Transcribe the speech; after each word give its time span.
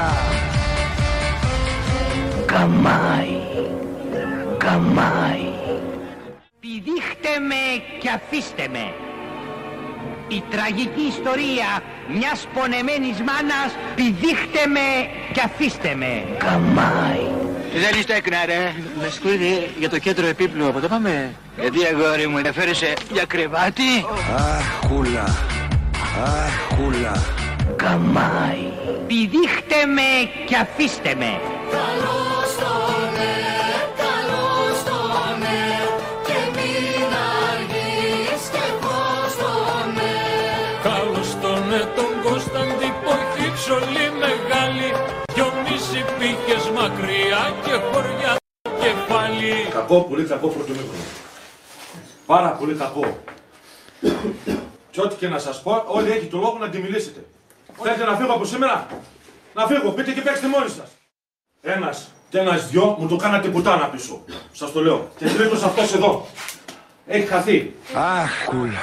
Άχουλα. 0.00 0.44
Καμάι. 2.46 3.38
Καμάι. 4.58 5.48
Πηδήχτε 6.60 7.32
με 7.48 7.62
και 8.00 8.08
αφήστε 8.08 8.68
με. 8.72 8.92
Η 10.28 10.42
τραγική 10.50 11.04
ιστορία 11.08 11.82
μιας 12.16 12.46
πονεμένης 12.54 13.18
μάνας 13.28 13.70
πηδήχτε 13.94 14.66
με 14.66 14.86
και 15.32 15.40
αφήστε 15.44 15.94
με. 15.94 16.24
Καμάι. 16.38 17.24
Δεν 17.72 17.98
είστε 17.98 18.14
έκνα 18.14 18.46
ρε. 18.46 18.72
Με 19.00 19.08
συγχωρείτε 19.08 19.70
για 19.78 19.90
το 19.90 19.98
κέντρο 19.98 20.26
επίπλου. 20.26 20.68
Από 20.68 20.80
το 20.80 20.88
πάμε. 20.88 21.34
Γιατί 21.60 21.78
αγόρι 21.84 22.26
μου 22.26 22.36
ενδιαφέρεσαι 22.36 22.92
για 23.12 23.24
κρεβάτι; 23.24 24.06
Άχουλα. 24.36 25.36
Άχουλα. 26.24 27.22
Καμάι. 27.76 28.89
Πηδήχτε 29.10 29.86
με 29.86 30.10
και 30.46 30.56
αφήστε 30.56 31.14
με. 31.14 31.40
Καλώς 40.82 41.28
τον 41.40 41.68
ναι, 41.68 41.78
τον 41.78 42.22
Κωνσταντή 42.22 42.92
Ποχύψολη 43.04 44.06
μεγάλη 44.18 44.88
Δυο 45.34 45.52
πήγες 46.18 46.70
μακριά 46.74 47.54
και 47.64 47.72
χωριά 47.92 48.36
κεφάλι 48.80 49.68
Κακό, 49.70 50.00
πολύ 50.00 50.24
κακό 50.24 50.48
πρωτομήχρονο. 50.48 51.04
Πάρα 52.26 52.50
πολύ 52.50 52.74
κακό. 52.74 53.18
και 54.90 55.00
ό,τι 55.00 55.14
και 55.14 55.28
να 55.28 55.38
σας 55.38 55.62
πω, 55.62 55.84
όλοι 55.86 56.10
έχει 56.10 56.26
το 56.26 56.38
λόγο 56.38 56.58
να 56.58 56.68
τη 56.68 56.78
μιλήσετε. 56.78 57.24
Θέλετε 57.82 58.04
να 58.04 58.16
φύγω 58.16 58.32
από 58.32 58.44
σήμερα; 58.44 58.86
Να 59.54 59.66
φύγω, 59.66 59.90
πείτε 59.90 60.12
και 60.12 60.20
παίξτε 60.20 60.46
μόνοι 60.46 60.68
σας. 60.68 60.88
Ένας 61.62 62.10
και 62.28 62.38
ένας 62.38 62.68
δυο 62.68 62.96
μου 62.98 63.08
το 63.08 63.16
κάνατε 63.16 63.48
πουτάνα 63.48 63.86
πίσω. 63.86 64.24
Σας 64.52 64.72
το 64.72 64.82
λέω. 64.82 65.08
Και 65.16 65.26
τρίτος 65.26 65.62
αυτός 65.62 65.94
εδώ. 65.94 66.26
Έχει 67.06 67.26
χαθεί. 67.26 67.74
Άχουλα. 67.94 68.78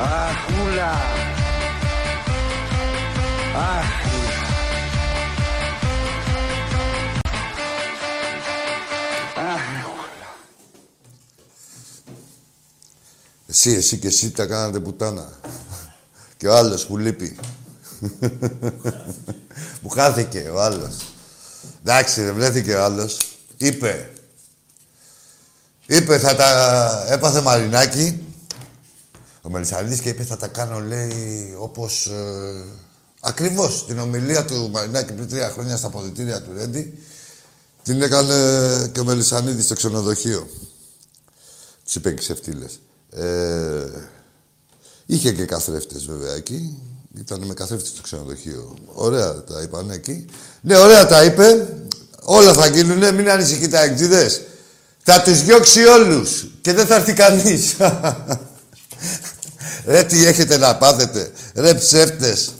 Άχουλα. 0.00 0.90
Άχουλα. 0.90 0.92
Άχουλα. 3.54 4.07
Εσύ, 13.50 13.70
εσύ 13.70 13.98
και 13.98 14.06
εσύ 14.06 14.30
τα 14.30 14.46
κάνατε 14.46 14.80
πουτάνα. 14.80 15.32
Και 16.36 16.48
ο 16.48 16.56
άλλος 16.56 16.86
που 16.86 16.96
λείπει. 16.96 17.38
που 19.82 19.88
χάθηκε 19.88 20.50
ο 20.54 20.62
άλλος. 20.62 20.96
Εντάξει, 21.80 22.22
δεν 22.22 22.34
βρέθηκε 22.34 22.74
ο 22.74 22.84
άλλος. 22.84 23.18
Είπε. 23.56 24.10
Είπε 25.86 26.18
θα 26.18 26.36
τα... 26.36 27.06
Έπαθε 27.08 27.40
μαρινάκι. 27.40 28.22
Ο 29.42 29.50
Μελισσανίδης 29.50 30.00
και 30.00 30.08
είπε 30.08 30.24
θα 30.24 30.36
τα 30.36 30.46
κάνω, 30.46 30.80
λέει, 30.80 31.54
όπως... 31.58 32.06
Ε, 32.06 32.64
ακριβώς 33.20 33.86
την 33.86 33.98
ομιλία 33.98 34.44
του 34.44 34.70
Μαρινάκη 34.70 35.12
πριν 35.12 35.28
τρία 35.28 35.50
χρόνια 35.50 35.76
στα 35.76 35.86
αποδητήρια 35.86 36.42
του 36.42 36.52
Ρέντι. 36.54 36.98
Την 37.82 38.02
έκανε 38.02 38.88
και 38.92 39.00
ο 39.00 39.04
Μελισσανίδης 39.04 39.64
στο 39.64 39.74
ξενοδοχείο. 39.74 40.48
Τους 41.84 41.94
είπε 41.94 42.10
και 42.10 42.20
ξεφτύλες. 42.20 42.80
Ε, 43.10 43.86
είχε 45.06 45.32
και 45.32 45.44
καθρέφτες 45.44 46.06
βέβαια 46.06 46.34
εκεί. 46.34 46.78
Ήταν 47.18 47.42
με 47.46 47.54
καθρέφτες 47.54 47.88
στο 47.88 48.02
ξενοδοχείο. 48.02 48.74
Ωραία 48.86 49.44
τα 49.44 49.62
είπαν 49.62 49.90
εκεί. 49.90 50.24
Ναι, 50.60 50.76
ωραία 50.76 51.06
τα 51.06 51.24
είπε. 51.24 51.68
Όλα 52.22 52.52
θα 52.52 52.66
γίνουνε, 52.66 53.12
μην 53.12 53.30
ανησυχείτε 53.30 53.78
αεκτζίδες. 53.78 54.42
Θα 55.02 55.22
τους 55.22 55.42
διώξει 55.42 55.84
όλους 55.84 56.46
και 56.60 56.72
δεν 56.72 56.86
θα 56.86 56.94
έρθει 56.94 57.12
κανείς. 57.12 57.76
Ρε 59.86 60.04
τι 60.04 60.26
έχετε 60.26 60.56
να 60.56 60.76
πάθετε. 60.76 61.30
Ρε 61.54 61.74
ψεύτες. 61.74 62.52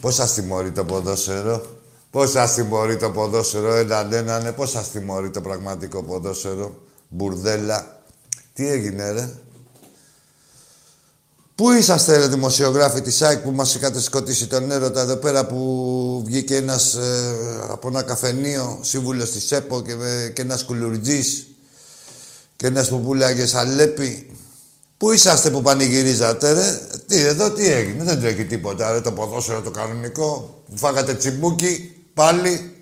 Πώς 0.00 0.14
σας 0.14 0.34
τιμωρεί 0.34 0.72
το 0.72 0.84
ποδόσφαιρο; 0.84 1.66
Πώς 2.10 2.30
σας 2.30 2.54
τιμωρεί 2.54 2.96
το 2.96 3.10
ποδόσφαιρο; 3.10 3.74
Έναν 3.74 4.12
έναν. 4.12 4.54
Πώς 4.54 4.70
σας 4.70 4.90
τιμωρεί 4.90 5.30
το 5.30 5.40
πραγματικό 5.40 6.02
ποδόσφαιρο; 6.02 6.82
Μπουρδέλα. 7.08 8.02
Τι 8.52 8.68
έγινε 8.68 9.10
ρε; 9.10 9.28
Πού 11.54 11.70
είσαστε 11.70 12.16
ρε 12.16 12.26
δημοσιογράφοι 12.26 13.00
της 13.00 13.22
ΑΕΚ 13.22 13.38
που 13.38 13.50
μας 13.50 13.74
είχατε 13.74 14.00
σκοτήσει 14.00 14.46
τον 14.46 14.70
έρωτα 14.70 15.00
εδώ 15.00 15.16
πέρα 15.16 15.46
που 15.46 16.22
βγήκε 16.26 16.56
ένας 16.56 16.94
ε, 16.94 17.34
από 17.68 17.88
ένα 17.88 18.02
καφενείο 18.02 18.78
σύμβουλος 18.82 19.30
της 19.30 19.52
ΕΠΟ 19.52 19.82
και, 19.82 19.94
με- 19.94 20.32
και 20.34 20.42
ένας 20.42 20.64
κουλουρτζής 20.64 21.46
και 22.56 22.66
ένας 22.66 22.88
που 22.88 23.00
πουλάγε 23.00 23.46
σαλέπι. 23.46 24.30
Πού 24.96 25.12
είσαστε 25.12 25.50
που 25.50 25.62
πανηγυρίζατε 25.62 26.52
ρε; 26.52 26.80
Τι 27.06 27.20
εδώ 27.20 27.50
τι 27.50 27.72
έγινε; 27.72 28.04
Δεν 28.04 28.20
τρέχει 28.20 28.44
τίποτα 28.44 28.92
ρε 28.92 29.00
το 29.00 29.12
ποδόσφαιρο 29.12 29.60
το 29.62 29.70
κανονικό. 29.70 30.62
Που 30.70 30.76
φάγατε 30.76 31.14
τσιμπούκι 31.14 31.92
πάλι. 32.14 32.76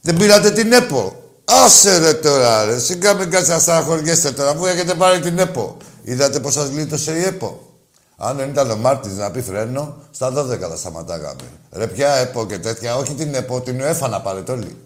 Δεν 0.00 0.16
πήρατε 0.16 0.50
την 0.50 0.72
ΕΠΟ. 0.72 1.22
Άσε 1.44 1.98
ρε 1.98 2.12
τώρα 2.14 2.64
ρε. 2.64 2.78
Σιγά 2.78 3.14
μην 3.14 3.30
κάτσε 3.30 3.52
να 3.52 3.58
στεναχωριέστε 3.58 4.30
τώρα. 4.30 4.54
Μου 4.54 4.66
έχετε 4.66 4.94
πάρει 4.94 5.20
την 5.20 5.38
ΕΠΟ. 5.38 5.76
Είδατε 6.10 6.40
πως 6.40 6.52
σας 6.52 6.68
γλίτωσε 6.68 7.12
η 7.12 7.22
ΕΠΟ; 7.22 7.78
Αν 8.16 8.36
δεν 8.36 8.48
ήταν 8.48 8.70
ο 8.70 8.76
Μάρτης 8.76 9.12
να 9.12 9.30
πει 9.30 9.42
φρένο, 9.42 10.02
στα 10.10 10.32
12 10.32 10.58
θα 10.58 10.76
σταματάγαμε. 10.76 11.42
Ρε 11.70 11.86
πια 11.86 12.14
ΕΠΟ 12.14 12.46
και 12.46 12.58
τέτοια. 12.58 12.96
Όχι 12.96 13.14
την 13.14 13.34
ΕΠΟ, 13.34 13.60
την 13.60 13.80
ΟΕΦΑ 13.80 14.08
να 14.08 14.20
πάρετε 14.20 14.52
όλοι. 14.52 14.76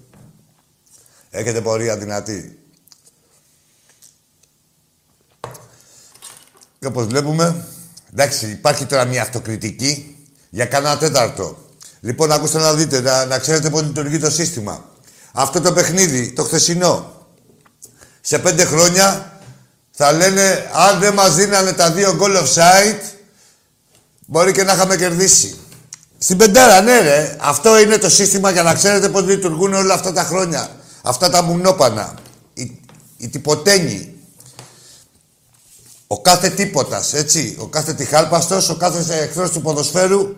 Έχετε 1.31 1.61
πορεία 1.61 1.97
δυνατή. 1.97 2.59
Και 6.79 6.87
όπως 6.87 7.07
βλέπουμε, 7.07 7.67
εντάξει, 8.13 8.51
υπάρχει 8.51 8.87
τώρα 8.87 9.05
μια 9.05 9.23
αυτοκριτική 9.23 10.17
για 10.51 10.67
κανένα 10.67 10.99
τέταρτο. 10.99 11.57
Λοιπόν, 12.01 12.33
ακούστε 12.33 12.59
να 12.59 12.75
δείτε, 12.75 13.01
να, 13.01 13.25
να 13.25 13.39
ξέρετε 13.39 13.71
πώς 13.71 13.83
λειτουργεί 13.83 14.19
το 14.19 14.31
σύστημα. 14.31 14.85
Αυτό 15.33 15.61
το 15.61 15.73
παιχνίδι, 15.73 16.33
το 16.33 16.43
χθεσινό, 16.43 17.13
σε 18.21 18.39
πέντε 18.39 18.65
χρόνια 18.65 19.34
θα 19.97 20.13
λένε 20.13 20.71
αν 20.73 20.99
δεν 20.99 21.15
μας 21.15 21.35
δίνανε 21.35 21.73
τα 21.73 21.91
δύο 21.91 22.19
goal 22.21 22.37
offside, 22.37 23.01
μπορεί 24.27 24.53
και 24.53 24.63
να 24.63 24.73
είχαμε 24.73 24.97
κερδίσει. 24.97 25.59
Στην 26.19 26.37
πεντέρα, 26.37 26.81
ναι 26.81 27.01
ρε. 27.01 27.37
Αυτό 27.41 27.79
είναι 27.79 27.99
το 27.99 28.09
σύστημα 28.11 28.51
για 28.51 28.63
να 28.63 28.75
ξέρετε 28.75 29.09
πώς 29.09 29.25
λειτουργούν 29.25 29.75
όλα 29.75 29.95
αυτά 29.95 30.13
τα 30.13 30.23
χρόνια. 30.23 30.69
Αυτά 31.03 31.31
τα 31.31 31.43
μουνόπανα. 31.43 32.15
Οι, 32.55 32.81
οι 33.17 33.29
τυποτένιοι. 33.29 34.19
Ο 36.07 36.21
κάθε 36.21 36.49
τίποτας, 36.49 37.13
έτσι. 37.13 37.57
Ο 37.61 37.67
κάθε 37.67 37.93
τυχάλπαστος, 37.93 38.69
ο 38.69 38.77
κάθε 38.77 39.23
εχθρός 39.23 39.51
του 39.51 39.61
ποδοσφαίρου 39.61 40.37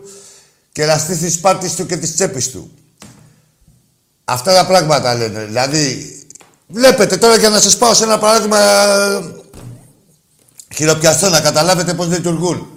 και 0.73 0.83
εραστής 0.83 1.19
της 1.19 1.41
πάρτης 1.41 1.75
του 1.75 1.87
και 1.87 1.97
της 1.97 2.15
τσέπης 2.15 2.51
του. 2.51 2.71
Αυτά 4.25 4.55
τα 4.55 4.67
πράγματα 4.67 5.15
λένε. 5.15 5.45
Δηλαδή, 5.45 6.17
βλέπετε 6.67 7.17
τώρα 7.17 7.37
για 7.37 7.49
να 7.49 7.61
σας 7.61 7.77
πάω 7.77 7.95
σε 7.95 8.05
ένα 8.05 8.19
παράδειγμα 8.19 8.59
ε, 8.59 9.45
χειροπιαστό, 10.77 11.29
να 11.29 11.41
καταλάβετε 11.41 11.95
πώς 11.95 12.07
λειτουργούν. 12.09 12.71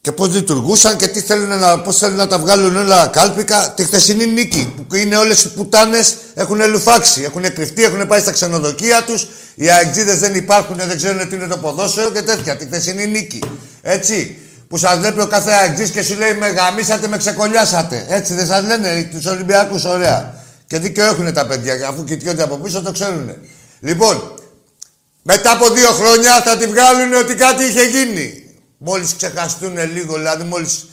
Και 0.00 0.12
πώς 0.12 0.28
λειτουργούσαν 0.28 0.96
και 0.96 1.06
τι 1.06 1.20
θέλουν 1.20 1.58
να, 1.58 1.80
πώς 1.80 1.98
θέλουν 1.98 2.16
να 2.16 2.26
τα 2.26 2.38
βγάλουν 2.38 2.76
όλα 2.76 3.06
κάλπικα. 3.06 3.72
Τη 3.76 3.84
χθεσινή 3.84 4.26
νίκη, 4.26 4.74
που 4.88 4.94
είναι 4.94 5.16
όλες 5.16 5.44
οι 5.44 5.52
πουτάνες, 5.52 6.16
έχουν 6.34 6.70
λουφάξει, 6.70 7.22
έχουν 7.22 7.42
κρυφτεί, 7.54 7.84
έχουν 7.84 8.06
πάει 8.06 8.20
στα 8.20 8.32
ξενοδοχεία 8.32 9.04
τους. 9.04 9.26
Οι 9.54 9.70
αεξίδες 9.70 10.18
δεν 10.18 10.34
υπάρχουν, 10.34 10.76
δεν 10.76 10.96
ξέρουν 10.96 11.28
τι 11.28 11.34
είναι 11.34 11.46
το 11.46 11.56
ποδόσφαιρο 11.56 12.10
και 12.10 12.22
τέτοια. 12.22 12.56
Τη 12.56 12.64
χθεσινή 12.64 13.06
νίκη. 13.06 13.38
Έτσι. 13.82 14.38
Που 14.68 14.76
σας 14.76 14.98
βλέπει 14.98 15.20
ο 15.20 15.26
κάθε 15.26 15.50
αεξής 15.50 15.90
και 15.90 16.02
σου 16.02 16.18
λέει 16.18 16.34
με 16.34 16.48
γαμίσατε, 16.48 17.08
με 17.08 17.16
ξεκολλιάσατε. 17.16 18.06
Έτσι 18.08 18.34
δεν 18.34 18.46
σας 18.46 18.64
λένε 18.64 19.08
τους 19.10 19.26
Ολυμπιακούς, 19.26 19.84
ωραία. 19.84 20.34
Και 20.66 20.78
δίκιο 20.78 21.04
έχουν 21.04 21.32
τα 21.32 21.46
παιδιά, 21.46 21.88
αφού 21.88 22.04
κοιτιόνται 22.04 22.42
από 22.42 22.56
πίσω 22.56 22.82
το 22.82 22.92
ξέρουν. 22.92 23.32
Λοιπόν, 23.80 24.37
μετά 25.30 25.52
από 25.52 25.70
δύο 25.70 25.90
χρόνια 25.90 26.42
θα 26.42 26.56
τη 26.56 26.66
βγάλουν 26.66 27.14
ότι 27.14 27.34
κάτι 27.34 27.64
είχε 27.64 27.84
γίνει. 27.84 28.54
Μόλις 28.78 29.16
ξεχαστούν 29.16 29.92
λίγο, 29.92 30.14
δηλαδή 30.14 30.44
μόλις 30.44 30.86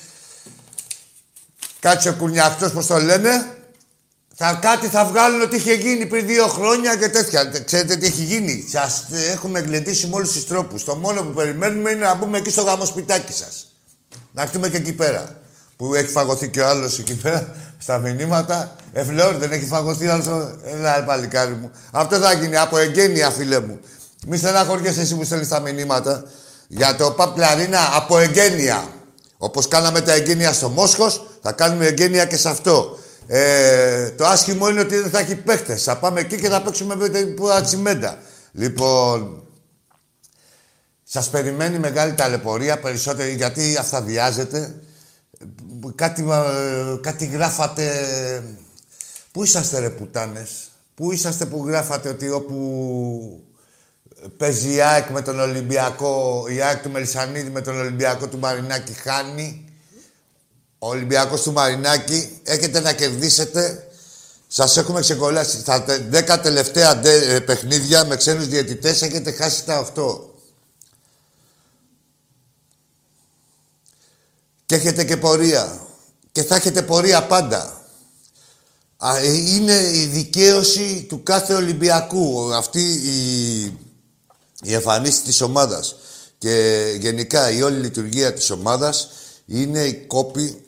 κάτσε 1.79 2.09
ο 2.09 2.13
κουρνιαχτός, 2.13 2.71
πώς 2.71 2.85
το 2.85 2.97
λένε, 2.97 3.55
θα, 4.35 4.59
κάτι 4.61 4.87
θα 4.87 5.05
βγάλουν 5.05 5.41
ότι 5.41 5.55
είχε 5.55 5.73
γίνει 5.73 6.05
πριν 6.05 6.25
δύο 6.27 6.47
χρόνια 6.47 6.95
και 6.95 7.09
τέτοια. 7.09 7.45
Ξέρετε 7.65 7.95
τι 7.95 8.05
έχει 8.05 8.23
γίνει; 8.23 8.67
Σας 8.71 9.05
έχουμε 9.31 9.59
γλεντήσει 9.59 10.07
με 10.07 10.15
όλους 10.15 10.31
τους 10.31 10.47
τρόπους. 10.47 10.83
Το 10.83 10.95
μόνο 10.95 11.21
που 11.21 11.33
περιμένουμε 11.33 11.91
είναι 11.91 12.05
να 12.05 12.15
μπούμε 12.15 12.37
εκεί 12.37 12.49
στο 12.49 12.61
γαμοσπιτάκι 12.61 13.33
σας. 13.33 13.67
Να 14.31 14.41
έρθουμε 14.41 14.69
και 14.69 14.77
εκεί 14.77 14.93
πέρα. 14.93 15.41
Που 15.75 15.95
έχει 15.95 16.09
φαγωθεί 16.11 16.49
και 16.49 16.61
ο 16.61 16.67
άλλος 16.67 16.99
εκεί 16.99 17.15
πέρα 17.15 17.55
στα 17.77 17.97
μηνύματα. 17.97 18.75
Εφλεόρ, 18.93 19.35
δεν 19.35 19.51
έχει 19.51 19.65
φαγωθεί 19.65 20.07
άλλο. 20.07 20.59
Έλα, 20.63 21.03
παλικάρι 21.03 21.53
μου. 21.53 21.71
Αυτό 21.91 22.17
θα 22.17 22.33
γίνει 22.33 22.57
από 22.57 22.77
εγγένεια, 22.77 23.29
φίλε 23.29 23.59
μου. 23.59 23.79
Μη 24.27 24.37
στεναχωριέσαι 24.37 25.01
εσύ 25.01 25.15
που 25.15 25.23
στέλνεις 25.23 25.47
τα 25.47 25.59
μηνύματα. 25.59 26.23
Για 26.67 26.95
το 26.95 27.11
Παπλαρίνα 27.11 27.79
από 27.95 28.17
εγγένεια. 28.17 28.87
Όπως 29.37 29.67
κάναμε 29.67 30.01
τα 30.01 30.13
εγγένεια 30.13 30.53
στο 30.53 30.69
Μόσχος, 30.69 31.27
θα 31.41 31.51
κάνουμε 31.51 31.85
εγγένεια 31.85 32.25
και 32.25 32.37
σε 32.37 32.49
αυτό. 32.49 32.97
Ε, 33.27 34.09
το 34.09 34.25
άσχημο 34.25 34.69
είναι 34.69 34.79
ότι 34.79 34.95
δεν 34.99 35.09
θα 35.09 35.19
έχει 35.19 35.35
παίχτε. 35.35 35.75
Θα 35.75 35.97
πάμε 35.97 36.19
εκεί 36.19 36.35
και 36.39 36.49
θα 36.49 36.61
παίξουμε 36.61 36.95
με 36.95 37.09
την 37.09 37.35
τσιμέντα. 37.63 38.17
Λοιπόν, 38.51 39.43
σας 41.03 41.29
περιμένει 41.29 41.79
μεγάλη 41.79 42.13
ταλαιπωρία 42.13 42.79
περισσότερο 42.79 43.29
γιατί 43.29 43.77
αυταδιάζετε. 43.79 44.75
Κάτι, 45.95 46.25
ε, 46.31 46.97
κάτι 47.01 47.25
γράφατε. 47.25 47.91
Πού 49.31 49.43
είσαστε 49.43 49.79
ρε 49.79 49.89
πουτάνες; 49.89 50.49
Πού 50.95 51.11
είσαστε 51.11 51.45
που 51.45 51.67
γράφατε 51.67 52.09
ότι 52.09 52.29
όπου 52.29 53.45
παίζει 54.37 54.73
η 54.73 54.81
ΑΕΚ 54.81 55.09
με 55.09 55.21
τον 55.21 55.39
Ολυμπιακό, 55.39 56.45
η 56.49 56.61
ΑΕΚ 56.61 56.81
του 56.81 56.89
Μελισανίδη 56.89 57.49
με 57.49 57.61
τον 57.61 57.79
Ολυμπιακό 57.79 58.27
του 58.27 58.39
Μαρινάκη 58.39 58.93
χάνει. 58.93 59.69
Ο 60.79 60.87
Ολυμπιακός 60.87 61.41
του 61.41 61.51
Μαρινάκη 61.51 62.39
έχετε 62.43 62.79
να 62.79 62.93
κερδίσετε. 62.93 63.87
Σας 64.47 64.77
έχουμε 64.77 64.99
ξεκολλάσει. 64.99 65.59
Στα 65.59 65.85
10 66.11 66.39
τελευταία 66.41 67.05
ε, 67.05 67.39
παιχνίδια 67.39 68.05
με 68.05 68.15
ξένους 68.15 68.47
διαιτητές 68.47 69.01
έχετε 69.01 69.31
χάσει 69.31 69.65
τα 69.65 69.91
8. 69.95 70.19
Και 74.65 74.75
έχετε 74.75 75.03
και 75.03 75.17
πορεία. 75.17 75.79
Και 76.31 76.43
θα 76.43 76.55
έχετε 76.55 76.81
πορεία 76.81 77.23
πάντα. 77.23 77.81
Ε, 79.01 79.33
είναι 79.33 79.73
η 79.73 80.05
δικαίωση 80.05 81.05
του 81.09 81.23
κάθε 81.23 81.53
Ολυμπιακού. 81.53 82.53
Αυτή 82.53 82.81
η, 82.81 83.84
η 84.65 84.73
εμφανίση 84.73 85.21
της 85.21 85.41
ομάδας. 85.41 85.95
Και 86.37 86.83
γενικά 86.99 87.51
η 87.51 87.61
όλη 87.61 87.79
λειτουργία 87.79 88.33
της 88.33 88.49
ομάδας 88.49 89.09
είναι 89.45 89.83
η 89.83 89.93
κόπη 89.93 90.65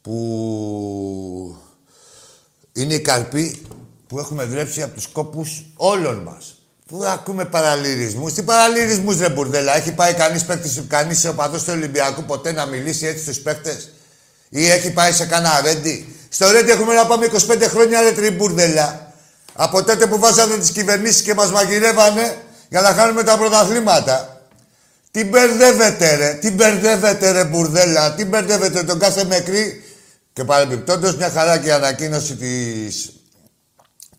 που 0.00 1.56
είναι 2.72 2.94
η 2.94 3.00
καρπή 3.00 3.62
που 4.06 4.18
έχουμε 4.18 4.44
δρέψει 4.44 4.82
από 4.82 4.94
τους 4.94 5.06
κόπους 5.06 5.64
όλων 5.76 6.18
μας. 6.18 6.56
Πού 6.86 7.04
ακούμε 7.04 7.44
παραλυρισμού. 7.44 8.30
Τι 8.30 8.42
παραλυρισμού 8.42 9.12
δεν 9.12 9.32
μπουρδέλα. 9.32 9.76
Έχει 9.76 9.92
πάει 9.92 10.14
κανείς 10.14 10.44
παίκτης, 10.44 10.82
κανείς 10.88 11.24
οπαδό 11.24 11.56
του 11.56 11.64
Ολυμπιακού 11.68 12.24
ποτέ 12.24 12.52
να 12.52 12.66
μιλήσει 12.66 13.06
έτσι 13.06 13.22
στους 13.22 13.38
παίκτες; 13.38 13.92
Ή 14.48 14.68
έχει 14.68 14.90
πάει 14.92 15.12
σε 15.12 15.26
κανένα 15.26 15.60
ρέντι; 15.60 16.16
Στο 16.28 16.50
ρέντι 16.50 16.70
έχουμε 16.70 16.94
να 16.94 17.06
πάμε 17.06 17.26
25 17.26 17.68
χρόνια 17.68 18.00
ρε 18.00 18.12
τριμπούρδελα. 18.12 19.11
Από 19.52 19.84
τότε 19.84 20.06
που 20.06 20.18
βάζανε 20.18 20.56
τις 20.56 20.70
κυβερνήσεις 20.70 21.22
και 21.22 21.34
μας 21.34 21.50
μαγειρεύανε 21.50 22.36
για 22.68 22.80
να 22.80 22.92
κάνουμε 22.92 23.22
τα 23.22 23.38
πρωταθλήματα. 23.38 24.46
Τι 25.10 25.24
μπερδεύετε 25.24 26.14
ρε, 26.14 26.34
τι 26.34 26.50
μπερδεύετε 26.50 27.30
ρε 27.30 27.44
μπουρδέλα, 27.44 28.14
τι 28.14 28.24
μπερδεύετε 28.24 28.82
τον 28.82 28.98
κάθε 28.98 29.24
μεκρή. 29.24 29.84
Και 30.32 30.44
παρεμπιπτόντως 30.44 31.16
μια 31.16 31.30
χαρά 31.30 31.58
και 31.58 31.68
η 31.68 31.70
ανακοίνωση 31.70 32.36
της, 32.36 33.12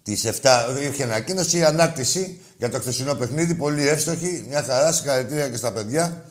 της 0.03 0.25
7, 0.41 0.59
είχε 0.91 1.03
ανακοίνωση, 1.03 1.57
η 1.57 1.63
ανάρτηση 1.63 2.39
για 2.57 2.69
το 2.69 2.79
χθεσινό 2.79 3.13
παιχνίδι, 3.15 3.55
πολύ 3.55 3.87
εύστοχη, 3.87 4.45
μια 4.49 4.63
χαρά, 4.63 4.91
συγχαρητήρια 4.91 5.49
και 5.49 5.57
στα 5.57 5.71
παιδιά. 5.71 6.23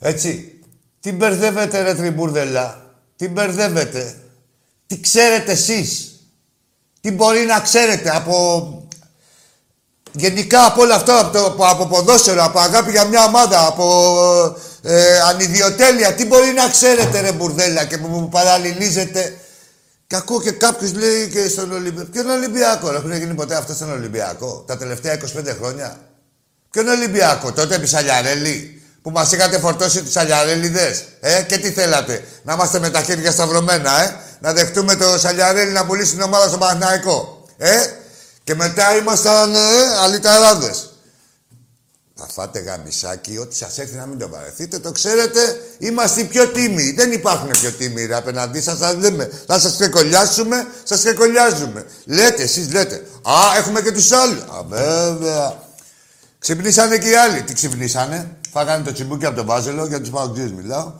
Έτσι, 0.00 0.60
τι 1.00 1.12
μπερδεύετε 1.12 1.82
ρε 1.82 1.94
τριμπούρδελα, 1.94 2.94
τι 3.16 3.28
μπερδεύετε, 3.28 4.16
τι 4.86 5.00
ξέρετε 5.00 5.52
εσείς, 5.52 6.19
τι 7.00 7.10
μπορεί 7.10 7.44
να 7.44 7.60
ξέρετε 7.60 8.16
από... 8.16 8.74
Γενικά 10.12 10.66
από 10.66 10.82
όλο 10.82 10.94
αυτό, 10.94 11.12
από, 11.12 11.38
το, 11.38 11.66
από 11.66 11.86
ποδόσφαιρο, 11.86 12.44
από 12.44 12.58
αγάπη 12.58 12.90
για 12.90 13.04
μια 13.04 13.24
ομάδα, 13.24 13.66
από 13.66 14.56
ε, 14.82 15.20
ανιδιοτέλεια, 15.20 16.14
τι 16.14 16.26
μπορεί 16.26 16.52
να 16.52 16.68
ξέρετε 16.68 17.20
ρε 17.20 17.32
μπουρδέλα 17.32 17.84
και 17.84 17.98
που 17.98 18.06
μου 18.06 18.28
παραλληλίζετε 18.28 19.36
και 20.10 20.16
ακούω 20.16 20.40
και 20.40 20.50
κάποιος 20.50 20.94
λέει 20.94 21.28
και 21.28 21.48
στον 21.48 21.72
Ολυμπιακό. 21.72 22.10
Ποιον 22.10 22.30
Ολυμπιακό, 22.30 22.90
ρε, 22.90 22.96
έχουν 22.96 23.12
γίνει 23.16 23.34
ποτέ 23.34 23.56
αυτό 23.56 23.74
στον 23.74 23.90
Ολυμπιακό 23.90 24.64
τα 24.66 24.76
τελευταία 24.76 25.20
25 25.20 25.56
χρόνια. 25.58 26.00
Ποιον 26.70 26.88
Ολυμπιακό, 26.88 27.52
τότε 27.52 27.74
επί 27.74 27.86
Σαλιαρέλη, 27.86 28.79
που 29.02 29.10
μας 29.10 29.32
είχατε 29.32 29.58
φορτώσει 29.58 30.02
του 30.02 30.10
Σαλιαρέλιδες. 30.10 31.04
Ε, 31.20 31.42
και 31.42 31.58
τι 31.58 31.70
θέλατε, 31.70 32.24
να 32.42 32.52
είμαστε 32.52 32.78
με 32.78 32.90
τα 32.90 33.02
χέρια 33.02 33.30
σταυρωμένα, 33.30 34.02
ε, 34.02 34.16
να 34.40 34.52
δεχτούμε 34.52 34.96
το 34.96 35.18
Σαλιαρέλη 35.18 35.72
να 35.72 35.86
πουλήσει 35.86 36.12
την 36.12 36.22
ομάδα 36.22 36.48
στο 36.48 36.58
Παναγικό. 36.58 37.44
Ε, 37.56 37.76
και 38.44 38.54
μετά 38.54 38.96
ήμασταν 38.96 39.54
ε, 39.54 39.58
αλυταράδες. 40.02 40.84
Θα 42.22 42.28
φάτε 42.32 42.58
γαμισάκι, 42.58 43.38
ό,τι 43.38 43.56
σας 43.56 43.78
έρθει 43.78 43.96
να 43.96 44.06
μην 44.06 44.18
το 44.18 44.28
παρεθείτε, 44.28 44.78
το 44.78 44.92
ξέρετε, 44.92 45.40
είμαστε 45.78 46.20
οι 46.20 46.24
πιο 46.24 46.48
τίμοι. 46.48 46.92
Δεν 46.92 47.12
υπάρχουν 47.12 47.50
πιο 47.50 47.70
τίμοι 47.70 48.04
ρε, 48.04 48.14
απέναντί 48.16 48.60
σας, 48.60 48.78
θα 48.78 48.94
λέμε. 48.94 49.30
Θα 49.46 49.58
σας 49.58 49.72
ξεκολλιάσουμε, 49.72 50.66
σας 50.82 50.98
ξεκολλιάζουμε. 50.98 51.86
Λέτε, 52.04 52.42
εσείς 52.42 52.72
λέτε. 52.72 52.94
Α, 53.22 53.56
έχουμε 53.58 53.80
και 53.80 53.92
τους 53.92 54.12
άλλους. 54.12 54.40
Α, 54.40 54.62
βέβαια. 54.68 55.62
Ξυπνήσανε 56.38 56.98
και 56.98 57.08
οι 57.08 57.14
άλλοι. 57.14 57.42
Τι 57.42 57.54
ξυπνήσανε; 57.54 58.36
Φάγανε 58.50 58.84
το 58.84 58.92
τσιμπούκι 58.92 59.26
από 59.26 59.36
τον 59.36 59.46
Βάζελο, 59.46 59.86
για 59.86 60.00
τους 60.00 60.10
παγκοσμίου 60.10 60.54
μιλάω. 60.54 60.92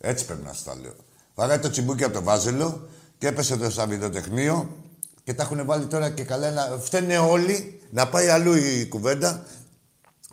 Έτσι 0.00 0.24
πρέπει 0.24 0.44
να 0.44 0.52
σα 0.52 0.64
τα 0.64 0.80
λέω. 0.80 0.94
Φάγανε 1.34 1.62
το 1.62 1.70
τσιμπούκι 1.70 2.04
από 2.04 2.12
τον 2.12 2.24
Βάζελο 2.24 2.88
και 3.18 3.26
έπεσε 3.26 3.56
το 3.56 3.70
σταυριδοτεχνείο 3.70 4.76
και 5.24 5.34
τα 5.34 5.42
έχουν 5.42 5.64
βάλει 5.64 5.86
τώρα 5.86 6.10
και 6.10 6.24
καλά. 6.24 6.50
Να... 6.50 6.78
Φταίνε 6.82 7.18
όλοι 7.18 7.80
να 7.90 8.08
πάει 8.08 8.28
αλλού 8.28 8.54
η 8.54 8.86
κουβέντα 8.86 9.44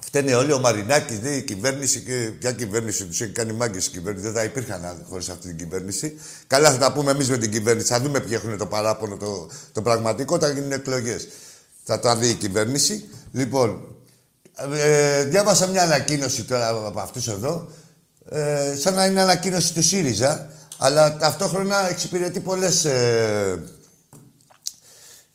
Φταίνε 0.04 0.36
όλοι, 0.36 0.52
ο 0.52 0.60
Μαρινάκης, 0.60 1.22
λέει, 1.22 1.38
η 1.38 1.42
κυβέρνηση 1.42 2.02
και 2.02 2.32
ποια 2.40 2.52
κυβέρνηση 2.52 3.06
τους 3.06 3.22
έχει 3.22 3.32
κάνει 3.32 3.54
μάγκες 3.54 3.86
η 3.86 3.90
κυβέρνηση. 3.90 4.26
Δεν 4.26 4.34
θα 4.34 4.44
υπήρχαν 4.44 5.06
χωρίς 5.10 5.30
αυτή 5.30 5.48
την 5.48 5.58
κυβέρνηση. 5.58 6.20
Καλά 6.48 6.72
θα 6.72 6.78
τα 6.78 6.94
πούμε 6.94 7.12
εμείς 7.12 7.30
με 7.30 7.38
την 7.38 7.52
κυβέρνηση. 7.52 7.88
Θα 7.88 8.02
δούμε 8.02 8.20
ποιοι 8.20 8.32
έχουν 8.34 8.58
το 8.58 8.66
παράπονο, 8.66 9.18
το, 9.18 9.50
το 9.72 9.82
πραγματικό, 9.82 10.40
θα 10.40 10.50
γίνουν 10.50 10.72
εκλογές. 10.72 11.28
Θα 11.84 12.00
τα 12.00 12.16
δει 12.16 12.30
η 12.30 12.34
κυβέρνηση. 12.34 13.10
Λοιπόν, 13.32 13.91
ε, 14.74 15.24
διάβασα 15.24 15.68
μια 15.68 15.84
ανακοίνωση 15.84 16.44
τώρα 16.44 16.70
από 16.70 17.00
αυτούς 17.00 17.28
εδώ. 17.28 17.68
Ε, 18.30 18.76
σαν 18.76 18.94
να 18.94 19.06
είναι 19.06 19.22
ανακοίνωση 19.22 19.74
του 19.74 19.84
ΣΥΡΙΖΑ, 19.84 20.50
αλλά 20.78 21.18
ταυτόχρονα 21.18 21.90
εξυπηρετεί 21.90 22.40
πολλές 22.40 22.86
ε, 22.86 23.64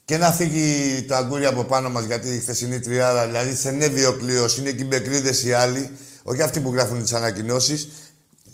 και 0.04 0.16
να 0.16 0.32
φύγει 0.32 1.02
το 1.02 1.14
αγκούρι 1.14 1.46
από 1.46 1.64
πάνω 1.64 1.90
μας 1.90 2.04
γιατί 2.04 2.28
η 2.28 2.38
χθεσινή 2.38 2.80
τριάρα, 2.80 3.26
δηλαδή 3.26 3.54
σε 3.54 4.06
ο 4.06 4.16
πλοίος, 4.16 4.56
είναι 4.56 4.70
και 4.70 4.82
οι 4.82 4.86
μπεκρίδες 4.88 5.44
οι 5.44 5.52
άλλοι, 5.52 5.90
όχι 6.22 6.42
αυτοί 6.42 6.60
που 6.60 6.72
γράφουν 6.72 7.02
τις 7.02 7.12
ανακοινώσεις. 7.12 7.88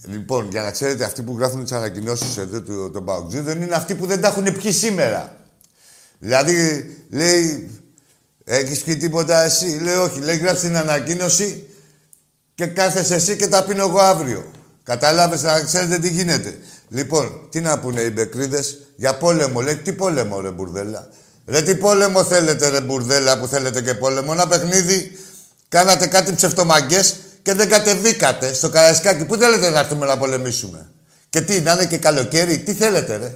Λοιπόν, 0.06 0.48
για 0.50 0.62
να 0.62 0.70
ξέρετε, 0.70 1.04
αυτοί 1.04 1.22
που 1.22 1.36
γράφουν 1.38 1.62
τις 1.62 1.72
ανακοινώσεις 1.72 2.36
εδώ 2.36 2.60
του 2.60 2.90
τον 2.90 3.28
δεν 3.30 3.62
είναι 3.62 3.74
αυτοί 3.74 3.94
που 3.94 4.06
δεν 4.06 4.20
τα 4.20 4.28
έχουν 4.28 4.52
πιει 4.52 4.72
σήμερα. 4.72 5.36
Δηλαδή, 6.18 6.86
λέει, 7.10 7.70
Έχεις 8.44 8.82
πει 8.82 8.96
τίποτα 8.96 9.42
εσύ; 9.42 9.78
Λέει 9.82 9.94
όχι. 9.94 10.20
Λέει 10.20 10.36
γράψει 10.36 10.66
την 10.66 10.76
ανακοίνωση 10.76 11.66
και 12.54 12.66
κάθεσαι 12.66 13.14
εσύ 13.14 13.36
και 13.36 13.48
τα 13.48 13.64
πίνω 13.64 13.82
εγώ 13.82 13.98
αύριο. 13.98 14.50
Κατάλαβες 14.82 15.42
να 15.42 15.60
ξέρετε 15.60 15.98
τι 15.98 16.08
γίνεται. 16.08 16.58
Λοιπόν, 16.88 17.46
τι 17.50 17.60
να 17.60 17.78
πούνε 17.78 18.00
οι 18.00 18.10
μπεκρίδες; 18.14 18.78
Για 18.96 19.14
πόλεμο. 19.16 19.60
Λέει 19.60 19.76
τι 19.76 19.92
πόλεμο 19.92 20.40
ρε 20.40 20.50
μπουρδέλα; 20.50 21.08
Ρε 21.46 21.62
τι 21.62 21.74
πόλεμο 21.74 22.24
θέλετε 22.24 22.68
ρε 22.68 22.80
μπουρδέλα 22.80 23.38
που 23.38 23.46
θέλετε 23.46 23.82
και 23.82 23.94
πόλεμο; 23.94 24.30
Ένα 24.32 24.46
παιχνίδι 24.46 25.18
κάνατε 25.68 26.06
κάτι 26.06 26.34
ψευτομαγκές 26.34 27.16
και 27.42 27.54
δεν 27.54 27.68
κατεβήκατε 27.68 28.54
στο 28.54 28.68
Καραϊσκάκι. 28.68 29.24
Πού 29.24 29.36
θέλετε 29.36 29.70
να 29.70 29.78
έρθουμε 29.78 30.06
να 30.06 30.18
πολεμήσουμε; 30.18 30.90
Και 31.30 31.40
τι, 31.40 31.60
να 31.60 31.72
είναι 31.72 31.86
και 31.86 31.98
καλοκαίρι; 31.98 32.58
Τι 32.58 32.74
θέλετε 32.74 33.16
ρε; 33.16 33.34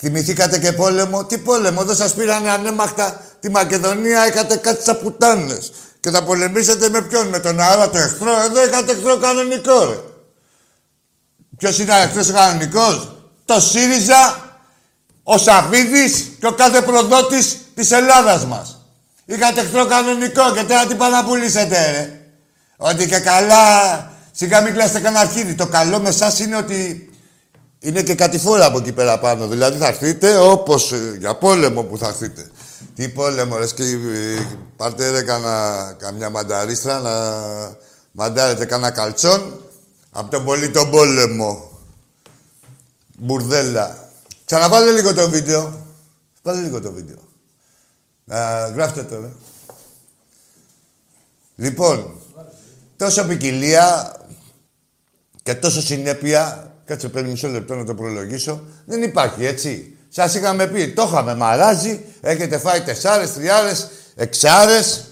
Θυμηθήκατε 0.00 0.58
και 0.58 0.72
πόλεμο; 0.72 1.24
Τι 1.24 1.38
πόλεμο, 1.38 1.78
εδώ 1.82 1.94
σας 1.94 2.14
πήρανε 2.14 2.50
ανέμαχτα 2.50 3.20
τη 3.40 3.50
Μακεδονία, 3.50 4.26
είχατε 4.26 4.56
κάτι 4.56 4.84
σαν 4.84 4.98
πουτάνες. 5.02 5.72
Και 6.00 6.10
θα 6.10 6.24
πολεμήσετε 6.24 6.88
με 6.88 7.02
ποιον, 7.02 7.28
με 7.28 7.38
τον 7.38 7.60
άλλο 7.60 7.88
το 7.88 7.98
εχθρό; 7.98 8.40
Εδώ 8.40 8.64
είχατε 8.64 8.92
εχθρό 8.92 9.16
κανονικό, 9.16 9.84
ρε. 9.84 9.96
Ποιος 11.58 11.78
είναι 11.78 11.92
ο 11.92 11.96
εχθρός 11.96 12.28
ο 12.28 12.32
κανονικός; 12.32 13.16
Το 13.44 13.60
ΣΥΡΙΖΑ, 13.60 14.50
ο 15.22 15.38
Σαββίδης 15.38 16.36
και 16.40 16.46
ο 16.46 16.52
κάθε 16.52 16.82
προδότης 16.82 17.58
της 17.74 17.90
Ελλάδας 17.90 18.44
μας. 18.44 18.84
Είχατε 19.24 19.60
εχθρό 19.60 19.86
κανονικό 19.86 20.52
και 20.54 20.62
τώρα 20.62 20.86
τι 20.86 20.94
πάνε 20.94 21.16
να 21.16 21.24
πουλήσετε, 21.24 21.90
ρε. 21.90 22.20
Ότι 22.76 23.06
και 23.06 23.18
καλά, 23.18 23.64
σιγά 24.32 24.60
μην 24.60 24.72
κλάστε 24.72 25.00
κανένα 25.00 25.20
αρχίδι. 25.20 25.54
Το 25.54 25.66
καλό 25.66 25.98
με 25.98 26.08
εσάς 26.08 26.38
είναι 26.38 26.56
ότι 26.56 27.09
είναι 27.80 28.02
και 28.02 28.14
κατηφόρα 28.14 28.66
από 28.66 28.78
εκεί 28.78 28.92
πέρα 28.92 29.18
πάνω. 29.18 29.48
Δηλαδή 29.48 29.78
θα 29.78 29.86
έρθείτε 29.86 30.36
όπως 30.36 30.92
ε, 30.92 31.16
για 31.18 31.34
πόλεμο 31.34 31.82
που 31.82 31.98
θα 31.98 32.08
έρθείτε. 32.08 32.50
Τι 32.94 33.08
πόλεμο, 33.08 33.56
ρε, 33.56 33.66
και 33.66 33.82
ε, 33.82 34.46
πάρτε 34.76 35.10
ρε 35.10 35.22
κανα, 35.22 35.96
καμιά 35.98 36.30
μανταρίστρα 36.30 37.00
να 37.00 37.12
μαντάρετε 38.12 38.64
κανένα 38.64 38.90
καλτσόν 38.90 39.60
από 40.10 40.30
τον 40.30 40.44
πολύ 40.44 40.70
τον 40.70 40.90
πόλεμο. 40.90 41.70
Μπουρδέλα. 43.18 44.08
Ξαναβάλε 44.44 44.90
λίγο 44.90 45.14
το 45.14 45.30
βίντεο. 45.30 45.86
Βάλε 46.42 46.60
λίγο 46.60 46.80
το 46.80 46.92
βίντεο. 46.92 47.18
Να 48.24 48.68
γράφτε 48.68 49.02
το, 49.02 49.20
ρε. 49.20 49.30
Λοιπόν, 51.56 52.20
τόσο 52.96 53.24
ποικιλία 53.24 54.16
και 55.42 55.54
τόσο 55.54 55.80
συνέπεια 55.80 56.69
Κάτσε 56.90 57.08
παίρνει 57.08 57.30
μισό 57.30 57.48
λεπτό 57.48 57.74
να 57.74 57.84
το 57.84 57.94
προλογίσω. 57.94 58.64
Δεν 58.84 59.02
υπάρχει, 59.02 59.44
έτσι. 59.44 59.96
Σας 60.08 60.34
είχαμε 60.34 60.66
πει, 60.66 60.92
το 60.92 61.02
είχαμε 61.02 61.34
μαράζει, 61.34 62.04
έχετε 62.20 62.58
φάει 62.58 62.80
τεσσάρες, 62.80 63.32
τριάρες, 63.32 63.90
εξάρες. 64.14 65.04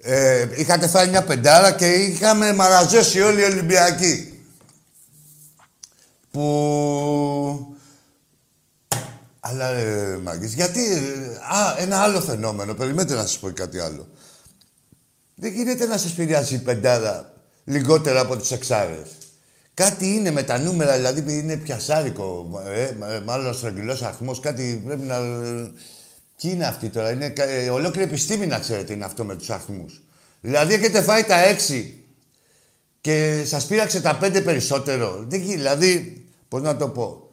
Ε, 0.00 0.48
είχατε 0.56 0.88
φάει 0.88 1.08
μια 1.08 1.22
πεντάρα 1.22 1.72
και 1.72 1.86
είχαμε 1.92 2.52
μαραζώσει 2.52 3.20
όλοι 3.20 3.40
οι 3.40 3.44
Ολυμπιακοί. 3.44 4.42
Που... 6.30 7.76
Αλλά, 9.40 9.68
ε, 9.68 10.18
μάγκες, 10.22 10.52
γιατί... 10.52 10.92
ε, 10.92 10.98
Α, 11.56 11.74
ένα 11.78 11.98
άλλο 12.02 12.20
φαινόμενο. 12.20 12.74
Περιμένετε 12.74 13.14
να 13.14 13.22
σας 13.22 13.38
πω 13.38 13.50
κάτι 13.50 13.78
άλλο. 13.78 14.08
Δεν 15.34 15.52
γίνεται 15.52 15.86
να 15.86 15.98
σας 15.98 16.12
πειράζει 16.12 16.54
η 16.54 16.58
πεντάρα 16.58 17.32
λιγότερα 17.64 18.20
από 18.20 18.36
τις 18.36 18.50
εξάρες. 18.50 19.06
Κάτι 19.74 20.06
είναι 20.14 20.30
με 20.30 20.42
τα 20.42 20.58
νούμερα, 20.58 20.96
δηλαδή 20.96 21.38
είναι 21.38 21.56
πιασάρικο, 21.56 22.50
ε, 22.66 22.82
ε, 22.82 23.20
μάλλον 23.24 23.54
στρογγυλός 23.54 24.02
αριθμός, 24.02 24.40
κάτι 24.40 24.82
πρέπει 24.86 25.02
να... 25.02 25.20
Τι 26.36 26.50
είναι 26.50 26.66
αυτή 26.66 26.88
τώρα, 26.88 27.10
είναι 27.10 27.32
ε, 27.36 27.70
ολόκληρη 27.70 28.08
επιστήμη 28.08 28.46
να 28.46 28.58
ξέρετε 28.58 28.92
είναι 28.92 29.04
αυτό 29.04 29.24
με 29.24 29.36
τους 29.36 29.50
αριθμούς. 29.50 30.02
Δηλαδή 30.40 30.74
έχετε 30.74 31.02
φάει 31.02 31.24
τα 31.24 31.38
έξι 31.44 32.04
και 33.00 33.44
σας 33.46 33.66
πείραξε 33.66 34.00
τα 34.00 34.16
πέντε 34.16 34.40
περισσότερο. 34.40 35.24
Δεν 35.28 35.40
γίνει, 35.40 35.56
δηλαδή, 35.56 36.24
πώς 36.48 36.62
να 36.62 36.76
το 36.76 36.88
πω, 36.88 37.30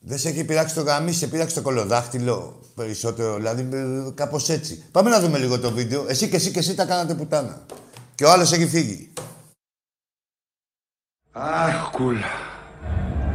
δεν 0.00 0.18
σε 0.18 0.28
έχει 0.28 0.44
πειράξει 0.44 0.74
το 0.74 0.82
γαμί, 0.82 1.12
σε 1.12 1.26
πειράξει 1.26 1.54
το 1.54 1.62
κολοδάχτυλο 1.62 2.60
περισσότερο, 2.74 3.36
δηλαδή 3.36 3.68
ε, 3.72 4.10
κάπως 4.14 4.48
έτσι. 4.48 4.84
Πάμε 4.90 5.10
να 5.10 5.20
δούμε 5.20 5.38
λίγο 5.38 5.58
το 5.58 5.70
βίντεο. 5.70 6.04
Εσύ 6.08 6.28
και 6.28 6.36
εσύ 6.36 6.50
και 6.50 6.58
εσύ 6.58 6.74
τα 6.74 6.84
κάνατε 6.84 7.14
πουτάνα. 7.14 7.66
Και 8.14 8.24
ο 8.24 8.30
άλλος 8.30 8.52
έχει 8.52 8.66
φύγει. 8.66 9.12
Αχ, 11.38 11.90
κούλα. 11.90 12.32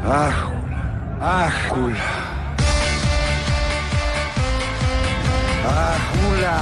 Αχ, 0.06 0.48
αχ, 1.20 1.68
κούλα. 1.68 2.10
Αχ, 5.66 6.02
κούλα. 6.12 6.62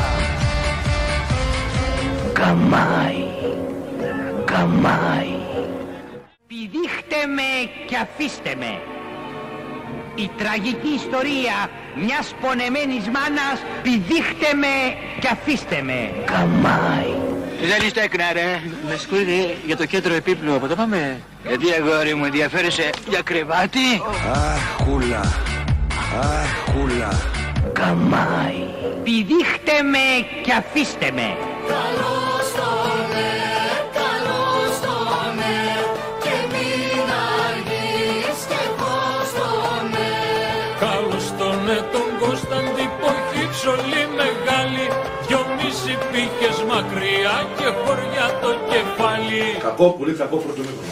Καμάι. 2.33 3.23
Καμάι. 4.45 5.35
Πηδήχτε 6.47 7.25
με 7.35 7.69
και 7.87 7.97
αφήστε 7.97 8.55
με. 8.57 8.81
Η 10.15 10.29
τραγική 10.37 10.93
ιστορία 10.95 11.69
μιας 11.95 12.35
πονεμένης 12.41 13.05
μάνας 13.05 13.63
πηδήχτε 13.81 14.53
με 14.53 14.95
και 15.19 15.27
αφήστε 15.27 15.81
με. 15.81 16.23
Καμάι. 16.25 17.38
Δεν 17.61 17.85
είστε 17.85 18.01
έκνα 18.01 18.33
ρε. 18.33 18.61
Με 18.89 18.95
συγχωρείτε 18.95 19.55
για 19.65 19.77
το 19.77 19.85
κέντρο 19.85 20.13
επίπλου 20.13 20.55
από 20.55 20.67
το 20.67 20.75
πάμε. 20.75 21.21
Γιατί 21.47 21.65
αγόρι 21.73 22.13
μου 22.15 22.25
ενδιαφέρεσαι 22.25 22.89
για 23.09 23.21
κρεβάτι; 23.21 24.01
Αχ, 24.31 24.85
κούλα. 24.85 25.19
Αχ, 26.21 26.73
κούλα. 26.73 27.21
Καμάι. 27.73 28.63
Πηδήχτε 29.03 29.81
με 29.81 30.05
και 30.43 30.53
αφήστε 30.53 31.11
με. 31.11 31.37
Καλώς 31.67 32.38
μακριά 46.81 47.47
και 47.57 47.65
χωριά 47.65 48.39
το 48.41 48.55
κεφάλι 48.69 49.57
Κακό, 49.59 49.89
πολύ 49.89 50.13
κακό 50.13 50.37
πρωτομήχρονο. 50.37 50.91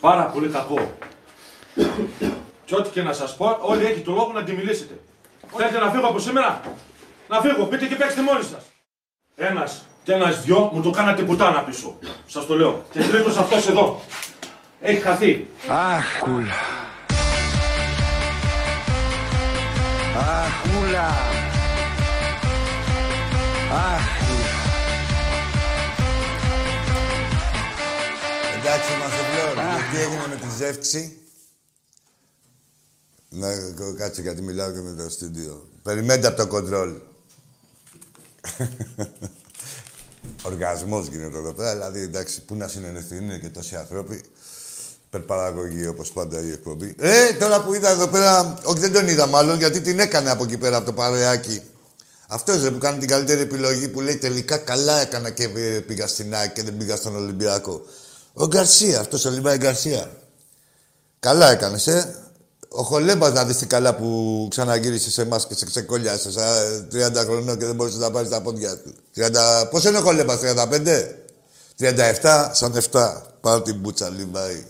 Πάρα 0.00 0.22
πολύ 0.22 0.48
κακό. 0.48 0.96
και 2.64 2.74
ό,τι 2.74 2.90
και 2.90 3.02
να 3.02 3.12
σας 3.12 3.36
πω, 3.36 3.58
όλοι 3.60 3.84
έχει 3.84 4.00
το 4.00 4.12
λόγο 4.12 4.32
να 4.32 4.42
τη 4.42 4.52
μιλήσετε. 4.52 5.00
Θέλετε 5.56 5.78
να 5.78 5.90
φύγω 5.90 6.06
από 6.06 6.18
σήμερα; 6.18 6.60
Να 7.28 7.40
φύγω, 7.40 7.64
πείτε 7.64 7.86
και 7.86 7.94
παίξτε 7.94 8.22
μόνοι 8.22 8.42
σας. 8.42 8.62
Ένας 9.36 9.84
και 10.02 10.12
ένας 10.12 10.42
δυο 10.42 10.70
μου 10.72 10.82
το 10.82 10.90
κάνατε 10.90 11.22
πουτάνα 11.22 11.60
πίσω. 11.60 11.98
Σας 12.26 12.46
το 12.46 12.56
λέω. 12.56 12.82
Και 12.90 13.00
τρίτος 13.00 13.36
αυτός 13.36 13.68
εδώ. 13.68 14.00
Έχει 14.80 15.00
χαθεί. 15.00 15.46
Αχ, 15.68 16.18
κούλα. 16.18 16.54
Αχ, 20.18 20.52
κούλα. 20.62 21.08
Αχ, 23.72 24.23
Εντάξει, 28.66 28.92
είμαστε 28.92 29.20
πλέον. 29.30 29.54
Τι 29.90 29.96
έγινε 29.96 30.26
με 30.28 30.36
τη 30.36 30.46
ζεύξη. 30.56 31.18
Να 33.28 33.48
κάτσε 33.96 34.20
γιατί 34.20 34.42
μιλάω 34.42 34.70
και 34.70 34.80
με 34.80 35.02
το 35.02 35.10
στούντιο. 35.10 35.68
Περιμένετε 35.82 36.26
από 36.26 36.36
το 36.36 36.46
κοντρόλ. 36.46 36.92
Οργασμός 40.42 41.06
γίνεται 41.06 41.38
εδώ 41.38 41.52
πέρα, 41.52 41.72
δηλαδή 41.72 42.00
εντάξει, 42.00 42.42
πού 42.42 42.54
να 42.54 42.68
συνενεθούν 42.68 43.18
είναι 43.18 43.38
και 43.38 43.48
τόσοι 43.48 43.76
άνθρωποι. 43.76 44.22
Υπερπαραγωγή 45.06 45.86
όπως 45.86 46.10
πάντα 46.12 46.40
η 46.40 46.50
εκπομπή. 46.50 46.94
Ε, 46.98 47.32
τώρα 47.32 47.62
που 47.62 47.74
είδα 47.74 47.90
εδώ 47.90 48.08
πέρα, 48.08 48.58
όχι 48.64 48.78
δεν 48.78 48.92
τον 48.92 49.08
είδα 49.08 49.26
μάλλον, 49.26 49.58
γιατί 49.58 49.80
την 49.80 49.98
έκανε 49.98 50.30
από 50.30 50.44
εκεί 50.44 50.58
πέρα 50.58 50.76
από 50.76 50.86
το 50.86 50.92
παρεάκι. 50.92 51.62
Αυτός 52.28 52.62
ρε 52.62 52.70
που 52.70 52.78
κάνει 52.78 52.98
την 52.98 53.08
καλύτερη 53.08 53.40
επιλογή 53.40 53.88
που 53.88 54.00
λέει 54.00 54.16
τελικά 54.16 54.56
καλά 54.56 55.00
έκανα 55.00 55.30
και 55.30 55.44
ε, 55.44 55.80
πήγα 55.80 56.06
στην 56.06 56.34
ΑΕΚ 56.34 56.52
και 56.52 56.62
δεν 56.62 56.76
πήγα 56.76 56.96
στον 56.96 57.16
Ολυμπιακό. 57.16 57.86
Ο 58.34 58.46
Γκαρσία, 58.46 59.00
αυτός 59.00 59.24
ο 59.24 59.30
Λιβάη 59.30 59.56
Γκαρσία. 59.56 60.10
Καλά 61.20 61.50
έκανες, 61.50 61.86
ε. 61.86 62.18
Ο 62.68 62.82
Χολέμπας 62.82 63.32
να 63.32 63.44
δεις 63.44 63.56
τι 63.56 63.66
καλά 63.66 63.94
που 63.94 64.46
ξαναγύρισε 64.50 65.10
σε 65.10 65.22
εμάς 65.22 65.46
και 65.46 65.54
σε 65.54 65.64
ξεκολλιάσες 65.64 66.32
σαν 66.32 66.88
30 66.92 67.24
χρονών 67.24 67.58
και 67.58 67.64
δεν 67.64 67.74
μπορούσες 67.74 67.98
να 67.98 68.10
πάρεις 68.10 68.28
τα 68.28 68.42
πόδια 68.42 68.78
του. 68.78 68.94
30... 69.16 69.68
Πώς 69.70 69.84
είναι 69.84 69.98
ο 69.98 70.00
Χολέμπας, 70.00 70.38
35? 70.42 71.24
37, 71.78 72.50
σαν 72.52 72.82
7. 72.90 73.22
Πάω 73.40 73.62
την 73.62 73.74
μπούτσα, 73.74 74.08
Λιβάη. 74.08 74.66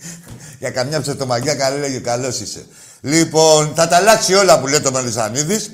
Για 0.60 0.70
καμιά 0.70 1.00
ψευτομαγιά 1.00 1.54
καλή 1.54 1.78
λέγε, 1.78 1.98
καλός 1.98 2.40
είσαι. 2.40 2.66
Λοιπόν, 3.00 3.72
θα 3.74 3.88
τα 3.88 3.96
αλλάξει 3.96 4.34
όλα 4.34 4.60
που 4.60 4.66
λέει 4.66 4.80
το 4.80 4.92
Μελισανίδης. 4.92 5.72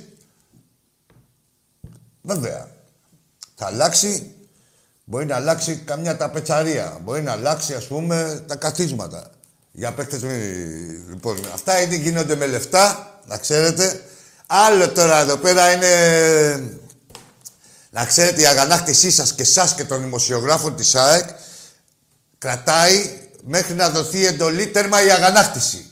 Βέβαια. 2.22 2.68
Θα 3.54 3.66
αλλάξει, 3.66 4.34
μπορεί 5.10 5.26
να 5.26 5.36
αλλάξει 5.36 5.76
καμιά 5.76 6.16
ταπετσαρία. 6.16 6.98
Μπορεί 7.02 7.22
να 7.22 7.32
αλλάξει, 7.32 7.74
ας 7.74 7.86
πούμε, 7.86 8.44
τα 8.46 8.56
καθίσματα. 8.56 9.30
Για 9.72 9.92
παίκτες 9.92 10.22
μη... 10.22 10.36
Λοιπόν, 11.08 11.38
αυτά 11.54 11.80
ήδη 11.80 11.96
γίνονται 11.96 12.36
με 12.36 12.46
λεφτά, 12.46 13.20
να 13.26 13.36
ξέρετε. 13.36 14.04
Άλλο 14.46 14.88
τώρα 14.88 15.20
εδώ 15.20 15.36
πέρα 15.36 15.72
είναι... 15.72 16.78
Να 17.90 18.04
ξέρετε, 18.04 18.40
η 18.40 18.46
αγανάκτησή 18.46 19.10
σας 19.10 19.32
και 19.34 19.44
σας 19.44 19.74
και 19.74 19.84
των 19.84 20.02
δημοσιογράφων 20.02 20.76
της 20.76 20.94
ΑΕΚ 20.94 21.28
κρατάει 22.38 23.18
μέχρι 23.44 23.74
να 23.74 23.90
δοθεί 23.90 24.26
εντολή 24.26 24.66
τέρμα 24.66 25.04
η 25.04 25.10
αγανάκτηση. 25.10 25.90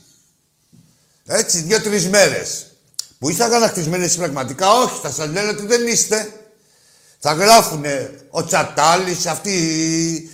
Έτσι, 1.25 1.61
δύο-τρεις 1.61 2.07
μέρες. 2.07 2.65
Που 3.19 3.29
είστε 3.29 3.43
αγανακτισμένοι 3.43 4.03
εσείς 4.03 4.17
πραγματικά, 4.17 4.73
όχι, 4.73 4.99
θα 5.01 5.11
σας 5.11 5.27
λένε 5.27 5.49
ότι 5.49 5.65
δεν 5.65 5.87
είστε. 5.87 6.33
Θα 7.19 7.33
γράφουνε 7.33 8.11
ο 8.29 8.45
Τσατάλης, 8.45 9.25
αυτοί, 9.25 10.31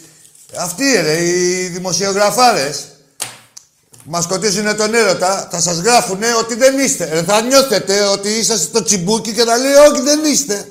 αυτοί 0.58 0.84
ρε, 1.02 1.24
οι 1.24 1.68
δημοσιογραφάρες. 1.68 2.88
Μας 4.04 4.24
σκοτίζουν 4.24 4.76
τον 4.76 4.94
έρωτα, 4.94 5.48
θα 5.52 5.62
σας 5.62 5.78
γράφουν 5.78 6.20
ότι 6.40 6.56
δεν 6.56 6.80
είστε. 6.80 7.10
Ε, 7.12 7.24
θα 7.24 7.42
νιώθετε 7.42 8.02
ότι 8.02 8.30
είσαστε 8.30 8.66
στο 8.66 8.84
τσιμπούκι 8.84 9.34
και 9.34 9.44
θα 9.44 9.58
λέει 9.58 9.74
Όχι, 9.74 10.02
δεν 10.02 10.24
είστε. 10.24 10.70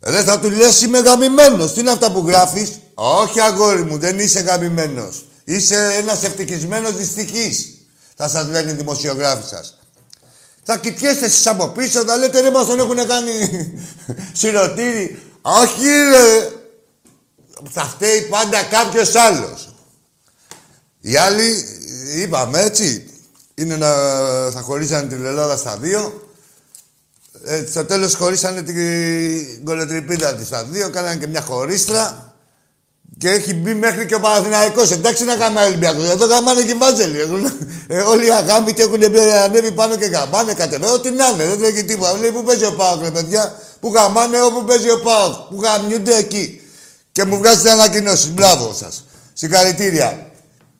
Ρε, 0.00 0.22
θα 0.22 0.38
του 0.38 0.50
λες 0.50 0.82
είμαι 0.82 0.98
γαμημένος. 0.98 1.72
Τι 1.72 1.80
είναι 1.80 1.90
αυτά 1.90 2.12
που 2.12 2.24
γράφεις; 2.26 2.70
Όχι, 2.94 3.40
αγόρι 3.40 3.84
μου, 3.84 3.98
δεν 3.98 4.18
είσαι 4.18 4.40
γαμημένος. 4.40 5.24
Είσαι 5.44 5.94
ένας 5.98 6.22
ευτυχισμένος 6.22 6.96
δυστυχής. 6.96 7.74
Θα 8.16 8.28
σας 8.28 8.48
λένε 8.48 8.70
οι 8.70 8.74
δημοσιογράφοι 8.74 9.48
σας. 9.48 9.77
Θα 10.70 10.78
κοιτιέστε 10.78 11.24
εσείς 11.24 11.46
από 11.46 11.68
πίσω, 11.68 12.04
θα 12.04 12.16
λέτε 12.16 12.40
ρε, 12.40 12.50
μας 12.50 12.66
τον 12.66 12.78
έχουν 12.78 13.06
κάνει 13.06 13.32
σιρωτήρι. 14.32 15.22
Όχι, 15.42 15.84
ρε. 16.10 16.48
Θα 17.70 17.84
φταίει 17.84 18.20
πάντα 18.20 18.62
κάποιος 18.62 19.14
άλλος. 19.14 19.74
Οι 21.00 21.16
άλλοι 21.16 21.64
είπαμε 22.16 22.60
έτσι, 22.60 23.10
είναι 23.54 23.76
να 23.76 23.90
θα 24.50 24.60
χωρίσανε 24.60 25.08
την 25.08 25.24
Ελλάδα 25.24 25.56
στα 25.56 25.76
δύο. 25.76 26.30
Ε, 27.44 27.66
στο 27.70 27.84
τέλος 27.84 28.14
χωρίσανε 28.14 28.62
την 28.62 29.64
κολοτριπίδα 29.64 30.34
της 30.34 30.46
στα 30.46 30.64
δύο, 30.64 30.90
κάνανε 30.90 31.16
και 31.16 31.26
μια 31.26 31.40
χωρίστρα 31.40 32.27
και 33.18 33.30
έχει 33.30 33.54
μπει 33.54 33.74
μέχρι 33.74 34.06
και 34.06 34.14
ο 34.14 34.20
Παναθηναϊκός. 34.20 34.90
Εντάξει 34.90 35.24
να 35.24 35.36
κάνουμε 35.36 35.64
Ολυμπιακός, 35.64 36.08
εδώ 36.08 36.26
γαμάνε 36.26 36.62
και 36.62 36.70
οι 36.70 36.74
Βάζελοι. 36.74 37.18
Ε, 37.88 37.98
όλοι 38.12 38.26
οι 38.26 38.30
αγάμητοι 38.30 38.82
έχουν 38.82 39.02
ανέβει 39.44 39.72
πάνω 39.72 39.96
και 39.96 40.04
γαμάνε, 40.04 40.54
κατεβαίνουν, 40.54 40.94
ό,τι 40.94 41.10
να 41.10 41.28
είναι, 41.28 41.44
δεν 41.44 41.58
τρέχει 41.58 41.84
τίποτα. 41.84 42.18
Λέει 42.18 42.30
που 42.30 42.42
παίζει 42.42 42.64
ο 42.64 42.72
Πάοκ, 42.72 43.02
ρε 43.02 43.10
παιδιά, 43.10 43.58
που 43.80 43.92
γαμάνε 43.94 44.42
όπου 44.42 44.64
παίζει 44.64 44.90
ο 44.90 45.00
Πάοκ, 45.00 45.34
που 45.34 45.60
γαμιούνται 45.62 46.16
εκεί. 46.16 46.60
Και 47.12 47.24
μου 47.24 47.36
βγάζετε 47.36 47.70
ανακοινώσεις, 47.70 48.30
μπράβο 48.30 48.74
σας. 48.78 49.04
Συγχαρητήρια. 49.32 50.30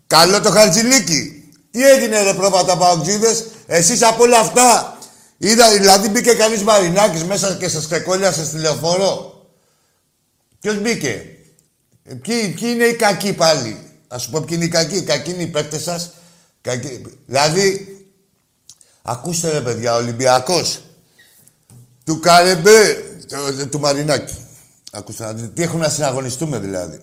Καλό 0.06 0.40
το 0.40 0.50
Χαρτζηλίκι. 0.50 1.50
Τι 1.70 1.88
έγινε 1.88 2.22
ρε 2.22 2.34
πρόβατα 2.34 2.76
παοξίδες. 2.76 3.44
Εσείς 3.66 4.02
από 4.02 4.22
όλα 4.22 4.38
αυτά. 4.38 4.98
Είδα, 5.38 5.70
δηλαδή 5.70 6.08
μπήκε 6.08 6.32
κανείς 6.32 6.62
Μαρινάκης 6.62 7.24
μέσα 7.24 7.56
και 7.60 7.68
σας 7.68 7.86
ξεκόλιασε 7.86 8.44
στη 8.44 8.58
λεωφόρο; 8.58 9.42
Ποιος 10.60 10.80
μπήκε; 10.80 11.22
Ε, 12.08 12.14
ποιοι, 12.14 12.48
ποιοι 12.48 12.70
είναι 12.74 12.84
οι 12.84 12.96
κακοί 12.96 13.32
πάλι; 13.32 13.78
Ας 14.08 14.22
σου 14.22 14.30
πω 14.30 14.40
ποιοι 14.40 14.48
είναι 14.52 14.64
οι 14.64 14.68
κακοί. 14.68 14.96
Οι 14.96 15.02
κακοί 15.02 15.30
είναι 15.30 15.42
οι 15.42 15.46
παίκτες 15.46 15.82
σας. 15.82 16.12
Κακοί. 16.60 17.02
Δηλαδή, 17.26 17.96
ακούστε 19.02 19.50
ρε 19.50 19.60
παιδιά, 19.60 19.94
ο 19.94 19.96
Ολυμπιακός 19.96 20.82
του 22.04 22.20
Καρεμπέ, 22.20 22.94
του, 23.28 23.68
του 23.68 23.80
Μαρινάκη. 23.80 24.34
Ακούστε, 24.92 25.50
τι 25.54 25.62
έχουν 25.62 25.80
να 25.80 25.88
συναγωνιστούμε 25.88 26.58
δηλαδή. 26.58 27.00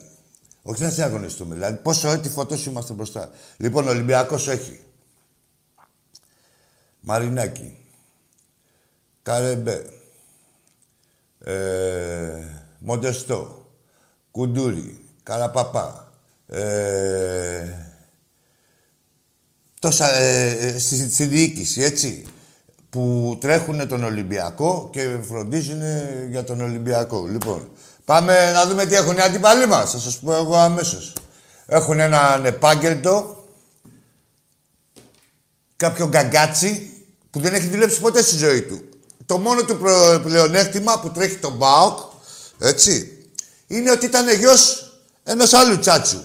Όχι 0.62 0.82
να 0.82 0.90
συναγωνιστούμε. 0.90 1.54
Δηλαδή, 1.54 1.78
πόσο 1.78 2.10
έτη 2.10 2.30
φωτός 2.30 2.66
είμαστε 2.66 2.94
μπροστά. 2.94 3.32
Λοιπόν, 3.58 3.88
ο 3.88 3.90
Ολυμπιακός 3.90 4.48
έχει. 4.48 4.80
Μαρινάκι. 7.00 7.78
Καρεμπέ. 9.22 9.86
Ε, 11.40 11.54
Μοντεστό. 12.80 13.65
Κουντούρι. 14.36 15.00
Καραπαπά. 15.24 16.12
Ε, 16.48 17.74
τόσα 19.80 20.16
ε, 20.16 20.50
ε 20.50 20.80
στη, 20.80 21.12
στη 21.12 21.26
διοίκηση, 21.26 21.82
έτσι. 21.82 22.26
Που 22.90 23.38
τρέχουν 23.42 23.88
τον 23.88 24.04
Ολυμπιακό 24.04 24.90
και 24.92 25.18
φροντίζουν 25.28 25.82
για 26.30 26.44
τον 26.44 26.62
Ολυμπιακό. 26.62 27.26
Λοιπόν, 27.26 27.70
Πάμε 28.06 28.52
να 28.52 28.66
δούμε 28.66 28.86
τι 28.86 28.96
έχουν 28.96 29.18
οι 29.18 29.22
αντίπαλοι 29.22 29.66
μας. 29.66 29.92
Θα 29.92 29.98
σας 29.98 30.20
πω 30.20 30.34
εγώ 30.34 30.56
αμέσως. 30.56 31.14
Έχουν 31.66 32.00
έναν 32.00 32.46
επάγγελτο, 32.46 33.46
κάποιο 35.76 36.08
γκαγκάτσι, 36.08 36.92
που 37.30 37.40
δεν 37.40 37.54
έχει 37.54 37.68
δουλέψει 37.68 38.00
ποτέ 38.00 38.22
στη 38.22 38.38
ζωή 38.38 38.62
του. 38.62 38.82
Το 39.26 39.38
μόνο 39.38 39.64
του 39.64 39.78
πλεονέκτημα 40.24 41.00
που 41.00 41.12
τρέχει 41.12 41.36
τον 41.36 41.54
ΜΠΑΟΚ, 41.54 42.00
έτσι, 42.60 43.15
είναι 43.68 43.92
ότι 43.92 44.06
ήταν 44.06 44.30
γιος 44.30 44.92
ενός 45.24 45.54
άλλου 45.54 45.80
τσάτσου. 45.80 46.22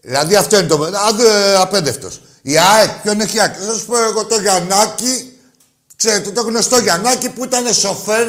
Δηλαδή 0.00 0.36
αυτό 0.36 0.58
είναι 0.58 0.66
το 0.66 0.84
ε, 0.84 1.54
απέντευτος. 1.54 2.20
Η 2.42 2.58
ΑΕΚ, 2.58 2.90
ποιον 3.02 3.20
έχει 3.20 3.40
ΑΕΚ. 3.40 3.54
Θα 3.58 3.72
σας 3.72 3.82
πω 3.82 4.04
εγώ 4.04 4.24
το 4.24 4.40
Γιαννάκη, 4.40 5.38
ξέρετε, 5.96 6.30
το 6.30 6.42
γνωστό 6.42 6.78
Γιαννάκη 6.78 7.28
που 7.28 7.44
ήταν 7.44 7.74
σοφέρ 7.74 8.28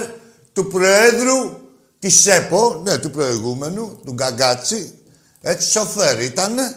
του 0.53 0.67
Προέδρου 0.67 1.59
Της 1.99 2.19
ΣΕΠΟ, 2.21 2.81
ναι, 2.83 2.97
του 2.97 3.11
προηγούμενου, 3.11 3.99
του 4.05 4.13
Γκαγκάτσι, 4.13 4.93
έτσι, 5.41 5.71
σοφέρ 5.71 6.21
ήταν 6.21 6.75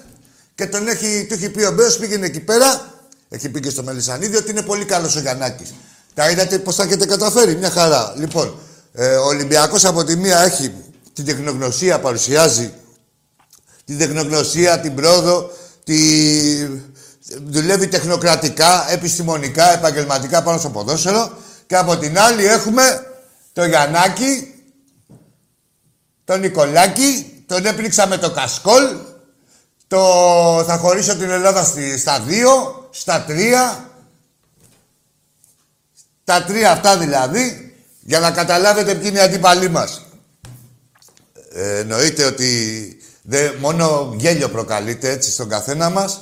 και 0.54 0.66
τον 0.66 0.88
έχει, 0.88 1.26
του 1.28 1.34
έχει 1.34 1.48
πει 1.48 1.62
ο 1.62 1.72
Μπέος, 1.72 1.96
πήγαινε 1.96 2.26
εκεί 2.26 2.40
πέρα, 2.40 2.92
έχει 3.28 3.48
πει 3.48 3.60
και 3.60 3.70
στο 3.70 3.82
Μελισανίδη 3.82 4.36
ότι 4.36 4.50
είναι 4.50 4.62
πολύ 4.62 4.84
καλός 4.84 5.16
ο 5.16 5.20
Γιαννάκης. 5.20 5.74
Τα 6.14 6.30
είδατε 6.30 6.58
πώς 6.58 6.74
θα 6.74 6.82
έχετε 6.82 7.06
καταφέρει, 7.06 7.56
μια 7.56 7.70
χαρά. 7.70 8.14
Λοιπόν, 8.16 8.58
ε, 8.92 9.16
ο 9.16 9.24
Ολυμπιακός 9.24 9.84
από 9.84 10.04
τη 10.04 10.16
μία 10.16 10.38
έχει 10.38 10.72
την 11.14 11.24
τεχνογνωσία, 11.24 12.00
παρουσιάζει. 12.00 12.72
Την 13.84 13.98
τεχνογνωσία, 13.98 14.80
την 14.80 14.94
πρόοδο, 14.94 15.50
τη... 15.84 15.98
δουλεύει 17.44 17.88
τεχνοκρατικά, 17.88 18.90
επιστημονικά, 18.90 19.72
επαγγελματικά 19.72 20.42
πάνω 20.42 20.58
στο 20.58 20.70
ποδόσφαιρο. 20.70 21.32
Και 21.66 21.76
από 21.76 21.96
την 21.96 22.18
άλλη 22.18 22.46
έχουμε 22.46 23.06
το 23.52 23.64
Γιαννάκη 23.64 24.54
τον 26.24 26.40
Νικολάκη, 26.40 27.42
τον 27.46 27.66
έπληξα 27.66 28.06
με 28.06 28.18
το 28.18 28.30
Κασκόλ, 28.30 28.96
το... 29.88 30.00
θα 30.66 30.76
χωρίσω 30.76 31.16
την 31.16 31.30
Ελλάδα 31.30 31.64
στη... 31.64 31.98
στα 31.98 32.20
δύο, 32.20 32.88
στα 32.90 33.22
τρία, 33.22 33.90
τα 36.24 36.42
τρία 36.44 36.70
αυτά 36.70 36.98
δηλαδή, 36.98 37.74
για 38.00 38.20
να 38.20 38.30
καταλάβετε 38.30 38.94
ποιοι 38.94 39.06
είναι 39.08 39.18
οι 39.18 39.22
αντίπαλοι 39.22 39.68
μας. 39.68 40.03
Ε, 41.56 41.78
εννοείται 41.78 42.24
ότι 42.24 42.96
δε, 43.22 43.50
μόνο 43.60 44.14
γέλιο 44.18 44.48
προκαλείται 44.48 45.10
έτσι 45.10 45.30
στον 45.30 45.48
καθένα 45.48 45.90
μας, 45.90 46.20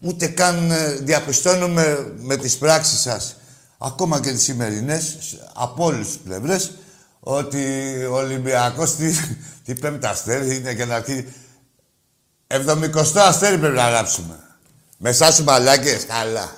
ούτε 0.00 0.26
καν 0.26 0.70
ε, 0.70 0.90
διαπιστώνουμε 0.90 2.12
με 2.18 2.36
τις 2.36 2.56
πράξεις 2.56 3.00
σας, 3.00 3.36
ακόμα 3.78 4.20
και 4.20 4.32
τις 4.32 4.42
σημερινές, 4.42 5.16
από 5.54 5.84
όλες 5.84 6.06
τις 6.06 6.16
πλευρές, 6.16 6.72
ότι 7.20 7.64
ο 8.10 8.14
Ολυμπιακός 8.14 8.94
τι, 8.96 9.12
τι 9.64 9.74
πέμπτη 9.74 10.06
αστέρι 10.06 10.56
είναι 10.56 10.74
και 10.74 10.84
να 10.84 10.94
αρχίσει. 10.94 11.32
Εβδομικοστό 12.46 13.20
αστέρι 13.20 13.58
πρέπει 13.58 13.76
να 13.76 13.88
γράψουμε. 13.88 14.38
Μεσά 14.98 15.32
σου 15.32 15.44
μαλάκες, 15.44 16.04
καλά. 16.04 16.52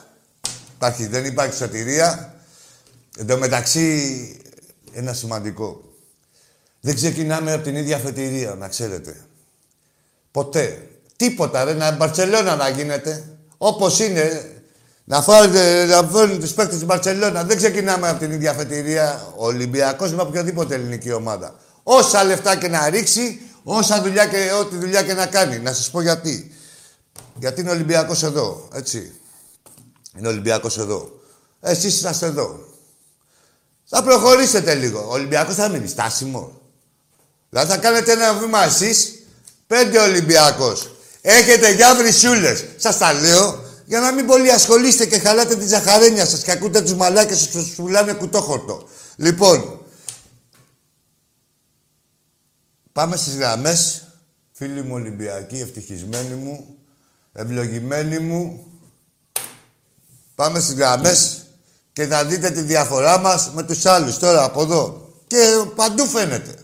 Υπάρχει, 0.74 1.06
δεν 1.06 1.24
υπάρχει 1.24 1.56
σωτηρία. 1.56 2.34
Εν 3.18 3.26
τω 3.26 3.38
μεταξύ, 3.38 4.36
ένα 4.92 5.12
σημαντικό. 5.12 5.89
Δεν 6.80 6.94
ξεκινάμε 6.94 7.52
από 7.52 7.64
την 7.64 7.76
ίδια 7.76 7.96
αφετηρία, 7.96 8.54
να 8.54 8.68
ξέρετε. 8.68 9.16
Ποτέ. 10.30 10.88
Τίποτα, 11.16 11.64
ρε, 11.64 11.74
να 11.74 11.90
Μπαρτσελώνα 11.90 12.56
να 12.56 12.68
γίνεται. 12.68 13.24
Όπως 13.58 13.98
είναι, 13.98 14.50
να 15.04 15.22
φάρετε, 15.22 15.84
να 15.84 16.02
φέρουν 16.02 16.40
τους 16.40 16.52
παίκτες 16.52 16.74
της 16.74 16.84
Μπαρσελόνα. 16.84 17.44
Δεν 17.44 17.56
ξεκινάμε 17.56 18.08
από 18.08 18.18
την 18.18 18.30
ίδια 18.30 18.50
αφετηρία. 18.50 19.32
Ο 19.36 19.46
Ολυμπιακός 19.46 20.12
με 20.12 20.22
οποιαδήποτε 20.22 20.74
ελληνική 20.74 21.12
ομάδα. 21.12 21.54
Όσα 21.82 22.24
λεφτά 22.24 22.56
και 22.56 22.68
να 22.68 22.88
ρίξει, 22.88 23.40
όσα 23.62 24.02
δουλειά 24.02 24.26
και 24.26 24.50
ό,τι 24.60 24.76
δουλειά 24.76 25.02
και 25.02 25.14
να 25.14 25.26
κάνει. 25.26 25.58
Να 25.58 25.72
σας 25.72 25.90
πω 25.90 26.00
γιατί. 26.00 26.54
Γιατί 27.34 27.60
είναι 27.60 27.70
Ολυμπιακός 27.70 28.22
εδώ, 28.22 28.68
έτσι. 28.74 29.12
Είναι 30.18 30.28
Ολυμπιακός 30.28 30.78
εδώ. 30.78 31.20
Εσείς 31.60 31.94
είσαστε 31.94 32.26
εδώ. 32.26 32.60
Θα 33.84 34.02
προχωρήσετε 34.02 34.74
λίγο. 34.74 35.00
Ο 35.08 35.12
Ολυμπιακός 35.12 35.54
θα 35.54 35.68
μείνει 35.68 35.88
στάσιμο. 35.88 36.59
Δηλαδή 37.50 37.70
θα 37.70 37.78
κάνετε 37.78 38.12
ένα 38.12 38.34
βήμα 38.34 38.64
εσείς, 38.64 39.22
πέντε 39.66 39.98
Ολυμπιακός. 39.98 40.90
Έχετε 41.20 41.72
για 41.74 41.94
βρυσούλε. 41.94 42.56
Σας 42.76 42.98
τα 42.98 43.12
λέω. 43.12 43.64
Για 43.84 44.00
να 44.00 44.12
μην 44.12 44.26
πολύ 44.26 44.50
ασχολείστε 44.50 45.06
και 45.06 45.18
χαλάτε 45.18 45.56
τη 45.56 45.66
ζαχαρένια 45.66 46.26
σας 46.26 46.42
και 46.42 46.50
ακούτε 46.50 46.82
τους 46.82 46.94
μαλάκες 46.94 47.48
που 47.48 47.60
σου 47.60 47.74
πουλάνε 47.76 48.12
κουτόχορτο. 48.12 48.88
Λοιπόν, 49.16 49.80
πάμε 52.92 53.16
στις 53.16 53.34
γραμμές. 53.34 54.04
Φίλοι 54.52 54.82
μου 54.82 54.94
Ολυμπιακοί, 54.94 55.60
ευτυχισμένοι 55.60 56.34
μου, 56.34 56.76
ευλογημένοι 57.32 58.18
μου. 58.18 58.66
Πάμε 60.34 60.60
στις 60.60 60.74
γραμμές 60.74 61.44
Και 61.92 62.06
θα 62.06 62.24
δείτε 62.24 62.50
τη 62.50 62.60
διαφορά 62.60 63.18
μας 63.18 63.50
με 63.54 63.62
τους 63.62 63.86
άλλους 63.86 64.18
τώρα 64.18 64.44
από 64.44 64.62
εδώ. 64.62 65.12
Και 65.26 65.36
παντού 65.74 66.06
φαίνεται. 66.06 66.54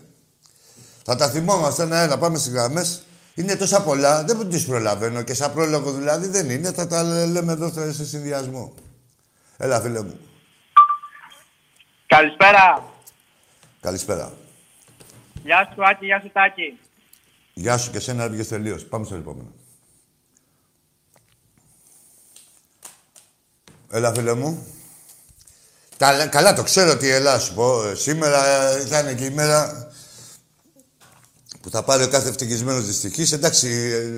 Θα 1.09 1.15
τα 1.15 1.29
θυμόμαστε 1.29 1.83
ένα-ένα, 1.83 2.17
πάμε 2.17 2.37
στις 2.37 2.51
γραμμές. 2.51 3.03
Είναι 3.35 3.55
τόσα 3.55 3.81
πολλά, 3.81 4.23
δεν 4.23 4.49
τις 4.49 4.65
προλαβαίνω 4.65 5.21
και 5.21 5.33
σαν 5.33 5.53
πρόλογο 5.53 5.91
δηλαδή 5.91 6.27
δεν 6.27 6.49
είναι. 6.49 6.71
Θα 6.71 6.87
τα 6.87 7.03
λέμε 7.03 7.51
εδώ 7.51 7.71
σε 7.91 8.05
συνδυασμό. 8.05 8.73
Έλα, 9.57 9.81
φίλε 9.81 10.01
μου. 10.01 10.19
Καλησπέρα. 12.05 12.83
Καλησπέρα. 13.81 14.31
Γεια 15.43 15.71
σου 15.73 15.85
Άκη, 15.85 16.05
γεια 16.05 16.19
σου 16.19 16.31
Τάκη. 16.33 16.79
Γεια 17.53 17.77
σου 17.77 17.91
και 17.91 17.99
σένα 17.99 18.23
έβγες 18.23 18.47
τελείως. 18.47 18.85
Πάμε 18.85 19.05
στο 19.05 19.15
επόμενο. 19.15 19.51
Έλα, 23.91 24.13
φίλε 24.13 24.33
μου. 24.33 24.67
Καλά, 25.97 26.27
καλά 26.27 26.53
το 26.53 26.63
ξέρω 26.63 26.97
τι 26.97 27.09
έλα 27.09 27.39
σου 27.39 27.53
πω. 27.53 27.83
Ε, 27.83 27.95
Σήμερα 27.95 28.45
ε, 28.45 28.81
ήταν 28.81 29.15
και 29.15 29.25
η 29.25 29.29
μέρα 29.29 29.86
που 31.67 31.73
θα 31.73 31.83
πάρει 31.83 32.03
ο 32.03 32.07
κάθε 32.07 32.29
ευτυχισμένος 32.29 32.85
δυστυχής. 32.85 33.31
Εντάξει, 33.31 33.67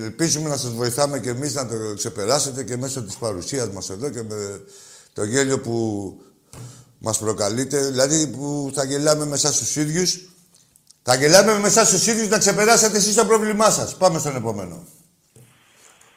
ελπίζουμε 0.03 0.49
να 0.49 0.57
σας 0.57 0.71
βοηθάμε 0.71 1.19
και 1.19 1.29
εμείς 1.29 1.53
να 1.53 1.67
το 1.67 1.75
ξεπεράσετε 1.95 2.63
και 2.63 2.77
μέσω 2.77 3.03
της 3.03 3.15
παρουσίας 3.15 3.69
μας 3.69 3.89
εδώ 3.89 4.09
και 4.09 4.23
με 4.23 4.61
το 5.13 5.23
γέλιο 5.23 5.59
που 5.59 6.13
μας 6.99 7.17
προκαλείτε. 7.17 7.89
Δηλαδή 7.89 8.27
που 8.27 8.71
θα 8.75 8.83
γελάμε 8.83 9.25
με 9.25 9.35
εσάς 9.35 9.57
τους 9.57 9.75
ίδιους. 9.75 10.19
Θα 11.03 11.15
γελάμε 11.15 11.59
με 11.59 11.67
εσάς 11.67 11.89
τους 11.89 12.07
ίδιους 12.07 12.27
να 12.27 12.37
ξεπεράσετε 12.37 12.97
εσείς 12.97 13.15
το 13.15 13.25
πρόβλημά 13.25 13.69
σας. 13.69 13.95
Πάμε 13.95 14.19
στον 14.19 14.35
επόμενο. 14.35 14.87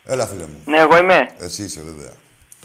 Έλα, 0.04 0.26
φίλε 0.26 0.46
μου. 0.46 0.60
Ναι, 0.64 0.78
εγώ 0.78 0.96
είμαι. 0.96 1.34
Εσύ 1.38 1.62
είσαι, 1.62 1.80
βέβαια. 1.80 2.12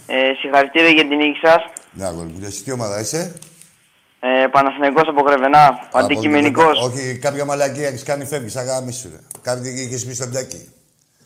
Ε, 0.08 0.34
συγχαρητήρια 0.40 0.90
για 0.90 1.08
την 1.08 1.18
νίκη 1.18 1.40
σας. 1.42 1.62
Ναι, 1.92 2.06
αγόρι 2.06 2.28
μου. 2.28 2.46
Εσύ 2.46 2.64
τι 2.64 2.72
ομάδα 2.72 3.00
είσαι; 3.00 3.34
Ε, 4.20 4.48
Παναθηναϊκός 4.52 5.08
από 5.08 5.24
Κρεβενά. 5.24 5.88
Αντικειμενικός. 5.92 6.80
Όχι, 6.82 7.18
κάποια 7.18 7.46
μαλακία 7.46 7.88
έχεις 7.88 8.04
κάνει, 8.04 8.26
φεύγεις. 8.26 8.56
Αγάμι 8.56 8.92
σου, 8.92 9.10
ρε. 9.12 9.20
Κάτι 9.42 9.70
είχε 9.70 10.06
πει 10.06 10.14
στον 10.14 10.32
Τάκη. 10.32 10.70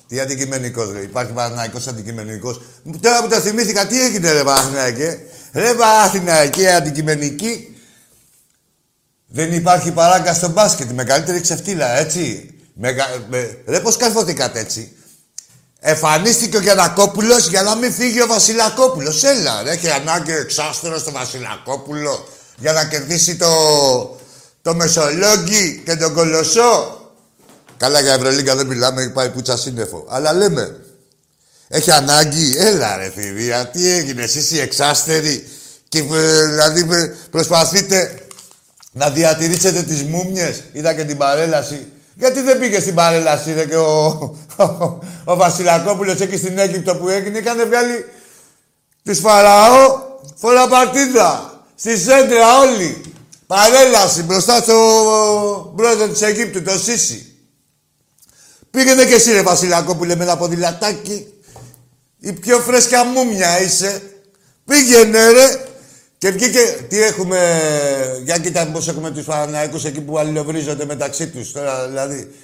Τι 0.08 0.20
αντικειμενικός, 0.20 0.92
ρε. 0.92 1.02
Υπάρχει 1.02 1.32
Παναθηναϊκός 1.32 1.88
αντικειμενικός. 1.88 2.62
Τώρα 3.02 3.22
που 3.22 3.28
το 3.28 3.36
θυμήθηκα, 3.36 3.88
τι 3.88 4.02
έγινε, 4.02 4.32
ρε 4.32 4.44
Παναθηναϊκέ; 4.44 5.20
Ρε 5.54 5.74
Παναθηναϊκέ, 5.74 6.72
αντικειμενική. 6.72 7.76
Δεν 9.28 9.54
υπάρχει 9.54 9.92
παράγκας 9.92 10.38
στο 10.38 10.50
μπάσκετ. 10.50 10.92
Μεγαλύτερη 10.92 11.42
ξεφτύλα, 11.42 11.98
έτσι. 11.98 12.54
Μεγα... 12.74 13.06
Με... 13.30 13.58
Ρε, 13.68 13.80
πώς 13.80 13.98
καρφωθήκατε 13.98 14.60
έτσι. 14.60 14.96
Εμφανίστηκε 15.80 16.58
ο 16.58 16.60
Γιανακόπουλος 16.60 17.48
για 17.48 17.62
να 17.62 17.76
μην 17.76 17.92
φύγει 17.92 18.22
ο 18.22 18.28
Βασιλακόπουλος. 18.28 19.24
Έλα, 19.24 19.64
ρε, 19.64 19.72
έχει 19.72 19.90
ανάγκη 19.90 20.32
εξάστερο 20.32 21.00
στο 21.00 21.12
Βασιλακόπουλο 21.12 22.28
για 22.62 22.74
να 22.74 22.86
κερδίσει 22.86 23.36
το, 23.36 23.48
το 24.62 24.76
Μεσολόγγι 24.76 25.82
και 25.86 25.96
τον 25.96 26.14
Κολοσσό. 26.14 27.00
Καλά 27.78 28.00
για 28.00 28.14
Ευρωλίγκα 28.14 28.56
δεν 28.56 28.68
μιλάμε, 28.68 29.02
έχει 29.02 29.12
πάει 29.12 29.30
πουτσα 29.30 29.58
σύννεφο. 29.58 30.06
Αλλά 30.10 30.34
λέμε, 30.34 30.80
έχει 31.68 31.92
ανάγκη, 31.92 32.56
έλα 32.58 32.98
ρε 32.98 33.12
θηρία, 33.16 33.68
τι 33.68 33.92
έγινε, 33.92 34.24
εσείς 34.24 34.52
οι 34.52 34.60
εξάστεροι 34.60 35.48
και 35.88 36.00
ε, 36.00 36.46
δηλαδή 36.46 36.88
ε, 36.92 37.14
προσπαθείτε 37.32 38.26
να 38.92 39.10
διατηρήσετε 39.10 39.82
τις 39.82 40.04
μούμιες. 40.04 40.64
Είδα 40.72 40.94
και 40.94 41.04
την 41.04 41.18
παρέλαση. 41.18 41.88
Γιατί 42.16 42.42
δεν 42.42 42.60
πήγε 42.60 42.80
στην 42.80 42.96
παρέλαση 42.96 43.54
ρε, 43.54 43.66
και 43.66 43.76
ο, 43.76 44.06
ο, 44.56 45.00
ο 45.24 45.36
Βασιλακόπουλος 45.36 46.20
εκεί 46.20 46.38
στην 46.38 46.58
Αίγυπτο 46.58 46.96
που 46.96 47.10
έγινε, 47.10 47.38
είχαν 47.38 47.68
βγάλει 47.68 48.06
τους 49.04 49.20
Φαραώ 49.20 50.00
φορά 50.36 50.68
παρτίδα. 50.68 51.51
Στη 51.82 51.98
σέντρα 51.98 52.60
όλοι. 52.60 53.02
Παρέλαση 53.48 54.24
μπροστά 54.24 54.62
στο 54.62 55.74
πρόεδρο 55.76 56.08
της 56.08 56.22
Αιγύπτου, 56.22 56.62
το 56.62 56.80
Σίση. 56.80 57.36
Πήγαινε 58.72 59.06
και 59.06 59.14
εσύ 59.14 59.32
ρε 59.32 59.42
Βασιλακόπουλε 59.42 60.16
με 60.16 60.24
ένα 60.24 60.38
ποδηλατάκι. 60.38 61.34
Η 62.20 62.34
πιο 62.34 62.60
φρέσκια 62.60 63.04
μούμια 63.04 63.62
είσαι. 63.62 64.02
Πήγαινε 64.66 65.30
ρε. 65.32 65.66
Και 66.18 66.30
βγήκε, 66.32 66.86
τι 66.90 67.02
έχουμε, 67.02 67.62
για 68.24 68.38
κοίτα 68.38 68.68
πώς 68.68 68.88
έχουμε 68.88 69.12
τους 69.12 69.26
Παναθηναϊκούς 69.26 69.86
εκεί 69.86 70.02
που 70.02 70.18
αλληλοβρίζονται 70.18 70.86
μεταξύ 70.86 71.28
τους 71.28 71.52
τώρα, 71.52 71.88
δηλαδή. 71.88 72.36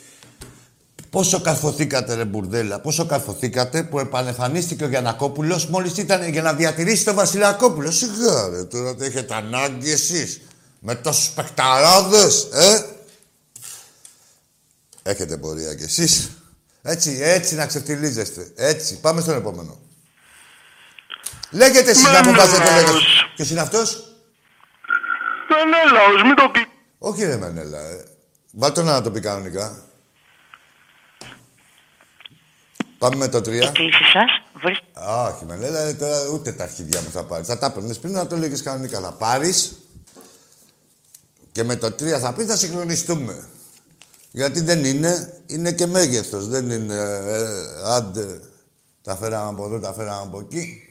Πόσο 1.09 1.41
καρφωθήκατε 1.41 2.13
ρε 2.13 2.25
μπουρδέλα, 2.25 2.79
πόσο 2.79 3.05
καρφωθήκατε 3.05 3.83
που 3.83 3.99
επανεφανίστηκε 3.99 4.83
ο 4.83 4.87
Γιανακόπουλος 4.87 5.65
μόλις 5.65 5.97
ήταν 5.97 6.29
για 6.29 6.41
να 6.41 6.53
διατηρήσει 6.53 7.05
τον 7.05 7.15
Βασιλακόπουλο. 7.15 7.91
Σιγά 7.91 8.49
ρε, 8.49 8.63
τώρα 8.63 8.95
το 8.95 9.03
έχετε 9.03 9.35
ανάγκη 9.35 9.91
εσείς. 9.91 10.41
Με 10.79 10.95
τόσους 10.95 11.29
παικταράδες, 11.29 12.47
ε. 12.51 12.85
Έχετε 15.03 15.37
πορεία 15.37 15.75
κι 15.75 15.83
εσείς. 15.83 16.29
Έτσι, 16.81 17.19
έτσι 17.21 17.55
να 17.55 17.65
ξεφτυλίζεστε. 17.65 18.51
Έτσι. 18.55 18.99
Πάμε 18.99 19.21
στον 19.21 19.35
επόμενο. 19.35 19.79
Λέγεται 21.51 21.89
εσείς 21.89 22.03
να 22.03 22.23
μου 22.23 22.33
βάζετε 22.33 22.73
λέγεται. 22.73 22.91
Ποιος 23.35 23.49
είναι 23.49 23.61
αυτός; 23.61 24.17
Μενέλαος, 25.49 26.21
μην 26.23 26.35
το 26.35 26.49
πει. 26.49 26.67
Όχι 26.97 27.23
ρε 27.23 27.37
Μενέλα. 27.37 27.79
Ε. 27.79 28.03
Βάλτε 28.51 28.83
να 28.83 29.01
το 29.01 29.11
πει 29.11 29.19
κανονικά. 29.19 29.86
Πάμε 32.97 33.15
με 33.15 33.27
το 33.27 33.37
3. 33.37 33.47
Η 33.47 33.71
κλήση 33.71 34.03
σας 34.13 34.59
βρίσκεται. 34.61 35.09
Α, 35.09 35.23
όχι, 35.23 35.45
Μενέλα, 35.45 35.95
τώρα 35.95 36.27
ούτε 36.33 36.51
τα 36.51 36.63
αρχίδια 36.63 37.01
μου 37.01 37.09
θα 37.11 37.23
πάρεις. 37.23 37.47
Θα 37.47 37.57
τα 37.57 37.65
έπαιρνε 37.65 37.93
πριν 37.93 38.13
να 38.13 38.27
το 38.27 38.37
λέγε 38.37 38.61
κανονικά. 38.61 38.99
Θα 38.99 39.11
πάρεις 39.11 39.77
και 41.51 41.63
με 41.63 41.75
το 41.75 41.87
3 41.87 42.19
θα 42.19 42.33
πεις 42.33 42.45
θα 42.45 42.55
συγχρονιστούμε. 42.55 43.47
Γιατί 44.31 44.61
δεν 44.61 44.85
είναι, 44.85 45.41
είναι 45.45 45.71
και 45.71 45.85
μέγεθος. 45.85 46.47
Δεν 46.47 46.69
είναι, 46.69 46.95
ε, 46.95 47.45
άντε, 47.85 48.39
τα 49.01 49.15
φέραμε 49.15 49.49
από 49.49 49.65
εδώ, 49.65 49.79
τα 49.79 49.93
φέραμε 49.93 50.21
από 50.21 50.39
εκεί. 50.39 50.81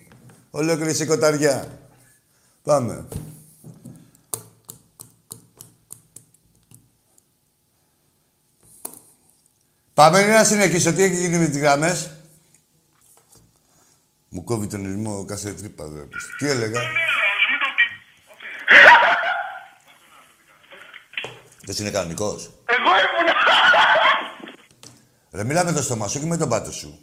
Ολόκληρη 0.51 0.95
σηκωταριά. 0.95 1.79
Πάμε. 2.63 3.05
Πάμε 9.97 10.27
να 10.27 10.45
συνεχίσω. 10.45 10.93
Τι 10.93 11.03
έχει 11.03 11.17
γίνει 11.17 11.39
με 11.39 11.47
τις 11.47 11.59
γραμμές; 11.59 12.11
Μου 14.29 14.45
κόβει 14.45 14.67
τον 14.67 14.83
ρυθμό 14.83 15.25
κάθε 15.25 15.53
τρύπα. 15.53 15.85
δε. 15.87 16.01
Τι 16.39 16.49
έλεγα; 16.49 16.81
Δεν 21.65 21.77
είναι 21.79 21.91
κανονικός. 21.91 22.51
Εγώ 22.67 22.89
ήμουν. 22.89 23.35
Ρε, 25.33 25.45
μιλά 25.45 25.65
με 25.65 25.73
το 25.73 25.83
στόμα 25.83 26.09
σου 26.09 26.21
και 26.21 26.27
με 26.27 26.37
τον 26.37 26.49
πάτο 26.49 26.73
σου. 26.73 26.99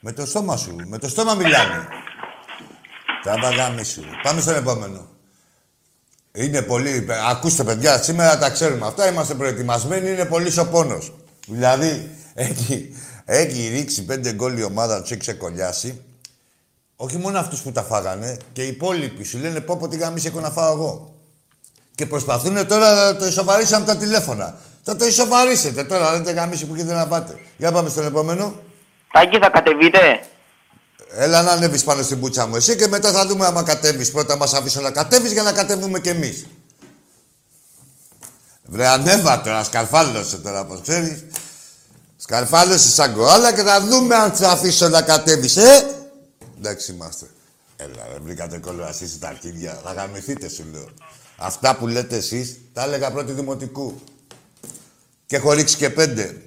Με 0.00 0.12
το 0.12 0.26
στόμα 0.26 0.56
σου. 0.56 0.76
Με 0.86 0.98
το 0.98 1.08
στόμα 1.08 1.34
μιλάμε. 1.34 1.88
Τα 3.22 3.38
βαγάμι 3.38 3.84
σου. 3.84 4.04
Πάμε 4.22 4.40
στον 4.40 4.54
επόμενο. 4.54 5.08
Είναι 6.32 6.62
πολύ... 6.62 7.06
Ακούστε, 7.28 7.64
παιδιά, 7.64 8.02
σήμερα 8.02 8.38
τα 8.38 8.50
ξέρουμε 8.50 8.86
αυτά. 8.86 9.08
Είμαστε 9.08 9.34
προετοιμασμένοι. 9.34 10.10
Είναι 10.10 10.24
πολύ 10.24 10.58
ο 10.58 10.68
πόνος. 10.68 11.12
Δηλαδή, 11.50 12.10
έχει, 12.34 12.96
έχει 13.24 13.68
ρίξει 13.68 14.04
πέντε 14.04 14.32
γκολ 14.32 14.58
η 14.58 14.62
ομάδα, 14.62 15.00
τους 15.00 15.10
έχει 15.10 15.20
ξεκολλιάσει. 15.20 16.00
Όχι 16.96 17.16
μόνο 17.16 17.38
αυτούς 17.38 17.60
που 17.60 17.72
τα 17.72 17.82
φάγανε, 17.82 18.36
και 18.52 18.62
οι 18.62 18.68
υπόλοιποι 18.68 19.24
σου 19.24 19.38
λένε 19.38 19.60
πω 19.60 19.76
πω 19.76 19.88
τι 19.88 19.96
γαμίση 19.96 20.26
έχω 20.26 20.40
να 20.40 20.50
φάω 20.50 20.72
εγώ. 20.72 21.14
Και 21.94 22.06
προσπαθούν 22.06 22.66
τώρα 22.66 22.94
να 22.94 23.16
το 23.16 23.26
ισοβαρίσουν 23.26 23.74
από 23.74 23.86
τα 23.86 23.96
τηλέφωνα. 23.96 24.58
Θα 24.82 24.96
το 24.96 25.06
ισοβαρίσετε 25.06 25.84
τώρα, 25.84 26.12
δεν 26.12 26.24
το 26.24 26.32
γαμίση 26.32 26.66
που 26.66 26.74
γίνεται 26.74 26.94
να 26.94 27.06
πάτε. 27.06 27.38
Για 27.56 27.72
πάμε 27.72 27.88
στον 27.88 28.06
επόμενο. 28.06 28.54
Τάκη, 29.12 29.38
θα 29.38 29.50
κατεβείτε; 29.50 29.98
Έλα 31.12 31.42
να 31.42 31.50
ανέβεις 31.50 31.84
πάνω 31.84 32.02
στην 32.02 32.20
πούτσα 32.20 32.46
μου 32.46 32.56
εσύ 32.56 32.76
και 32.76 32.88
μετά 32.88 33.12
θα 33.12 33.26
δούμε 33.26 33.46
άμα 33.46 33.62
κατέβεις. 33.62 34.10
Πρώτα 34.10 34.36
μας 34.36 34.54
αφήσω 34.54 34.80
να 34.80 34.90
κατέβεις 34.90 35.32
για 35.32 35.42
να 35.42 35.52
κατέβουμε 35.52 36.00
κι 36.00 36.08
εμείς. 36.08 36.46
Βρε 38.70 38.86
ανέβα 38.86 39.40
τώρα, 39.40 39.64
σκαρφάλωσε 39.64 40.36
τώρα, 40.36 40.64
πώς 40.64 40.80
ξέρεις. 40.80 41.24
Σκαρφάλωσε 42.16 42.88
σαν 42.88 43.14
κοάλα 43.14 43.52
και 43.54 43.62
θα 43.62 43.80
δούμε 43.80 44.14
αν 44.14 44.32
θα 44.32 44.50
αφήσω 44.50 44.88
να 44.88 45.02
κατέβεις, 45.02 45.56
ε! 45.56 45.96
Εντάξει 46.58 46.92
είμαστε. 46.92 47.26
Έλα 47.76 48.06
ρε, 48.12 48.18
βρήκατε 48.24 48.58
κολοασί 48.58 49.08
στα 49.08 49.28
αρχίδια. 49.28 49.80
Θα 49.84 49.92
γαμηθείτε 49.92 50.48
σου 50.48 50.64
λέω. 50.72 50.88
Αυτά 51.36 51.76
που 51.76 51.86
λέτε 51.86 52.16
εσείς, 52.16 52.58
τα 52.72 52.82
έλεγα 52.82 53.10
πρώτη 53.10 53.32
δημοτικού. 53.32 54.00
Και 55.26 55.36
έχω 55.36 55.52
ρίξει 55.52 55.76
και 55.76 55.90
πέντε. 55.90 56.42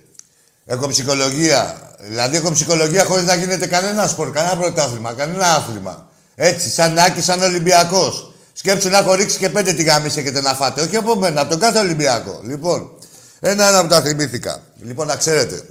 Έχω 0.66 0.88
ψυχολογία. 0.88 1.92
Δηλαδή 2.00 2.36
έχω 2.36 2.52
ψυχολογία 2.52 3.06
χωρίς 3.06 3.26
να 3.26 3.36
γίνεται 3.36 3.68
κανένα 3.68 4.08
σπορ, 4.08 4.32
κανένα 4.32 4.58
πρωτάθλημα, 4.58 5.14
κανένα 5.14 5.56
άθλημα. 5.56 6.10
Έτσι, 6.36 6.70
σαν 6.70 6.98
Άκης, 6.98 7.24
σαν 7.24 7.42
Ολυμπιακός. 7.42 8.33
Σκέψου 8.54 8.90
να 8.90 8.98
έχω 8.98 9.14
ρίξει 9.14 9.38
και 9.38 9.50
πέντε 9.50 9.74
τη 9.74 9.84
γάμιση 9.84 10.20
έχετε 10.20 10.42
να 10.42 10.54
φάτε. 10.54 10.82
Όχι 10.82 10.96
από 10.96 11.16
μένα, 11.16 11.42
από 11.42 11.50
τον 11.50 11.60
κάθε 11.60 11.80
Ολυμπιακό. 11.80 12.40
Λοιπόν, 12.44 12.92
ένα-ένα 13.40 13.82
που 13.82 13.88
τα 13.88 14.02
θυμήθηκα. 14.02 14.64
Λοιπόν, 14.82 15.08
να 15.08 15.16
ξέρετε. 15.16 15.66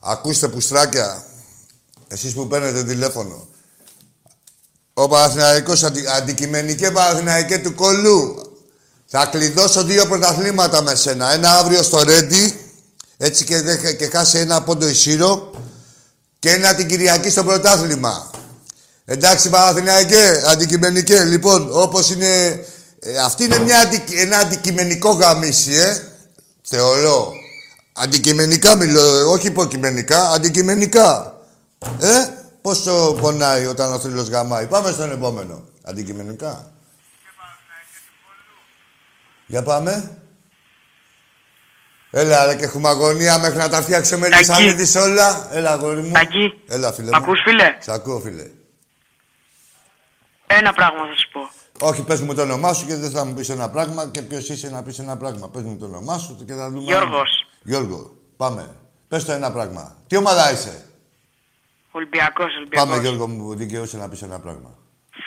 Ακούστε 0.00 0.48
πουστράκια, 0.48 1.24
εσείς 2.08 2.32
που 2.34 2.46
παίρνετε 2.46 2.84
τηλέφωνο. 2.84 3.48
Ο 4.94 5.08
Παναθηναϊκός 5.08 5.82
αντι, 5.82 6.06
αντικειμενικέ 6.08 6.90
Παναθηναϊκέ 6.90 7.58
του 7.58 7.74
κολλού. 7.74 8.42
Θα 9.06 9.26
κλειδώσω 9.26 9.84
δύο 9.84 10.06
πρωταθλήματα 10.06 10.82
με 10.82 10.94
σένα. 10.94 11.30
Ένα 11.32 11.50
αύριο 11.58 11.82
στο 11.82 12.02
Ρέντι, 12.02 12.60
έτσι 13.16 13.44
και, 13.44 13.62
δεν- 13.62 13.96
και 13.96 14.06
χάσει 14.06 14.38
ένα 14.38 14.62
πόντο 14.62 14.88
Ισύρο. 14.88 15.50
Και 16.38 16.50
ένα 16.50 16.74
την 16.74 16.86
Κυριακή 16.88 17.30
στο 17.30 17.44
πρωτάθλημα. 17.44 18.30
Εντάξει 19.10 19.50
Παναθηναϊκέ, 19.50 20.42
αντικειμενικέ. 20.46 21.20
Λοιπόν, 21.22 21.68
όπως 21.72 22.10
είναι... 22.10 22.64
ε, 23.00 23.18
αυτή 23.24 23.44
είναι 23.44 23.58
μια, 23.58 23.78
αντι- 23.80 24.12
ένα 24.18 24.38
αντικειμενικό 24.38 25.10
γαμίσι, 25.10 25.72
ε. 25.74 26.02
Θεωρώ. 26.62 27.32
Αντικειμενικά 27.92 28.76
μιλώ, 28.76 29.30
όχι 29.30 29.46
υποκειμενικά, 29.46 30.30
αντικειμενικά. 30.30 31.36
Ε, 32.00 32.28
πόσο 32.62 33.16
πονάει 33.20 33.66
όταν 33.66 33.92
ο 33.92 33.98
θρύλος 33.98 34.28
γαμάει. 34.28 34.66
Πάμε 34.66 34.90
στον 34.90 35.10
επόμενο. 35.10 35.64
Αντικειμενικά. 35.84 36.72
Για 39.46 39.62
πάμε. 39.62 40.10
Έλα 42.10 42.46
ρε 42.46 42.54
και 42.54 42.64
έχουμε 42.64 42.88
αγωνία 42.88 43.38
μέχρι 43.38 43.56
να 43.56 43.68
τα 43.68 43.82
φτιάξει 43.82 44.14
ο 44.14 44.18
Μελισσανίδης 44.18 44.94
όλα. 44.94 45.48
Έλα 45.52 45.70
αγόρι 45.72 46.00
μου. 46.02 46.12
Τάκη. 46.12 46.52
Έλα 46.68 46.92
φίλε 46.92 47.06
Μ' 47.06 47.10
μου. 47.10 47.16
ακούς, 47.22 47.40
φίλε; 47.44 47.76
Σ' 47.84 47.88
ακούω 47.88 48.20
φίλε. 48.20 48.46
Ένα 50.50 50.72
πράγμα 50.72 50.98
θα 51.06 51.16
σου 51.16 51.28
πω. 51.32 51.40
Όχι, 51.86 52.04
πες 52.04 52.20
μου 52.20 52.34
το 52.34 52.42
όνομά 52.42 52.72
σου 52.72 52.86
και 52.86 52.96
δεν 52.96 53.10
θα 53.10 53.24
μου 53.24 53.34
πεις 53.34 53.48
ένα 53.48 53.70
πράγμα 53.70 54.08
και 54.08 54.22
ποιος 54.22 54.48
είσαι 54.48 54.70
να 54.70 54.82
πεις 54.82 54.98
ένα 54.98 55.16
πράγμα. 55.16 55.48
Πες 55.48 55.62
μου 55.62 55.76
το 55.76 55.84
όνομά 55.84 56.18
σου 56.18 56.44
και 56.46 56.52
θα 56.52 56.70
δούμε... 56.70 56.82
Γιώργος. 56.82 57.46
Γιώργο, 57.62 58.16
πάμε. 58.36 58.76
Πες 59.08 59.24
το 59.24 59.32
ένα 59.32 59.52
πράγμα. 59.52 59.96
Τι 60.06 60.16
ομάδα 60.16 60.52
είσαι; 60.52 60.84
Ολυμπιακός, 61.90 62.56
Ολυμπιακός. 62.56 62.88
Πάμε 62.88 63.00
Γιώργο 63.02 63.28
μου, 63.28 63.54
δικαιούσε 63.54 63.96
να 63.96 64.08
πεις 64.08 64.22
ένα 64.22 64.38
πράγμα. 64.40 64.74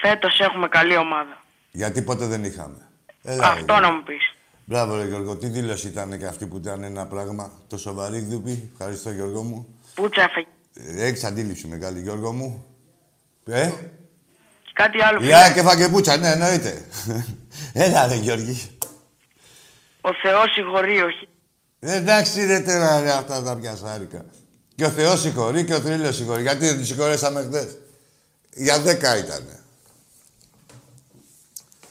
Φέτος 0.02 0.40
έχουμε 0.40 0.68
καλή 0.68 0.98
ομάδα. 0.98 1.44
Γιατί 1.72 2.02
ποτέ 2.02 2.26
δεν 2.26 2.44
είχαμε. 2.44 2.90
Έλα, 3.24 3.48
Αυτό 3.48 3.74
ρε, 3.74 3.80
να 3.80 3.92
μου 3.92 4.04
πεις. 4.04 4.36
Μπράβο 4.66 4.96
ρε 4.96 5.06
Γιώργο, 5.08 5.36
τι 5.36 5.48
δήλωση 5.48 5.88
ήταν 5.88 6.18
και 6.20 6.26
αυτή 6.26 6.46
που 6.48 6.58
ήταν 6.58 6.84
ένα 6.84 7.06
πράγμα. 7.08 7.52
Το 7.68 7.78
σοβαρή 7.78 8.20
γδουπή. 8.20 8.70
Ευχαριστώ 8.72 9.12
Γιώργο 9.12 9.42
μου. 9.44 9.68
Πούτσα 9.96 10.22
έφαγε. 10.22 10.48
Ε, 10.74 11.06
Έχεις 11.06 11.24
αντίληψη 11.24 11.68
μεγάλη 11.68 12.02
Γιώργο 12.02 12.32
μου. 12.32 12.66
Ε, 13.46 13.70
Και 13.70 13.74
κάτι 14.82 15.02
άλλο, 15.02 15.18
η 15.18 15.22
φίλε. 15.22 15.36
ΑΕΚ 15.36 15.58
έφαγε 15.58 15.88
πουτσα, 15.90 16.18
ναι 16.18 16.30
εννοείται. 16.32 16.86
Έλα 17.74 18.08
ρε 18.08 18.16
Γιώργη. 18.16 18.78
Ο 20.02 20.14
Θεός 20.14 20.52
συγχωρεί, 20.54 21.02
όχι. 21.02 21.28
Ε, 21.80 21.96
εντάξει 21.96 22.46
ρε 22.46 22.60
τώρα 22.60 23.02
ρε, 23.02 23.12
αυτά 23.12 23.44
τα 23.44 23.56
πιασάρικα. 23.56 24.26
Και 24.76 24.86
ο 24.86 24.90
Θεός 24.90 25.22
συγχωρεί 25.22 25.66
και 25.66 25.74
ο 25.74 25.80
θρύλος 25.80 26.16
συγχωρεί. 26.16 26.42
Γιατί 26.42 26.66
δεν 26.66 26.78
τους 26.78 26.88
συγχωρέσαμε 26.88 27.48
χθες; 27.50 27.78
Για 28.54 28.80
δέκα 28.80 29.18
ήτανε. 29.18 29.60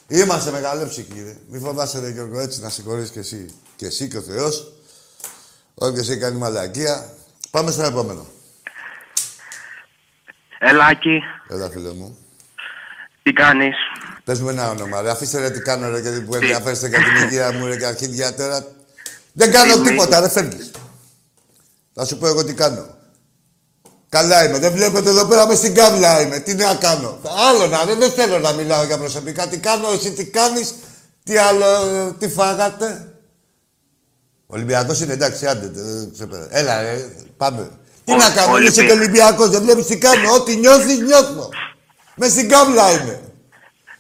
Είμαστε 0.09 0.50
μεγαλόψυχοι, 0.50 1.22
ρε. 1.22 1.37
Μη 1.48 1.59
φοβάσαι, 1.59 2.00
ρε 2.00 2.11
Γιώργο, 2.11 2.40
έτσι 2.40 2.61
να 2.61 2.68
συγχωρείς 2.68 3.11
και 3.11 3.18
εσύ. 3.18 3.55
Και 3.76 3.87
εσύ 3.87 4.09
και 4.09 4.16
ο 4.16 4.20
Θεός. 4.20 4.72
Όποιος 5.74 6.09
έχει 6.09 6.18
κάνει 6.18 6.38
μαλακία. 6.38 7.14
Πάμε 7.50 7.70
στον 7.70 7.85
επόμενο. 7.85 8.26
Ελάκη, 10.59 11.20
Έλα, 11.48 11.70
φίλε 11.70 11.92
μου. 11.92 12.18
Τι 13.32 13.42
κάνεις; 13.42 13.74
Πες 14.24 14.40
μου 14.40 14.48
ένα 14.48 14.70
όνομα, 14.70 15.00
ρε. 15.02 15.10
Αφήστε 15.10 15.38
ρε 15.40 15.50
τι 15.50 15.60
κάνω, 15.60 15.88
ρε, 15.90 16.00
γιατί 16.00 16.20
που 16.20 16.34
ενδιαφέρεστε 16.34 16.88
για 16.88 16.98
την 16.98 17.26
υγεία 17.26 17.52
μου, 17.52 17.66
ρε, 17.66 17.76
και 17.76 17.86
αρχίδια 17.86 18.34
τώρα. 18.34 18.64
Δεν 19.32 19.50
κάνω 19.52 19.72
Είμαι. 19.74 19.88
τίποτα, 19.90 20.20
ρε, 20.20 20.28
φεύγεις. 20.28 20.70
Θα 21.94 22.04
σου 22.04 22.18
πω 22.18 22.26
εγώ 22.26 22.44
τι 22.44 22.52
κάνω. 22.54 22.86
Καλά 24.08 24.44
είμαι. 24.44 24.58
Δεν 24.58 24.72
βλέπετε 24.72 25.10
εδώ 25.10 25.24
πέρα 25.26 25.46
μες 25.46 25.58
στην 25.58 25.74
κάβλα 25.74 26.20
είμαι. 26.20 26.38
Τι 26.38 26.54
να 26.54 26.74
κάνω; 26.74 27.18
Άλλο 27.48 27.66
να 27.66 27.84
δεν, 27.84 27.98
δεν 27.98 28.10
θέλω 28.10 28.38
να 28.38 28.52
μιλάω 28.52 28.84
για 28.84 28.98
προσωπικά. 28.98 29.46
Τι 29.48 29.58
κάνω, 29.58 29.88
εσύ 29.92 30.12
τι 30.12 30.24
κάνεις, 30.24 30.74
τι 31.24 31.36
άλλο, 31.36 31.64
ε, 31.66 32.12
τι 32.18 32.28
φάγατε; 32.28 33.14
Ο 34.46 34.54
Ολυμπιακός 34.54 35.00
είναι 35.00 35.12
εντάξει, 35.12 35.46
άντε, 35.46 35.70
δεν 35.74 36.12
ξεπέρα. 36.12 36.46
Έλα, 36.50 36.82
ρε, 36.82 37.04
πάμε. 37.36 37.70
Τι 38.04 38.12
Ο- 38.12 38.16
να 38.16 38.30
κάνω, 38.30 38.52
Ολυμπια- 38.52 38.70
είσαι 38.72 38.84
και 38.84 38.92
Ολυμπιακός, 38.92 39.48
δεν 39.48 39.62
βλέπεις 39.62 39.86
τι 39.86 39.98
κάνω. 39.98 40.32
Ό,τι 40.32 40.56
νιώθεις, 40.56 40.98
νιώθω. 40.98 41.48
Με 42.22 42.28
στην 42.28 42.48
κάβλα 42.48 42.90
είμαι. 42.90 43.20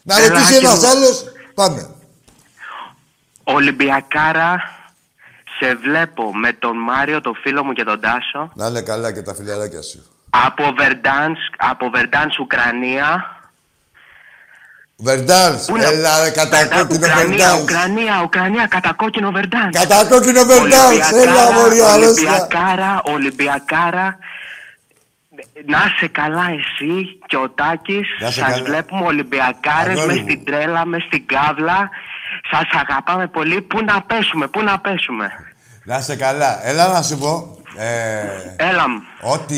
Να 0.02 0.16
Έλα, 0.16 0.28
ρωτήσει 0.28 0.54
Άκη 0.56 0.64
ένας 0.64 0.78
μου. 0.78 0.88
άλλος, 0.88 1.24
πάμε. 1.54 1.90
Ολυμπιακάρα, 3.44 4.60
σε 5.58 5.74
βλέπω 5.74 6.34
με 6.36 6.52
τον 6.52 6.76
Μάριο, 6.76 7.20
τον 7.20 7.34
φίλο 7.42 7.64
μου 7.64 7.72
και 7.72 7.84
τον 7.84 8.00
Τάσο. 8.00 8.50
Να 8.54 8.66
είναι 8.66 8.80
καλά 8.82 9.12
και 9.12 9.22
τα 9.22 9.34
φιλαράκια 9.34 9.82
σου. 9.82 10.06
Από 10.30 10.74
Βερντάνσκ, 10.78 11.52
από 11.56 11.90
Βερντάνσκ, 11.90 12.40
Ουκρανία. 12.40 13.34
Βερντάνς, 14.96 15.64
Πού 15.64 15.76
να- 15.76 15.84
έλα 15.84 16.22
ρε 16.24 16.30
κατακόκκινο 16.30 16.98
Ουκρανία, 17.06 17.26
Βερντάνς. 17.26 17.62
Ουκρανία, 17.62 18.20
Ουκρανία, 18.24 18.66
κατακόκκινο 18.66 19.30
Βερντάνσκ. 19.30 19.78
Κατακόκκινο 19.80 20.44
Βερντάνς, 20.44 21.10
έλα 21.12 21.52
μωρή 21.52 21.80
αρρώστια. 21.80 21.94
Ολυμπιακάρα, 21.96 23.00
Ολυμπιακάρα. 23.04 24.18
Να 25.66 25.78
είσαι 25.86 26.08
καλά 26.08 26.46
εσύ 26.58 27.18
και 27.26 27.36
ο 27.36 27.50
Τάκης. 27.50 28.06
Να 28.20 28.28
είσαι 28.28 28.40
Σας 28.40 28.50
καλά. 28.52 28.62
βλέπουμε 28.64 29.04
Ολυμπιακάρες 29.04 29.98
Αγόρι 29.98 30.06
με 30.06 30.20
μου. 30.20 30.28
στην 30.28 30.44
τρέλα, 30.44 30.86
με 30.86 30.98
στην 31.06 31.26
κάβλα. 31.26 31.90
Σας 32.50 32.82
αγαπάμε 32.82 33.26
πολύ. 33.26 33.60
Πού 33.62 33.84
να 33.84 34.02
πέσουμε, 34.02 34.46
πού 34.48 34.62
να 34.62 34.78
πέσουμε. 34.80 35.30
Να 35.84 35.98
είσαι 35.98 36.16
καλά. 36.16 36.66
Έλα 36.68 36.88
να 36.88 37.02
σου 37.02 37.18
πω. 37.18 37.54
Ε, 37.76 38.22
Έλα 38.56 38.88
μου. 38.88 39.02
ό,τι 39.20 39.56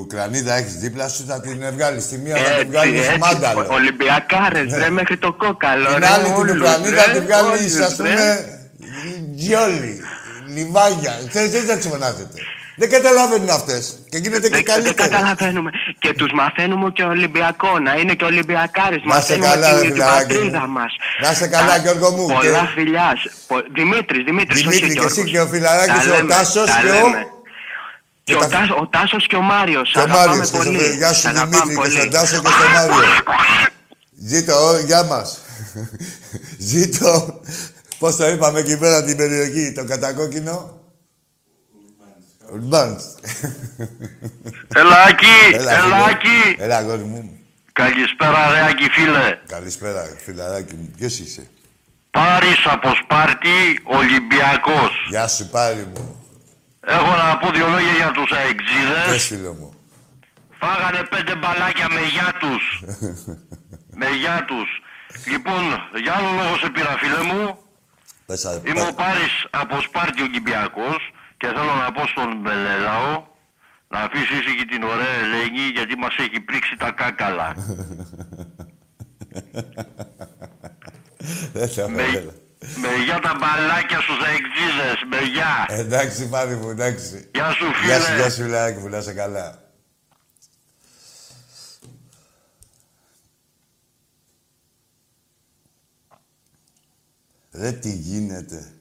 Ουκρανίδα 0.00 0.54
έχεις 0.54 0.76
δίπλα 0.78 1.08
σου 1.08 1.24
θα 1.28 1.40
την 1.40 1.70
βγάλεις. 1.72 2.08
Τη 2.08 2.18
μία 2.18 2.36
θα 2.36 2.42
την 2.42 2.52
Έτσι, 2.52 2.66
βγάλεις 2.66 3.06
έτσι. 3.06 3.18
μάνταλο. 3.18 3.66
Ολυμπιακάρες, 3.70 4.74
ρε, 4.74 4.90
μέχρι 4.90 5.16
το 5.16 5.32
κόκαλο. 5.32 5.88
Την 5.88 5.98
ρε, 5.98 6.06
άλλη 6.06 6.24
την 6.24 6.32
όλους, 6.34 6.54
Ουκρανίδα 6.60 7.04
ρε, 7.06 7.12
την 7.12 7.22
βγάλεις, 7.26 7.74
όλους, 7.74 7.86
ας 7.86 7.96
ρε. 7.96 8.02
πούμε, 8.08 8.44
Τζιόλι, 9.36 10.00
Λιβάγια. 10.54 11.12
Ξέρεις, 11.28 11.54
έτσι 11.54 11.66
θα 11.66 11.76
τις 11.76 11.86
φωνάζετε. 11.86 12.40
Δεν 12.78 12.90
καταλαβαίνουν 12.90 13.50
αυτές. 13.50 13.98
Και 14.10 14.18
γίνεται 14.18 14.48
και 14.48 14.54
Δεν, 14.54 14.64
δεν 14.64 14.74
καλύτερα. 14.74 15.08
καταλαβαίνουμε. 15.08 15.70
Και 15.98 16.12
τους 16.12 16.30
μαθαίνουμε 16.32 16.90
και 16.90 17.02
Ολυμπιακό, 17.02 17.78
να 17.78 17.92
είναι 17.94 18.14
και 18.14 18.24
Ολυμπιακάρες. 18.24 19.02
Να 19.04 19.12
σε 19.12 19.16
Μαθαίνουμε 19.38 19.46
καλά, 19.46 19.68
ρε 19.70 19.74
την, 19.80 19.82
την 19.86 19.92
φιλαράκι 19.92 20.32
μου. 20.32 20.38
πατρίδα 20.38 20.66
μας. 20.66 20.92
Να 21.22 21.32
σε 21.32 21.46
καλά, 21.46 21.66
Τα- 21.74 21.76
Γιώργο 21.76 22.10
μου. 22.10 22.26
Πολλά 22.26 22.40
Και- 22.60 22.70
φιλιάς. 22.74 23.18
Πο- 23.46 23.64
Δημήτρης, 23.74 24.24
Δημήτρης, 24.24 24.60
Δημήτρη, 24.62 24.84
όχι 24.84 24.94
και 24.98 25.04
εσύ 25.04 25.22
Γιώργος. 25.22 25.30
και 25.30 25.40
ο 25.40 25.46
φιλαράκης, 25.46 26.04
Τα 26.04 26.12
ο 26.12 26.16
λέμε, 26.16 26.32
Τάσος 26.34 26.66
τα 26.70 26.78
και 26.82 26.88
ο- 26.88 26.92
λέμε. 26.92 27.20
και 28.24 28.32
Και 28.32 28.34
ο, 28.34 28.38
τα- 28.38 28.48
Τάσος, 28.48 28.76
ο 28.82 28.86
Τάσος 28.94 29.26
και 29.26 29.36
ο 29.36 29.40
Μάριος. 29.52 29.90
Και 29.92 29.98
ο 29.98 30.02
Αγαπάμε 30.02 30.26
Μάριος, 30.26 30.50
και 30.50 30.56
πολύ. 30.56 30.78
στο- 30.78 30.92
γεια 31.00 31.12
σου 31.12 31.20
Σ' 31.20 31.26
αγαπάμε 31.26 31.50
Δημήτρη, 31.50 31.74
και 31.74 31.80
πολύ. 31.82 31.96
στον 31.98 32.10
Τάσο 32.10 32.36
και 32.44 32.50
στον 32.56 32.70
Μάριο. 32.74 32.94
Ζήτω, 34.30 34.54
ω, 34.68 34.78
γεια 34.78 35.02
μας. 35.04 35.28
Ζήτω, 36.70 37.40
πώς 37.98 38.16
το 38.16 38.28
είπαμε 38.28 38.58
εκεί 38.60 38.76
πέρα 38.78 39.04
την 39.04 39.16
περιοχή, 39.16 39.72
το 39.76 39.84
κατακόκκινο. 39.84 40.80
Ουρμπάντς. 42.52 43.14
Ελάκη, 44.74 45.26
Έλα, 45.54 45.70
φίλε. 45.80 45.94
Ελάκη. 45.96 46.56
Έλα, 46.58 46.76
αγόρι 46.76 47.02
μου. 47.02 47.38
Καλησπέρα 47.72 48.50
ρε 48.50 48.64
Άκη 48.70 48.88
φίλε. 48.90 49.38
Καλησπέρα, 49.46 50.02
φιλαράκι 50.24 50.74
μου. 50.74 50.90
Ποιος 50.96 51.18
είσαι; 51.18 51.50
Πάρης 52.10 52.66
από 52.66 52.94
Σπάρτη, 53.02 53.80
Ολυμπιακός. 53.84 54.92
Γεια 55.08 55.28
σου, 55.28 55.48
πάρη 55.48 55.86
μου. 55.94 56.24
Έχω 56.80 57.16
να 57.16 57.38
πω 57.38 57.50
δύο 57.50 57.68
λόγια 57.68 57.92
για 57.92 58.10
τους 58.10 58.28
Πες, 58.30 58.38
αεξίδες. 58.38 59.26
φίλο 59.26 59.52
μου. 59.52 59.74
Φάγανε 60.60 61.02
πέντε 61.10 61.34
μπαλάκια 61.36 61.88
με 61.88 62.00
γιά 62.12 62.32
τους. 62.40 62.62
με 64.00 64.06
γιά 64.20 64.44
τους. 64.48 64.68
Λοιπόν, 65.26 65.62
για 66.02 66.12
άλλο 66.16 66.30
λόγο 66.42 66.56
σε 66.56 66.68
πήρα 66.70 66.96
φίλε 67.00 67.22
μου. 67.32 67.58
Πες, 68.26 68.44
α- 68.44 68.60
Είμαι 68.66 68.80
ο 68.80 68.84
πες. 68.84 68.94
Πάρης 68.94 69.34
από 69.50 69.80
Σπάρτη 69.80 70.22
Ολυμπιακός 70.22 71.00
και 71.36 71.46
θέλω 71.46 71.74
να 71.74 71.92
πω 71.92 72.06
στον 72.06 72.40
Μπελελάο 72.40 73.26
να 73.88 73.98
αφήσει 73.98 74.34
ήσυχη 74.38 74.64
την 74.64 74.82
ωραία 74.82 75.14
Ελένη 75.22 75.60
γιατί 75.74 75.96
μας 75.96 76.16
έχει 76.18 76.40
πρίξει 76.40 76.76
τα 76.78 76.90
κάκαλα. 76.90 77.54
Δεν 81.52 81.68
θα 81.68 81.88
με, 81.88 82.02
ήθελα. 82.02 82.32
με 82.58 82.88
γεια 83.04 83.18
τα 83.20 83.34
μπαλάκια 83.38 84.00
στους 84.00 84.18
αεξίδες, 84.26 85.04
με 85.10 85.18
γεια. 85.32 85.66
Εντάξει, 85.68 86.28
πάρη 86.28 86.54
μου, 86.54 86.68
εντάξει. 86.70 87.30
Γεια 87.34 87.50
σου 87.50 87.64
Γεια 87.84 87.98
σου, 88.00 88.04
φίλε. 88.06 88.16
γεια 88.20 88.30
σου, 88.30 88.42
φιλαράκι 88.42 88.78
μου, 88.78 88.88
να 88.88 88.98
είσαι 88.98 89.12
καλά. 89.12 89.64
Ρε, 97.52 97.72
τι 97.72 97.90
γίνεται. 97.92 98.75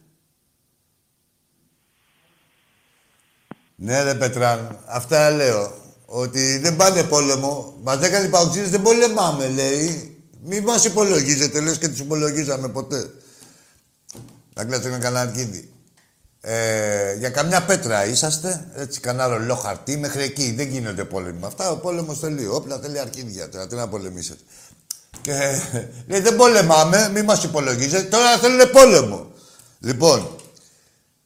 Ναι, 3.76 4.04
ρε 4.04 4.14
Πετράν, 4.16 4.80
αυτά 4.86 5.32
λέω. 5.32 5.74
Ότι 6.06 6.58
δεν 6.58 6.76
πάνε 6.76 7.04
πόλεμο. 7.04 7.74
Μας 7.84 7.98
δεν 7.98 8.12
κάνει 8.12 8.30
παουξίδες, 8.30 8.70
δεν 8.70 8.82
πολεμάμε, 8.82 9.48
λέει. 9.48 10.16
Μη 10.44 10.62
μας 10.62 10.86
υπολογίζετε, 10.86 11.60
λες 11.60 11.78
και 11.78 11.88
τους 11.88 12.00
υπολογίζαμε 12.00 12.68
ποτέ. 12.68 13.10
Να 14.54 14.64
κλάψτε 14.64 14.88
ένα 14.88 14.98
καναρκίδι. 14.98 15.70
Ε, 16.42 17.14
για 17.14 17.30
καμιά 17.30 17.66
πέτρα 17.66 18.06
είσαστε, 18.06 18.68
έτσι 18.76 19.00
κανένα 19.00 19.28
ρολό 19.28 19.56
χαρτί, 19.56 19.98
μέχρι 19.98 20.24
εκεί. 20.24 20.52
Δεν 20.52 20.68
γίνονται 20.68 21.04
πόλεμοι 21.04 21.40
με 21.40 21.48
αυτά. 21.48 21.72
Ο 21.72 21.78
πόλεμος 21.78 22.20
τελείω. 22.20 22.56
Όπλα 22.56 22.80
θέλει 22.80 23.00
αρχίδια 23.00 23.50
τώρα. 23.50 23.68
Τι 23.68 23.76
να 23.76 23.88
πολεμήσετε. 23.88 24.40
Και 25.22 25.62
λέει 26.08 26.20
δεν 26.20 26.36
πολεμάμε, 26.36 27.10
μη 27.14 27.22
μας 27.22 27.44
υπολογίζετε. 27.44 28.04
Τώρα 28.04 28.38
θέλουν 28.38 28.70
πόλεμο. 28.72 29.32
Λοιπόν, 29.80 30.36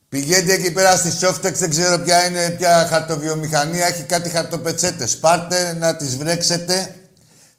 πηγαίνετε 0.10 0.54
εκεί 0.54 0.72
πέρα 0.74 0.98
στη 0.98 1.10
Softex, 1.22 1.54
δεν 1.54 1.69
ξέρω 1.69 2.04
ποια 2.04 2.28
είναι, 2.28 2.50
ποια 2.50 2.88
χαρτοβιομηχανία, 2.89 3.88
έχει 3.88 4.04
κάτι 4.04 4.30
χαρτοπετσέτες. 4.30 5.17
Πάρτε 5.17 5.74
να 5.74 5.95
τις 5.95 6.17
βρέξετε 6.17 6.95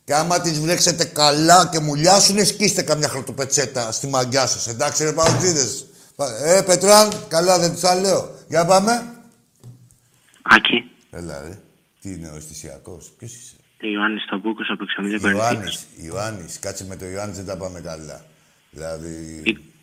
και 0.04 0.14
άμα 0.14 0.40
τις 0.40 0.60
βρέξετε 0.60 1.04
καλά 1.04 1.68
και 1.72 1.80
μουλιάσουν, 1.80 2.46
σκίστε 2.46 2.82
καμιά 2.82 3.08
χαρτοπετσέτα 3.08 3.92
στη 3.92 4.06
μαγκιά 4.06 4.46
σας. 4.46 4.66
Εντάξει 4.68 5.04
ρε 5.04 5.12
παουτζίδες. 5.12 5.84
Ε, 6.44 6.62
Πετράν, 6.66 7.12
καλά 7.28 7.58
δεν 7.58 7.72
τους 7.72 7.80
τα 7.80 7.94
λέω. 7.94 8.34
Για 8.48 8.64
πάμε. 8.64 9.14
Άκη. 10.42 10.90
Έλα 11.10 11.40
ρε. 11.42 11.58
Τι 12.00 12.12
είναι 12.12 12.28
ο 12.28 12.36
αισθησιακός; 12.36 13.12
Ποιος 13.18 13.32
είσαι; 13.32 13.54
Ιωάννης 13.80 14.24
Ταμπούκος 14.30 14.70
από 14.70 14.82
Εξαμιλία 14.82 15.18
Κορυφής. 15.18 15.40
Ιωάννης, 15.40 15.86
Ιωάννης, 15.96 16.58
κάτσε 16.58 16.84
με 16.84 16.96
το 16.96 17.06
Ιωάννης 17.06 17.36
δεν 17.36 17.46
τα 17.46 17.56
πάμε 17.56 17.80
καλά. 17.80 18.24
Δηλαδή, 18.70 19.42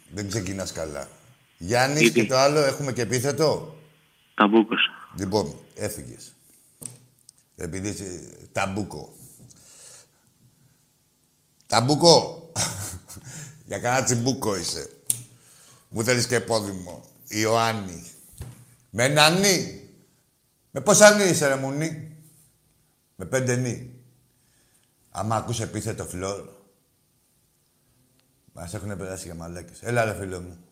δεν 0.10 0.28
ξεκινάς 0.28 0.72
καλά. 0.72 1.08
Γιάννης 1.58 2.02
Γιατί; 2.02 2.22
και 2.22 2.28
το 2.28 2.38
άλλο 2.38 2.60
έχουμε 2.60 2.94
και 2.94 3.02
επίθετο; 3.02 3.78
Ταμπούκος. 4.34 4.90
Λοιπόν, 5.18 5.56
έφυγες. 5.76 6.34
Επειδή 7.56 7.90
είσαι 7.90 8.38
ταμπούκο. 8.52 9.14
Ταμπούκο! 11.66 12.52
Για 13.68 13.80
κανένα 13.80 14.06
τσιμπούκο 14.06 14.58
είσαι. 14.58 14.90
Μου 15.90 16.04
θέλεις 16.04 16.28
και 16.28 16.40
πόδιμο. 16.40 17.04
Ιωάννη. 17.28 18.04
Με 18.90 19.08
νανί. 19.08 19.90
Με 20.72 20.82
πόσα 20.82 21.16
νι 21.16 21.24
είσαι 21.24 21.48
ρε 21.48 21.56
μουνί. 21.56 22.18
Με 23.16 23.26
πέντε 23.26 23.56
νι. 23.56 23.92
Άμα 25.10 25.36
ακούς 25.36 25.60
επίθετο 25.60 26.06
φλόρ. 26.06 26.50
Μας 28.54 28.74
έχουν 28.74 28.98
περάσει 28.98 29.26
για 29.26 29.36
μαλάκες. 29.36 29.82
Έλα 29.82 30.06
ρε 30.06 30.16
φίλο 30.16 30.42
μου. 30.42 30.67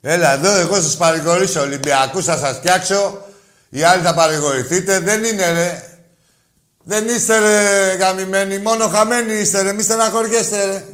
Έλα 0.00 0.32
εδώ, 0.32 0.54
εγώ 0.54 0.74
σας 0.74 0.96
παρηγορήσω. 0.96 1.60
Ολυμπιακούς 1.60 2.24
θα 2.24 2.36
σας 2.36 2.56
φτιάξω. 2.56 3.26
Οι 3.68 3.82
άλλοι 3.82 4.02
θα 4.02 4.14
παρηγορηθείτε. 4.14 5.00
Δεν 5.00 5.24
είναι 5.24 5.52
ρε. 5.52 5.82
Δεν 6.84 7.08
είστε 7.08 7.38
ρε 7.38 7.94
γαμημένοι. 7.94 8.58
Μόνο 8.58 8.88
χαμένοι 8.88 9.34
είστε 9.34 9.62
ρε. 9.62 9.72
Μη 9.72 9.82
στεναχωριέστε 9.82 10.64
ρε. 10.64 10.84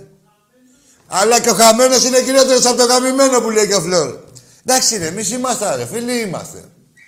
Αλλά 1.07 1.41
και 1.41 1.51
ο 1.51 1.55
χαμένος 1.55 2.05
είναι 2.05 2.21
κυριότερος 2.21 2.67
από 2.67 2.77
το 2.77 2.85
γαμημένο 2.85 3.41
που 3.41 3.51
λέει 3.51 3.67
και 3.67 3.75
ο 3.75 3.81
Φλόρ. 3.81 4.17
Εντάξει 4.67 4.97
ρε, 4.97 5.07
εμείς 5.07 5.31
είμαστε 5.31 5.77
ρε. 5.77 5.87
Φίλοι 5.87 6.21
είμαστε. 6.21 6.65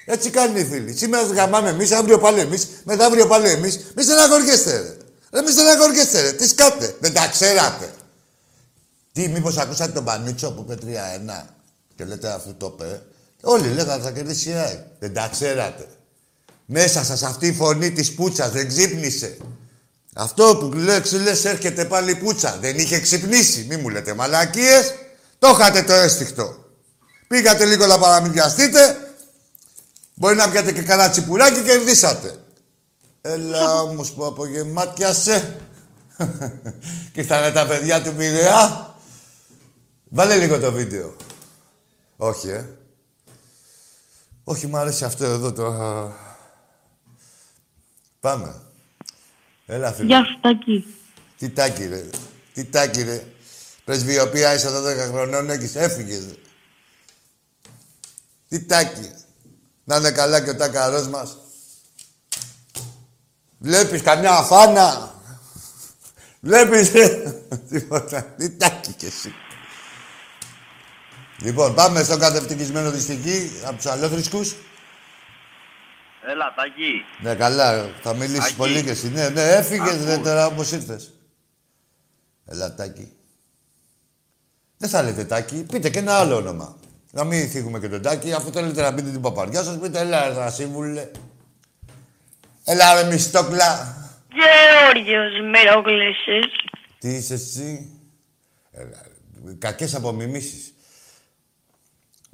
Έτσι 0.06 0.30
κάνουν 0.30 0.56
οι 0.56 0.64
φίλοι. 0.64 0.96
Σήμερα 0.96 1.26
γαμάμε 1.26 1.68
εμείς, 1.68 1.92
αύριο 1.92 2.18
πάλι 2.18 2.40
εμείς, 2.40 2.68
μεθαύριο 2.85 3.26
πάλι 3.26 3.48
εμείς. 3.48 3.80
Μη 3.96 4.02
στεναχωριέστε 4.02 4.70
ρε. 4.70 4.96
Ρε 5.32 5.42
μη 5.42 5.50
στεναχωριέστε 5.50 6.20
ρε. 6.20 6.32
Τι 6.32 6.48
σκάτε. 6.48 6.96
Δεν 7.00 7.12
τα 7.12 7.28
ξέρατε. 7.32 7.90
Τι, 9.12 9.28
μήπως 9.28 9.56
ακούσατε 9.56 9.92
τον 9.92 10.04
Πανίτσο 10.04 10.52
που 10.52 10.66
είπε 10.68 10.78
3-1 11.44 11.55
και 11.96 12.04
λέτε 12.04 12.32
αφού 12.32 12.54
το 12.56 12.76
είπε. 12.78 13.02
Όλοι 13.42 13.68
λέγανε 13.68 14.02
θα 14.02 14.11
κερδίσει 14.11 14.48
η 14.48 14.52
ΑΕΚ. 14.52 14.78
Δεν 14.98 15.14
τα 15.14 15.28
ξέρατε. 15.32 15.87
Μέσα 16.66 17.04
σας 17.04 17.22
αυτή 17.22 17.46
η 17.46 17.52
φωνή 17.52 17.92
της 17.92 18.14
πούτσας 18.14 18.50
δεν 18.50 18.68
ξύπνησε. 18.68 19.37
Αυτό 20.14 20.56
που 20.56 20.72
λες, 20.72 21.12
λες 21.12 21.44
έρχεται 21.44 21.85
πάλι 21.85 22.11
η 22.11 22.14
πούτσα. 22.14 22.59
Δεν 22.61 22.78
είχε 22.78 23.00
ξυπνήσει. 23.00 23.66
Μη 23.68 23.76
μου 23.76 23.88
λέτε 23.88 24.14
μαλακίες. 24.14 24.94
Το 25.38 25.48
είχατε 25.48 25.82
το 25.82 25.92
αίσθηκτο. 25.92 26.64
Πήγατε 27.28 27.64
λίγο 27.64 27.87
να 27.87 27.98
παραμυθιαστείτε. 27.98 28.96
Μπορεί 30.14 30.37
να 30.37 30.50
πιάτε 30.50 30.72
και 30.72 30.82
κανένα 30.82 31.11
τσιπουράκι 31.11 31.61
και 31.61 31.70
κερδίσατε. 31.70 32.37
Έλα 33.20 33.80
όμως 33.80 34.12
που 34.12 34.24
απογεμάτιασε. 34.24 35.56
και 37.12 37.20
ήρθανε 37.20 37.50
τα 37.50 37.66
παιδιά 37.66 38.02
του 38.02 38.14
Πειραιά. 38.14 38.94
Βάλε 40.09 40.37
λίγο 40.37 40.59
το 40.59 40.72
βίντεο. 40.72 41.16
Όχι, 42.16 42.48
ε. 42.48 42.79
Όχι, 44.44 44.66
μου 44.66 44.76
αρέσει 44.76 45.05
αυτό 45.05 45.24
εδώ 45.24 45.52
το... 45.52 45.74
Πάμε. 48.20 48.62
Έλα, 49.66 49.92
φίλε. 49.92 50.07
Γεια 50.07 50.24
σου, 50.24 50.40
Τάκη. 50.40 50.94
Τι 51.38 51.50
τάκι, 51.50 51.87
ρε. 51.87 52.07
Τι 52.52 52.64
τάκι, 52.64 53.02
ρε. 53.02 53.26
Πρεσβειοποία 53.85 54.55
είσαι 54.55 54.68
12 54.68 55.11
χρονών, 55.11 55.50
έχεις. 55.50 55.74
Έφυγες, 55.74 56.24
ρε. 56.26 56.35
Τι 58.48 58.64
τάκι. 58.64 59.11
Να 59.85 59.96
είναι 59.96 60.11
καλά 60.11 60.42
και 60.42 60.50
ο 60.50 60.57
τάκαρός 60.57 61.09
μας. 61.09 61.37
Βλέπεις 63.59 64.02
καμιά 64.02 64.33
αφάνα. 64.33 65.14
Βλέπεις, 66.40 66.90
ρε. 66.90 67.32
Τίποτα. 67.70 68.22
Τι 68.22 68.51
τάκι 68.51 68.93
κι 68.93 69.07
εσύ. 69.07 69.34
Λοιπόν, 71.43 71.74
πάμε 71.74 72.03
στον 72.03 72.18
κατευτικισμένο 72.18 72.91
δυστυχή 72.91 73.51
από 73.64 73.76
τους 73.76 73.87
αλλόθρησκους. 73.87 74.55
Έλα, 76.28 76.55
Τάκη. 76.57 77.05
Ναι, 77.22 77.34
καλά. 77.34 77.91
Θα 78.03 78.14
μιλήσεις 78.14 78.45
Άκη. 78.45 78.55
πολύ 78.55 78.82
και 78.82 78.91
εσύ. 78.91 79.09
Ναι, 79.11 79.28
ναι, 79.28 79.43
έφυγες 79.43 79.93
Ακούς. 79.93 80.05
ρε 80.05 80.16
τώρα 80.18 80.47
όπως 80.47 80.72
ήρθες. 80.72 81.12
Έλα, 82.47 82.74
Τάκη. 82.74 83.12
Δεν 84.76 84.89
θα 84.89 85.03
λέτε 85.03 85.24
Τάκη. 85.24 85.62
Πείτε 85.62 85.91
και 85.91 85.99
ένα 85.99 86.18
άλλο 86.18 86.37
όνομα. 86.37 86.76
Να 87.11 87.24
μην 87.24 87.49
θίγουμε 87.49 87.78
και 87.80 87.89
τον 87.89 88.03
Τάκη. 88.03 88.32
Αφού 88.32 88.51
θέλετε 88.53 88.82
να 88.82 88.95
πείτε 88.95 89.11
την 89.11 89.20
παπαριά 89.20 89.62
σας, 89.62 89.78
πείτε 89.78 89.99
έλα, 90.01 90.45
ρε, 90.45 90.51
σύμβουλε. 90.51 91.11
Έλα, 92.64 93.03
ρε, 93.03 93.09
μιστόκλα. 93.09 93.97
Γεώργιος 94.32 95.32
Μερόκλησης. 95.51 96.47
Τι 96.99 97.09
είσαι 97.09 97.34
εσύ; 97.34 97.91
Έλα, 98.70 99.03
ρε. 99.45 99.55
Κακές 99.59 99.95
απομιμήσεις. 99.95 100.74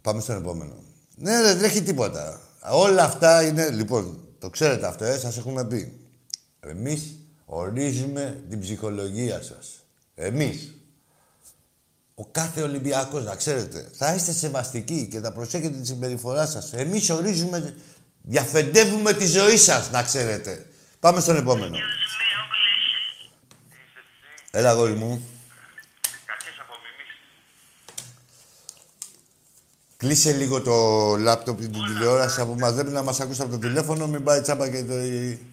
Πάμε 0.02 0.20
στον 0.20 0.36
επόμενο. 0.36 0.74
Ναι, 1.16 1.40
ρε, 1.40 1.54
δεν 1.54 1.64
έχει 1.64 1.82
τίποτα. 1.82 2.40
Όλα 2.70 3.04
αυτά 3.04 3.42
είναι, 3.42 3.70
λοιπόν, 3.70 4.24
το 4.38 4.50
ξέρετε 4.50 4.86
αυτό, 4.86 5.04
ε, 5.04 5.18
σας 5.18 5.36
έχουμε 5.36 5.64
πει. 5.64 6.00
Εμείς 6.60 7.18
ορίζουμε 7.44 8.42
την 8.48 8.60
ψυχολογία 8.60 9.42
σας. 9.42 9.84
Εμείς. 10.14 10.74
Ο 12.14 12.26
κάθε 12.26 12.62
Ολυμπιακός, 12.62 13.24
να 13.24 13.34
ξέρετε, 13.34 13.90
θα 13.92 14.14
είστε 14.14 14.32
σεβαστικοί 14.32 15.08
και 15.10 15.20
θα 15.20 15.32
προσέχετε 15.32 15.78
τη 15.78 15.86
συμπεριφορά 15.86 16.46
σας. 16.46 16.72
Εμείς 16.72 17.10
ορίζουμε, 17.10 17.74
διαφεντεύουμε 18.22 19.12
τη 19.12 19.26
ζωή 19.26 19.56
σας, 19.56 19.90
να 19.90 20.02
ξέρετε. 20.02 20.66
Πάμε 21.00 21.20
στον 21.20 21.36
επόμενο. 21.36 21.76
Έλα, 24.50 24.70
αγόρι 24.70 24.92
μου. 24.92 25.26
Κλείσε 30.02 30.32
λίγο 30.32 30.62
το 30.62 30.72
λάπτοπ 31.16 31.60
και 31.60 31.66
την 31.66 31.84
τηλεόραση 31.84 32.40
από 32.40 32.54
μαζεύει 32.54 32.90
να 32.90 33.02
μας 33.02 33.20
ακούσει 33.20 33.42
από 33.42 33.50
το 33.50 33.58
τηλέφωνο. 33.58 34.06
Μην 34.06 34.24
πάει 34.24 34.40
τσάπα 34.40 34.70
και 34.70 34.84
το, 34.84 34.98
η, 34.98 35.46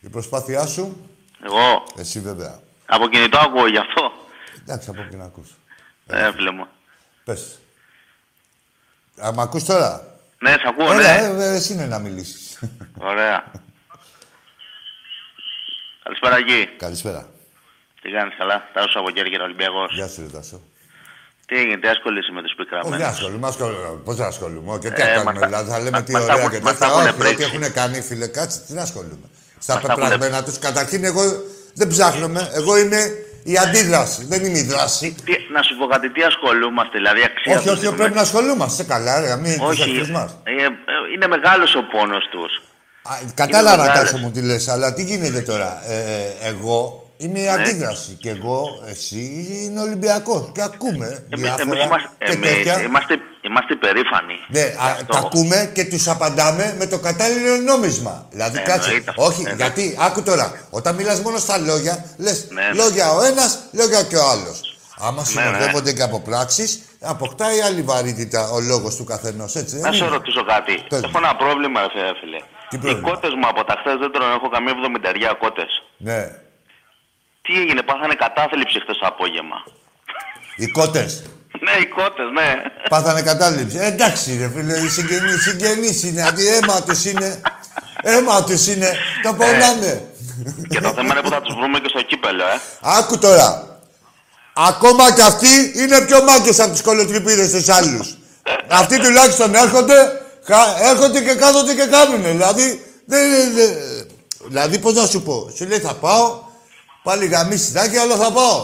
η 0.00 0.08
προσπάθειά 0.08 0.66
σου. 0.66 1.10
Εγώ; 1.44 1.84
Εσύ 1.96 2.20
βέβαια. 2.20 2.60
από 2.86 3.08
κινητό 3.08 3.38
ακούω 3.38 3.66
γι' 3.68 3.78
αυτό. 3.78 4.12
Εντάξει, 4.60 4.90
από 4.90 5.00
εκεί 5.02 5.16
να 5.16 5.24
ακούς. 5.24 5.48
Ε, 6.06 6.32
φίλε 6.32 6.50
μου. 6.50 6.66
Πες. 7.24 7.58
Α, 9.24 9.32
μ' 9.32 9.40
ακούς 9.40 9.64
τώρα. 9.64 10.18
Ναι, 10.38 10.50
σ' 10.50 10.66
ακούω, 10.66 10.92
Έλα, 10.92 11.32
ναι. 11.32 11.42
ε, 11.44 11.48
ε, 11.50 11.54
εσύ 11.54 11.72
είναι 11.72 11.86
να 11.86 11.98
μιλήσεις. 11.98 12.58
Ωραία. 12.98 13.44
Καλησπέρα 16.02 16.36
εκεί. 16.36 16.66
Καλησπέρα. 16.76 17.28
Τι 18.02 18.10
κάνεις 18.10 18.34
καλά; 18.38 18.68
Τάσο 18.72 18.98
από 18.98 19.10
Κέρκυρα 19.10 19.44
Ολυμπιακός. 19.44 19.94
Γεια 19.94 20.08
σου, 20.08 20.20
ρε 20.20 20.26
Τάσο. 20.28 20.60
Τι 21.48 21.54
έγινε, 21.60 21.76
τι 21.82 21.88
ασχολείσαι 21.94 22.32
με 22.36 22.40
τους 22.42 22.52
Όχι, 22.52 22.60
πικραμένους. 22.60 22.98
δεν 22.98 23.06
ασχολούμαι, 23.14 23.46
ασχολούμαι. 23.52 23.88
Πώς 24.06 24.16
να 24.22 24.26
ασχολούμαι. 24.32 24.78
Και 24.82 24.90
τι 24.90 25.02
Ε, 25.02 25.04
να 25.04 25.10
μας 25.14 25.24
κάνουμε, 25.24 25.40
τα- 25.40 25.46
δηλαδή 25.46 25.70
θα 25.72 25.78
λέμε 25.84 25.90
μας- 25.90 26.02
τι 26.08 26.12
μας 26.12 26.24
τα 26.26 26.32
ωραία 26.32 26.44
έχουν- 26.44 26.50
και 26.54 26.60
μας 26.68 26.72
τα 26.72 26.78
τέτοια. 26.78 26.88
έχουν 26.92 27.00
Όχι, 27.00 27.10
ό,τι 27.14 27.18
πρίξει. 27.22 27.42
έχουν 27.48 27.72
κάνει, 27.78 27.96
φίλε, 28.08 28.26
κάτσε, 28.38 28.58
τι 28.66 28.72
να 28.78 28.82
ασχολούμαι. 28.88 29.26
Στα 29.64 29.72
Μας 29.74 29.82
τα 29.82 29.88
έχουν- 29.92 30.02
πεπραγμένα 30.02 30.38
τους, 30.46 30.56
καταρχήν 30.66 31.00
εγώ 31.10 31.22
δεν 31.80 31.86
ψάχνομαι. 31.94 32.40
Εγώ 32.60 32.72
είμαι 32.82 33.00
η 33.52 33.54
αντίδραση, 33.64 34.20
δεν 34.32 34.40
είμαι 34.44 34.58
η 34.58 34.66
δράση. 34.72 35.06
Τι, 35.24 35.32
να 35.56 35.62
σου 35.66 35.72
πω 35.78 35.86
κάτι, 35.94 36.06
τι 36.14 36.22
ασχολούμαστε, 36.30 36.94
δηλαδή 37.00 37.20
αξία 37.30 37.52
Όχι, 37.56 37.62
τους 37.62 37.70
όχι, 37.72 37.80
δίνουμε. 37.80 37.96
πρέπει 38.00 38.14
να 38.14 38.20
ασχολούμαστε. 38.28 38.82
Καλά, 38.92 39.20
ρε, 39.20 39.36
μην 39.36 39.58
τους 39.58 39.68
Όχι, 39.68 39.82
εχθρούς 39.90 40.10
μας. 40.10 40.28
ε, 40.44 40.50
ε, 40.50 40.66
είναι 41.14 41.26
μεγάλος 41.26 41.74
ο 41.74 41.82
πόνος 41.94 42.24
τους. 42.34 42.52
Α, 43.10 43.12
Κατάλαβα, 43.34 43.74
Είναι 43.76 43.86
μεγάλες. 43.86 44.10
Τάσο 44.10 44.22
μου, 44.22 44.30
τι 44.30 44.40
λες, 44.42 44.68
αλλά 44.68 44.94
τι 44.94 45.02
γίνεται 45.02 45.40
τώρα. 45.40 45.82
Ε, 45.86 45.96
ε, 45.96 46.48
εγώ 46.50 47.07
είμαι 47.20 47.38
η 47.38 47.42
Ναι. 47.42 47.48
αντίδραση 47.50 48.12
και 48.20 48.30
εγώ, 48.30 48.60
εσύ 48.84 49.46
είναι 49.64 49.80
Ολυμπιακός 49.80 50.50
και 50.54 50.62
ακούμε 50.62 51.06
Εμείς, 51.30 51.44
διάφορα 51.44 51.62
εμείς 51.62 51.84
είμαστε, 51.84 52.08
και 52.18 52.32
εμείς 52.32 52.48
τέτοια. 52.54 52.82
είμαστε, 52.82 53.14
είμαστε 53.40 53.74
περήφανοι. 53.74 54.34
Ναι, 54.48 54.60
Γι' 54.60 54.66
α, 54.66 54.90
αυτό. 54.90 55.04
τα 55.12 55.18
ακούμε 55.18 55.70
και 55.74 55.84
τους 55.84 56.08
απαντάμε 56.08 56.74
με 56.78 56.86
το 56.86 56.98
κατάλληλο 56.98 57.56
νόμισμα. 57.56 58.26
Δηλαδή, 58.30 58.58
Ε, 58.58 58.60
κάτσε. 58.60 58.88
εννοείται 58.88 59.10
αυτό. 59.10 59.22
Όχι, 59.24 59.42
Ε, 59.46 59.48
ναι. 59.48 59.54
γιατί, 59.56 59.96
άκου 60.00 60.22
τώρα, 60.22 60.66
όταν 60.70 60.94
μιλάς 60.94 61.20
μόνο 61.20 61.38
στα 61.38 61.58
λόγια, 61.58 62.04
λες 62.16 62.46
Ναι, 62.50 62.62
ναι. 62.62 62.72
λόγια 62.82 63.12
ο 63.12 63.22
ένας, 63.22 63.58
λόγια 63.72 64.02
και 64.02 64.16
ο 64.16 64.28
άλλος. 64.30 64.60
Άμα 65.00 65.20
ναι. 65.20 65.26
συνοδεύονται 65.26 65.92
και 65.92 66.02
από 66.02 66.20
πράξεις, 66.20 66.80
αποκτάει 67.00 67.60
άλλη 67.60 67.82
βαρύτητα 67.82 68.50
ο 68.50 68.60
λόγος 68.60 68.96
του 68.96 69.04
καθενός, 69.04 69.54
έτσι 69.56 69.74
δεν 69.76 69.84
Να 69.84 69.92
σε 69.92 70.04
είναι; 70.04 70.08
ρωτήσω 70.14 70.44
κάτι. 70.44 70.74
Πες 70.88 71.00
μου. 71.00 71.06
Έχω 71.08 71.18
ένα 71.24 71.36
πρόβλημα, 71.36 71.80
ρε 71.80 71.88
φίλε, 71.92 72.12
φίλε. 72.20 72.38
Τι 72.68 72.76
Οι 72.76 72.78
πρόβλημα; 72.78 73.08
κότες 73.10 73.30
μου 73.38 73.46
από 73.48 73.64
τα 73.64 73.74
χθες 73.80 73.96
δεν 74.02 74.10
τρώνε, 74.12 74.34
έχω 74.34 74.48
καμία 74.48 74.72
εβδομητεριά 74.76 75.32
κότες. 75.42 75.70
Ναι. 75.96 76.20
Τι 77.48 77.54
έγινε, 77.60 77.82
πάθανε 77.82 78.14
κατάθλιψη 78.14 78.80
χθες 78.82 78.96
το 79.00 79.06
απόγευμα. 79.06 79.58
Οι 80.56 80.66
κότες. 80.66 81.22
Ναι, 81.64 81.70
οι 81.82 81.86
κότε, 81.86 82.22
ναι. 82.38 82.48
Πάθανε 82.88 83.22
κατάληψη. 83.22 83.76
Ε, 83.78 83.86
εντάξει, 83.86 84.36
ρε 84.40 84.48
φίλε, 84.54 84.78
οι 84.78 84.88
συγγενείς, 84.88 85.42
συγγενείς 85.42 86.02
είναι. 86.02 86.22
Αντί 86.22 86.46
αίμα 86.48 86.82
τους 86.82 87.04
είναι. 87.04 87.40
Αίμα 88.02 88.44
τους 88.44 88.66
είναι. 88.66 88.90
Το 89.22 89.34
πονάνε. 89.34 90.02
Και 90.68 90.80
το 90.80 90.92
θέμα 90.92 91.08
είναι 91.12 91.20
που 91.22 91.28
θα 91.30 91.40
τους 91.40 91.54
βρούμε 91.54 91.78
και 91.78 91.88
στο 91.88 92.02
κύπελο, 92.02 92.42
ε. 92.42 92.60
Άκου 92.80 93.18
τώρα. 93.18 93.78
Ακόμα 94.54 95.12
κι 95.12 95.20
αυτοί 95.20 95.72
είναι 95.76 96.00
πιο 96.00 96.22
μάγκες 96.22 96.60
από 96.60 96.70
τους 96.70 96.82
κολοτρυπίδες 96.82 97.50
τους 97.50 97.68
άλλους. 97.68 98.16
αυτοί 98.68 98.98
τουλάχιστον 99.00 99.54
έρχονται, 99.54 100.20
κα- 100.44 100.76
έρχονται 100.90 101.20
και 101.20 101.34
κάθονται 101.34 101.74
και 101.74 101.86
κάνουνε. 101.86 102.30
Δηλαδή, 102.30 102.84
δεν 103.06 103.24
είναι... 103.26 103.50
δεν- 103.54 103.76
Δηλαδή, 104.46 104.78
πώς 104.78 104.94
να 104.94 105.06
σου 105.06 105.22
πω. 105.22 105.52
Σου 105.56 105.66
λέει 105.66 105.78
θα 105.78 105.94
πάω, 105.94 106.38
πάλι 107.08 107.24
γαμίσιδάκι, 107.26 107.96
αλλά 107.96 108.16
θα 108.22 108.30
πάω. 108.38 108.60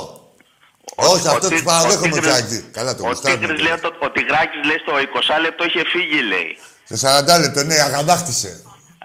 Όχι, 1.12 1.26
αυτό 1.28 1.49
Τί- 1.49 1.55
τους 1.55 1.62
παραδέχομαι 1.62 2.07
ο 2.07 2.20
Τίγρης- 2.20 2.32
τσάκι. 2.32 2.59
Καλά 2.76 2.95
το 2.97 3.03
Ο 3.05 3.07
γουστάρουν. 3.09 3.40
Τίγρης 3.40 3.61
λέει 3.64 3.72
ότι 3.72 3.86
ο 4.07 4.11
Τιγράκης 4.16 4.61
λέει 4.68 4.78
στο 4.84 4.92
20 5.07 5.34
λεπτό 5.45 5.62
είχε 5.68 5.82
φύγει, 5.92 6.20
λέει. 6.32 6.51
Σε 6.90 6.97
40 6.97 7.38
λεπτό, 7.45 7.61
ναι, 7.70 7.74
αγανάκτησε. 7.88 8.51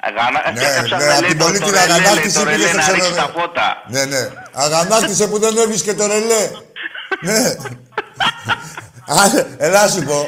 Αγανα... 0.07 0.39
Ναι, 0.53 0.59
και 0.59 0.67
έψαχνα, 0.79 1.05
ναι, 1.05 1.13
απ' 1.13 1.21
λέει, 1.21 1.29
την 1.29 1.39
το- 1.39 1.45
πολύ 1.45 1.59
το 1.59 1.65
την 1.65 1.73
ρελέ, 1.75 1.87
λέει, 1.87 1.95
αγανάκτηση 1.97 2.35
το 2.37 2.43
πήγε 2.43 2.55
ρελέ 2.55 2.67
στο 2.67 2.77
να 2.77 2.91
ρίξει 2.91 3.11
ξενοδοχείο. 3.11 3.33
τα 3.33 3.39
φώτα. 3.39 3.67
Ναι, 3.93 4.03
ναι. 4.11 4.21
Αγανάκτησε 4.65 5.25
που 5.27 5.37
δεν 5.39 5.57
έβρισκε 5.57 5.93
το 5.99 6.05
ρελέ. 6.13 6.43
ναι. 7.27 7.41
Α, 9.19 9.21
Ελά 9.57 9.87
σου 9.87 10.03
πω. 10.03 10.19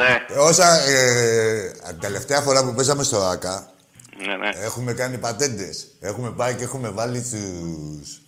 Ναι, 0.00 0.12
Όσα 0.48 0.68
ε, 0.80 1.70
την 1.88 2.00
τελευταία 2.00 2.40
φορά 2.40 2.64
που 2.64 2.74
παίζαμε 2.74 3.02
στο 3.02 3.18
ΆΚΑ, 3.32 3.66
ναι, 4.26 4.36
ναι. 4.36 4.50
έχουμε 4.64 4.92
κάνει 4.92 5.18
πατέντες. 5.18 5.86
Έχουμε 6.00 6.30
πάει 6.30 6.54
και 6.54 6.64
έχουμε 6.64 6.88
βάλει 6.88 7.20
τους... 7.20 8.20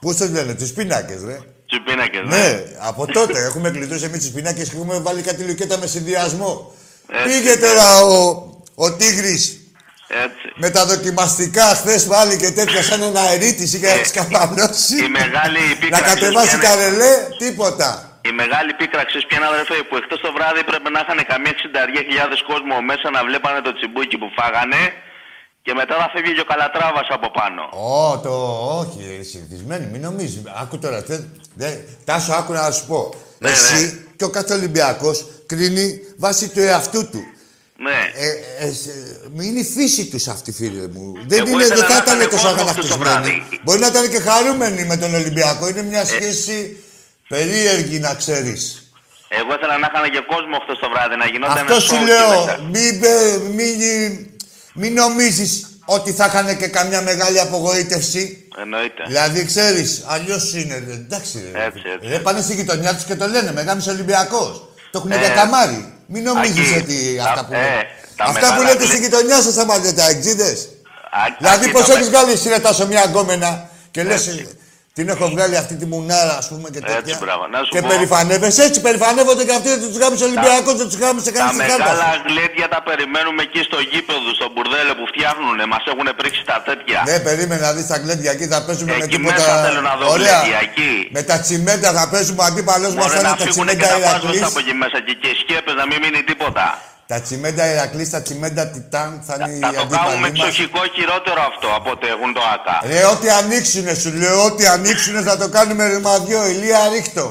Πώς 0.00 0.16
το 0.16 0.24
λένε, 0.32 0.54
τους 0.54 0.70
πίνακες, 0.72 1.22
ρε. 1.24 1.38
Τους 1.66 1.78
πίνακες, 1.86 2.22
ναι. 2.24 2.36
Ναι, 2.36 2.62
από 2.78 3.06
τότε 3.06 3.38
έχουμε 3.44 3.70
κλειδώσει 3.70 4.04
εμείς 4.04 4.20
τους 4.24 4.30
πίνακες 4.36 4.68
και 4.68 4.76
έχουμε 4.76 4.98
βάλει 4.98 5.22
κάτι 5.22 5.42
λουκέτα 5.42 5.78
με 5.78 5.86
συνδυασμό. 5.86 6.74
Έτσι. 7.12 7.24
Πήγε 7.28 7.56
τώρα 7.56 7.86
ο, 8.00 8.16
ο 8.74 8.92
Τίγρης 8.96 9.42
Έτσι. 10.24 10.46
με 10.56 10.70
τα 10.70 10.86
δοκιμαστικά 10.86 11.64
χθες 11.78 12.04
πάλι 12.12 12.36
και 12.36 12.50
τέτοια 12.50 12.82
σαν 12.82 13.02
ένα 13.02 13.20
αερίτη 13.20 13.62
είχε 13.62 13.86
Ε, 13.88 14.04
σκαπανώσει. 14.04 14.96
η 15.04 15.08
μεγάλη 15.20 15.58
Να 15.66 15.72
επίκραξη 15.76 16.04
κατεβάσει 16.14 16.58
ποια 16.58 16.68
τα 16.68 16.74
είναι; 16.74 16.84
ρελέ, 16.88 17.12
τίποτα. 17.38 17.88
Η 18.30 18.32
μεγάλη 18.42 18.70
πίκραξη 18.80 19.16
ποια 19.28 19.36
είναι, 19.38 19.46
αδερφέ, 19.52 19.74
που 19.88 19.96
εχθές 20.00 20.18
το 20.26 20.30
βράδυ 20.36 20.62
πρέπει 20.70 20.88
να 20.96 21.00
είχαν 21.04 21.18
καμία 21.32 21.52
60.000 21.60 22.36
κόσμο 22.50 22.74
μέσα 22.90 23.06
να 23.16 23.20
βλέπανε 23.28 23.60
το 23.66 23.72
τσιμπούκι 23.76 24.16
που 24.22 24.28
φάγανε 24.38 24.80
και 25.68 25.74
μετά 25.74 25.94
θα 25.96 26.10
φεύγει 26.12 26.32
και 26.34 26.40
ο 26.40 26.44
Καλατράβας 26.44 27.06
από 27.10 27.30
πάνω. 27.30 27.62
Ω, 27.72 28.18
το 28.18 28.32
όχι, 28.80 29.22
συνηθισμένοι, 29.30 29.86
μην 29.92 30.00
νομίζεις. 30.00 30.42
Άκου 30.62 30.78
τώρα, 30.78 31.02
θε, 31.02 31.18
δε, 31.54 31.70
τάσο, 32.04 32.32
άκου 32.32 32.52
να 32.52 32.70
σου 32.70 32.86
πω. 32.86 33.14
Ναι, 33.38 33.50
Εσύ 33.50 33.74
ναι. 33.84 33.92
και 34.16 34.24
ο 34.24 34.30
κάθε 34.30 34.52
Ολυμπιακός 34.54 35.26
κρίνει 35.46 36.00
βάσει 36.16 36.48
του 36.48 36.60
εαυτού 36.60 37.08
του. 37.10 37.22
Ναι. 37.86 37.98
Ε, 38.24 38.66
ε, 38.66 38.72
σε- 38.72 39.20
είναι 39.48 39.60
η 39.60 39.64
φύση 39.64 40.06
τους 40.06 40.26
αυτή, 40.28 40.52
φίλε 40.52 40.88
μου. 40.94 41.12
Δεν, 41.26 41.38
Εγώ 41.38 41.48
είναι, 41.50 41.62
ήθελα 41.62 41.76
δεν 41.86 41.88
θα 41.88 41.94
να 41.94 42.02
ήταν 42.02 42.16
ήταν 42.20 42.30
τόσο 42.30 42.48
κόσμο 42.48 42.66
χτες 42.66 42.88
το 42.88 42.94
αγανακτισμένοι. 42.94 43.40
βράδυ. 43.40 43.60
Μπορεί 43.64 43.78
να 43.78 43.86
ήταν 43.86 44.08
και 44.10 44.20
χαρούμενοι 44.20 44.84
με 44.84 44.96
τον 44.96 45.14
Ολυμπιακό. 45.14 45.68
Είναι 45.68 45.80
Ε. 45.80 45.82
μια 45.82 46.04
σχέση 46.04 46.84
περίεργη, 47.28 47.98
να 47.98 48.14
ξέρεις. 48.14 48.62
Εγώ 49.28 49.54
ήθελα 49.56 49.78
να 49.78 49.88
είχαν 49.92 50.10
και 50.10 50.22
κόσμο 50.32 50.56
χθες 50.62 50.78
το 50.82 50.88
βράδυ, 50.92 51.16
να 51.16 51.26
γινόταν 51.32 51.56
Αυτό 51.58 51.72
ένα 51.72 51.80
σου 51.80 51.94
show 51.96 52.06
λέω. 52.10 52.32
εκεί 52.32 52.44
μέσα. 52.44 52.60
Μην, 52.74 53.00
πε- 53.00 53.40
μην, 54.78 54.92
μην 54.92 54.92
νομίζεις 54.92 55.66
ότι 55.84 56.12
θα 56.12 56.24
είχαν 56.26 56.56
και 56.58 56.66
καμιά 56.66 57.02
μεγάλη 57.02 57.40
απογοήτευση. 57.40 58.48
Εννοείται. 58.62 59.02
Δηλαδή, 59.06 59.44
ξέρεις, 59.44 60.02
αλλιώς 60.06 60.54
είναι. 60.54 60.82
ρε, 60.86 60.92
Εντάξει, 60.92 61.50
ρε. 61.52 61.64
Έτσι, 61.64 61.80
έτσι. 61.94 62.08
Ρε, 62.08 62.18
πάνε 62.18 62.40
στη 62.42 62.54
γειτονιά 62.54 62.94
τους 62.94 63.04
και 63.04 63.14
το 63.16 63.26
λένε. 63.26 63.52
Μεγάλος 63.52 63.86
Ολυμπιακός. 63.86 64.68
Το 64.90 64.98
έχουν 64.98 65.10
Ε, 65.10 65.18
για 65.18 65.28
καμάρι. 65.28 65.92
Μην 66.06 66.22
νομίζεις 66.22 66.70
Ακή, 66.70 66.78
ότι 66.78 67.14
τα- 67.16 67.24
αυτά 67.24 67.44
που 67.44 67.52
ε, 67.52 67.56
λέτε. 67.56 67.86
τα 68.16 68.24
Αυτά 68.24 68.40
που 68.40 68.46
μεγάλα 68.46 68.62
λέτε 68.68 68.76
γλε- 68.84 68.88
στη 68.92 68.98
γειτονιά 69.02 69.40
σας, 69.42 69.56
άμα 69.56 69.78
λέτε 69.78 70.02
αεξίδες. 70.02 70.58
Α- 71.10 71.34
Δηλαδή, 71.38 71.64
Ακή, 71.64 71.72
πώς 71.72 71.86
τα 71.86 71.92
έχεις 71.92 72.04
με- 72.08 72.10
βγάλει 72.16 72.32
εσύ 72.32 72.48
ρε 72.48 72.58
τόσο 72.58 72.86
μια 72.86 73.04
γκόμενα 73.06 73.70
και 73.90 74.02
λες, 74.02 74.26
την 74.98 75.06
έχω 75.14 75.26
βγάλει 75.34 75.56
αυτή 75.62 75.74
τη 75.80 75.86
μουνάρα, 75.92 76.34
ας 76.42 76.46
πούμε, 76.50 76.66
και 76.74 76.80
τέτοια. 76.80 77.00
Έτσι, 77.02 77.14
μπράβο. 77.22 77.42
Να 77.54 77.58
σου 77.64 77.70
και 77.74 77.82
πω. 77.82 77.88
περηφανεύεσαι 77.92 78.62
έτσι, 78.68 78.78
περηφανεύονται 78.86 79.44
και 79.48 79.54
αυτοί, 79.58 79.68
δεν 79.74 79.80
τους 79.92 79.98
γάμισε 80.02 80.24
Ολυμπιακός, 80.30 80.74
δεν 80.80 80.86
τους 80.90 80.98
γάμισε 81.02 81.28
Τα 81.30 81.34
κανείς 81.36 81.52
στην 81.54 81.60
μεγάλα 81.62 81.84
χάρτα. 81.84 82.22
γλέντια 82.28 82.66
τα 82.74 82.80
περιμένουμε 82.88 83.40
εκεί 83.48 83.60
στο 83.68 83.78
γήπεδο, 83.90 84.28
στο 84.38 84.46
μπουρδέλο 84.52 84.92
που 84.98 85.04
φτιάχνουνε. 85.10 85.64
Μας 85.72 85.82
έχουν 85.92 86.08
πρίξει 86.18 86.42
τα 86.50 86.56
τέτοια. 86.68 86.98
Ναι, 87.08 87.16
περίμενε 87.28 87.60
να 87.66 87.72
δεις 87.76 87.86
τα 87.92 87.96
γλέντια 88.02 88.30
εκεί, 88.36 88.46
θα 88.54 88.58
παίζουμε 88.66 88.90
με 89.00 89.04
Εκεί 89.06 89.16
τίποτα. 89.16 89.34
μέσα 89.34 89.52
θέλω 89.66 89.80
να 89.90 89.94
δω 90.00 90.04
Ωραία. 90.16 90.38
γλέντια, 90.38 90.58
εκεί. 90.68 90.92
Με 91.16 91.22
τα 91.30 91.36
τσιμέντα 91.44 91.88
θα 91.98 92.04
παίζουμε, 92.12 92.40
ο 92.44 92.46
αντίπαλος 92.50 92.92
μας 92.98 93.04
Μπορεί 93.04 93.16
θα 93.16 93.22
να 93.26 93.28
είναι 93.28 93.38
τα 93.40 93.44
φύγουν 93.46 93.66
και 93.66 93.76
τσιμέντα 93.76 93.94
τα 93.94 93.98
πάσματα 94.06 94.26
Ηρακλής. 94.26 94.42
από 94.50 94.58
εκεί 94.62 94.74
μέσα 94.82 94.96
και, 95.06 95.14
και 95.22 95.30
σκέπες 95.42 95.74
να 95.80 95.84
μην 95.90 95.98
μείνει 96.02 96.20
τίποτα. 96.30 96.66
Τα 97.10 97.20
τσιμέντα 97.20 97.64
Ηρακλής, 97.72 98.10
τα 98.10 98.20
τσιμέντα 98.22 98.66
Τιτάν 98.74 99.10
θα 99.26 99.34
είναι 99.38 99.50
οι 99.56 99.60
Θα 99.60 99.68
το 99.68 99.74
κάνουμε 99.74 99.96
αντίπαλοι 99.96 100.20
μας. 100.20 100.48
εξοχικό 100.48 100.80
χειρότερο 100.96 101.40
αυτό 101.50 101.66
από 101.78 101.88
ό,τι 101.94 102.06
έχουν 102.14 102.30
το 102.38 102.42
ΑΚΑ. 102.54 102.76
Ρε, 102.92 103.04
ό,τι 103.14 103.28
ανοίξουνε 103.40 103.94
σου 104.02 104.10
λέω, 104.20 104.44
ό,τι 104.48 104.66
ανοίξουνε 104.66 105.20
θα 105.28 105.36
το 105.42 105.48
κάνουμε 105.56 105.84
ρημαδιό, 105.92 106.40
ηλία 106.54 106.80
ρίχτο. 106.94 107.24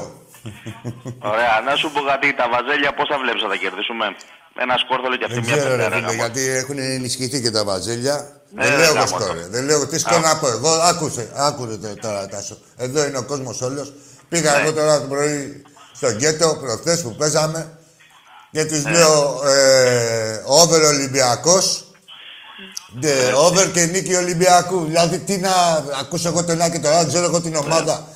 Ωραία, 1.32 1.54
να 1.68 1.72
σου 1.80 1.86
πω 1.94 2.00
κάτι, 2.10 2.26
τα 2.40 2.46
βαζέλια 2.52 2.90
πώς 2.98 3.06
θα 3.10 3.16
βλέπεις 3.22 3.42
θα 3.44 3.48
τα 3.52 3.56
κερδίσουμε; 3.62 4.04
Ένα 4.64 4.74
σκόρδολο 4.82 5.16
και 5.20 5.26
αυτή 5.28 5.40
Δεν 5.40 5.44
μια 5.48 5.56
ξέρω, 5.56 5.70
ρε 5.76 5.82
πεντέρα. 5.82 5.94
φίλε, 5.96 6.06
γάμο. 6.06 6.20
γιατί 6.22 6.42
έχουν 6.62 6.78
ενισχυθεί 6.96 7.38
και 7.44 7.50
τα 7.56 7.62
βαζέλια. 7.70 8.14
Ε, 8.58 8.66
δεν 8.68 8.78
λέω 8.78 8.90
εγώ 8.94 8.94
γάμο 9.04 9.16
το. 9.18 9.24
τώρα. 9.24 9.44
Δεν 9.54 9.62
λέω 9.68 9.86
τι 9.90 9.98
σκό 10.04 10.18
να 10.28 10.32
πω. 10.40 10.46
Εγώ 10.56 10.70
άκουσε, 10.90 11.24
άκουρε 11.48 11.76
το- 11.84 11.96
τώρα 12.04 12.20
Τάσο. 12.32 12.56
Εδώ 12.76 13.00
είναι 13.06 13.18
ο 13.18 13.24
κόσμος 13.32 13.56
όλος. 13.68 13.92
Πήγα 14.28 14.50
Ναι. 14.52 14.58
εγώ 14.62 14.70
τώρα 14.78 14.94
το 15.00 15.06
πρωί 15.12 15.62
στο 15.98 16.08
γκέτο 16.10 16.48
προχθές 16.62 17.02
που 17.02 17.14
παίζαμε 17.20 17.60
και 18.50 18.64
του 18.64 18.74
Ναι. 18.84 18.90
λέω 18.90 19.40
ε, 19.46 20.42
over 20.44 20.82
Ολυμπιακός. 20.82 21.82
Ναι. 23.00 23.10
over 23.34 23.70
και 23.70 23.84
νίκη 23.84 24.14
Ολυμπιακού. 24.14 24.84
Δηλαδή 24.84 25.18
τι 25.18 25.36
να 25.38 25.50
ακούσω 26.00 26.28
εγώ 26.28 26.44
τον 26.44 26.60
Άκη 26.60 26.78
τώρα, 26.80 26.98
δεν 26.98 27.08
ξέρω 27.08 27.24
εγώ 27.24 27.40
την 27.40 27.56
ομάδα. 27.56 28.06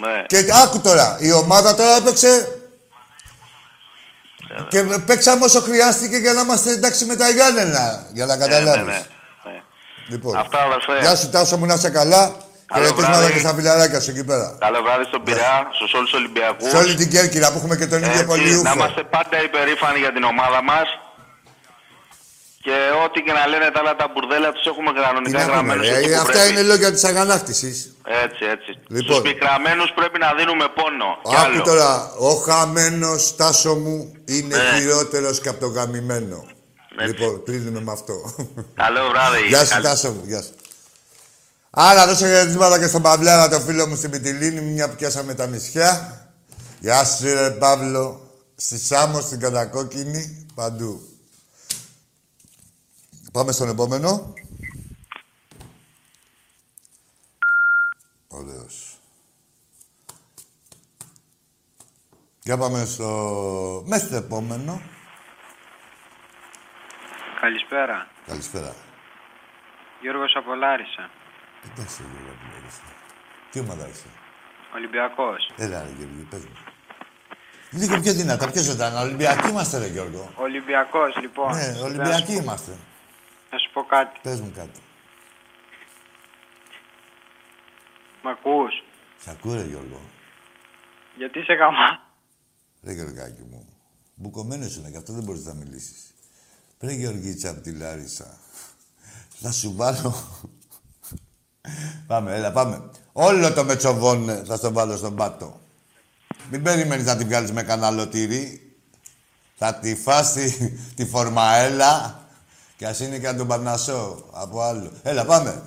Ναι. 0.00 0.24
Και 0.26 0.44
άκου 0.64 0.80
τώρα, 0.80 1.16
η 1.20 1.32
ομάδα 1.32 1.74
τώρα 1.74 1.96
έπαιξε. 1.96 2.54
Και 4.68 4.82
παίξαμε 4.82 5.44
όσο 5.44 5.60
χρειάστηκε 5.60 6.16
για 6.16 6.32
να 6.32 6.40
είμαστε 6.40 6.70
εντάξει 6.70 7.04
με 7.04 7.16
τα 7.16 7.28
Γιάννενα. 7.28 8.06
Για 8.12 8.26
να 8.26 8.36
Ναι, 8.36 8.46
ναι, 8.46 8.50
καταλάβεις. 8.52 8.84
ναι. 8.86 8.92
ναι. 8.92 9.62
Λοιπόν. 10.08 10.36
Αυτά, 10.36 10.58
αδερφέ. 10.62 11.00
Γεια 11.00 11.16
σου 11.16 11.28
Τάσο 11.28 11.56
μου, 11.56 11.66
να 11.66 11.74
είσαι 11.74 11.90
καλά. 11.90 12.36
Καλό 12.72 12.84
Χαιρετίσματα 12.84 13.18
βράδυ. 13.18 13.32
και 13.32 13.38
στα 13.44 13.52
φιλαράκια 13.56 14.00
σου 14.04 14.10
εκεί 14.14 14.24
πέρα. 14.30 14.46
Καλό 14.64 14.78
βράδυ 14.86 15.04
στον 15.10 15.20
Πειραιά, 15.26 15.56
στους 15.76 15.90
όλους 15.96 16.10
τους 16.10 16.18
Ολυμπιακούς. 16.20 16.68
Σε 16.70 16.76
όλη 16.82 16.94
την 17.00 17.08
Κέρκυρα 17.14 17.46
που 17.50 17.56
έχουμε 17.60 17.76
και 17.80 17.86
τον 17.92 17.98
ίδιο 17.98 18.10
Έτσι, 18.10 18.22
να 18.24 18.28
πολιούχο. 18.32 18.72
είμαστε 18.74 19.02
πάντα 19.16 19.36
υπερήφανοι 19.48 19.98
για 20.04 20.12
την 20.16 20.24
ομάδα 20.32 20.60
μας. 20.70 20.88
Και 22.64 22.76
ό,τι 23.04 23.18
και 23.26 23.32
να 23.38 23.44
λένε 23.52 23.66
τα 23.74 23.80
άλλα 23.82 23.94
τα 24.00 24.06
μπουρδέλα 24.10 24.48
τους 24.54 24.64
έχουμε 24.70 24.90
Τι 24.92 25.00
κανονικά 25.06 25.38
να 25.38 25.44
πούμε, 25.44 25.52
γραμμένους 25.54 25.86
εκεί 25.88 26.08
ρε, 26.08 26.14
που 26.14 26.20
αυτά 26.20 26.32
πρέπει. 26.32 26.50
είναι 26.50 26.62
λόγια 26.70 26.90
της 26.94 27.04
αγανάκτησης. 27.10 27.76
Έτσι, 28.24 28.42
έτσι. 28.54 28.70
Λοιπόν. 28.96 29.04
Στους 29.16 29.20
πικραμένους 29.28 29.88
πρέπει 29.98 30.18
να 30.24 30.28
δίνουμε 30.38 30.66
πόνο. 30.78 31.08
Κι 31.30 31.36
Άκου 31.42 31.52
άλλο. 31.52 31.62
τώρα, 31.70 31.90
ο 32.28 32.30
χαμένος 32.46 33.22
Τάσο 33.36 33.74
μου 33.82 33.96
είναι 34.34 34.56
Ναι. 34.56 34.78
χειρότερος 34.78 35.40
και 35.42 35.48
από 35.52 35.60
τον 35.64 35.70
γαμημένο. 35.76 36.38
Έτσι. 37.02 37.06
Λοιπόν, 37.10 37.32
κλείνουμε 37.44 37.80
με 37.86 37.92
αυτό. 37.98 38.14
Καλό 38.82 39.00
βράδυ. 39.12 39.40
Γεια 39.52 39.62
σου 39.64 39.70
Καλή- 39.74 39.84
Τάσο 39.86 40.08
μου, 40.10 40.22
γεια 40.30 40.42
σου. 40.42 40.52
Άρα 41.70 42.06
δώσε 42.06 42.26
χαιρετίσματα 42.26 42.78
και 42.78 42.86
στον 42.86 43.02
Παυλάρα, 43.02 43.48
το 43.48 43.60
φίλο 43.60 43.86
μου 43.86 43.96
στην 43.96 44.10
Μυτιλίνη, 44.10 44.60
μια 44.60 44.88
που 44.90 44.96
πιάσαμε 44.96 45.34
τα 45.34 45.46
νησιά. 45.46 46.16
Γεια 46.80 47.04
σου 47.04 47.24
ρε 47.24 47.50
Παύλο. 47.50 48.24
Στη 48.56 48.78
Σάμο, 48.78 49.20
στην 49.20 49.40
Κατακόκκινη, 49.40 50.46
παντού. 50.54 51.00
Πάμε 53.32 53.52
στον 53.52 53.68
επόμενο. 53.68 54.34
Ωραίος. 58.28 58.98
Για 62.42 62.56
πάμε 62.56 62.84
στο... 62.84 63.82
Μέσα 63.86 64.06
στο 64.06 64.16
επόμενο. 64.16 64.82
Καλησπέρα. 67.40 68.06
Καλησπέρα. 68.26 68.74
Γιώργος 70.00 70.32
από 70.36 70.54
Λάρισα. 70.54 71.10
Εντάξει, 71.68 72.02
Γιώργο, 72.02 72.32
που 72.40 72.46
λέγεσαι. 72.54 72.82
Τι 73.50 73.58
ομάδα 73.60 73.88
είσαι; 73.88 74.06
Ολυμπιακός. 74.74 75.50
Έλα, 75.56 75.82
ρε 75.82 75.90
Γιώργο, 75.96 76.26
πες 76.30 76.44
μου. 76.44 76.56
Λίγο 77.70 78.00
πιο 78.00 78.12
δυνατά, 78.12 78.50
πιο 78.50 78.62
ζωντανά. 78.62 79.00
Ολυμπιακοί 79.00 79.48
είμαστε, 79.48 79.78
ρε 79.78 79.86
Γιώργο. 79.86 80.32
Ολυμπιακός, 80.36 81.16
λοιπόν. 81.20 81.52
Ναι, 81.56 81.66
Να 81.66 81.74
σου 81.74 81.84
Ολυμπιακοί 81.84 82.32
πω- 82.34 82.42
είμαστε. 82.42 82.70
Να 83.50 83.58
σου 83.58 83.70
πω 83.72 83.84
κάτι. 83.84 84.20
Πες 84.22 84.40
μου 84.40 84.52
κάτι. 84.56 84.80
Μ' 88.22 88.28
ακούς; 88.28 88.72
Σ' 89.22 89.28
ακούω, 89.28 89.54
ρε 89.54 89.62
Γιώργο. 89.64 90.00
Γιατί 91.16 91.42
σε 91.42 91.52
γαμά; 91.52 92.08
Ρε 92.82 92.92
Γεωργάκη 92.92 93.42
μου. 93.50 93.68
Μπουκωμένος 94.14 94.76
είναι, 94.76 94.88
γι' 94.88 94.96
αυτό 94.96 95.12
δεν 95.12 95.22
μπορείς 95.24 95.44
να 95.44 95.54
μιλήσεις. 95.54 96.14
Ρε 96.80 96.92
Γεωργίτσα 96.92 97.50
από 97.50 97.60
τη 97.60 97.72
Λάρισα. 97.72 98.38
Θα 99.40 99.52
σου 99.52 99.74
βάλω... 99.76 100.14
πάμε, 102.06 102.34
έλα, 102.36 102.52
πάμε. 102.52 102.82
Όλο 103.12 103.52
το 103.52 103.64
μετσοβόν 103.64 104.42
θα 104.46 104.56
στο 104.56 104.72
βάλω 104.72 104.96
στον 104.96 105.14
πάτο. 105.16 105.60
Μην 106.50 106.62
περιμένεις 106.62 107.04
να 107.06 107.16
την 107.16 107.26
βγάλεις 107.26 107.52
με 107.52 107.62
κανένα 107.62 108.08
τυρί. 108.08 108.74
Θα 109.56 109.74
τη 109.74 109.94
φας 109.96 110.32
τη, 110.32 110.70
τη 110.96 111.06
φορμαέλα 111.06 112.20
και 112.76 112.86
ας 112.86 113.00
είναι 113.00 113.18
και 113.18 113.28
αν 113.28 113.36
τον 113.36 113.46
Παρνασσό 113.46 114.24
από 114.32 114.62
άλλο. 114.62 114.90
Έλα, 115.02 115.24
πάμε. 115.24 115.62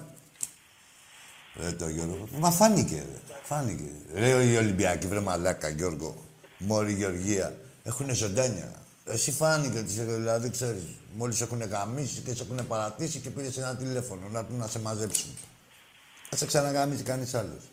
Ρε 1.62 1.72
το 1.72 1.88
Γιώργο. 1.90 2.28
Μα 2.40 2.52
φάνηκε, 2.52 2.96
ρε. 2.96 3.36
Φάνηκε. 3.44 3.90
Ρε 4.14 4.44
οι 4.44 4.56
Ολυμπιακοί, 4.58 5.08
βρε 5.08 5.20
μαλάκα, 5.20 5.70
Γιώργο. 5.70 6.16
Μόρι 6.58 6.94
Γεωργία. 6.94 7.56
Έχουνε 7.84 8.14
ζωντάνια. 8.14 8.72
Εσύ 9.06 9.32
φάνηκε 9.32 9.78
ότι 9.80 9.92
σε- 9.92 10.04
δηλαδή 10.04 10.50
ξέρεις, 10.50 10.84
μόλις 11.18 11.42
έχουν 11.42 11.62
γαμίσει 11.62 12.22
και 12.22 12.36
σε 12.36 12.44
έχουν 12.44 12.68
παρατήσει 12.68 13.20
και 13.20 13.30
πήρες 13.30 13.58
ένα 13.58 13.76
τηλέφωνο 13.76 14.22
να 14.32 14.40
έρθουν 14.40 14.58
να 14.58 14.68
σε 14.68 14.80
μαζέψουν. 14.80 15.30
Θα 16.34 16.40
σε 16.40 16.46
ξαναγαμίσει 16.46 17.04
κανείς 17.04 17.34
άλλος. 17.34 17.72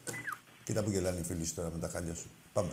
Κοίτα 0.65 0.83
που 0.83 0.91
γελάνε 0.91 1.21
οι 1.21 1.23
φίλοι 1.23 1.45
σου 1.47 1.55
τώρα 1.55 1.71
με 1.71 1.79
τα 1.79 1.89
χάλια 1.89 2.15
σου. 2.15 2.31
Πάμε. 2.53 2.71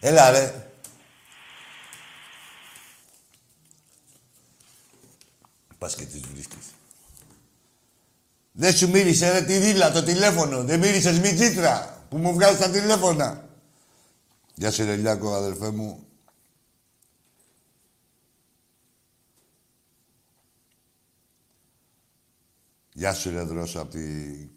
Έλα 0.00 0.30
ρε. 0.30 0.70
Πας 5.78 5.94
και 5.94 6.04
τις 6.04 6.20
βρίσκεις. 6.20 6.66
Δεν 8.52 8.74
σου 8.74 8.90
μίλησε 8.90 9.32
ρε 9.32 9.42
τη 9.42 9.58
δίλα 9.58 9.92
το 9.92 10.02
τηλέφωνο. 10.02 10.64
Δεν 10.64 10.78
μίλησες 10.78 11.18
μη 11.18 11.34
τσίτρα 11.34 12.04
που 12.08 12.16
μου 12.16 12.32
βγάζεις 12.32 12.58
τα 12.58 12.70
τηλέφωνα. 12.70 13.48
Γεια 14.54 14.70
σου 14.70 14.84
ρε 14.84 14.96
Λιάκο, 14.96 15.34
αδερφέ 15.34 15.70
μου. 15.70 16.06
Γεια 22.92 23.12
σου 23.14 23.30
ρε 23.30 23.42
Δρόσο 23.42 23.80
από 23.80 23.90
τη... 23.90 24.00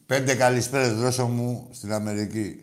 Πέντε 0.05 0.35
καλησπέρες 0.35 0.93
Δρόσο 0.93 1.27
μου 1.27 1.69
στην 1.73 1.93
Αμερική. 1.93 2.59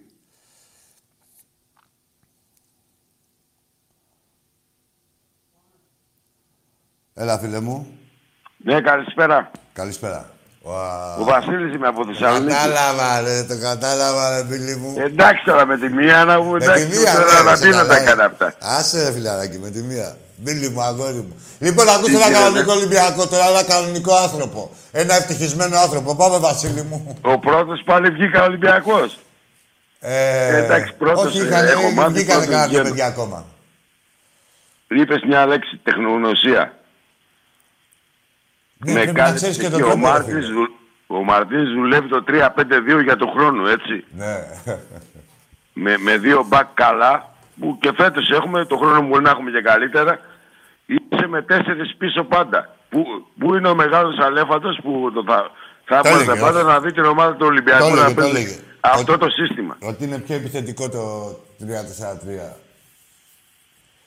Έλα 7.14 7.38
φίλε 7.38 7.60
μου. 7.60 7.86
Ναι, 8.56 8.80
καλησπέρα. 8.80 9.50
Καλησπέρα. 9.72 10.30
Ο 11.18 11.24
Βασίλης 11.24 11.74
είμαι 11.74 11.86
από 11.86 12.06
Θεσσαλονίκη. 12.06 12.52
Κατάλαβα 12.52 13.20
ρε, 13.20 13.42
το 13.44 13.58
κατάλαβα 13.58 14.36
ρε 14.36 14.46
φίλοι 14.46 14.76
μου. 14.76 14.94
Εντάξει 14.98 15.44
τώρα 15.44 15.66
με 15.66 15.78
τη 15.78 15.88
μία 15.88 16.24
να 16.24 16.40
μου 16.40 16.50
Με 16.52 16.58
τη 16.58 16.64
εντάξει 16.64 16.86
μία, 16.86 17.12
τώρα 17.14 17.42
ναι, 17.42 17.50
να 17.50 17.56
σε 17.56 17.62
τι 17.62 17.70
να 17.70 17.76
τα 17.76 17.86
καλά. 17.86 18.00
έκανα 18.00 18.24
αυτά. 18.24 18.54
Άσε 18.60 19.02
ρε 19.04 19.12
φιλαράκι, 19.12 19.58
με 19.58 19.70
τη 19.70 19.82
μία. 19.82 20.16
Μπίλι 20.42 20.68
μου, 20.68 20.82
αγόρι 20.82 21.14
μου. 21.14 21.36
Λοιπόν, 21.58 21.88
ακούστε 21.88 22.10
ένα 22.16 22.24
γίνεται; 22.26 22.38
κανονικό 22.42 22.72
Ολυμπιακό 22.72 23.26
τώρα, 23.28 23.48
ένα 23.48 23.62
κανονικό 23.64 24.14
άνθρωπο. 24.14 24.70
Ένα 24.92 25.14
ευτυχισμένο 25.14 25.76
άνθρωπο. 25.78 26.14
Πάμε, 26.16 26.38
Βασίλη 26.38 26.82
μου. 26.82 27.18
Ο 27.22 27.38
πρώτος 27.38 27.82
πάλι 27.84 28.10
βγήκα 28.10 28.44
Ολυμπιακός. 28.44 29.18
Ε, 30.00 30.56
εντάξει, 30.64 30.92
πρώτος, 30.98 31.24
Όχι, 31.24 31.38
ε, 31.38 31.44
είχαν, 31.44 31.66
έχω 31.66 31.90
μάθει 31.90 32.12
βγήκανε 32.12 32.24
πρώτος 32.24 32.44
κανένα 32.44 32.60
δύο 32.68 32.68
βγαίνω. 32.68 32.84
παιδιά 32.88 33.06
ακόμα. 33.06 33.44
Είπες 34.88 35.22
μια 35.26 35.46
λέξη, 35.46 35.80
τεχνογνωσία. 35.82 36.74
Ναι, 38.84 38.92
πρέπει 38.92 39.12
να 39.12 39.32
ξέρεις 39.32 39.56
και 39.58 39.68
τον 39.68 39.82
ο 39.82 39.86
τρόπο, 39.86 39.94
ρε 40.06 40.12
Μάρτins, 40.12 40.24
φίλε. 40.24 40.52
δου- 40.52 40.70
ο 41.06 41.24
Μαρτίνς 41.24 41.72
δουλεύει 41.72 42.08
το 42.08 42.22
3-5-2 42.22 43.00
για 43.02 43.16
το 43.16 43.26
χρόνο, 43.36 43.68
έτσι. 43.68 44.04
Ναι. 44.16 44.36
Με, 45.72 45.98
με 45.98 46.16
δύο 46.18 46.44
μπακ 46.48 46.66
καλά, 46.74 47.34
που 47.60 47.78
και 47.80 47.92
φέτος 47.96 48.30
έχουμε, 48.30 48.64
το 48.64 48.76
χρόνο 48.76 49.02
μπορεί 49.02 49.22
να 49.22 49.30
έχουμε 49.30 49.50
και 49.50 49.60
καλύτερα. 49.60 50.20
Είσαι 51.08 51.26
με 51.26 51.42
τέσσερις 51.42 51.94
πίσω 51.98 52.24
πάντα. 52.24 52.74
Πού, 52.88 53.04
πού 53.38 53.54
είναι 53.54 53.68
ο 53.68 53.74
μεγάλος 53.74 54.18
αλέφαντος 54.18 54.78
που 54.82 55.10
το 55.14 55.24
θα, 55.26 55.50
θα 55.84 56.00
Το 56.02 56.08
έμαθα 56.08 56.22
έλεγε, 56.24 56.40
πάντα 56.40 56.58
όχι. 56.58 56.66
να 56.68 56.80
δει 56.80 56.92
την 56.92 57.04
ομάδα 57.04 57.32
του 57.36 57.46
Ολυμπιακού 57.46 57.78
Το 57.80 57.86
έλεγε, 57.86 58.02
να 58.02 58.08
το 58.08 58.14
παίζει 58.14 58.36
έλεγε. 58.36 58.54
αυτό 58.80 59.18
το 59.18 59.28
σύστημα. 59.30 59.76
Ότι 59.80 60.04
είναι 60.04 60.18
πιο 60.18 60.34
επιθετικό 60.34 60.88
το 60.88 61.00
3-4-3. 61.60 62.56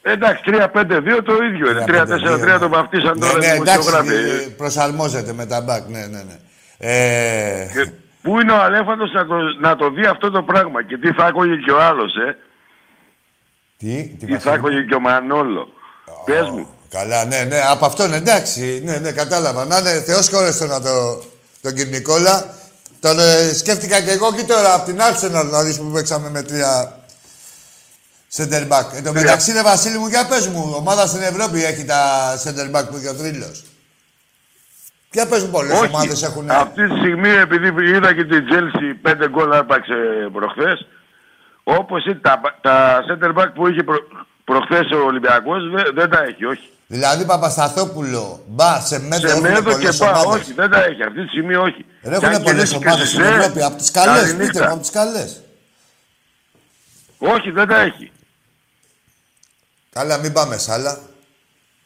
Εντάξει, 0.01 0.41
3-5-2 0.45 1.21
το 1.23 1.33
ίδιο 1.43 1.71
είναι. 1.71 1.83
3-4-3 1.88 2.59
το 2.59 2.69
βαφτίσαν 2.69 3.17
Ναι, 3.17 3.25
τώρα 3.27 3.38
ναι, 3.38 3.45
οι 3.45 3.49
εντάξει, 3.49 3.71
δημοσιογράφοι. 3.71 4.13
ε, 4.13 4.49
προσαρμόζεται 4.57 5.33
με 5.33 5.45
τα 5.45 5.61
μπακ, 5.61 5.88
ναι, 5.88 5.99
ναι, 6.05 6.23
ναι. 6.23 6.36
Ε, 6.77 7.65
Και 7.73 7.91
Πού 8.21 8.39
είναι 8.39 8.51
ο 8.51 8.61
Αλέφαντος 8.61 9.11
να 9.11 9.25
το, 9.25 9.36
να 9.59 9.75
το 9.75 9.89
δει 9.89 10.05
αυτό 10.05 10.31
το 10.31 10.43
πράγμα 10.43 10.83
και 10.83 10.97
τι 10.97 11.11
θα 11.13 11.25
άκουγε 11.25 11.55
και 11.55 11.71
ο 11.71 11.81
άλλος, 11.81 12.15
ε; 12.15 12.38
τι, 13.77 14.15
τι 14.19 14.25
Τι 14.25 14.38
θα 14.38 14.51
άκουγε 14.51 14.81
και 14.81 14.95
ο 14.95 14.99
Μανόλο. 14.99 15.73
Πες 16.25 16.49
μου. 16.49 16.69
Καλά, 16.97 17.25
ναι, 17.25 17.43
ναι, 17.43 17.61
από 17.69 17.85
αυτόν 17.85 18.13
εντάξει. 18.13 18.81
Ναι, 18.85 18.97
ναι, 18.97 19.11
κατάλαβα. 19.11 19.65
Να 19.65 19.77
είναι 19.77 20.01
Θεός 20.01 20.29
χώρεστο 20.29 20.65
να 20.65 20.81
το, 20.81 21.23
τον 21.61 21.73
κύριο 21.73 21.91
Νικόλα. 21.91 22.53
Τον 22.99 23.19
ε, 23.19 23.53
σκέφτηκα 23.53 24.01
και 24.01 24.11
εγώ 24.11 24.33
και 24.33 24.43
τώρα 24.43 24.73
από 24.73 24.85
την 24.85 24.97
Arsenal 24.99 25.49
να 25.51 25.63
δεις 25.63 25.77
που 25.77 25.91
παίξαμε 25.91 26.29
με 26.29 26.41
τρία 26.41 26.99
center 28.35 28.67
back. 28.67 28.85
Εν 28.95 29.03
τω 29.03 29.11
μεταξύ, 29.11 29.51
ρε 29.51 29.61
Βασίλη 29.61 29.97
μου, 29.97 30.07
για 30.07 30.25
πες 30.25 30.47
μου, 30.47 30.73
ομάδα 30.77 31.05
στην 31.07 31.21
Ευρώπη 31.21 31.63
έχει 31.63 31.85
τα 31.85 32.01
center 32.43 32.75
back 32.75 32.85
που 32.89 32.97
είχε 32.97 33.09
ο 33.09 33.15
Τρίλος. 33.15 33.63
Για 35.11 35.27
πες 35.27 35.43
μου, 35.43 35.49
πολλές 35.49 35.79
Όχι, 35.79 35.85
ομάδες 35.85 36.23
έχουν... 36.23 36.51
αυτή 36.51 36.89
τη 36.89 36.97
στιγμή 36.99 37.29
επειδή 37.29 37.67
είδα 37.95 38.13
και 38.13 38.25
την 38.25 38.45
Τζέλσι 38.45 38.93
πέντε 39.01 39.29
γκολ 39.29 39.53
άρπαξε 39.53 39.93
προχθές 40.33 40.87
όπως 41.63 42.05
είναι 42.05 42.19
τα, 42.21 42.41
τα 42.61 42.99
center 43.07 43.41
back 43.41 43.49
που 43.53 43.67
είχε 43.67 43.83
προ, 43.83 43.97
προχθές 44.43 44.91
ο 44.91 45.05
Ολυμπιακός 45.05 45.69
δεν, 45.69 45.85
δεν 45.93 46.09
τα 46.09 46.23
έχει, 46.23 46.45
όχι. 46.45 46.69
Δηλαδή, 46.95 47.25
Παπασταθόπουλο, 47.25 48.43
μπα, 48.47 48.79
σε 48.81 48.99
μέτρο, 48.99 49.27
Σε 49.29 49.35
έχουν 49.35 49.41
μέδο 49.51 49.69
και 49.69 49.75
πολλές 49.75 49.97
πά, 49.97 50.09
ομάδες. 50.09 50.41
όχι, 50.41 50.53
δεν 50.53 50.69
τα 50.69 50.83
έχει. 50.83 51.03
Αυτή 51.03 51.21
τη 51.23 51.27
στιγμή 51.27 51.55
όχι. 51.55 51.85
Ρε, 52.03 52.17
Και 52.17 52.25
αν 52.25 52.31
έχουν 52.31 52.43
πολλές 52.43 52.69
κερδίσει 52.69 52.77
και 52.77 52.87
ομάδες 52.87 53.07
στην 53.09 53.19
στη 53.21 53.29
ΣΕ, 53.31 53.37
Ευρώπη, 53.39 53.61
από 53.63 53.75
τις 53.75 53.91
καλές, 53.91 54.21
καλή 54.21 54.31
πείτε 54.33 54.43
νύχτα. 54.43 54.65
μου, 54.65 54.71
από 54.71 54.81
τις 54.81 54.89
καλές. 54.89 55.41
Όχι, 57.17 57.51
δεν 57.51 57.67
τα 57.67 57.79
έχει. 57.79 58.11
Καλά, 59.93 60.17
μην 60.17 60.33
πάμε 60.33 60.57
σ' 60.57 60.69
άλλα. 60.69 60.99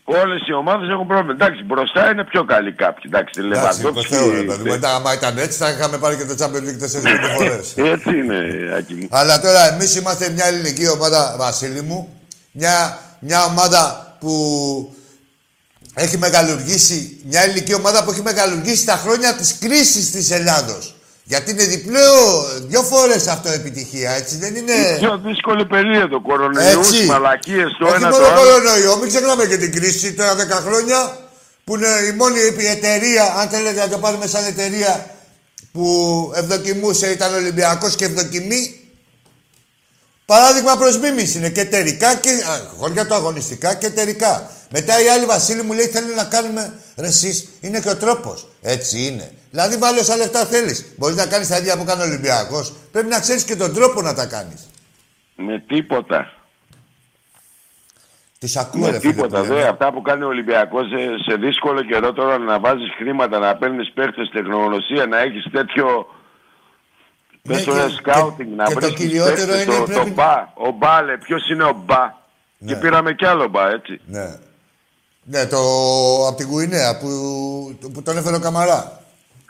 Όλες 0.03 0.47
οι 0.47 0.53
ομάδες 0.53 0.89
έχουν 0.89 1.07
πρόβλημα. 1.07 1.31
Εντάξει, 1.33 1.63
μπροστά 1.63 2.11
είναι 2.11 2.23
πιο 2.23 2.43
καλοί 2.45 2.71
κάποιοι. 2.73 3.03
Εντάξει, 3.05 3.39
Εντάξει, 3.43 3.81
προς 3.81 3.93
Λεβαντόφσκι. 3.93 4.13
Θεού, 4.15 4.31
ρε 4.31 4.41
παιδί 4.43 4.63
μου. 4.63 4.71
Μετά, 4.71 4.95
άμα 4.95 5.13
ήταν 5.13 5.37
έτσι, 5.37 5.57
θα 5.57 5.69
είχαμε 5.69 5.97
πάρει 5.97 6.15
και 6.17 6.25
το 6.25 6.35
Champions 6.39 6.65
League 6.67 6.81
4-5 6.81 7.29
φορές. 7.37 7.73
Έτσι 7.77 8.09
είναι, 8.17 8.37
Άκη 8.77 8.93
μου. 8.93 9.07
Αλλά 9.11 9.39
τώρα 9.41 9.73
εμείς 9.73 9.95
είμαστε 9.95 10.29
μια 10.29 10.45
ελληνική 10.45 10.87
ομάδα, 10.87 11.35
Βασίλη 11.37 11.81
μου. 11.81 12.13
Μια, 12.51 12.99
μια 13.19 13.43
ομάδα 13.43 14.15
που 14.19 14.95
έχει 15.99 16.17
μεγαλουργήσει, 16.17 17.17
μια 17.29 17.41
ελληνική 17.41 17.73
ομάδα 17.73 18.03
που 18.03 18.11
έχει 18.11 18.21
μεγαλουργήσει 18.21 18.85
τα 18.85 18.95
χρόνια 19.03 19.35
της 19.35 19.57
κρίσης 19.59 20.11
της 20.11 20.31
Ελλάδος. 20.31 20.93
Γιατί 21.23 21.51
είναι 21.51 21.63
διπλό, 21.63 22.45
δυο 22.67 22.83
φορές 22.83 23.27
αυτό 23.27 23.49
επιτυχία, 23.49 24.11
έτσι 24.11 24.37
δεν 24.37 24.55
είναι... 24.55 24.73
Η 24.73 24.97
πιο 24.99 25.21
δύσκολη 25.25 25.65
περίοδο. 25.65 26.21
Κορονοϊούς, 26.21 26.91
Έτσι. 26.91 27.05
μαλακίες, 27.05 27.75
το 27.79 27.85
Όχι 27.85 27.95
ένα 27.95 28.09
μόνο 28.09 28.23
το 28.23 28.31
άλλο. 28.31 28.41
κορονοϊό, 28.41 28.97
μην 28.97 29.07
ξεχνάμε 29.09 29.45
και 29.45 29.57
την 29.57 29.71
κρίση 29.71 30.13
τώρα 30.13 30.35
10 30.35 30.37
χρόνια 30.65 31.17
που 31.63 31.75
είναι 31.75 31.87
η 32.11 32.15
μόνη 32.15 32.39
εταιρεία, 32.69 33.35
αν 33.37 33.49
θέλετε 33.49 33.79
να 33.79 33.89
το 33.89 33.97
πάρουμε 33.97 34.27
σαν 34.27 34.45
εταιρεία 34.45 35.05
που 35.71 35.85
ευδοκιμούσε, 36.35 37.11
ήταν 37.11 37.33
Ολυμπιακός 37.33 37.95
και 37.95 38.05
ευδοκιμεί. 38.05 38.79
Παράδειγμα 40.25 40.77
προς 40.77 40.97
μίμηση 40.97 41.37
είναι 41.37 41.49
και 41.49 41.61
εταιρικά 41.61 42.15
και 42.15 42.29
α, 42.29 42.77
χωριά 42.77 43.05
το 43.05 43.15
αγωνιστικά 43.15 43.73
και 43.73 43.85
εταιρικά. 43.85 44.51
Μετά 44.71 45.03
η 45.03 45.09
άλλη 45.09 45.25
Βασίλη 45.25 45.61
μου 45.61 45.73
λέει 45.73 45.85
θέλει 45.85 46.15
να 46.15 46.23
κάνουμε 46.25 46.79
ρε 46.97 47.07
εσείς, 47.07 47.49
είναι 47.61 47.79
και 47.79 47.89
ο 47.89 47.97
τρόπος. 47.97 48.47
Έτσι 48.61 49.05
είναι. 49.05 49.31
Δηλαδή 49.51 49.77
βάλει 49.77 49.99
όσα 49.99 50.15
λεφτά 50.17 50.45
θέλεις. 50.45 50.93
Μπορείς 50.97 51.15
να 51.15 51.25
κάνεις 51.27 51.47
τα 51.47 51.57
ίδια 51.57 51.77
που 51.77 51.83
κάνει 51.83 52.01
ο 52.01 52.05
Ολυμπιακός. 52.05 52.73
Πρέπει 52.91 53.07
να 53.07 53.19
ξέρεις 53.19 53.43
και 53.43 53.55
τον 53.55 53.73
τρόπο 53.73 54.01
να 54.01 54.13
τα 54.13 54.25
κάνεις. 54.25 54.69
Με 55.35 55.63
τίποτα. 55.67 56.33
Τις 58.39 58.57
ακούω 58.57 58.81
Με 58.81 58.89
ρε 58.91 58.99
φίλε 58.99 59.11
τίποτα. 59.13 59.39
που 59.41 59.45
Δε, 59.47 59.53
λένε. 59.53 59.67
αυτά 59.67 59.91
που 59.93 60.01
κάνει 60.01 60.23
ο 60.23 60.27
Ολυμπιακός 60.27 60.87
σε, 60.87 61.31
σε 61.31 61.37
δύσκολο 61.37 61.83
καιρό 61.83 62.13
τώρα 62.13 62.37
να 62.37 62.59
βάζεις 62.59 62.89
χρήματα, 62.97 63.39
να 63.39 63.55
παίρνεις 63.55 63.91
παίχτες 63.91 64.29
τεχνογνωσία, 64.29 65.05
να 65.05 65.19
έχεις 65.19 65.45
τέτοιο... 65.51 66.05
Ναι, 67.41 67.53
Πες 67.55 67.63
το 67.63 67.71
και- 67.71 67.77
ρε, 67.77 67.89
σκάουτινγκ, 67.89 68.55
να 68.55 68.63
και 68.65 68.73
το 68.73 68.79
βρίσκεις 68.79 68.99
κυριότερο 69.05 69.35
παίχτες, 69.35 69.63
είναι 69.63 69.75
το, 69.77 69.83
πρέπει- 69.83 69.99
το 70.05 70.09
μπα, 70.13 70.51
ο 70.55 70.71
μπάλε, 70.71 71.17
ποιος 71.17 71.49
είναι 71.49 71.63
ο 71.63 71.81
μπα; 71.85 72.17
Ναι. 72.57 72.73
Και 72.73 72.79
πήραμε 72.79 73.13
κι 73.13 73.25
άλλο 73.25 73.47
μπα, 73.47 73.69
έτσι. 73.69 74.01
Ναι. 74.05 74.37
Ναι, 75.31 75.45
το 75.45 75.57
από 76.27 76.37
την 76.37 76.47
Γουινέα 76.47 76.97
που, 76.97 77.07
που 77.93 78.01
τον 78.01 78.17
έφερε 78.17 78.35
ο 78.35 78.39
Καμαρά. 78.39 78.99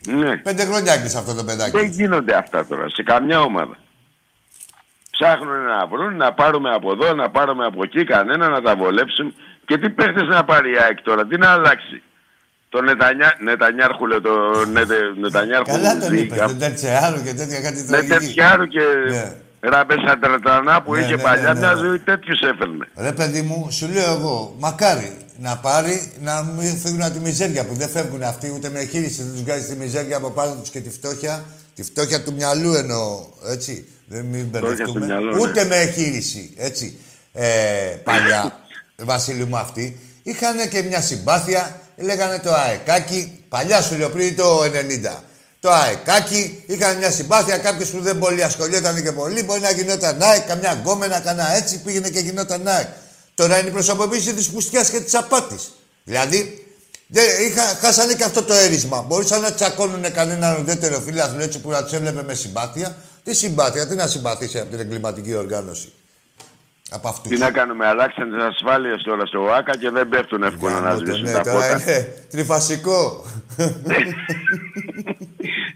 Ναι. 0.08 0.38
Πέντε 0.38 0.66
χρόνια 0.66 0.94
έκλεισε 0.94 1.18
αυτό 1.18 1.34
το 1.34 1.44
παιδάκι. 1.44 1.78
Δεν 1.78 1.86
γίνονται 1.86 2.36
αυτά 2.36 2.66
τώρα 2.66 2.90
σε 2.90 3.04
καμιά 3.04 3.42
ομάδα. 3.42 3.78
Ψάχνουν 5.12 5.62
να 5.66 5.88
βρουν, 5.88 6.16
να 6.16 6.34
πάρουμε 6.34 6.70
από 6.74 6.92
εδώ, 6.92 7.14
να 7.14 7.30
πάρουμε 7.30 7.66
από 7.66 7.84
εκεί, 7.84 8.04
κανένα 8.04 8.50
να 8.50 8.62
τα 8.62 8.76
βολέψουν. 8.76 9.34
Και 9.66 9.78
τι 9.78 9.90
παίχτες 9.90 10.28
να 10.28 10.44
πάρει 10.44 10.72
η 10.72 10.78
ΑΕΚ 10.78 11.02
τώρα, 11.02 11.26
τι 11.28 11.38
να 11.38 11.50
αλλάξει. 11.52 12.02
Το 12.70 12.82
Νετανιά, 12.82 13.36
Νετανιάρχου, 13.40 14.08
λέω, 14.08 14.22
το 14.22 14.66
Νετε, 14.72 14.96
Νετανιάρχου. 15.20 15.66
Καλά 15.72 15.98
τον 16.00 16.10
Ζήκα. 16.10 16.36
είπες, 16.36 16.40
τον 16.48 16.60
Τερτσεάρου 16.60 17.24
και 17.24 17.34
τέτοια 17.34 17.62
κάτι 17.62 17.82
Ναι, 17.82 17.88
τραγική. 17.88 18.14
Τετσιάρου 18.14 18.68
και 18.68 18.80
Ναι. 19.10 19.36
Ραμπέσα 19.60 20.18
Τερτανά 20.20 20.82
που 20.82 20.94
Ναι, 20.94 21.00
είχε 21.02 21.16
ναι, 21.16 21.22
παλιά, 21.22 21.54
ναι, 21.54 21.60
μια 21.60 21.74
ναι. 21.74 21.80
ζωή 21.80 22.00
τέτοιους 22.00 22.42
έφερνε. 22.42 22.88
Ρε 22.98 23.12
παιδί 23.12 23.42
μου, 23.42 23.68
σου 23.72 23.88
λέω 23.88 24.12
εγώ, 24.14 24.56
μακάρι 24.60 25.18
να 25.38 25.58
πάρει 25.58 26.12
να 26.22 26.44
μην 26.44 26.78
φύγουν 26.78 27.02
από 27.02 27.14
τη 27.14 27.20
μιζέρια 27.20 27.66
που 27.66 27.74
δεν 27.74 27.90
φεύγουν 27.90 28.24
αυτοί 28.24 28.52
ούτε 28.56 28.70
με 28.70 28.84
χείριση. 28.84 29.24
Δεν 29.24 29.32
τους 29.32 29.42
βγάζει 29.44 29.66
τη 29.66 29.76
μιζέρια 29.76 30.18
από 30.18 30.30
πάνω 30.30 30.56
τους 30.56 30.70
και 30.70 30.80
τη 30.80 30.90
φτώχεια. 30.90 31.46
Τη 31.76 31.84
φτώχεια 31.84 32.24
του 32.24 32.34
μυαλού 32.34 32.74
εννοώ, 32.74 33.26
έτσι. 33.50 33.88
Δεν 34.06 34.26
μην 34.26 34.42
του 34.52 34.60
μπερδευτούμε. 34.60 35.06
μυαλού, 35.06 35.36
ναι. 35.36 35.42
Ούτε 35.42 35.66
με 35.66 35.76
εγχείρηση, 35.76 36.54
έτσι. 36.58 36.98
Ε, 37.34 37.46
παλιά, 38.04 38.60
Βασίλη 38.96 39.46
μου 39.46 39.58
αυτοί, 39.58 40.00
είχαν 40.24 40.70
και 40.70 40.82
μια 40.82 41.02
συμπάθεια, 41.02 41.82
λέγανε 41.98 42.40
το 42.44 42.54
αεκάκι, 42.54 43.44
παλιά 43.50 43.82
σου 43.82 43.98
λέω 43.98 44.10
πριν 44.10 44.36
το 44.36 44.64
90. 44.64 45.24
Το 45.60 45.72
αεκάκι, 45.72 46.64
είχαν 46.68 46.98
μια 46.98 47.12
συμπάθεια, 47.12 47.58
κάποιος 47.58 47.90
που 47.90 48.02
δεν 48.02 48.20
πολύ 48.20 48.44
ασχολιόταν 48.44 49.04
και 49.04 49.12
πολύ, 49.12 49.44
μπορεί 49.44 49.60
να 49.60 49.72
γινόταν 49.72 50.22
ΑΕΚ, 50.22 50.48
καμιά 50.48 50.74
γκόμενα, 50.74 51.20
κανένα 51.20 51.56
έτσι, 51.56 51.80
πήγαινε 51.80 52.10
και 52.10 52.20
γινόταν 52.20 52.68
ΑΕΚ. 52.68 52.88
Τώρα 53.34 53.60
είναι 53.60 53.68
η 53.68 53.72
προσωποποίηση 53.72 54.34
της 54.34 54.50
πουστιά 54.50 54.84
και 54.84 55.00
της 55.00 55.16
απάτης. 55.16 55.72
Δηλαδή, 56.04 56.68
δεν, 57.08 57.26
είχα, 57.48 57.62
χάσανε 57.62 58.14
και 58.14 58.24
αυτό 58.24 58.44
το 58.44 58.54
έρισμα. 58.54 59.02
Μπορούσαν 59.02 59.42
να 59.42 59.54
τσακώνουν 59.54 60.14
κανέναν 60.14 60.62
ουδέτερο 60.62 61.00
φίλαθλο 61.00 61.44
έτσι 61.44 61.60
που 61.60 61.70
να 61.70 61.84
τους 61.84 61.94
έβλεπε 61.94 62.24
με 62.24 62.34
συμπάθεια. 62.34 62.96
Τι 63.24 63.34
συμπάθεια, 63.34 63.88
τι 63.88 63.96
να 63.96 64.08
συμπαθήσει 64.08 64.60
από 64.60 64.70
την 64.70 64.80
εγκληματική 64.80 65.34
οργάνωση. 65.34 65.94
Από 66.92 67.08
αυτούς. 67.08 67.32
Τι 67.32 67.38
να 67.38 67.52
κάνουμε, 67.52 67.88
αλλάξαν 67.88 68.30
τις 68.32 68.44
ασφάλειες 68.44 69.02
τώρα 69.04 69.26
στο 69.26 69.44
ΟΑΚΑ 69.44 69.78
και 69.78 69.90
δεν 69.90 70.10
πέφτουν 70.10 70.44
εύκολα 70.44 70.80
να 70.80 70.96
σβήσουν 70.96 71.22
Ναι, 71.24 71.32
τα 71.32 71.42
τώρα 71.42 71.62
φώτα. 71.62 71.82
είναι 71.82 72.08
τριφασικό. 72.32 73.26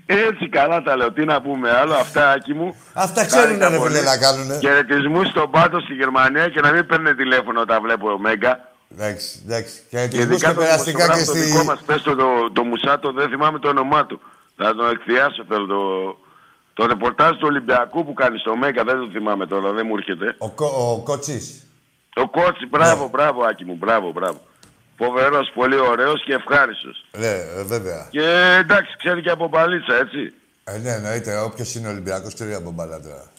Έτσι 0.06 0.50
καλά 0.50 0.82
τα 0.82 0.96
λέω. 0.96 1.12
Τι 1.12 1.26
να 1.26 1.42
πούμε 1.42 1.72
άλλο, 1.72 1.94
αυτά 1.94 2.32
άκη 2.32 2.54
μου. 2.54 2.76
Αυτά 2.94 3.26
ξέρουν 3.26 3.46
Χάρηκα 3.46 3.70
ρε 3.70 3.78
πολύ. 3.78 3.90
φίλε 3.96 4.02
να 4.10 4.18
κάνουνε. 4.18 4.60
Χαιρετισμού 4.62 5.24
στον 5.24 5.52
Πάτο 5.52 5.80
στη 5.80 5.94
Γερμανία 5.94 6.50
και 6.50 6.62
να 6.62 6.72
μην 6.72 6.86
παίρνει 6.86 7.16
τηλέφωνο 7.16 7.62
όταν 7.62 7.82
βλέπω 7.82 8.18
Μέγκα. 8.20 8.72
Εντάξει, 8.98 9.42
εντάξει. 9.46 9.74
Και 9.90 9.98
Χαιρετισμούς 9.98 10.26
ειδικά 10.26 10.48
και 10.48 10.54
το 10.54 10.62
περαστικά 10.62 11.08
και 11.08 11.14
δημοσιογράφο 11.14 11.32
το 11.32 11.38
στη... 11.38 11.50
δικό 11.52 11.64
μας, 11.64 11.80
πες 11.86 12.02
το, 12.02 12.16
το, 12.16 12.52
το 12.54 12.64
Μουσάτο, 12.64 13.12
δεν 13.12 13.30
θυμάμαι 13.30 13.60
το 13.60 13.68
όνομά 13.70 14.06
του. 14.06 14.22
Θα 14.58 14.76
τον 14.76 14.90
εκθιάσω 14.92 15.44
θέλω 15.48 15.66
το, 15.66 15.82
το 16.74 16.86
ρεπορτάζ 16.86 17.32
του 17.32 17.48
Ολυμπιακού 17.52 18.06
που 18.06 18.14
κάνει 18.14 18.38
στο 18.38 18.56
Μέγκα, 18.56 18.84
δεν 18.84 19.00
το 19.00 19.10
θυμάμαι 19.12 19.46
τώρα, 19.48 19.72
δεν 19.72 19.86
μου 19.88 19.96
έρχεται. 19.98 20.36
Ο, 20.38 20.50
Κο- 20.50 20.92
ο 20.94 21.02
Κότσης. 21.04 21.68
Το 22.14 22.28
κότσι, 22.28 22.66
μπράβο, 22.68 23.04
Ναι. 23.04 23.10
μπράβο 23.10 23.44
Άκη 23.44 23.66
μου, 23.66 23.76
μπράβο, 23.76 24.12
μπράβο. 24.12 24.40
Φοβερός, 24.98 25.52
πολύ 25.54 25.80
ωραίος 25.80 26.24
και 26.26 26.34
ευχάριστος. 26.34 27.06
Ναι, 27.18 27.28
ε, 27.28 27.64
βέβαια. 27.64 28.08
Και 28.10 28.24
εντάξει, 28.60 28.96
ξέρει 28.98 29.22
και 29.22 29.30
από 29.30 29.48
μπαλίτσα, 29.48 29.96
έτσι. 29.96 30.34
Ε, 30.64 30.78
ναι, 30.78 30.90
εννοείται. 30.90 31.38
Όποιος 31.40 31.76
είναι 31.76 31.88
Ολυμπιακός 31.88 32.34
ξέρει 32.34 32.54
από 32.54 32.72
μπάλα 32.72 33.02
τώρα. 33.02 33.32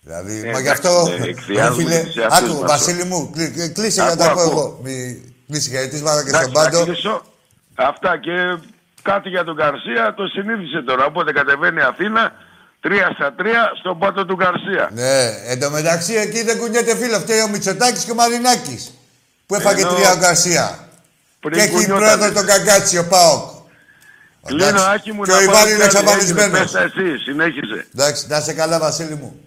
Δηλαδή, 0.00 0.32
Ε, 0.48 0.52
μα 0.52 0.60
γι' 0.60 0.66
εντάξει, 0.68 0.86
αυτό. 0.86 1.12
ε, 1.12 1.16
ρε 1.24 1.30
εκφιάζουμε 1.30 1.82
φίλε, 1.82 2.02
τους 2.04 2.16
εαυτούς 2.16 2.50
άκου, 2.50 2.60
μας 2.60 2.70
Βασίλη 2.70 3.04
μου, 3.04 3.30
κλει- 3.34 3.52
κλει- 3.52 3.72
κλείσε 3.72 4.02
για 4.02 4.12
Ακούω, 4.12 4.24
να 4.24 4.28
τα 4.28 4.34
πω 4.34 4.40
ακούω. 4.40 4.50
εγώ. 4.52 4.78
Μη 4.82 5.22
κλείσει 5.48 5.70
χαιρετίσματα 5.70 6.22
και 6.22 6.28
Εντάξει, 6.28 6.48
στον 6.50 6.62
πάντο. 6.62 6.76
θα 6.78 6.84
κλείσω. 6.84 7.22
Αυτά 7.74 8.16
και 8.18 8.58
κάτι 9.02 9.28
για 9.28 9.44
τον 9.44 9.56
Καρσία 9.56 10.14
το 10.16 10.26
συνήθισε 10.26 10.82
τώρα. 10.82 11.04
Οπότε 11.04 11.32
κατεβαίνει 11.32 11.78
η 11.80 11.82
Αθήνα, 11.92 12.32
3 12.84 13.12
στα 13.14 13.34
3 13.38 13.42
στον 13.80 13.98
πάτο 13.98 14.26
του 14.26 14.34
Γκαρσία. 14.34 14.90
Ναι, 14.92 15.24
εν 15.46 15.60
τω 15.60 15.70
μεταξύ 15.70 16.14
εκεί 16.14 16.42
δεν 16.42 16.58
κουνιέται 16.58 16.96
φίλο. 16.96 17.18
Φταίει 17.18 17.40
ο 17.40 17.48
Μητσοτάκης 17.48 18.04
και 18.04 18.10
ο 18.10 18.14
Μαρινάκης. 18.14 18.92
Που 19.46 19.54
έφαγε 19.54 19.80
Ενώ- 19.80 19.94
τρία 19.94 20.12
ο 20.12 20.16
Γκαρσία. 20.18 20.88
Πριν 21.40 21.54
Και 21.54 21.60
έχει 21.60 21.70
κουνιότανε. 21.72 22.00
πρόεδρο 22.06 22.32
τον 22.32 22.46
Καγκάτσι, 22.46 22.98
ο 22.98 23.06
Πάοκ. 23.06 23.50
Κλείνω, 24.46 24.64
Εντάξει. 24.66 24.84
Άκη 24.94 25.12
μου, 25.12 25.22
Και 25.22 25.30
να 25.30 25.36
ο 25.36 25.40
πάω 25.40 25.54
Ιβάν 25.54 25.66
είναι 25.68 25.76
πια, 25.76 25.84
εξαφανισμένος. 25.84 26.44
έγινε, 26.44 26.58
πες 26.62 26.70
τα 26.72 26.82
εσύ, 26.82 27.16
συνέχισε. 27.22 27.86
Εντάξει, 27.94 28.26
να 28.28 28.36
είσαι 28.38 28.52
καλά, 28.52 28.78
Βασίλη 28.78 29.14
μου. 29.14 29.40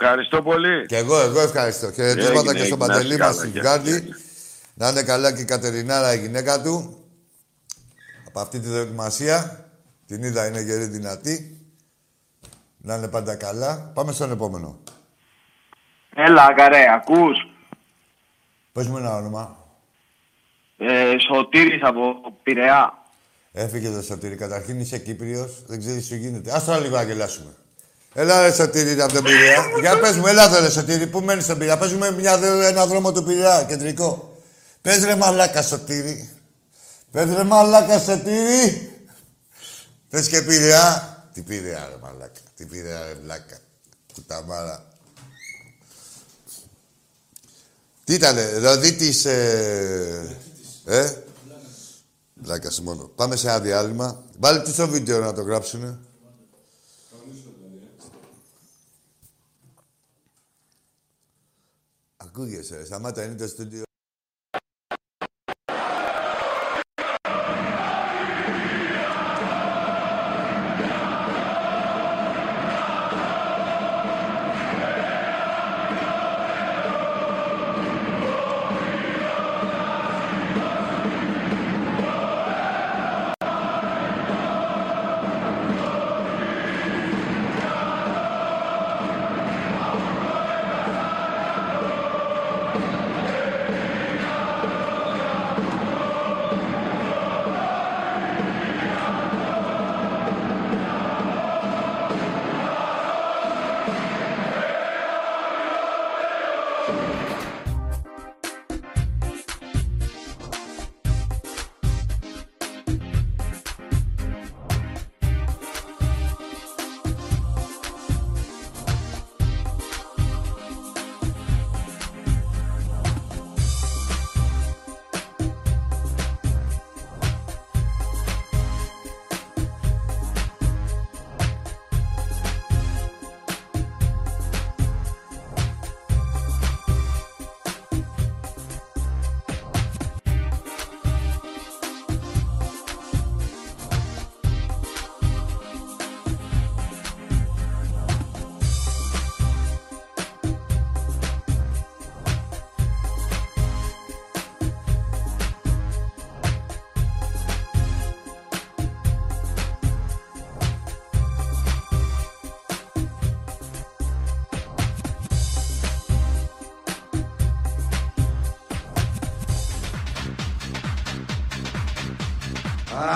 Ευχαριστώ 0.00 0.42
πολύ. 0.42 0.86
Και 0.86 0.96
εγώ, 0.96 1.20
εγώ 1.20 1.40
ευχαριστώ. 1.40 1.90
Χαιρετίσματα 1.92 2.38
Έγινε, 2.38 2.52
και 2.52 2.64
στον 2.64 2.78
έγινε, 2.82 2.86
Παντελή 2.94 3.16
να 3.16 3.24
μα 3.24 3.30
είσαι 3.30 3.38
στη 3.48 3.60
καλά, 3.60 3.78
Βγάντη. 3.80 4.14
Να 4.74 4.88
είναι 4.88 5.02
καλά 5.02 5.32
και 5.32 5.40
η 5.40 5.44
Κατερινάρα, 5.44 6.14
η 6.14 6.18
γυναίκα 6.18 6.60
του. 6.62 7.04
Από 8.26 8.40
αυτή 8.40 8.58
τη 8.60 8.68
δοκιμασία. 8.68 9.64
Την 10.06 10.22
είδα, 10.22 10.46
είναι 10.46 10.60
γερή 10.60 10.84
δυνατή. 10.84 11.56
Να 12.84 12.94
είναι 12.94 13.08
πάντα 13.08 13.34
καλά. 13.34 13.90
Πάμε 13.94 14.12
στον 14.12 14.30
επόμενο. 14.30 14.78
Έλα, 16.14 16.54
καρέ, 16.54 16.84
ακούς. 16.94 17.36
Πες 18.72 18.86
μου 18.86 18.96
ένα 18.96 19.16
όνομα. 19.16 19.56
Ε, 20.76 21.14
Σωτήρης 21.18 21.82
από 21.82 22.00
Πειραιά. 22.42 23.02
Έφυγε 23.52 23.90
το 23.90 24.02
Σωτήρη. 24.02 24.36
Καταρχήν 24.36 24.80
είσαι 24.80 24.98
Κύπριος, 24.98 25.62
δεν 25.66 25.78
ξέρεις 25.78 26.08
τι 26.08 26.16
γίνεται. 26.16 26.52
Άστο 26.52 26.70
να 26.70 26.78
λίγο 26.78 26.96
να 26.96 27.02
γελάσουμε. 27.02 27.50
Έλα 28.14 28.42
ρε 28.42 28.52
Σωτήρη 28.52 29.00
από 29.00 29.12
τον 29.12 29.24
Πειραιά. 29.24 29.64
Για 29.80 29.98
πες 29.98 30.16
μου, 30.16 30.26
έλα 30.26 30.44
εδώ 30.44 30.60
ρε 30.60 30.70
Σωτήρη. 30.70 31.06
Πού 31.06 31.20
μένεις 31.20 31.44
στον 31.44 31.58
Πειραιά; 31.58 31.78
Πες 31.78 31.92
μου 31.92 32.14
μια, 32.14 32.38
ένα 32.68 32.86
δρόμο 32.86 33.12
του 33.12 33.22
Πειραιά, 33.22 33.64
κεντρικό. 33.64 34.36
Πες 34.82 35.04
ρε 35.04 35.16
μαλάκα 35.16 35.62
Σωτήρη. 35.62 36.30
Πες 37.10 37.34
ρε 37.34 37.44
μαλάκα 37.44 37.98
Σωτήρη. 37.98 38.90
Πες 40.10 40.28
και 40.28 40.42
Πειραιά. 40.42 41.11
Τι 41.32 41.42
Πειραιά 41.42 41.88
ρε 41.88 41.96
μαλάκα. 41.96 42.40
Τι 42.56 42.66
Πειραιά 42.66 43.06
ρε 43.06 43.14
μαλάκα. 43.14 43.58
Κουταμάρα. 44.14 44.86
Τι 48.04 48.14
ήτανε, 48.14 48.58
Ροδίτης, 48.58 49.24
ε... 49.24 50.38
ε; 50.84 51.22
Βλάκας 52.34 52.80
μόνο. 52.80 53.04
Πάμε 53.04 53.36
σε 53.36 53.48
ένα 53.48 53.60
διάλειμμα. 53.60 54.24
Βάλε 54.38 54.62
τι 54.62 54.72
στο 54.72 54.88
βίντεο 54.88 55.20
να 55.20 55.32
το 55.32 55.42
γράψουνε. 55.42 55.98
Ακούγεσαι, 62.16 62.76
ρε. 62.76 62.84
Σταμάτα, 62.84 63.24
είναι 63.24 63.34
το 63.34 63.46
στούντιο. 63.46 63.82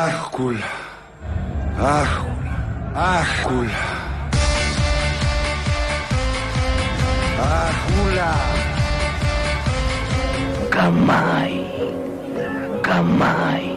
Αχ, 0.05 0.29
κούλα. 0.31 0.71
Αχ, 1.79 2.23
κούλα. 2.23 2.59
Αχ, 2.95 3.43
κούλα. 3.43 3.85
Αχ, 7.41 7.77
κούλα. 7.87 8.35
Καμάι. 10.69 11.61
Καμάι. 12.81 13.71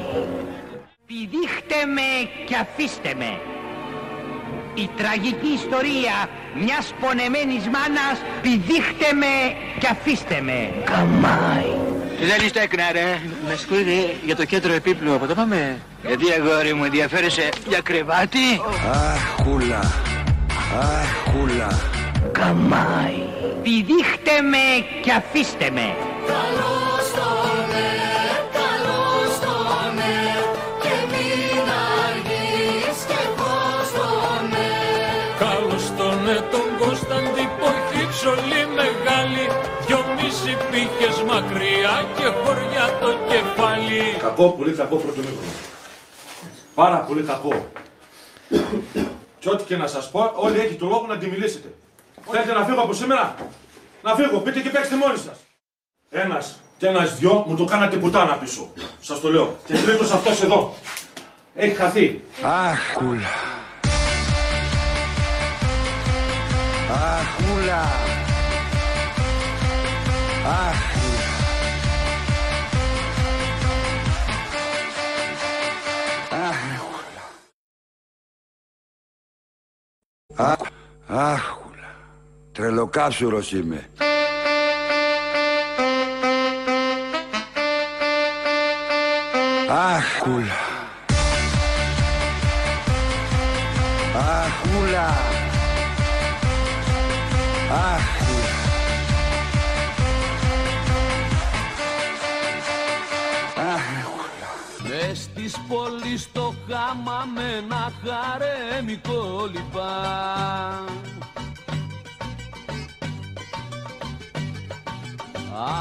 Πηδήχτε 1.05 1.85
με 1.95 2.29
και 2.45 2.55
αφήστε 2.55 3.13
με. 3.17 3.39
Η 4.73 4.89
τραγική 4.97 5.47
ιστορία 5.53 6.29
μιας 6.63 6.93
πονεμένης 6.99 7.63
μάνας 7.67 8.17
πηδήχτε 8.41 9.13
με 9.13 9.55
και 9.79 9.87
αφήστε 9.87 10.41
με. 10.41 10.73
Καμάι. 10.83 11.71
Δεν 12.19 12.45
είστε 12.45 12.61
έκνα 12.61 12.91
ρε. 12.91 13.21
Με 13.47 13.55
συγχωρείτε 13.55 14.15
για 14.25 14.35
το 14.35 14.45
κέντρο 14.45 14.73
επίπλου. 14.73 15.13
Από 15.13 15.27
το 15.27 15.35
πάμε. 15.35 15.77
Γιατί 16.07 16.25
αγόρι 16.31 16.73
μου 16.73 16.83
ενδιαφέρεσαι 16.83 17.49
για 17.67 17.79
κρεβάτι; 17.81 18.61
Αχ, 18.91 19.43
κούλα. 19.43 19.79
Αχ, 20.79 21.09
κούλα. 21.31 21.79
Καμάι. 22.31 23.21
Πηδήχτε 23.63 24.35
με 24.51 24.65
και 25.03 25.11
αφήστε 25.11 25.69
με. 25.71 25.87
Καλώς 26.31 27.05
τον 27.17 27.57
ναι, 27.71 27.91
καλώς 28.59 29.33
τον 29.45 29.95
ναι 29.97 30.19
Και 30.83 30.95
μην 31.11 31.65
αργείς 32.03 32.97
και 33.09 33.21
πώς 33.39 33.87
τον 33.97 34.41
ναι 34.53 34.71
Καλώς 35.43 35.85
τον 35.97 36.15
ναι 36.25 36.37
τον 36.53 36.67
Κωνσταντή 36.81 37.45
Ποχύψολη 37.59 38.61
μεγάλη 38.79 39.45
Δυο 39.85 39.99
πήχες 40.71 41.17
μακριά 41.29 41.95
και 42.17 42.25
χωριά 42.41 42.85
το 43.01 43.09
κεφάλι 43.29 44.01
Κακό, 44.25 44.45
πολύ 44.57 44.71
κακό 44.71 44.95
πρωτομήχρονο. 44.95 45.78
Πάρα 46.79 46.97
πολύ 46.97 47.21
κακό. 47.21 47.71
και 49.39 49.49
ό,τι 49.49 49.63
και 49.63 49.77
να 49.77 49.87
σας 49.87 50.11
πω, 50.11 50.31
όλοι 50.35 50.59
έχει 50.59 50.75
το 50.75 50.85
λόγο 50.85 51.05
να 51.07 51.17
τη 51.17 51.27
μιλήσετε. 51.27 51.73
Θέλετε 52.31 52.53
να 52.53 52.65
φύγω 52.65 52.81
από 52.81 52.93
σήμερα; 52.93 53.35
Να 54.03 54.15
φύγω, 54.15 54.37
πείτε 54.39 54.59
και 54.59 54.69
παίξτε 54.69 54.95
μόνοι 54.95 55.17
σας. 55.17 55.37
Ένας 56.09 56.59
και 56.77 56.87
ένας 56.87 57.17
δυο 57.17 57.43
μου 57.47 57.55
το 57.55 57.65
κάνατε 57.65 57.97
πουτάνα 57.97 58.33
πίσω. 58.33 58.69
Σας 59.01 59.19
το 59.19 59.31
λέω. 59.31 59.57
Και 59.65 59.73
τρίτος 59.73 60.11
αυτός 60.11 60.41
εδώ. 60.41 60.73
Έχει 61.55 61.75
χαθεί. 61.75 62.21
Αχ, 62.43 62.93
κούλα. 62.93 63.27
Αχ, 66.91 67.35
κούλα. 67.37 67.81
Αχ, 67.81 67.81
κούλα. 67.81 67.81
Αχ, 70.47 70.98
Αχ, 80.41 80.57
αχ, 81.07 81.53
κούλα. 81.53 81.95
Τρελοκάψουρος 82.51 83.51
είμαι. 83.51 83.89
Αχ, 89.69 90.19
κούλα. 90.19 90.59
Αχ, 94.15 94.51
κούλα. 94.61 95.07
Αχ, 95.07 95.07
κούλα. 95.07 95.07
Αχ, 97.71 98.18
της 105.49 105.59
πόλης 105.67 106.31
το 106.31 106.53
χάμα 106.67 107.25
με 107.33 107.55
ένα 107.57 107.91
χαρέμικο 108.03 109.49
λιπά. 109.51 110.85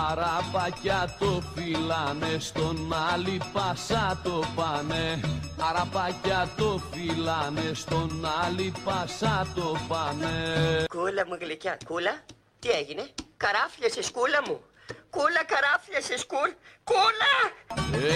Αραπάκια 0.08 1.16
το 1.18 1.42
φυλάνε 1.54 2.38
στον 2.38 2.94
άλλη 3.12 3.40
πάσα 3.52 4.20
το 4.24 4.44
πάνε. 4.54 5.20
Αραπάκια 5.58 6.50
το 6.56 6.80
φυλάνε 6.90 7.70
στον 7.74 8.26
άλλη 8.44 8.72
πάσα 8.84 9.46
το 9.54 9.76
πάνε. 9.88 10.84
Κούλα 10.88 11.26
μου 11.26 11.36
γλυκιά, 11.40 11.78
κούλα, 11.86 12.18
τι 12.58 12.68
έγινε, 12.70 13.08
καράφιασες 13.36 14.10
κούλα 14.10 14.42
μου. 14.46 14.60
Κούλα 15.10 15.44
καράφιασες 15.52 16.26
κούλ, 16.26 16.50
κούλα! 16.84 17.36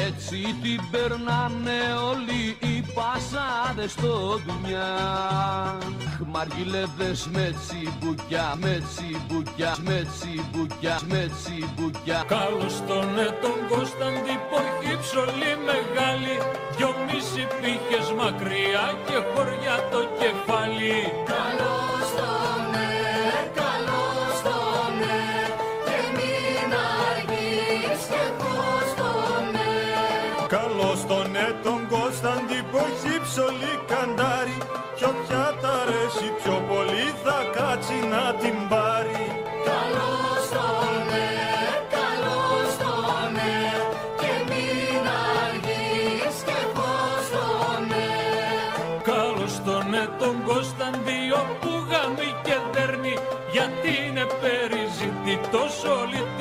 Έτσι 0.07 0.38
την 0.62 0.80
περνάνε 0.90 1.80
όλοι 2.11 2.57
οι 2.61 2.84
πασάδες 2.95 3.90
στο 3.90 4.40
δουλειά 4.47 4.90
Μαργιλεύδες 6.26 7.28
με 7.32 7.55
τσιμπουκιά, 7.61 8.55
με 8.61 8.82
τσιμπουκιά, 8.88 9.76
με 9.80 10.07
τσιμπουκιά, 10.12 11.01
με 11.09 11.30
τσιμπουκιά. 11.36 12.24
Καλώς 12.26 12.74
τον 12.86 13.14
ναι 13.14 13.28
τον 13.43 13.59
Κωνσταντή 13.68 14.36
Ποχύψολη 14.51 15.53
μεγάλη. 15.68 16.36
Δυο 16.76 16.90
πήχες 17.61 18.12
μακριά 18.18 18.86
και 19.07 19.16
χωριά 19.32 19.76
το 19.90 20.01
κεφάλι 20.18 20.97
περιζητητός 55.83 55.85
όλη 55.85 56.32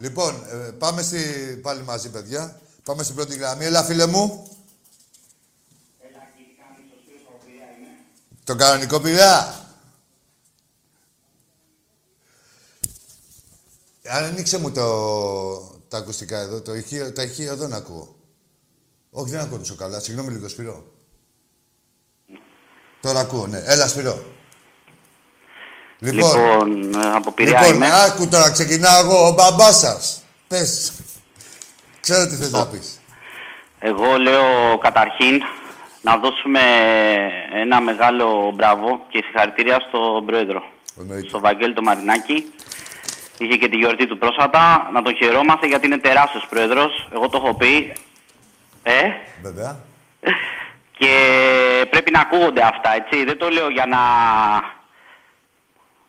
Λοιπόν, 0.00 0.44
ε, 0.48 0.70
πάμε 0.70 1.02
στη... 1.02 1.18
πάλι 1.62 1.82
μαζί, 1.82 2.10
παιδιά. 2.10 2.60
Πάμε 2.84 3.02
στην 3.02 3.14
πρώτη 3.14 3.36
γραμμή. 3.36 3.64
Έλα, 3.64 3.84
φίλε 3.84 4.06
μου. 4.06 4.48
Το 8.44 8.56
κανονικό 8.56 9.00
πειρά. 9.00 9.64
Αν 14.04 14.24
ανοίξε 14.24 14.58
μου 14.58 14.72
το... 14.72 15.80
τα 15.88 15.98
ακουστικά 15.98 16.38
εδώ, 16.38 16.60
το 16.60 16.74
ηχείο, 16.74 17.12
τα 17.12 17.22
ηχεία 17.22 17.50
εδώ 17.50 17.68
να 17.68 17.76
ακούω. 17.76 18.16
Όχι, 19.10 19.30
δεν 19.30 19.40
ακούω 19.40 19.58
τόσο 19.58 19.74
καλά. 19.74 20.00
Συγγνώμη 20.00 20.30
λίγο, 20.32 20.48
Σπυρό. 20.48 20.92
Τώρα 23.00 23.20
ακούω, 23.20 23.46
ναι. 23.46 23.62
Έλα, 23.64 23.88
Σπυρό. 23.88 24.24
Λοιπόν, 26.00 26.36
Λοιπόν, 26.36 26.94
ε, 27.02 27.10
από 27.14 27.32
Πειραιά 27.32 27.60
λοιπόν 27.60 27.74
είμαι. 27.74 27.88
άκου 28.06 28.28
τώρα, 28.28 28.50
ξεκινάω 28.50 29.00
εγώ, 29.00 29.26
ο 29.26 29.32
μπαμπάς 29.32 29.78
σας. 29.78 30.22
Πες. 30.48 30.92
Ξέρω 32.00 32.26
τι 32.26 32.34
θες 32.36 32.50
να 32.50 32.66
πεις. 32.66 33.00
Εγώ 33.78 34.16
λέω 34.18 34.78
καταρχήν 34.78 35.42
Να 36.02 36.16
δώσουμε 36.16 36.60
ένα 37.54 37.80
μεγάλο 37.80 38.52
μπράβο 38.54 39.00
και 39.08 39.22
συγχαρητήρια 39.24 39.78
στον 39.88 40.26
Πρόεδρο. 40.26 40.62
Στο 41.28 41.40
Βαγγέλη 41.40 41.74
το 41.74 41.82
Μαρινάκη. 41.82 42.52
Είχε 43.38 43.56
και 43.56 43.68
τη 43.68 43.76
γιορτή 43.76 44.06
του 44.06 44.18
πρόσφατα. 44.18 44.90
Να 44.92 45.02
τον 45.02 45.16
χαιρόμαστε 45.16 45.66
γιατί 45.66 45.86
είναι 45.86 45.98
τεράστιος 45.98 46.46
Πρόεδρος. 46.50 47.08
Εγώ 47.14 47.28
το 47.28 47.40
έχω 47.44 47.54
πει. 47.54 47.92
Ε, 48.82 49.02
Βέβαια. 49.42 49.76
και 50.98 51.12
πρέπει 51.90 52.10
να 52.10 52.20
ακούγονται 52.20 52.62
αυτά, 52.62 52.94
έτσι. 52.94 53.24
Δεν 53.24 53.38
το 53.38 53.48
λέω 53.48 53.68
για 53.70 53.86
να... 53.86 53.98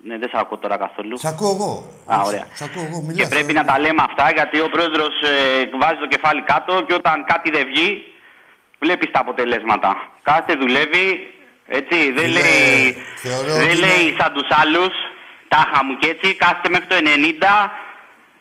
Ναι, 0.03 0.17
δεν 0.17 0.29
σε 0.29 0.37
ακούω 0.39 0.57
τώρα 0.57 0.77
καθόλου. 0.77 1.17
Σ' 1.17 1.25
ακούω 1.25 1.51
εγώ. 1.55 1.71
Α, 2.13 2.21
ωραία. 2.25 2.45
Σ' 2.53 2.61
ακούω 2.61 2.83
εγώ. 2.87 2.97
Και 2.99 3.05
Μιλάς. 3.07 3.27
πρέπει 3.29 3.53
να 3.53 3.65
τα 3.65 3.79
λέμε 3.79 4.01
αυτά 4.09 4.31
γιατί 4.37 4.59
ο 4.59 4.69
πρόεδρος 4.69 5.13
βάζει 5.81 5.99
το 5.99 6.07
κεφάλι 6.07 6.41
κάτω 6.41 6.81
και 6.87 6.93
όταν 6.93 7.25
κάτι 7.25 7.49
δεν 7.51 7.65
βγει, 7.65 7.89
βλέπεις 8.79 9.11
τα 9.11 9.19
αποτελέσματα. 9.19 9.89
Κάθε 10.21 10.53
δουλεύει, 10.55 11.07
έτσι. 11.67 11.97
Δεν 12.11 12.27
Είναι- 12.29 12.39
λέει, 12.39 12.95
θεωρώ 13.15 13.53
δεν 13.53 13.67
ότι 13.69 13.77
λέει 13.85 14.01
είναι- 14.07 14.15
σαν 14.19 14.33
τους 14.33 14.47
άλλους, 14.61 14.93
τάχα 15.47 15.79
μου 15.85 15.97
και 15.97 16.07
έτσι. 16.09 16.27
Κάθεται 16.35 16.69
μέχρι 16.69 16.87
το 16.87 16.95
90 16.95 17.53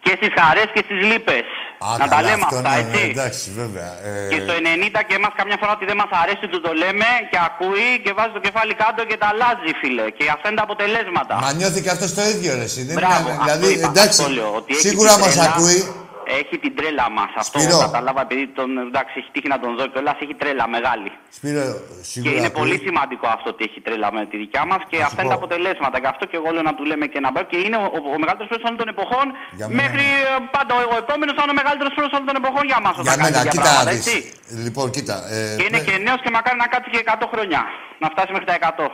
και 0.04 0.12
στις 0.18 0.30
χαρές 0.38 0.68
και 0.74 0.82
στις 0.86 0.98
λύπες. 1.10 1.44
Α, 1.86 1.88
Να 2.02 2.06
τα 2.08 2.14
καλά, 2.14 2.22
λέμε 2.28 2.44
αυτό, 2.48 2.56
αυτά, 2.60 2.72
ναι, 2.76 2.82
ναι, 2.82 2.96
έτσι. 3.04 3.10
Εντάξει, 3.14 3.44
βέβαια. 3.60 3.90
Ε, 4.08 4.12
Και 4.32 4.38
στο 4.46 4.54
90 4.68 5.00
και 5.08 5.14
εμάς 5.20 5.32
καμιά 5.40 5.56
φορά 5.60 5.72
ότι 5.78 5.84
δεν 5.90 5.96
μας 6.02 6.10
αρέσει 6.22 6.46
του 6.52 6.58
το 6.66 6.72
λέμε 6.82 7.08
και 7.30 7.38
ακούει 7.48 7.88
και 8.04 8.10
βάζει 8.18 8.32
το 8.36 8.40
κεφάλι 8.46 8.72
κάτω 8.82 9.00
και 9.10 9.16
τα 9.22 9.26
αλλάζει 9.32 9.70
φίλε. 9.80 10.04
Και 10.16 10.24
αυτά 10.36 10.46
είναι 10.48 10.58
τα 10.60 10.66
αποτελέσματα. 10.68 11.34
Μα 11.44 11.50
νιώθει 11.58 11.80
και 11.84 11.92
αυτό 11.96 12.06
το 12.16 12.22
ίδιο, 12.32 12.50
ρε. 12.60 12.66
εσύ. 12.68 12.80
Δεν 12.88 12.96
Μπράβο, 12.98 13.28
είναι, 13.28 13.30
αυτό 13.30 13.44
δηλαδή, 13.44 13.66
είπα, 13.74 13.88
εντάξει, 13.92 14.18
αυτό 14.22 14.32
λέω, 14.38 14.50
ότι 14.60 14.70
έχει 14.76 14.84
σίγουρα 14.88 15.10
την 15.14 15.20
μας 15.24 15.32
τρέλα. 15.34 15.50
ακούει. 15.54 15.80
Έχει 16.40 16.54
την 16.64 16.72
τρέλα 16.78 17.06
μας. 17.18 17.30
Αυτό 17.42 17.56
Σπύρο. 17.60 17.78
κατάλαβα 17.86 18.20
επειδή 18.26 18.44
τον. 18.58 18.68
Εντάξει, 18.88 19.14
έχει 19.20 19.30
τύχει 19.34 19.48
να 19.54 19.58
τον 19.62 19.70
δω 19.78 19.84
κιόλας. 19.92 20.16
Έχει 20.24 20.34
τρέλα 20.40 20.64
μεγάλη. 20.76 21.10
Σπύρο, 21.38 21.62
Και 21.62 22.04
σίγουρα 22.12 22.32
είναι 22.36 22.46
ακούει. 22.50 22.60
πολύ 22.60 22.76
σημαντικό 22.86 23.26
αυτό 23.36 23.46
ότι 23.54 23.62
έχει 23.68 23.78
τρέλα 23.86 24.08
με 24.16 24.22
τη 24.30 24.36
δικιά 24.44 24.62
μας 24.70 24.80
και 24.90 24.96
αυτά 25.08 25.18
είναι 25.22 25.32
τα 25.34 25.38
αποτελέσματα. 25.42 25.96
Και 26.02 26.08
αυτό 26.14 26.24
και 26.30 26.36
εγώ 26.40 26.48
λέω 26.54 26.64
να 26.70 26.74
του 26.76 26.84
λέμε 26.90 27.06
και 27.12 27.20
να 27.24 27.28
μπει. 27.32 27.40
Και 27.50 27.58
είναι 27.66 27.78
ο, 27.82 27.86
ο, 27.96 27.98
ο 28.16 28.18
μεγαλύτερος 28.22 28.48
πρόεδρο 28.50 28.66
όλων 28.70 28.78
των 28.82 28.88
εποχών. 28.94 29.26
Για 29.58 29.66
μένα, 29.68 29.76
μέχρι 29.82 30.04
ε, 30.30 30.32
πάντα 30.56 30.72
ο, 30.78 30.80
ο 30.94 30.96
επόμενος 31.04 31.34
θα 31.38 31.42
είναι 31.44 31.54
ο 31.56 31.58
μεγαλύτερος 31.60 31.92
πρόεδρο 31.96 32.12
όλων 32.18 32.26
των 32.30 32.36
εποχών 32.42 32.64
για 32.72 32.78
μας. 32.84 32.94
Για 33.06 33.14
μένα, 33.22 33.26
τέτοια 33.28 33.50
κοίτα 33.52 33.62
να 33.62 33.70
πράγματα, 33.70 33.90
δεις. 33.92 34.00
έτσι. 34.00 34.16
Λοιπόν, 34.66 34.86
κοίτα. 34.96 35.16
Ε, 35.34 35.38
Και 35.60 35.64
είναι 35.68 35.80
με- 35.80 35.86
και 35.86 35.94
νέος 36.06 36.20
και 36.24 36.30
μακάρι 36.36 36.58
να 36.64 36.68
κάτσει 36.72 36.88
και 36.94 37.00
100 37.06 37.26
χρόνια. 37.32 37.60
Να 38.02 38.06
φτάσει 38.14 38.30
μέχρι 38.34 38.48
τα 38.50 38.56
100. 38.60 38.86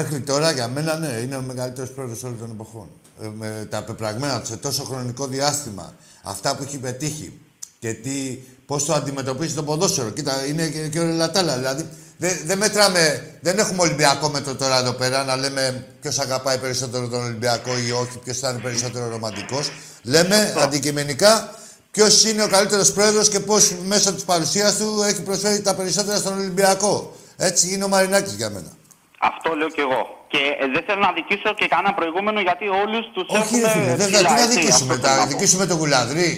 Μέχρι 0.00 0.20
τώρα 0.30 0.48
για 0.58 0.66
μένα 0.76 0.92
ναι, 1.02 1.06
είναι 1.24 1.36
ο 1.36 1.44
μεγαλύτερος 1.50 1.90
πρόεδρο 1.96 2.16
όλων 2.26 2.38
των 2.42 2.50
εποχών. 2.56 2.88
Ε, 3.22 3.26
με 3.40 3.48
τα 3.70 3.78
πεπραγμένα 3.84 4.40
του 4.40 4.46
σε 4.46 4.56
τόσο 4.56 4.82
χρονικό 4.84 5.26
διάστημα, 5.26 5.86
αυτά 6.22 6.56
που 6.56 6.62
έχει 6.62 6.78
πετύχει 6.78 7.40
και 7.78 7.92
τι, 7.92 8.38
πώς 8.66 8.84
το 8.84 8.92
αντιμετωπίζει 8.92 9.54
το 9.54 9.62
ποδόσφαιρο. 9.62 10.10
Κοίτα, 10.10 10.46
είναι 10.46 10.68
και, 10.68 10.88
και 10.88 11.00
ο 11.00 11.02
Ρελατάλα. 11.02 11.56
Δηλαδή, 11.56 11.88
δεν, 12.16 12.40
δεν 12.44 12.58
μετράμε, 12.58 13.34
δεν 13.40 13.58
έχουμε 13.58 13.82
Ολυμπιακό 13.82 14.28
μέτρο 14.28 14.54
τώρα 14.54 14.78
εδώ 14.78 14.92
πέρα 14.92 15.24
να 15.24 15.36
λέμε 15.36 15.86
ποιος 16.00 16.18
αγαπάει 16.18 16.58
περισσότερο 16.58 17.08
τον 17.08 17.22
Ολυμπιακό 17.24 17.70
ή 17.78 17.90
όχι, 17.90 18.18
ποιος 18.24 18.38
θα 18.38 18.50
είναι 18.50 18.58
περισσότερο 18.58 19.08
ρομαντικός. 19.08 19.70
Λέμε 20.02 20.54
αντικειμενικά 20.58 21.54
ποιος 21.90 22.24
είναι 22.24 22.42
ο 22.42 22.48
καλύτερος 22.48 22.92
πρόεδρος 22.92 23.28
και 23.28 23.40
πώς 23.40 23.74
μέσω 23.84 24.12
της 24.12 24.24
παρουσίας 24.24 24.76
του 24.76 25.02
έχει 25.06 25.22
προσφέρει 25.22 25.62
τα 25.62 25.74
περισσότερα 25.74 26.18
στον 26.18 26.38
Ολυμπιακό. 26.38 27.16
Έτσι 27.36 27.74
είναι 27.74 27.84
ο 27.84 27.88
Μαρινάκης 27.88 28.34
για 28.34 28.50
μένα. 28.50 28.72
Αυτό 29.18 29.54
λέω 29.54 29.68
κι 29.68 29.80
εγώ. 29.80 30.19
Και 30.32 30.40
ε, 30.62 30.64
δεν 30.74 30.82
θέλω 30.86 31.00
να 31.08 31.12
δικήσω 31.18 31.50
και 31.58 31.66
κανένα 31.72 31.92
προηγούμενο 31.98 32.38
γιατί 32.48 32.64
όλους 32.82 33.04
τους 33.14 33.26
Όχι, 33.28 33.40
έχουμε. 33.42 33.66
ρε 33.66 33.70
φίλε, 33.74 33.92
δεν 34.00 34.06
ψηλά, 34.10 34.28
θα 34.28 34.34
τι 34.34 34.40
να 34.40 34.46
έτσι, 34.46 34.58
δικήσουμε. 34.58 34.92
αυτό 34.94 35.06
θέλω 35.06 35.14
Θα 35.14 35.20
να 35.22 35.26
πω. 35.26 35.32
δικήσουμε 35.32 35.64
τον 35.70 35.76
Γουλανδρή. 35.80 36.30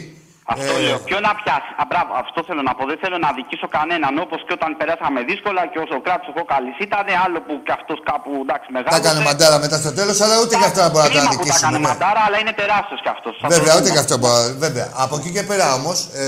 Αυτό 0.54 0.72
Ε, 0.78 0.80
λέω. 0.86 0.98
Ποιο 1.08 1.18
να 1.26 1.32
πιάσει. 1.40 1.70
Α, 1.82 1.84
μπράβο, 1.90 2.10
αυτό 2.24 2.38
θέλω 2.48 2.62
να 2.68 2.72
πω. 2.76 2.82
Δεν 2.92 2.98
θέλω 3.02 3.18
να 3.26 3.30
δικήσω 3.40 3.66
κανέναν. 3.78 4.12
Όπως 4.24 4.40
και 4.46 4.52
όταν 4.58 4.70
περάσαμε 4.80 5.18
δύσκολα 5.30 5.62
και 5.72 5.78
ο 5.84 5.86
Σοκράτη 5.92 6.24
ο 6.30 6.32
Κόκαλη 6.38 6.70
ήταν 6.86 7.06
άλλο 7.24 7.38
που 7.46 7.52
κι 7.66 7.72
αυτός 7.78 7.98
κάπου 8.10 8.30
εντάξει 8.44 8.68
Τα 8.70 8.74
μεγάλο. 8.76 8.94
έκανε 9.02 9.20
μαντάρα 9.28 9.56
μετά 9.64 9.76
στο 9.84 9.92
τέλος, 9.98 10.16
αλλά 10.24 10.34
ούτε 10.42 10.54
και 10.60 10.66
αυτό 10.70 10.80
δεν 10.86 10.90
μπορεί 10.94 11.04
να 11.06 11.10
τα 11.10 11.14
Κρίμα 11.14 11.30
που 11.30 11.36
τα 11.36 11.42
δικήσουμε. 11.42 11.60
έκανε 11.62 11.78
ναι. 11.82 11.86
μαντάρα, 11.88 12.20
αλλά 12.26 12.36
είναι 12.42 12.54
τεράστιος 12.62 13.00
κι 13.04 13.10
αυτός. 13.16 13.34
Βέβαια, 13.54 13.72
ούτε 13.78 13.88
και 13.94 14.00
αυτό 14.04 14.14
μπορεί. 14.22 14.48
Βέβαια. 14.66 14.86
Από 15.04 15.14
εκεί 15.20 15.30
και 15.36 15.42
πέρα 15.50 15.66
όμως, 15.80 15.98
ε, 16.24 16.26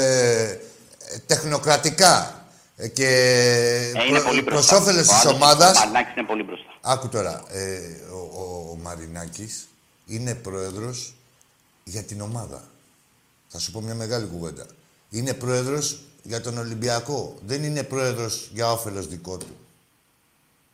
τεχνοκρατικά 1.30 2.12
ε, 2.14 2.43
και 2.92 3.06
Ε, 3.94 4.04
είναι 4.08 4.20
πολύ 4.20 4.42
προ 4.42 4.54
μπροστά. 4.54 4.76
όφελο 4.76 4.98
Ο 4.98 5.02
της 5.02 5.10
άλλος, 5.12 5.34
ομάδας. 5.34 5.76
Ο 5.76 5.80
Μαρινάκης 5.80 6.14
είναι 6.16 6.26
πολύ 6.26 6.42
μπροστά. 6.42 6.78
Άκου 6.82 7.08
τώρα. 7.08 7.44
Ε, 7.48 7.78
ο, 8.12 8.16
ο, 8.16 8.70
ο 8.70 8.76
Μαρινάκης 8.82 9.68
είναι 10.06 10.34
πρόεδρος 10.34 11.14
για 11.84 12.02
την 12.02 12.20
ομάδα. 12.20 12.68
Θα 13.48 13.58
σου 13.58 13.70
πω 13.72 13.80
μια 13.80 13.94
μεγάλη 13.94 14.26
κουβέντα. 14.26 14.66
Είναι 15.10 15.34
πρόεδρος 15.34 16.00
για 16.22 16.40
τον 16.40 16.58
Ολυμπιακό. 16.58 17.34
Δεν 17.46 17.64
είναι 17.64 17.82
πρόεδρος 17.82 18.50
για 18.52 18.72
όφελος 18.72 19.08
δικό 19.08 19.36
του. 19.36 19.56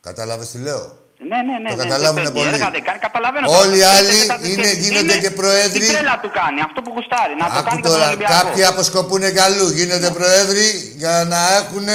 Κατάλαβες 0.01 0.51
τι 0.51 0.59
λέω; 0.59 0.99
Ναι, 1.29 1.39
ναι, 1.49 1.57
ναι. 1.63 1.71
Το 1.71 1.77
ναι, 1.77 1.83
καταλάβουνε 1.85 2.23
δεν 2.23 2.33
πολύ. 2.33 2.45
παίζει, 2.45 2.59
έργα 2.61 2.71
δεν 2.77 2.83
κάνει, 2.89 2.99
καταλαβαίνω. 3.07 3.47
Όλοι 3.63 3.77
οι 3.77 3.85
Τώρα, 3.85 3.97
άλλοι 3.97 4.15
μετά 4.21 4.37
τις 4.41 4.49
είναι- 4.53 4.65
σχέσεις. 4.67 4.83
γίνονται 4.85 5.13
Είναι 5.13 5.23
και 5.25 5.31
πρόεδροι. 5.41 5.85
Η 5.85 5.89
τρέλα 5.93 6.15
του 6.23 6.31
κάνει, 6.41 6.59
αυτό 6.69 6.79
που 6.85 6.91
γουστάρει. 6.97 7.35
Να 7.43 7.47
το 7.47 7.53
Άκου 7.59 7.65
κάνει 7.69 7.81
και 7.81 7.87
τον 7.89 7.93
τώρα, 7.97 8.07
Ολυμπιακό. 8.09 8.33
κάποιοι 8.39 8.63
αποσκοπούν 8.73 9.23
αλλού. 9.47 9.67
Γίνονται 9.79 10.11
πρόεδροι 10.19 10.67
για 11.03 11.15
να 11.33 11.41
έχουν 11.61 11.87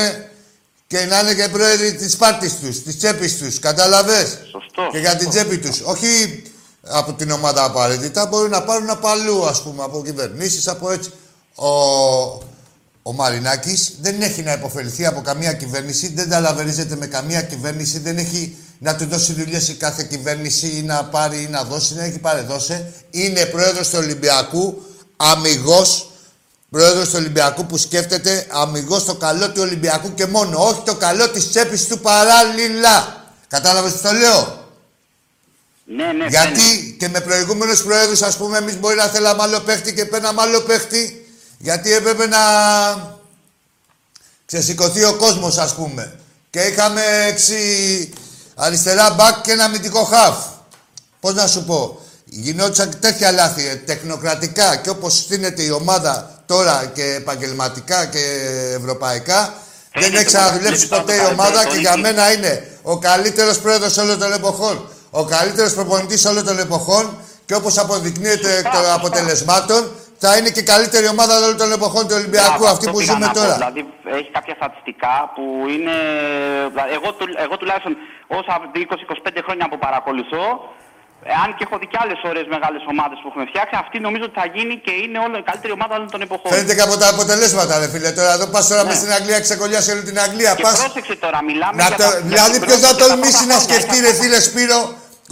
και 0.92 1.00
να 1.12 1.18
είναι 1.20 1.34
και 1.40 1.48
πρόεδροι 1.58 1.90
της 2.02 2.12
πάρτη 2.22 2.50
τους, 2.62 2.76
της 2.86 2.94
τσέπης 3.00 3.32
τους. 3.40 3.54
Κατάλαβες; 3.68 4.28
Σωστό. 4.56 4.84
Και 4.92 5.00
για 5.06 5.16
την 5.16 5.28
τσέπη 5.30 5.58
τους. 5.64 5.78
Όχι 5.94 6.10
από 7.00 7.14
την 7.20 7.30
ομάδα 7.32 7.62
απαραίτητα, 7.64 8.26
μπορεί 8.26 8.50
να 8.50 8.62
πάρουν 8.64 8.90
από 8.90 9.08
αλλού, 9.08 9.46
ας 9.52 9.62
πούμε, 9.64 9.84
από 9.84 10.02
κυβερνήσεις, 10.06 10.68
από 10.68 10.92
έτσι. 10.92 11.10
Ο, 11.56 11.70
ο 13.08 13.14
Μαρινάκης 13.14 13.96
δεν 14.02 14.22
έχει 14.22 14.42
να 14.42 14.52
υποφεληθεί 14.52 15.06
από 15.06 15.22
καμία 15.22 15.54
κυβέρνηση, 15.54 16.12
δεν 16.14 16.30
ταλαβερίζεται 16.30 16.96
με 16.96 17.06
καμία 17.08 17.42
κυβέρνηση, 17.42 18.00
δεν 18.00 18.18
έχει 18.18 18.58
να 18.86 18.96
του 18.96 19.06
δώσει 19.06 19.34
δουλειές 19.34 19.68
η 19.68 19.74
κάθε 19.74 20.04
κυβέρνηση 20.04 20.68
ή 20.68 20.82
να 20.82 21.06
πάρει 21.06 21.42
ή 21.42 21.48
να 21.48 21.64
δώσει, 21.64 21.94
δεν 21.94 22.06
έχει 22.06 22.20
πάρει 22.20 22.42
δώσε. 22.42 22.94
Είναι 23.10 23.46
πρόεδρος 23.46 23.90
του 23.90 23.98
Ολυμπιακού, 24.02 24.86
αμυγός 25.18 26.10
πρόεδρος 26.70 27.10
του 27.10 27.16
Ολυμπιακού 27.16 27.66
που 27.66 27.78
σκέφτεται 27.78 28.48
αμυγός 28.50 29.06
το 29.06 29.16
καλό 29.16 29.52
του 29.52 29.62
Ολυμπιακού 29.62 30.14
και 30.14 30.26
μόνο, 30.26 30.68
όχι 30.68 30.82
το 30.86 30.96
καλό 30.96 31.30
της 31.30 31.50
τσέπης 31.50 31.88
του 31.88 32.00
παράλληλα. 32.00 33.24
Κατάλαβες 33.48 33.94
τι 33.94 34.00
το 34.02 34.12
λέω; 34.12 34.70
Ναι, 35.86 36.12
ναι, 36.12 36.26
Γιατί 36.26 36.96
και 37.00 37.10
με 37.10 37.22
προηγούμενους 37.22 37.84
προέδρου, 37.84 38.26
ας 38.26 38.38
πούμε, 38.38 38.58
εμείς 38.58 38.80
μπορεί 38.80 38.96
να 38.96 39.08
θέλαμε 39.08 39.42
άλλο 39.42 39.60
παίχτη 39.60 39.94
και 39.94 40.06
παίρναμε 40.06 40.42
άλλο 40.42 40.62
παίχτη. 40.62 41.26
Γιατί 41.58 41.94
έπρεπε 41.94 42.28
να 42.28 42.38
ξεσηκωθεί 44.46 45.04
ο 45.04 45.14
κόσμος, 45.14 45.58
ας 45.58 45.76
πούμε. 45.76 46.20
Και 46.50 46.60
είχαμε 46.60 47.02
έξι 47.28 47.56
αριστερά 48.56 49.14
μπακ 49.14 49.42
και 49.42 49.52
ένα 49.52 49.68
μυντικό 49.68 50.04
χαφ. 50.04 50.38
Πώς 51.20 51.34
να 51.34 51.48
σου 51.48 51.64
πω. 51.64 52.00
Γινόντουσαν 52.26 53.00
τέτοια 53.00 53.32
λάθη 53.32 53.68
ε, 53.68 53.76
τεχνοκρατικά 53.76 54.76
και 54.76 54.90
όπως 54.90 55.18
στείνεται 55.18 55.64
η 55.64 55.70
ομάδα 55.70 56.42
τώρα 56.46 56.92
και 56.94 57.04
επαγγελματικά 57.04 58.06
και 58.06 58.20
ευρωπαϊκά. 58.76 59.54
Δεν 59.94 60.16
έχει 60.16 60.26
ξαναδουλέψει 60.26 60.88
ποτέ 60.88 61.14
η 61.14 61.26
ομάδα 61.32 61.66
και 61.66 61.78
για 61.78 61.98
μένα 61.98 62.32
είναι 62.34 62.68
ο 62.82 62.98
καλύτερος 62.98 63.60
πρόεδρος 63.60 63.98
όλων 63.98 64.20
των 64.20 64.34
εποχών. 64.34 64.90
Ο 65.10 65.26
καλύτερος 65.26 65.74
προπονητής 65.74 66.26
όλων 66.26 66.46
των 66.46 66.60
εποχών 66.60 67.18
και 67.46 67.56
όπως 67.56 67.78
αποδεικνύεται 67.78 68.58
εκ 68.58 68.64
των 68.64 68.92
αποτελεσμάτων, 68.94 69.92
θα 70.24 70.30
είναι 70.38 70.50
και 70.56 70.60
η 70.66 70.68
καλύτερη 70.74 71.08
ομάδα 71.16 71.34
όλων 71.44 71.58
των 71.62 71.70
εποχών 71.78 72.04
του 72.08 72.16
Ολυμπιακού, 72.20 72.48
Μπράβο, 72.50 72.66
αυτή 72.74 72.78
αυτό 72.78 72.92
που 72.92 72.98
πήγα 72.98 73.14
ζούμε 73.14 73.26
να 73.26 73.32
πω. 73.32 73.40
τώρα. 73.40 73.54
Δηλαδή 73.60 73.82
έχει 74.20 74.30
κάποια 74.38 74.56
στατιστικά 74.60 75.14
που 75.36 75.44
είναι. 75.74 75.96
δηλαδή, 76.74 76.92
Εγώ, 77.00 77.10
του- 77.18 77.36
εγώ 77.46 77.56
τουλάχιστον 77.62 77.94
όσα 78.40 78.54
20-25 78.74 79.42
χρόνια 79.48 79.66
που 79.72 79.78
παρακολουθώ, 79.86 80.46
αν 81.44 81.50
και 81.58 81.64
έχω 81.68 81.76
δει 81.82 81.88
και 81.92 82.00
άλλες 82.04 82.20
ωραίες 82.30 82.48
μεγάλες 82.56 82.84
ομάδες 82.94 83.18
που 83.22 83.28
έχουμε 83.32 83.46
φτιάξει, 83.52 83.74
αυτή 83.84 83.98
νομίζω 84.08 84.24
ότι 84.30 84.36
θα 84.42 84.48
γίνει 84.56 84.74
και 84.86 84.94
είναι 85.04 85.18
όλο, 85.26 85.36
η 85.44 85.46
καλύτερη 85.50 85.72
ομάδα 85.80 85.94
όλων 85.98 86.10
των 86.16 86.22
εποχών. 86.28 86.50
Φαίνεται 86.54 86.74
και 86.78 86.86
από 86.88 86.96
τα 87.02 87.08
αποτελέσματα, 87.16 87.72
ρε 87.82 87.88
φίλε. 87.94 88.10
Τώρα 88.20 88.32
εδώ 88.38 88.48
πας 88.54 88.64
τώρα 88.72 88.84
μες 88.88 88.98
στην 89.02 89.12
Αγγλία, 89.18 89.40
ξεκολλιάσει 89.48 89.88
όλη 89.96 90.04
την 90.10 90.18
Αγγλία. 90.26 90.52
Και 90.58 90.64
Πας... 90.68 90.78
πρόσεξε 90.82 91.16
τώρα, 91.26 91.40
μιλάμε 91.50 91.76
Να 91.82 91.88
για 91.88 91.98
το, 92.00 92.04
τα- 92.04 92.10
για 92.10 92.22
δηλαδή, 92.34 92.56
την 92.58 92.62
ποιος 92.68 92.80
θα 92.80 92.88
πρόκληση 92.88 93.02
τα 93.02 93.08
τολμήσει 93.08 93.38
πρώτα 93.38 93.54
να 93.54 93.60
χρόνια. 93.60 93.68
σκεφτεί, 93.68 93.96
ρε 94.08 94.12
φίλε 94.20 94.40
Σπύρο, 94.50 94.80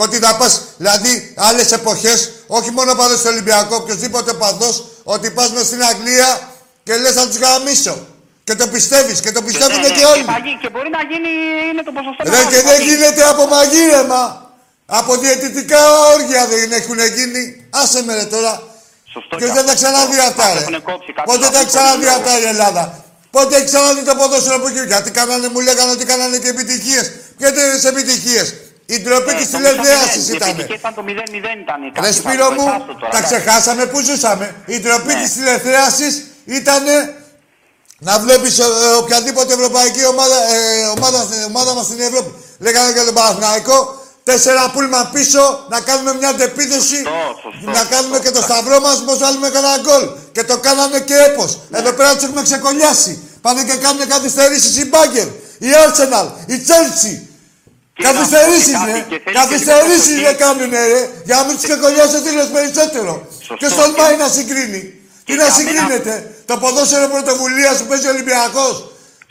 ότι 0.06 0.16
θα 0.26 0.32
πας, 0.40 0.54
δηλαδή, 0.82 1.12
άλλες 1.48 1.68
εποχές, 1.80 2.18
όχι 2.58 2.72
μόνο 2.78 2.92
παδό 3.00 3.16
στο 3.22 3.30
Ολυμπιακό, 3.34 3.76
οποιοδήποτε 3.82 4.32
παδός, 4.34 4.76
ότι 5.04 5.28
πας 5.38 5.50
μες 5.56 5.66
στην 5.70 5.82
Αγγλία 5.92 6.30
και 6.86 6.94
λες 7.04 7.16
να 7.16 7.28
τους 7.28 7.38
γαμίσω. 7.44 7.96
Και 8.48 8.56
το 8.62 8.68
πιστεύεις 8.68 9.18
και 9.24 9.32
το 9.38 9.42
πιστεύουν 9.48 9.80
Ναι, 9.82 9.88
και, 9.88 10.04
ναι, 10.04 10.06
όλοι. 10.14 10.24
θα 10.34 10.38
γίνει- 10.46 10.60
Και 10.64 10.70
μπορεί 10.74 10.90
να 10.98 11.02
γίνει, 11.12 11.32
είναι 11.70 11.84
το 11.88 11.92
ποσοστό 11.98 12.22
Ρε 12.24 12.30
μεγάλο, 12.30 12.50
και 12.52 12.60
δεν 12.68 12.76
θα 12.78 12.84
γίνεται 12.88 13.22
από 13.34 13.44
μαγείρεμα. 13.54 14.22
Από 15.00 15.12
διαιτητικά 15.24 15.82
όργια 16.16 16.42
δεν 16.54 16.72
έχουν 16.80 17.00
γίνει. 17.18 17.42
Άσε 17.82 18.00
με 18.06 18.12
ρε 18.20 18.26
τώρα. 18.36 18.54
Σωστό 19.14 19.34
Και 19.40 19.46
κι 19.46 19.52
δεν 19.58 19.66
τα 19.68 19.72
αυτό. 19.72 19.80
ξαναδεί 19.80 20.18
αυτά, 20.30 20.46
Μας 20.48 20.54
ρε. 20.56 20.60
έχουν 20.64 20.78
κόψει 20.90 21.12
κάποιους 21.18 21.30
Πότε 21.30 21.46
τα 21.46 21.52
βαθμούς 21.52 21.72
ξαναδεί 21.74 22.06
λόγο. 22.06 22.18
αυτά 22.20 22.32
η 22.44 22.46
Ελλάδα; 22.54 22.84
Πότε 23.36 23.52
έχει 23.58 23.66
ξαναδεί 23.72 24.02
το 24.10 24.16
ποδόσφαιρο 24.20 24.58
που 24.62 24.68
εκεί. 24.72 24.82
Γιατί 24.94 25.10
κάνανε, 25.20 25.48
μου 25.54 25.60
λέγανε 25.68 25.92
ότι 25.98 26.06
κάνανε 26.12 26.38
και 26.44 26.50
επιτυχίες. 26.56 27.06
Ποιες 27.38 27.84
επιτυχίες; 27.92 28.46
Η 28.86 29.00
ντροπή 29.02 29.32
Ε, 29.32 29.34
τη 29.36 29.46
το 29.48 29.58
τηλεθέαση 29.58 30.20
0-0. 30.20 30.32
Η 30.32 30.36
ήταν. 30.36 30.50
επιτυχία 30.50 30.76
ήταν 30.76 30.94
το 30.94 31.04
0-0 31.08 31.12
ήταν. 31.64 31.80
Ρε 31.84 31.90
Κάποιοι 31.96 32.12
Σπύρο 32.12 32.44
θα 32.48 32.56
το 32.56 32.62
μου, 32.62 32.66
πετάσω 32.66 32.94
τώρα, 33.00 33.12
τα 33.12 33.18
εντάξει. 33.18 33.36
ξεχάσαμε 33.36 33.86
που 33.86 34.00
ζούσαμε. 34.08 34.46
Η 34.66 34.80
ντροπή 34.80 35.14
Ναι. 35.14 35.22
της 35.22 35.34
τηλεθέασης 35.34 36.14
ήταν 36.46 36.84
Να 38.10 38.20
βλέπεις 38.20 38.60
ε, 38.60 38.64
ε, 38.64 38.68
οποιαδήποτε 39.02 39.54
ευρωπαϊκή 39.54 40.06
ομάδα, 40.06 40.36
ε, 40.56 40.86
ομάδα, 40.98 41.18
στην- 41.28 41.44
ομάδα 41.52 41.74
μας 41.74 41.86
στην 41.86 42.00
Ευρώπη. 42.00 42.32
Λέγανε 42.60 42.92
για 42.92 43.06
τον 43.06 43.14
Παναθηναϊκό, 43.14 43.78
τέσσερα 44.24 44.70
πούλμα 44.74 45.10
πίσω, 45.14 45.66
να 45.70 45.80
κάνουμε 45.80 46.14
μια 46.20 46.30
αντεπίθεση, 46.30 47.00
να 47.78 47.84
κάνουμε 47.94 48.20
και 48.20 48.32
το 48.32 48.42
σταυρό 48.42 48.80
μας, 48.80 49.04
πως 49.06 49.18
βάλουμε 49.18 49.50
κανένα 49.50 49.78
γκολ. 49.86 50.04
Και 50.32 50.44
το 50.44 50.58
κάνανε 50.58 51.00
και 51.00 51.16
έπος. 51.28 51.60
Εδώ 51.72 51.92
πέρα 51.92 52.14
τους 52.16 52.24
έχουμε 52.24 52.42
ξεκολλιάσει. 52.42 53.14
Πάνε 53.42 53.64
και 53.64 53.76
κάνουν 53.76 54.08
καθυστερήσεις 54.08 54.78
η 54.78 54.86
Μπάγκερ, 54.86 55.28
η 55.68 55.70
Arsenal, 55.86 56.28
η 56.46 56.56
Chelsea. 56.68 57.16
Καθυστερήσεις 58.08 58.76
και 58.82 58.86
ρε, 58.86 58.92
κάτι, 58.92 59.10
και 59.12 59.20
θέλει 59.24 59.36
καθυστερήσεις 59.40 60.16
και 60.20 60.28
ρε 60.28 60.34
κάνουνε 60.44 60.82
ρε, 60.94 61.02
για 61.28 61.36
να 61.40 61.44
μην 61.46 61.54
τους 61.56 61.64
ξεκολλιάσει 61.70 62.16
ο 62.20 62.22
Τίλος 62.26 62.50
περισσότερο. 62.58 63.14
Και 63.62 63.68
τολμάει 63.80 64.16
να 64.24 64.28
συγκρίνει. 64.38 64.82
Τι 65.26 65.34
να 65.34 65.44
για 65.44 65.44
μένα- 65.44 65.58
συγκρίνεται, 65.60 66.14
το 66.50 66.54
ποδόσφαιρο 66.62 67.08
πρωτοβουλία 67.16 67.72
που 67.80 67.86
παίζει 67.90 68.08
ο 68.10 68.14
Ολυμπιακός. 68.16 68.76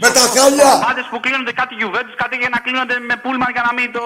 Με 0.03 0.09
τα 0.17 0.25
χάλια. 0.35 0.71
Ομάδες 0.83 1.07
που 1.11 1.19
κλείνονται 1.25 1.53
κάτι 1.61 1.75
Juventus, 1.83 2.15
κάτι 2.23 2.35
για 2.43 2.51
να 2.55 2.59
κλείνονται 2.65 2.97
με 3.09 3.15
πούλμαν 3.23 3.51
για 3.57 3.65
να 3.69 3.73
μην 3.79 3.89
το... 3.97 4.03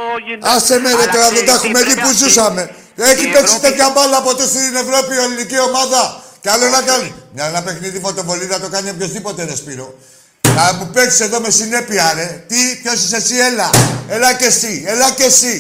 Άσε 0.55 0.75
με 0.85 0.89
ρε 0.91 0.95
Αλλά 1.03 1.13
τώρα, 1.15 1.29
δεν 1.37 1.43
ξέρεις 1.45 1.51
τα 1.51 1.57
τι, 1.61 1.67
έχουμε 1.67 1.79
δει 1.79 1.85
πρέπει 1.87 2.01
που 2.07 2.13
να- 2.15 2.21
ζούσαμε. 2.23 2.63
Έχει 3.11 3.25
η 3.29 3.31
παίξει 3.35 3.45
Ευρώπη- 3.45 3.65
τέτοια 3.67 3.87
μπάλα 3.95 4.19
ποτέ 4.29 4.45
στην 4.53 4.75
Ευρώπη 4.85 5.11
η 5.19 5.21
ελληνική 5.27 5.59
ομάδα. 5.69 6.03
Και 6.43 6.51
άλλο 6.55 6.67
να 6.77 6.81
κάνει. 6.91 7.09
Μια 7.35 7.45
ένα 7.53 7.61
παιχνίδι 7.67 7.99
φωτοβολίδα 8.07 8.57
το 8.65 8.69
κάνει 8.75 8.89
οποιοδήποτε 8.95 9.41
ρε 9.51 9.57
Σπύρο. 9.63 9.89
Να 10.55 10.73
μου 10.79 10.91
παίξεις 10.95 11.21
εδώ 11.21 11.41
με 11.41 11.51
συνέπεια 11.51 12.13
ρε. 12.15 12.45
Τι, 12.47 12.61
ποιος 12.83 13.05
είσαι 13.05 13.17
εσύ, 13.17 13.37
έλα. 13.49 13.71
Έλα 14.09 14.35
και 14.35 14.45
εσύ, 14.45 14.85
έλα 14.87 15.11
και 15.19 15.25
εσύ. 15.25 15.55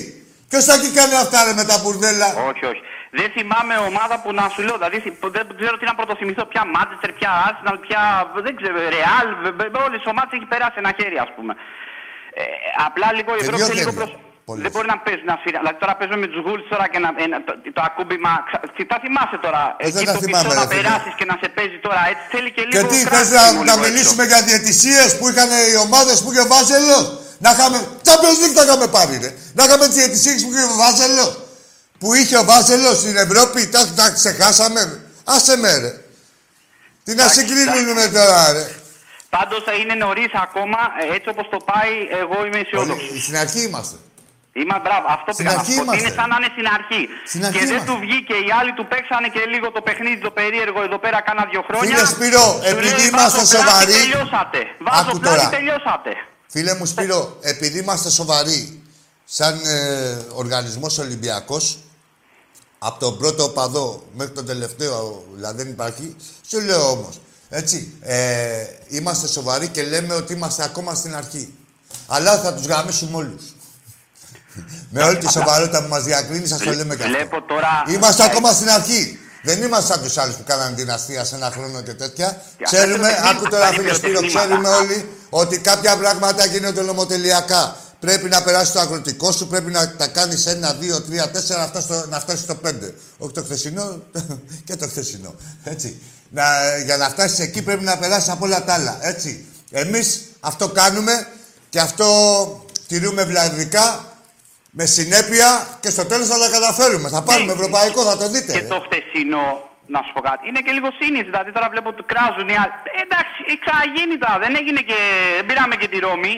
Ποιος 0.48 0.64
θα 0.64 0.74
εκεί 0.74 0.90
κάνει 0.98 1.14
αυτά 1.14 1.44
ρε 1.44 1.52
με 1.52 1.64
τα 1.64 1.76
μπουρδέλα; 1.78 2.28
Όχι, 2.50 2.64
όχι. 2.72 2.82
Δεν 3.10 3.30
θυμάμαι 3.36 3.74
ομάδα 3.90 4.20
που 4.22 4.32
να 4.32 4.48
σου 4.52 4.62
λέω. 4.62 4.76
Δηλαδή 4.80 4.98
που 5.20 5.30
δεν 5.30 5.46
ξέρω 5.60 5.76
τι 5.78 5.84
να 5.84 5.94
πρωτοθυμηθώ. 5.94 6.44
Πια 6.52 6.62
Manchester, 6.74 7.10
πια 7.18 7.30
Arsenal, 7.46 7.76
πια. 7.86 8.02
Δεν 8.46 8.56
ξέρω. 8.56 8.76
Real. 8.94 9.28
Όλες 9.86 10.00
τι 10.02 10.08
ομάδες 10.14 10.32
έχει 10.38 10.48
περάσει 10.52 10.76
ένα 10.82 10.92
χέρι, 10.98 11.18
ας 11.18 11.30
πούμε. 11.36 11.52
Ε, 12.40 12.42
απλά 12.86 13.08
λίγο 13.12 13.30
η 13.34 13.38
Και 13.38 13.44
Ευρώπη 13.44 13.62
δύο 13.62 13.66
θέλει 13.70 13.78
λίγο 13.78 13.92
χέρια. 13.92 14.25
Προς... 14.46 14.58
Δεν 14.66 14.72
μπορεί 14.74 14.88
να 14.94 14.98
παίζει 15.04 15.24
να 15.30 15.34
σφυρά. 15.40 15.58
Δηλαδή 15.62 15.78
τώρα 15.82 15.94
παίζουμε 15.98 16.18
με 16.24 16.28
τους 16.32 16.40
Γούλτ 16.46 16.64
τώρα 16.72 16.86
και 16.92 16.98
να, 17.04 17.10
ένα, 17.26 17.36
το, 17.46 17.52
το 17.76 17.82
ακούμπημα. 17.90 18.30
ξα- 18.48 18.62
Τι 18.76 18.82
τα 18.90 18.96
θυμάσαι 19.04 19.38
τώρα. 19.46 19.62
Ε, 19.78 19.84
δεν 19.94 20.00
Εκεί 20.02 20.06
τα 20.10 20.14
το 20.16 20.20
θυμάμαι, 20.24 20.44
πίσω 20.44 20.54
ρε 20.54 20.60
να 20.60 20.66
φίλε. 20.70 20.76
περάσεις 20.80 21.12
και 21.18 21.26
να 21.30 21.34
σε 21.42 21.48
παίζει 21.56 21.78
τώρα 21.86 22.00
έτσι. 22.10 22.24
Θέλει 22.34 22.50
και 22.56 22.62
λίγο. 22.68 22.74
Και 22.76 22.82
τι, 22.92 22.98
θες 23.14 23.28
κράτημα 23.32 23.40
να, 23.42 23.50
λίγο 23.50 23.64
να 23.70 23.72
έξω. 23.74 23.84
μιλήσουμε 23.86 24.22
για 24.30 24.40
διαιτησίες 24.48 25.08
που 25.18 25.24
είχαν 25.30 25.48
οι 25.72 25.76
ομάδες 25.86 26.16
που 26.22 26.28
είχε 26.32 26.42
ο 26.46 26.48
Βάζελος; 26.54 27.04
Να 27.44 27.50
είχαμε, 27.54 27.76
Champions 28.06 28.38
League 28.42 28.54
τα 28.58 28.62
είχαμε 28.66 28.86
πάρει 28.96 29.14
ρε. 29.24 29.30
Να 29.56 29.62
είχαμε 29.66 29.84
τις 29.90 29.96
διαιτησίες 30.00 30.36
που 30.44 30.50
είχε 30.54 30.64
ο 30.74 30.76
Βάζελος; 30.82 31.30
Που 32.00 32.08
είχε 32.20 32.36
ο 32.42 32.44
Βάζελος 32.50 32.96
στην 33.02 33.16
Ευρώπη, 33.26 33.60
τα, 33.74 33.80
τα 33.98 34.06
ξεχάσαμε. 34.18 34.82
Άσε 35.34 35.54
με 35.64 35.72
ρε. 35.82 35.92
Τι 37.04 37.12
να 37.20 37.26
συγκρίνουμε 37.36 38.04
τώρα 38.16 38.52
ρε. 38.56 38.64
Πάντως 39.36 39.62
είναι 39.80 39.94
νωρίς 40.04 40.30
ακόμα. 40.46 40.78
ε, 41.02 41.14
Έτσι 41.16 41.28
όπως 41.34 41.46
το 41.54 41.58
πάει, 41.70 41.92
εγώ 42.22 42.36
είμαι 42.46 42.58
αισιόδοξος. 42.62 43.08
Όλοι- 43.10 43.20
Στην 43.26 43.36
αρχή 43.44 43.60
είμαστε. 43.68 43.96
Είμαι 44.60 44.76
μπράβο. 44.84 45.06
Αυτό 45.16 45.30
Στην 45.32 45.44
πήγα 45.44 45.54
να 45.56 45.60
αρχή 45.62 45.72
σου 45.72 45.78
πω. 45.78 45.82
ότι 45.82 45.96
είμαστε. 45.96 46.02
Είναι 46.02 46.12
σαν 46.18 46.26
να 46.32 46.36
είναι 46.38 46.50
στην 46.56 46.66
αρχή. 46.76 47.02
Στην 47.32 47.40
αρχή 47.46 47.54
και 47.58 47.64
δεν 47.70 47.76
είμαστε. 47.76 47.88
του 47.90 47.96
βγήκε. 48.04 48.36
Οι 48.46 48.50
άλλοι 48.58 48.72
του 48.78 48.84
παίξανε 48.92 49.28
και 49.34 49.42
λίγο 49.54 49.66
το 49.76 49.80
παιχνίδι 49.86 50.18
το 50.28 50.32
περίεργο 50.38 50.80
εδώ 50.88 50.98
πέρα 51.04 51.18
κάνα 51.28 51.44
δύο 51.52 51.62
χρόνια. 51.68 51.94
Φίλε 51.96 52.04
Σπύρο, 52.14 52.46
Του 52.60 52.68
επειδή 52.72 52.96
λέει, 53.00 53.08
είμαστε 53.10 53.40
«Βάζω 53.40 53.56
πλάτη, 53.56 53.64
σοβαροί». 53.64 53.92
Τελειώσατε. 54.00 54.60
Βάζω 54.86 55.00
Άκου 55.10 55.18
πλάτη, 55.22 55.36
τώρα. 55.38 55.48
τελειώσατε. 55.56 56.10
Φίλε 56.54 56.72
μου 56.78 56.86
Σπύρο, 56.92 57.20
επειδή 57.52 57.76
είμαστε 57.84 58.08
σοβαροί 58.20 58.60
σαν 59.38 59.52
ε, 59.64 59.78
οργανισμός 60.42 60.92
Ολυμπιακός, 61.04 61.64
από 62.88 62.98
τον 63.04 63.12
πρώτο 63.18 63.42
οπαδό 63.50 64.02
μέχρι 64.18 64.32
τον 64.38 64.46
τελευταίο, 64.46 65.24
δηλαδή 65.34 65.56
δεν 65.62 65.68
υπάρχει, 65.72 66.16
σου 66.50 66.60
λέω 66.60 66.90
όμως, 66.90 67.14
έτσι, 67.48 67.98
ε, 68.00 68.64
είμαστε 68.88 69.26
σοβαροί 69.26 69.68
και 69.68 69.82
λέμε 69.82 70.14
ότι 70.14 70.32
είμαστε 70.32 70.62
ακόμα 70.64 70.94
στην 70.94 71.14
αρχή. 71.16 71.54
Αλλά 72.06 72.38
θα 72.38 72.54
τους 72.54 72.66
γαμίσουμε 72.66 73.16
όλους. 73.16 73.42
Με 74.90 75.02
όλη 75.02 75.18
τη 75.18 75.30
σοβαρότητα 75.30 75.82
που 75.82 75.88
μας 75.88 76.02
διακρίνεις, 76.02 76.48
σας 76.48 76.58
το 76.58 76.72
λέμε 76.72 76.96
και 76.96 77.02
αυτό. 77.02 77.14
Βλέπω 77.16 77.42
τώρα. 77.42 77.84
Είμαστε 77.88 78.24
ακόμα 78.24 78.52
στην 78.52 78.70
αρχή. 78.70 79.18
Δεν 79.42 79.62
είμαστε 79.62 79.92
σαν 79.92 80.02
τους 80.02 80.18
άλλους 80.18 80.34
που 80.36 80.42
κάνανε 80.46 80.74
δυναστεία 80.74 81.24
σε 81.24 81.34
ένα 81.34 81.50
χρόνο 81.50 81.82
και 81.82 81.94
τέτοια. 81.94 82.42
Ξέρουμε, 82.62 83.08
τεχνήματα, 83.08 83.28
άκου 83.30 83.48
τώρα 83.48 83.68
τα 83.68 83.72
φίλε 83.72 83.94
Σπύρο, 83.94 84.20
τεχνήματα. 84.20 84.46
ξέρουμε 84.46 84.68
όλοι 84.68 85.08
ότι 85.30 85.58
κάποια 85.58 85.96
πράγματα 85.96 86.46
γίνονται 86.46 86.82
νομοτελειακά. 86.82 87.76
Πρέπει 88.00 88.28
να 88.28 88.42
περάσει 88.42 88.72
το 88.72 88.80
αγροτικό 88.80 89.32
σου, 89.32 89.46
πρέπει 89.46 89.70
να 89.70 89.90
τα 89.90 90.06
κάνεις 90.06 90.46
ένα, 90.46 90.72
δύο, 90.72 91.02
τρία, 91.02 91.30
τέσσερα, 91.30 91.60
να 91.60 91.66
φτάσει 91.66 91.86
στο, 91.86 92.04
να 92.08 92.20
φτάσεις 92.20 92.40
στο 92.42 92.54
πέντε. 92.54 92.94
Όχι 93.18 93.32
το 93.32 93.42
χθεσινό 93.42 94.02
και 94.66 94.76
το 94.76 94.88
χθεσινό. 94.88 95.34
Έτσι. 95.64 96.00
Να, 96.30 96.44
για 96.84 96.96
να 96.96 97.08
φτάσεις 97.08 97.38
εκεί 97.38 97.62
πρέπει 97.62 97.84
να 97.84 97.98
περάσεις 97.98 98.28
από 98.28 98.44
όλα 98.44 98.64
τα 98.64 98.72
άλλα. 98.72 98.98
Έτσι. 99.00 99.44
Εμείς 99.70 100.20
αυτό 100.40 100.68
κάνουμε 100.68 101.26
και 101.68 101.80
αυτό 101.80 102.06
τηρούμε 102.86 103.24
βλαβικά 103.24 104.04
με 104.78 104.84
συνέπεια 104.96 105.48
και 105.82 105.90
στο 105.96 106.04
τέλος 106.10 106.26
θα 106.32 106.38
τα 106.42 106.48
καταφέρουμε. 106.56 107.08
Θα 107.16 107.20
πάρουμε 107.28 107.52
ευρωπαϊκό, 107.58 108.00
θα 108.10 108.16
το 108.20 108.26
δείτε. 108.34 108.50
Και 108.56 108.62
ρε. 108.64 108.70
το 108.74 108.78
χτεσινό, 108.86 109.46
να 109.94 109.98
σου 110.04 110.10
πω 110.16 110.20
κάτι, 110.28 110.42
είναι 110.48 110.60
και 110.66 110.72
λίγο 110.76 110.88
σύνηθι. 111.00 111.28
Δηλαδή 111.32 111.50
τώρα 111.56 111.68
βλέπω 111.72 111.88
ότι 111.94 112.02
κράζουν 112.12 112.46
οι 112.52 112.56
άλλοι. 112.62 112.74
Ε, 112.98 113.00
εντάξει, 113.06 113.36
έχει 113.48 113.60
ξαναγίνει 113.64 114.16
τώρα. 114.22 114.36
Δεν 114.44 114.52
έγινε 114.60 114.80
και. 114.90 114.98
Δεν 115.38 115.44
πήραμε 115.48 115.74
και 115.80 115.88
τη 115.92 115.98
Ρώμη. 116.06 116.34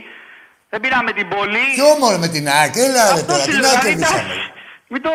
Δεν 0.73 0.81
πήραμε 0.85 1.11
την 1.19 1.27
πόλη. 1.35 1.65
Ποιο 1.81 1.91
μόνο 2.03 2.17
με 2.25 2.29
την 2.35 2.45
ΑΕΚ, 2.57 2.75
έλα 2.87 3.03
ρε 3.09 3.15
Αυτό 3.19 3.27
τώρα, 3.33 3.43
σου 3.45 3.51
την 3.53 3.61
λέω, 3.63 3.71
ΑΕΚ 3.71 3.81
δηλαδή, 3.81 3.89
κερδίσαμε. 3.91 4.21
εντάξει, 4.23 4.41
Μην 4.93 5.01
το. 5.07 5.13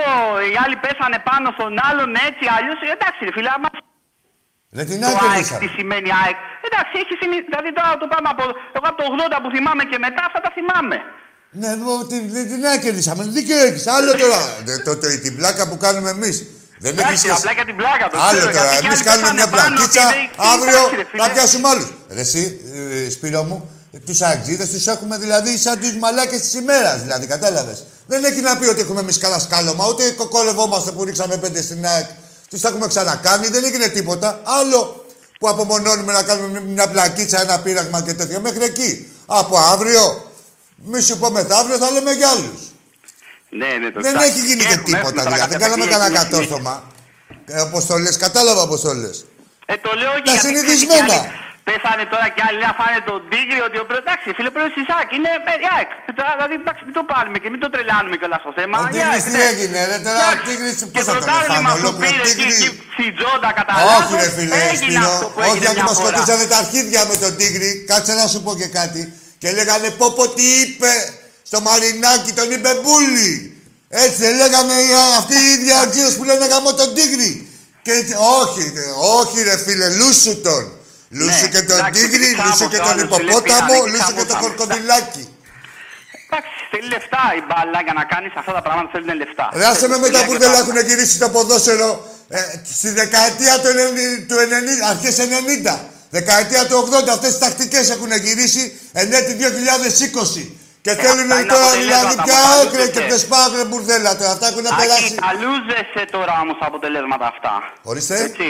Οι 0.51 0.55
άλλοι 0.63 0.75
πέσανε 0.83 1.17
πάνω 1.29 1.47
στον 1.57 1.71
άλλον 1.89 2.09
έτσι, 2.27 2.43
αλλιώς. 2.55 2.77
Εντάξει, 2.97 3.19
ρε 3.27 3.33
φίλε, 3.37 3.51
άμα 3.57 3.69
Ρε 4.77 4.83
την 4.89 4.97
το 5.01 5.07
ΑΕΚ 5.07 5.17
ΑΕΚ 5.17 5.23
τι 5.23 5.31
κερδίσαμε. 5.33 5.71
σημαίνει 5.77 6.09
ΑΕΚ. 6.21 6.37
Εντάξει, 6.67 6.93
έχει 7.01 7.13
συνηθίσει. 7.21 7.49
Δηλαδή 7.51 7.69
τώρα 7.77 7.89
το 8.03 8.07
πάμε 8.13 8.27
από. 8.33 8.43
Εγώ 8.77 8.85
από 8.91 8.97
το 9.01 9.05
80 9.35 9.37
που 9.43 9.49
θυμάμαι 9.55 9.83
και 9.91 9.97
μετά 10.05 10.21
αυτά 10.29 10.39
τα 10.45 10.49
θυμάμαι. 10.57 10.97
Ναι, 11.59 11.67
εγώ 11.67 12.05
την, 12.05 12.33
την, 12.33 12.47
την 12.51 12.65
ΑΕΚ 12.65 12.81
κερδίσαμε. 12.81 13.23
Δίκαιο 13.37 13.65
έχεις. 13.65 13.87
Άλλο 13.87 14.11
τώρα. 14.15 14.39
Δε- 14.65 14.77
το, 14.77 14.97
το, 14.97 15.07
την 15.21 15.35
πλάκα 15.35 15.67
που 15.69 15.77
κάνουμε 15.77 16.09
εμείς. 16.09 16.35
Δεν 16.79 16.91
έχεις 16.91 17.01
Εντάξει, 17.03 17.17
σχέση. 17.17 17.33
απλά 17.37 17.51
για 17.51 17.65
την 17.65 17.75
πλάκα 17.75 18.05
το 18.11 18.17
Άλλο 18.27 18.37
ξέρω, 18.39 18.51
τώρα. 18.51 18.63
γιατί 18.71 18.79
κι 18.79 18.85
Εμείς 18.85 18.99
άλλοι 18.99 19.07
κάνουμε 19.09 19.27
πέσανε 19.27 19.39
μια 19.41 19.47
πάνω 19.57 19.75
πλακίτσα. 19.75 20.05
και 20.09 20.15
δεν- 20.15 20.51
Αύριο 20.53 20.77
εντάξει, 20.77 20.95
ρε 20.99 21.05
φίλε; 21.09 21.21
θα 21.23 21.29
πιάσουμε 21.33 21.67
άλλους. 21.71 21.87
Ρε 22.17 22.21
εσύ, 22.27 22.43
ε, 23.07 23.09
Σπύρο 23.15 23.43
μου, 23.49 23.57
τους 24.07 24.19
αεξίδες 24.27 24.69
τους 24.73 24.85
έχουμε 24.93 25.15
δηλαδή 25.17 25.51
σαν 25.65 25.75
τους 25.79 25.93
μαλάκες 26.03 26.39
της 26.45 26.53
ημέρας. 26.61 26.97
Δηλαδή, 27.05 27.25
κατάλαβες. 27.33 27.77
Δεν 28.11 28.23
έχει 28.29 28.41
να 28.41 28.57
πει 28.57 28.65
ότι 28.73 28.81
έχουμε 28.85 28.99
εμείς 29.05 29.17
καλά 29.17 29.39
σκάλωμα, 29.39 29.83
ούτε 29.91 30.03
κοκολευόμαστε 30.21 30.91
που 30.91 31.03
ρίξαμε 31.03 31.35
πέντε 31.37 31.61
στην 31.61 31.85
ΑΕΚ. 31.91 32.07
Τους 32.49 32.61
τα 32.61 32.67
έχουμε 32.67 32.87
ξανακάνει, 32.87 33.47
δεν 33.47 33.63
έγινε 33.63 33.87
τίποτα. 33.87 34.39
Άλλο 34.59 35.05
που 35.39 35.49
απομονώνουμε 35.49 36.11
να 36.13 36.23
κάνουμε 36.23 36.61
μια 36.75 36.87
πλακίτσα, 36.89 37.41
ένα 37.41 37.59
πείραγμα 37.59 38.01
και 38.01 38.13
τέτοιο. 38.13 38.39
Μέχρι 38.41 38.63
εκεί. 38.63 39.11
Από 39.25 39.57
αύριο, 39.57 40.31
μη 40.91 41.01
σου 41.01 41.17
πω 41.19 41.29
μεθαύριο, 41.37 41.77
θα 41.83 41.91
λέμε 41.91 42.11
για 42.11 42.29
άλλους. 42.35 42.61
Ναι, 43.59 43.69
ναι, 43.81 43.89
το 43.93 43.99
Δεν 44.05 44.11
ξέρω. 44.13 44.29
έχει 44.29 44.39
γίνει 44.47 44.63
και 44.71 44.73
Έχουμε, 44.77 44.83
τίποτα 44.89 45.07
έχουμε 45.07 45.21
τώρα 45.21 45.29
δηλαδή. 45.29 45.51
Δεν 45.51 45.59
κάποια 45.59 45.59
κάναμε 45.63 45.83
παιχνίδια, 45.85 45.97
κανένα 45.97 46.19
έχουμε 46.19 46.35
συνήθεια. 46.35 46.57
κατόρθωμα. 46.57 46.75
Ε, 47.55 47.61
όπως 47.67 47.81
το 47.89 47.95
λες, 48.03 48.15
κατάλαβα 48.25 48.63
πώς 48.71 48.81
το 48.85 48.91
λες. 49.01 49.17
Ε, 49.71 49.75
το 49.85 49.91
λέω 50.01 50.13
και 50.23 50.29
Τα 50.29 50.31
γιατί 50.35 50.45
συνηθισμένα. 50.47 51.05
ξέρεις, 51.17 51.21
κι 51.21 51.27
άλλοι 51.33 51.41
Πέσανε 51.69 52.05
τώρα 52.13 52.27
κι 52.35 52.43
άλλοι 52.47 52.59
να 52.67 52.73
φάνε 52.79 52.99
τον 53.09 53.19
Τίγρη 53.31 53.59
ότι 53.67 53.77
ο 53.83 53.85
πρώτος. 53.89 54.03
Εντάξει, 54.05 54.27
φίλε, 54.37 54.49
πρώτος 54.55 54.71
της 54.77 54.87
ΑΕΚ 54.95 55.09
είναι 55.17 55.31
ε, 55.51 55.65
η 55.65 55.67
ΑΕΚ. 55.75 55.89
Ε, 56.09 56.11
τώρα, 56.17 56.31
Δηλαδή, 56.37 56.55
εντάξει, 56.63 56.81
μην 56.87 56.93
το 56.99 57.03
πάρουμε 57.11 57.37
και 57.43 57.49
μην 57.53 57.59
το 57.63 57.67
τρελάνουμε 57.73 58.15
κιόλας 58.21 58.41
στο 58.45 58.51
θέμα. 58.59 58.75
Ο 58.81 58.83
Η 58.83 58.91
Τίγρης 58.93 59.11
ΑΕΚ, 59.13 59.23
τι 59.27 59.31
ναι. 59.37 59.45
έγινε, 59.51 59.77
ρε, 59.91 59.97
τώρα 60.05 60.17
ο 60.19 60.23
Εντάξει, 60.25 60.43
Τίγρης 60.49 60.75
Και 60.95 61.01
πώς 61.01 61.05
θα 61.09 61.13
το 61.15 61.19
τον 61.21 61.27
τάρλιμα 61.31 61.71
φάνε, 61.71 61.73
που 61.73 61.81
ολόκληρο 61.83 62.11
πήρε 62.11 62.23
εκεί, 62.33 62.45
Τίγρη. 62.49 62.55
εκεί 62.55 62.69
Σιτζόντα 62.97 63.49
κατά 63.59 63.73
Όχι 63.97 64.11
ρε 64.21 64.29
φίλε 64.35 64.55
έγινε 64.73 64.99
Σπύρο, 64.99 65.11
αυτό 65.13 65.25
που 65.33 65.39
όχι 65.41 65.47
έγινε 65.49 65.65
γιατί 65.65 65.79
μια 65.79 65.87
μας 65.89 65.97
φορά. 65.99 66.07
σκοτήσανε 66.11 66.45
τα 66.51 66.57
αρχίδια 66.63 67.01
με 67.09 67.15
τον 67.23 67.31
Τίγρη. 67.39 67.69
Κάτσε 67.91 68.13
να 68.21 68.25
σου 68.31 68.39
πω 68.45 68.51
και 68.61 68.69
κάτι. 68.79 69.01
Και 69.43 69.51
λέγανε 69.59 69.89
πω 69.99 70.07
πω 70.17 70.23
τι 70.37 70.45
είπε 70.61 70.91
στο 71.49 71.57
Μαρινάκι, 71.67 72.31
τον 72.39 72.47
είπε 72.55 72.69
Μπούλι. 72.81 73.31
Έτσι 74.03 74.17
δεν 74.25 74.33
λέγανε 74.41 74.73
οι- 74.85 74.95
αυτοί 75.19 75.35
οι 75.43 75.47
ίδιοι 75.55 75.71
αργύρες 75.83 76.13
που 76.17 76.23
λένε 76.29 76.45
γαμώ 76.51 76.71
τον 76.73 76.89
Τίγρη. 76.95 77.31
Και 77.85 77.91
έτσι, 77.99 78.13
όχι, 78.41 78.63
όχι 79.19 79.37
ρε 79.49 79.57
φίλε, 79.65 79.87
λούσου 79.99 80.33
τον. 80.47 80.63
Λούσου 81.19 81.41
Ναι, 81.43 81.47
και 81.53 81.61
τον 81.69 81.77
εντάξει, 81.77 82.01
Τίγρη, 82.01 82.27
τι 82.35 82.41
λούσου 82.47 82.67
και 82.73 82.77
τον 82.85 82.91
άλλος, 82.91 83.15
φίλε, 83.17 83.31
υποπόταμο, 83.31 83.73
πήρανε, 83.73 83.83
τι 83.85 83.91
λούσου 83.95 84.13
και 84.19 84.25
τον 84.31 84.35
χαμώσαμε. 84.35 84.55
κορκοδιλάκι. 84.55 85.23
Εντάξει, 86.25 86.53
θέλει 86.71 86.87
λεφτά 86.95 87.23
η 87.39 87.41
μπάλα 87.47 87.79
για 87.87 87.95
να 87.99 88.03
κάνεις 88.13 88.31
αυτά 88.41 88.51
τα 88.57 88.61
πράγματα 88.67 88.87
θέλουν 88.93 89.11
λεφτά. 89.23 89.45
Ρε 89.59 89.65
άσε 89.71 89.85
με 89.91 89.97
μετά 90.05 90.19
που 90.27 90.33
δεν 90.43 90.51
έχουν 90.61 90.77
γυρίσει 90.89 91.15
το 91.23 91.27
ποδόσφαιρο 91.35 91.89
ε, 92.37 92.39
στη 92.77 92.89
δεκαετία 93.01 93.53
του, 93.61 93.69
90, 93.79 94.25
του 94.29 94.35
90, 94.53 94.83
αρχές 94.93 95.15
90. 95.17 95.75
Δεκαετία 96.17 96.63
του 96.67 96.75
80 97.07 97.09
αυτές 97.15 97.29
τις 97.33 97.41
τακτικές 97.45 97.85
έχουν 97.95 98.11
γυρίσει 98.25 98.63
εν 99.01 99.07
έτη 99.19 99.31
2020. 99.33 100.43
Και 100.85 100.91
Ε, 100.91 100.95
θέλουν 101.03 101.31
αυτά 101.31 101.39
είναι 101.39 101.49
τώρα 101.53 101.65
αποτελέσματα 101.65 102.01
δηλαδή 102.01 102.15
που 102.15 102.23
πια 102.27 102.41
τα 102.47 102.61
έκρε 102.63 102.83
και 102.95 102.99
λούζεσαι. 102.99 103.11
πες 103.11 103.23
πάγρε 103.33 103.63
μπουρδέλα 103.69 104.11
τώρα. 104.19 104.31
Αυτά 104.35 104.45
έχουν 104.51 104.63
περάσει. 104.79 105.05
Άκη, 105.05 105.15
τα 105.25 105.31
λούζεσαι 105.43 106.01
τώρα 106.15 106.33
όμως 106.43 106.55
τα 106.61 106.65
αποτελέσματα 106.71 107.25
αυτά. 107.33 107.53
Ορίστε. 107.91 108.15
Έτσι. 108.27 108.49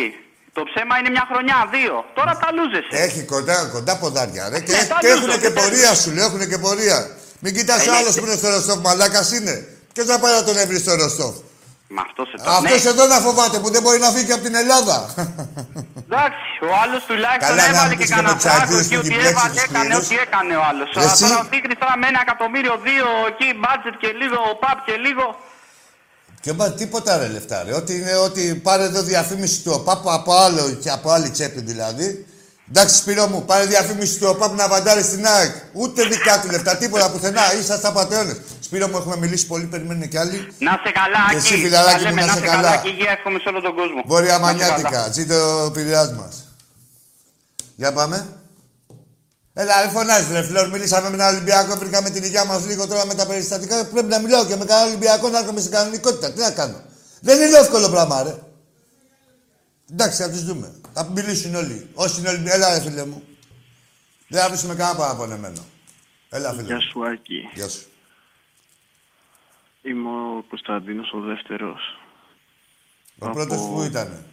Το 0.58 0.62
ψέμα 0.70 0.94
είναι 1.00 1.12
μια 1.16 1.26
χρονιά, 1.32 1.58
δύο. 1.76 1.96
Τώρα 2.18 2.34
τα 2.42 2.50
λούζεσαι. 2.58 2.94
Έχει 3.08 3.22
κοντά, 3.34 3.58
κοντά 3.76 3.94
ποδάρια 4.02 4.44
ρε. 4.52 4.60
Και, 4.68 4.72
Ναι, 4.76 4.84
τα 4.92 4.98
και 5.04 5.08
έχουν 5.14 5.26
λούζω, 5.26 5.38
και 5.44 5.50
δεν 5.50 5.58
πορεία 5.60 5.92
σου 6.02 6.10
λέω, 6.16 6.26
έχουν 6.30 6.44
και 6.52 6.60
πορεία. 6.66 7.00
Μην 7.44 7.52
κοιτάς 7.58 7.80
Ε, 7.86 7.90
ο 7.90 7.92
ναι, 7.92 7.98
άλλος 8.00 8.14
και- 8.14 8.20
που 8.20 8.26
είναι 8.28 8.38
στο 8.42 8.50
Ροστόφ, 8.56 8.78
μαλάκας 8.88 9.28
είναι. 9.38 9.56
Ποιος 9.94 10.06
θα 10.12 10.18
πάει 10.24 10.34
να 10.40 10.44
τον 10.48 10.56
έβρει 10.64 10.78
στο 10.86 10.92
Ροστόφ. 11.04 11.34
Με 11.88 12.02
αυτός 12.06 12.28
σε 12.28 12.36
Αυτός 12.46 12.86
εδώ 12.86 13.06
να 13.14 13.20
φοβάται 13.20 13.60
που 13.60 13.70
δεν 13.70 13.82
μπορεί 13.82 14.00
να 14.00 14.10
φύγει 14.10 14.32
από 14.32 14.44
την 14.44 14.56
Ελλάδα. 14.56 14.98
Εντάξει, 16.06 16.50
ο 16.70 16.72
άλλος 16.84 17.02
τουλάχιστον 17.10 17.56
Καλά, 17.56 17.62
να 17.62 17.68
έβαλε 17.72 17.90
μου 17.90 17.98
και 18.00 18.06
πεις 18.06 18.10
και 18.10 18.14
κανένα 18.16 18.34
με 18.34 18.40
τσακίδες 18.40 18.54
φράγκο 18.54 18.78
εκεί 18.84 18.94
που 18.96 19.02
ότι 19.04 19.08
διπλέξεις 19.08 19.32
έβαλε, 19.32 19.54
τους 19.54 19.64
έκανε 19.68 19.94
σκληρούς. 19.94 20.08
ό,τι 20.08 20.16
έκανε 20.26 20.54
ο 20.62 20.64
άλλος. 20.70 20.90
Εσύ; 21.06 21.24
Τώρα 21.24 21.38
ο 21.44 21.46
Τίγρης 21.52 21.78
τώρα 21.84 21.96
με 22.02 22.06
ένα 22.12 22.20
εκατομμύριο 22.26 22.76
δύο 22.88 23.08
εκεί, 23.32 23.48
μπάτζετ 23.60 23.96
και 24.04 24.10
λίγο, 24.22 24.38
ο 24.52 24.56
παπ 24.64 24.78
και 24.88 24.96
λίγο. 25.06 25.26
Και 26.44 26.52
μα 26.60 26.66
τίποτα 26.80 27.12
ρε 27.20 27.28
λεφτά 27.36 27.58
ρε. 27.66 27.74
Ότι 27.82 27.92
είναι 28.00 28.16
ότι 28.28 28.42
πάρε 28.68 28.84
εδώ 28.90 29.02
διαφήμιση 29.12 29.58
του 29.64 29.72
ΟΠΑΠ 29.78 30.04
από 30.18 30.32
άλλο 30.46 30.64
και 30.84 30.90
από 30.98 31.08
άλλη 31.16 31.30
τσέπη 31.36 31.62
δηλαδή. 31.72 32.08
Εντάξει 32.70 32.96
Σπύρο 33.02 33.26
μου, 33.28 33.40
πάρε 33.50 33.66
διαφήμιση 33.66 34.14
του 34.20 34.28
ΟΠΑΠ 34.30 34.52
να 34.56 34.68
βαντάρεις 34.68 35.06
στην 35.06 35.24
ΑΕΚ. 35.28 35.54
Ούτε 35.74 36.00
δικά 36.14 36.40
του 36.42 36.50
λεφτά, 36.54 36.78
τίποτα 36.78 37.12
πουθενά. 37.12 37.54
Είσαστε 37.60 37.88
απαταιώνες. 37.88 38.38
Σπύρο 38.74 38.88
μου, 38.88 38.98
έχουμε 38.98 39.18
μιλήσει 39.18 39.48
πολύ, 39.48 39.66
περιμένουν 39.66 40.08
και 40.10 40.20
άλλοι. 40.20 40.48
Να 40.60 40.72
σε 40.84 40.92
καλά, 40.92 41.24
Και 41.30 41.36
εσύ, 41.38 41.54
Άκη. 41.54 41.62
φιλαράκι 41.64 42.04
Τα 42.04 42.10
μου, 42.10 42.16
λέμε, 42.16 42.26
να 42.28 42.34
σε 42.34 42.42
καλά. 42.42 42.78
και 42.78 42.90
υγεία 42.90 43.12
εύχομαι 43.12 43.40
σε 43.40 43.50
όλο 43.50 43.62
τον 43.62 43.76
κόσμο. 43.76 44.04
Βόρεια 44.06 44.38
Να 44.38 44.48
σε 44.48 44.54
καλά. 44.54 44.72
Μανιάτικα, 44.72 45.12
ζήτω 45.12 45.66
ο 45.66 45.72
Πειραιάς 45.72 46.14
μας. 46.14 46.44
Για 47.76 47.94
πάμε. 47.94 48.28
Έλα, 49.54 49.82
δεν 49.82 49.90
φωνάζεις, 49.92 50.32
ρε 50.32 50.44
Φλόρ. 50.44 50.70
Μιλήσαμε 50.70 51.10
με 51.10 51.14
έναν 51.16 51.34
Ολυμπιακό, 51.36 51.76
βρήκαμε 51.76 52.10
την 52.10 52.24
υγεία 52.24 52.46
μας 52.46 52.66
λίγο 52.66 52.88
τώρα 52.88 53.06
με 53.06 53.14
τα 53.16 53.26
περιστατικά. 53.26 53.86
Πρέπει 53.86 54.08
να 54.08 54.20
μιλάω 54.20 54.46
και 54.46 54.56
με 54.56 54.66
κανένα 54.66 54.88
Ολυμπιακό 54.88 55.30
να 55.30 55.40
έρχομαι 55.40 55.60
στην 55.60 55.72
κανονικότητα. 55.72 56.32
Τι 56.32 56.40
να 56.40 56.52
κάνω. 56.52 56.82
Δεν 57.22 57.42
είναι 57.42 57.58
εύκολο 57.58 57.90
πράγμα, 57.90 58.24
ρε. 58.24 58.36
Εντάξει, 59.92 60.22
θα 60.22 60.30
τους 60.30 60.44
δούμε. 60.46 60.72
Θα 60.94 61.10
μιλήσουν 61.16 61.56
όλοι. 61.56 61.90
Όσοι 61.94 62.20
είναι 62.20 62.30
Ολυμπιακοί, 62.30 62.56
έλα, 62.56 62.74
ρε 62.74 62.82
φίλε 62.82 63.06
μου. 63.06 63.24
Δεν 64.28 64.40
θα 64.42 64.46
αφήσουμε 64.46 64.76
κανένα 64.76 64.98
παραπονεμένο. 64.98 65.62
Έλα, 66.30 66.50
φίλε. 66.52 66.62
Γεια 66.62 66.76
μου. 66.76 66.82
σου, 66.82 67.06
Άκη. 67.06 67.40
Γεια 67.54 67.70
σου. 67.70 67.88
Είμαι 69.86 70.10
ο 70.10 70.46
Κωνσταντίνος, 70.50 71.12
ο 71.14 71.20
δεύτερος. 71.20 71.82
Ο 73.20 73.30
πρώτος 73.30 73.58
που 73.58 73.84
ήταν. 73.84 74.26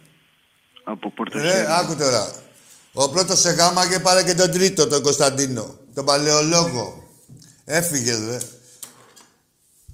Από 0.83 1.11
Πορτοσέλη. 1.11 1.51
Ρε, 1.51 1.65
άκου 1.69 1.95
τώρα. 1.95 2.33
Ο 2.93 3.09
πρώτος 3.09 3.39
σε 3.39 3.49
γάμα 3.49 3.89
και 3.89 3.99
πάρε 3.99 4.23
και 4.23 4.33
τον 4.33 4.51
τρίτο, 4.51 4.87
τον 4.87 5.01
Κωνσταντίνο. 5.01 5.75
Τον 5.93 6.05
παλαιολόγο. 6.05 7.07
Έφυγε, 7.65 8.15
δε. 8.15 8.39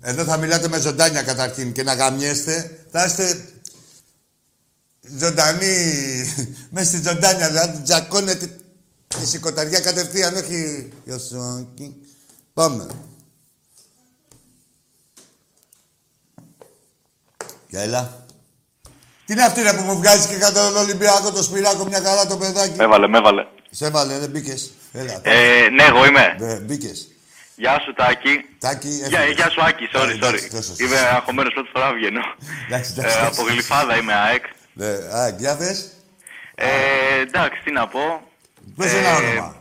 Εδώ 0.01 0.23
θα 0.23 0.37
μιλάτε 0.37 0.67
με 0.67 0.79
ζωντάνια 0.79 1.23
καταρχήν 1.23 1.73
και 1.73 1.83
να 1.83 1.93
γαμιέστε. 1.93 2.85
Θα 2.91 3.05
είστε 3.05 3.53
ζωντανοί 5.19 5.75
μέσα 6.69 6.97
στη 6.97 7.09
ζωντάνια. 7.09 7.47
Δηλαδή 7.47 7.81
τζακώνετε 7.81 8.57
τη 9.07 9.27
σηκωταριά 9.27 9.79
κατευθείαν, 9.79 10.35
όχι. 10.35 10.91
Γεια 11.05 11.17
σου, 11.17 11.41
Άκη. 11.41 11.95
Πάμε. 12.53 13.06
Για 17.67 17.81
έλα. 17.81 18.25
Τι 19.25 19.33
είναι 19.33 19.43
αυτή 19.43 19.61
ρε 19.61 19.73
που 19.73 19.81
μου 19.83 19.97
βγάζει 19.97 20.27
και 20.27 20.35
κάτω 20.35 20.67
τον 20.71 20.77
Ολυμπιακό, 20.77 21.31
το 21.31 21.43
Σπυράκο, 21.43 21.85
μια 21.85 21.99
καλά 21.99 22.27
το 22.27 22.37
παιδάκι; 22.37 22.73
Με 22.77 22.83
έβαλε, 22.83 23.07
με 23.07 23.17
έβαλε. 23.17 23.45
Σε 23.69 23.85
έβαλε, 23.85 24.17
δεν 24.19 24.29
μπήκες. 24.29 24.71
Έλα. 24.93 25.19
Ε, 25.23 25.69
ναι, 25.69 25.83
εγώ 25.83 26.05
είμαι. 26.05 26.35
Ναι, 26.39 26.55
μπήκες. 26.55 27.07
Γεια 27.55 27.79
σου, 27.85 27.93
Τάκη. 27.93 28.45
Τάκη, 28.59 28.87
Γεια, 28.87 29.19
έφυγες. 29.19 29.35
γεια 29.35 29.49
σου, 29.49 29.63
Άκη. 29.63 29.89
Sorry, 29.93 30.07
Ε, 30.09 30.11
εντάξει, 30.11 30.47
sorry. 30.47 30.55
τόσο. 30.55 30.73
Είμαι 30.79 30.97
αγχωμένος 30.97 31.53
πρώτη 31.53 31.69
φορά 31.73 31.93
βγαίνω. 31.93 32.21
Εντάξει, 32.67 32.91
εντάξει, 32.97 33.15
Ε, 33.17 33.19
εντάξει. 33.21 33.39
από 33.41 33.49
Γλυφάδα 33.49 33.97
είμαι 33.97 34.13
ΑΕΚ. 34.13 34.43
Ναι, 34.73 34.87
α, 35.19 35.29
για 35.37 35.55
πες. 35.57 35.91
Ε, 36.55 36.67
εντάξει, 37.21 37.61
τι 37.63 37.71
να 37.71 37.87
πω. 37.87 37.99
Πες 38.77 38.93
ένα 38.93 39.15
όνομα. 39.15 39.55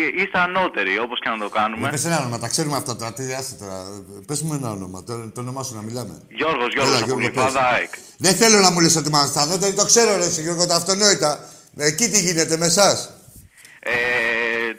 Εί- 0.00 0.20
Είστε 0.22 0.38
ανώτεροι, 0.38 0.98
όπως 0.98 1.18
και 1.20 1.28
να 1.28 1.38
το 1.38 1.48
κάνουμε. 1.48 1.90
Πες 1.90 2.04
ένα 2.04 2.18
όνομα, 2.20 2.38
τα 2.38 2.48
ξέρουμε 2.48 2.76
αυτά 2.76 2.96
τώρα. 2.96 3.12
Τι 3.12 3.22
άστε 3.32 3.54
τώρα. 3.64 3.78
Πες 4.26 4.42
μου 4.42 4.54
ένα 4.54 4.70
όνομα, 4.70 5.02
το, 5.04 5.30
το 5.34 5.40
όνομά 5.40 5.62
σου 5.62 5.74
να 5.74 5.82
μιλάμε. 5.82 6.14
Γιώργος, 6.28 6.72
Γιώργος, 6.74 6.94
Έλα, 6.94 6.96
από 7.04 7.06
Γιώργο, 7.06 7.26
Γλυφάδα 7.26 7.60
πες. 7.60 7.72
ΑΕΚ. 7.74 7.92
Δεν 8.18 8.34
θέλω 8.34 8.58
να 8.58 8.70
μου 8.70 8.80
λες 8.80 8.96
ότι 8.96 9.08
είμαστε 9.08 9.40
ανώτεροι, 9.40 9.72
το 9.72 9.84
ξέρω 9.84 10.16
ρε 10.16 10.24
εσύ, 10.24 10.42
Γιώργο, 10.42 10.66
τα 10.66 10.74
αυτονόητα. 10.74 11.48
Εκεί 11.76 12.08
τι 12.08 12.20
γίνεται 12.20 12.56
με 12.56 12.66
εσάς; 12.66 13.12
Ε, 13.80 13.90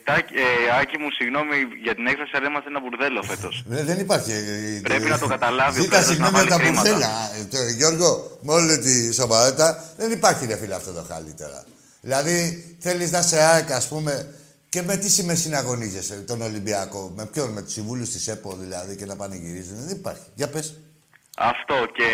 Τάκη, 0.03 0.33
ε, 0.33 0.79
Άκη 0.81 0.97
μου, 0.97 1.07
συγγνώμη 1.17 1.55
για 1.83 1.95
την 1.95 2.05
έκφραση, 2.07 2.31
αλλά 2.35 2.47
είμαστε 2.47 2.69
ένα 2.69 2.79
μπουρδέλο 2.81 3.21
φέτος. 3.23 3.65
Ε, 3.71 3.83
δεν 3.83 3.99
υπάρχει. 3.99 4.31
ε, 4.31 4.79
Πρέπει 4.83 5.05
ε, 5.05 5.09
να 5.09 5.19
το 5.19 5.27
καταλάβει 5.27 5.79
ο 5.79 5.83
Ζήτα 5.83 5.97
Πέτρος 5.97 6.07
να 6.07 6.11
συγγνώμη 6.13 6.33
βάλει 6.37 6.53
από 6.53 6.57
τα 6.57 6.63
χρήματα. 6.65 6.89
μπουρδέλα. 6.89 7.11
Ε, 7.39 7.43
το- 7.53 7.69
Γιώργο, 7.77 8.37
με 8.41 8.53
όλη 8.53 8.77
τη 8.79 9.13
σοβαρότητα, 9.13 9.67
δεν 9.97 10.11
υπάρχει 10.11 10.45
ρε 10.45 10.57
φίλε 10.57 10.75
αυτό 10.75 10.91
το 10.91 11.05
χάλι 11.09 11.33
τώρα. 11.41 11.63
Δηλαδή, 12.01 12.37
θέλεις 12.79 13.11
να 13.11 13.21
σε 13.21 13.37
ΑΕΚ, 13.39 13.71
ας 13.71 13.87
πούμε, 13.87 14.33
και 14.69 14.81
με 14.81 14.97
τι 14.97 15.09
σημαίνει 15.09 15.37
συναγωνίζεσαι 15.37 16.15
τον 16.15 16.41
Ολυμπιακό; 16.41 17.11
Με 17.15 17.25
ποιον, 17.25 17.49
με 17.51 17.61
τους 17.61 17.73
συμβούλους 17.73 18.09
της 18.09 18.27
ΕΠΟ 18.27 18.55
δηλαδή 18.59 18.95
και 18.95 19.05
να 19.05 19.15
πανηγυρίζουν; 19.15 19.75
Δεν 19.87 19.95
υπάρχει. 19.97 20.23
Για 20.35 20.49
πες. 20.49 20.73
Αυτό 21.41 21.73
και 21.93 22.07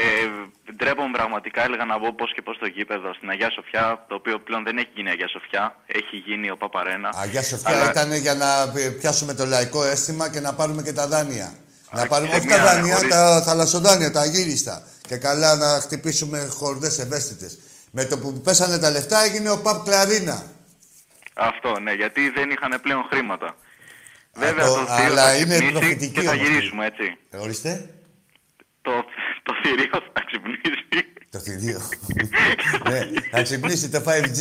ντρέπομαι 0.75 1.11
πραγματικά, 1.11 1.63
έλεγα 1.63 1.85
να 1.85 1.99
μπω 1.99 2.13
πώς 2.13 2.33
και 2.35 2.41
πώς 2.41 2.57
το 2.57 2.65
γήπεδο 2.65 3.13
στην 3.13 3.29
Αγία 3.29 3.49
Σοφιά, 3.51 4.05
το 4.07 4.15
οποίο 4.15 4.39
πλέον 4.39 4.63
δεν 4.63 4.77
έχει 4.77 4.89
γίνει 4.95 5.09
Αγία 5.09 5.27
Σοφιά, 5.27 5.75
έχει 5.85 6.15
γίνει 6.27 6.49
ο 6.49 6.57
Παπαρένα. 6.57 7.09
Αγία 7.15 7.43
Σοφιά 7.43 7.69
Αλλά- 7.81 7.89
ήταν 7.91 8.13
για 8.13 8.35
να 8.35 8.69
πι- 8.73 8.91
πιάσουμε 8.99 9.33
το 9.33 9.45
λαϊκό 9.45 9.83
αίσθημα 9.83 10.29
και 10.29 10.39
να 10.39 10.53
πάρουμε 10.53 10.81
και 10.81 10.93
τα 10.93 11.07
δάνεια. 11.07 11.53
να 11.91 12.05
πάρουμε 12.07 12.29
σε 12.31 12.35
όχι 12.37 12.45
μια 12.45 12.57
τα 12.57 12.63
δάνεια, 12.63 12.95
χωρίς- 12.95 13.11
τα 13.11 13.41
θαλασσοδάνεια, 13.41 14.11
τα 14.11 14.19
αγύριστα. 14.21 14.83
Και 15.07 15.17
καλά 15.17 15.55
να 15.55 15.67
χτυπήσουμε 15.79 16.47
χορδές 16.51 16.99
ευαίσθητες. 16.99 17.57
Με 17.91 18.05
το 18.05 18.17
που 18.17 18.33
πέσανε 18.41 18.77
τα 18.77 18.89
λεφτά 18.91 19.23
έγινε 19.23 19.49
ο 19.49 19.57
Παπ 19.61 19.83
Κλαρίνα. 19.85 20.43
Αυτό, 21.37 21.79
ναι, 21.79 21.91
γιατί 21.93 22.29
δεν 22.29 22.49
είχαν 22.49 22.79
πλέον 22.81 23.03
χρήματα. 23.11 23.57
Βέβαια 24.33 24.65
το- 24.65 24.73
το 24.73 24.85
θηρίο 24.85 25.05
αλλά 25.11 25.23
θα 25.23 25.35
είναι 25.35 25.53
ξυπνήσει 25.55 25.71
προφητική 25.71 26.11
και 26.11 26.21
θα 26.21 26.31
όμως. 26.31 26.47
γυρίσουμε, 26.47 26.85
έτσι. 26.85 27.17
Ε, 27.29 27.37
Ορίστε. 27.37 27.89
Το, 28.81 28.91
το 29.43 29.53
θηρίο 29.63 29.89
θα 30.13 30.23
ξυπνήσει. 30.25 30.61
Το 31.29 31.39
θηρίο. 31.39 31.81
ναι, 32.89 32.99
θα 33.31 33.41
ξυπνήσει 33.41 33.89
το 33.89 34.01
5G. 34.05 34.39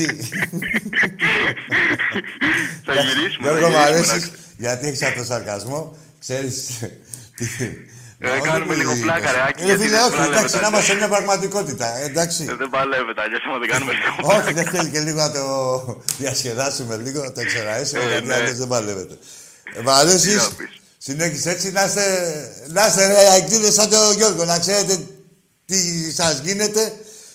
θα 2.84 2.94
γυρίσουμε, 2.94 3.48
θα 3.48 3.58
Γιώργο, 3.58 3.68
μου 3.68 3.76
γυρίσουμε, 3.76 3.78
αρέσεις, 3.78 4.30
γιατί 4.56 4.86
έχεις 4.86 5.02
αυτό 5.02 5.18
το 5.18 5.24
σαρκασμό. 5.24 5.96
Ξέρεις... 6.18 6.84
τι- 8.18 8.26
Ε, 8.26 8.30
Όχι 8.30 8.40
κάνουμε 8.48 8.66
πολύ 8.66 8.78
λίγο 8.78 8.92
δίκαιος. 8.92 9.06
πλάκα, 9.18 9.28
ρε, 9.36 9.42
Άκη, 9.48 9.62
Ε, 9.62 9.64
γιατί 9.68 9.82
φίλε, 9.82 9.96
δεν 9.96 10.04
όχι, 10.06 10.16
παλεύει 10.16 10.34
εντάξει, 10.36 10.54
τα 10.54 10.60
να 10.60 10.68
είμαστε 10.68 10.92
νέα. 10.92 11.00
μια 11.00 11.08
πραγματικότητα. 11.14 11.86
ε, 11.98 12.04
Εντάξει. 12.10 12.42
Ε, 12.50 12.54
δεν 12.62 12.70
παλεύεται, 12.76 13.20
αλλιώς 13.24 13.42
άμα 13.48 13.58
δεν 13.62 13.68
κάνουμε 13.72 13.92
λίγο 13.98 14.10
Όχι, 14.36 14.50
δεν 14.58 14.66
θέλει 14.72 14.88
και 14.94 15.00
λίγο 15.06 15.18
να 15.26 15.30
το 15.36 15.44
διασκεδάσουμε 16.20 16.94
λίγο, 17.04 17.18
να 17.26 17.32
το 17.32 17.40
εξεράσουμε, 17.46 18.00
Ε, 18.04 18.08
γιατί 18.12 18.26
ναι. 18.26 18.34
αλλιώς 18.34 18.56
δεν 18.62 18.68
παλεύεται. 18.74 19.14
Ε, 19.76 19.80
Μ' 19.84 19.90
αρέσεις. 20.00 20.30
Τι 20.30 20.34
να 20.48 20.50
πεις. 20.58 20.72
Συνέχισε 20.98 21.50
έτσι, 21.50 21.70
να 21.72 21.84
είστε, 21.84 22.04
να 22.76 22.86
είστε 22.86 23.06
ρε, 23.06 23.28
αεκτήδες 23.32 23.74
σαν 23.74 23.88
τον 23.90 24.12
Γιώργο, 24.16 24.44
να 24.44 24.58
ξέρετε 24.58 24.94
τι 25.64 25.78
σας 26.12 26.38
γίνεται 26.44 26.92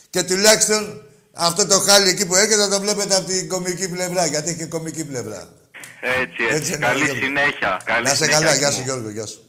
και 0.09 0.23
τουλάχιστον 0.23 1.01
αυτό 1.33 1.65
το 1.67 1.79
χάλι 1.79 2.09
εκεί 2.09 2.25
που 2.25 2.35
έρχεται 2.35 2.55
να 2.55 2.69
το 2.69 2.79
βλέπετε 2.79 3.15
από 3.15 3.25
την 3.27 3.49
κομική 3.49 3.89
πλευρά, 3.89 4.25
γιατί 4.25 4.49
έχει 4.49 4.57
και 4.57 4.65
κομική 4.65 5.03
πλευρά. 5.05 5.49
Έτσι, 6.01 6.43
έτσι. 6.43 6.55
Έτσι 6.55 6.73
είναι, 6.73 6.85
Καλή 6.85 7.03
Γιώργο. 7.03 7.23
συνέχεια. 7.23 7.81
Καλή 7.85 8.03
να 8.03 8.11
είσαι 8.11 8.23
συνέχεια, 8.23 8.39
καλά, 8.39 8.49
Άκη 8.51 8.59
γεια 8.59 8.69
μου. 8.69 8.75
σου 8.75 8.81
Γιώργο, 8.83 9.09
γεια 9.09 9.25
σου. 9.25 9.43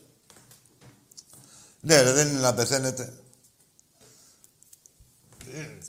Ναι, 1.80 2.00
ρε, 2.00 2.12
δεν 2.12 2.28
είναι 2.28 2.40
να 2.40 2.54
πεθαίνετε. 2.54 3.12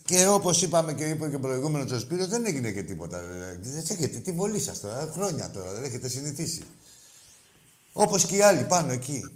Και 0.05 0.27
όπως 0.27 0.61
είπαμε 0.61 0.93
και 0.93 1.09
είπε 1.09 1.29
και 1.29 1.37
προηγούμενος 1.37 1.91
ο 1.91 1.99
Σπύρος, 1.99 2.27
δεν 2.27 2.45
έγινε 2.45 2.71
και 2.71 2.83
τίποτα. 2.83 3.21
ρε. 3.21 3.57
Δεν 3.61 3.83
έχετε 3.87 4.19
τη 4.19 4.31
βολή 4.31 4.59
σας 4.59 4.79
τώρα, 4.79 5.09
χρόνια 5.13 5.49
τώρα, 5.49 5.73
δεν 5.73 5.83
έχετε 5.83 6.07
συνηθίσει. 6.07 6.61
Όπως 7.93 8.25
και 8.25 8.35
οι 8.35 8.41
άλλοι 8.41 8.63
πάνω 8.63 8.91
εκεί. 8.91 9.31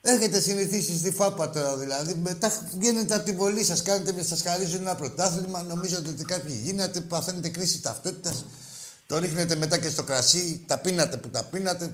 Έχετε 0.00 0.40
συνηθίσει 0.40 0.98
στη 0.98 1.10
φάπα 1.10 1.50
τώρα 1.50 1.76
δηλαδή. 1.76 2.14
Μετά 2.14 2.62
βγαίνετε 2.78 3.14
από 3.14 3.24
τη 3.24 3.32
βολή 3.32 3.64
σας, 3.64 3.82
κάνετε, 3.82 4.22
σας 4.22 4.42
χαρίζουν 4.42 4.80
ένα 4.80 4.94
πρωτάθλημα. 4.94 5.62
Νομίζετε 5.62 6.08
ότι 6.08 6.24
κάποιοι 6.24 6.60
γίνατε, 6.62 7.00
παθαίνετε 7.00 7.48
κρίση 7.48 7.80
ταυτότητας. 7.80 8.44
Το 9.06 9.18
ρίχνετε 9.18 9.56
μετά 9.56 9.78
και 9.78 9.88
στο 9.88 10.02
κρασί, 10.02 10.64
τα 10.66 10.78
πίνατε 10.78 11.16
που 11.16 11.28
τα 11.28 11.44
πίνατε. 11.44 11.92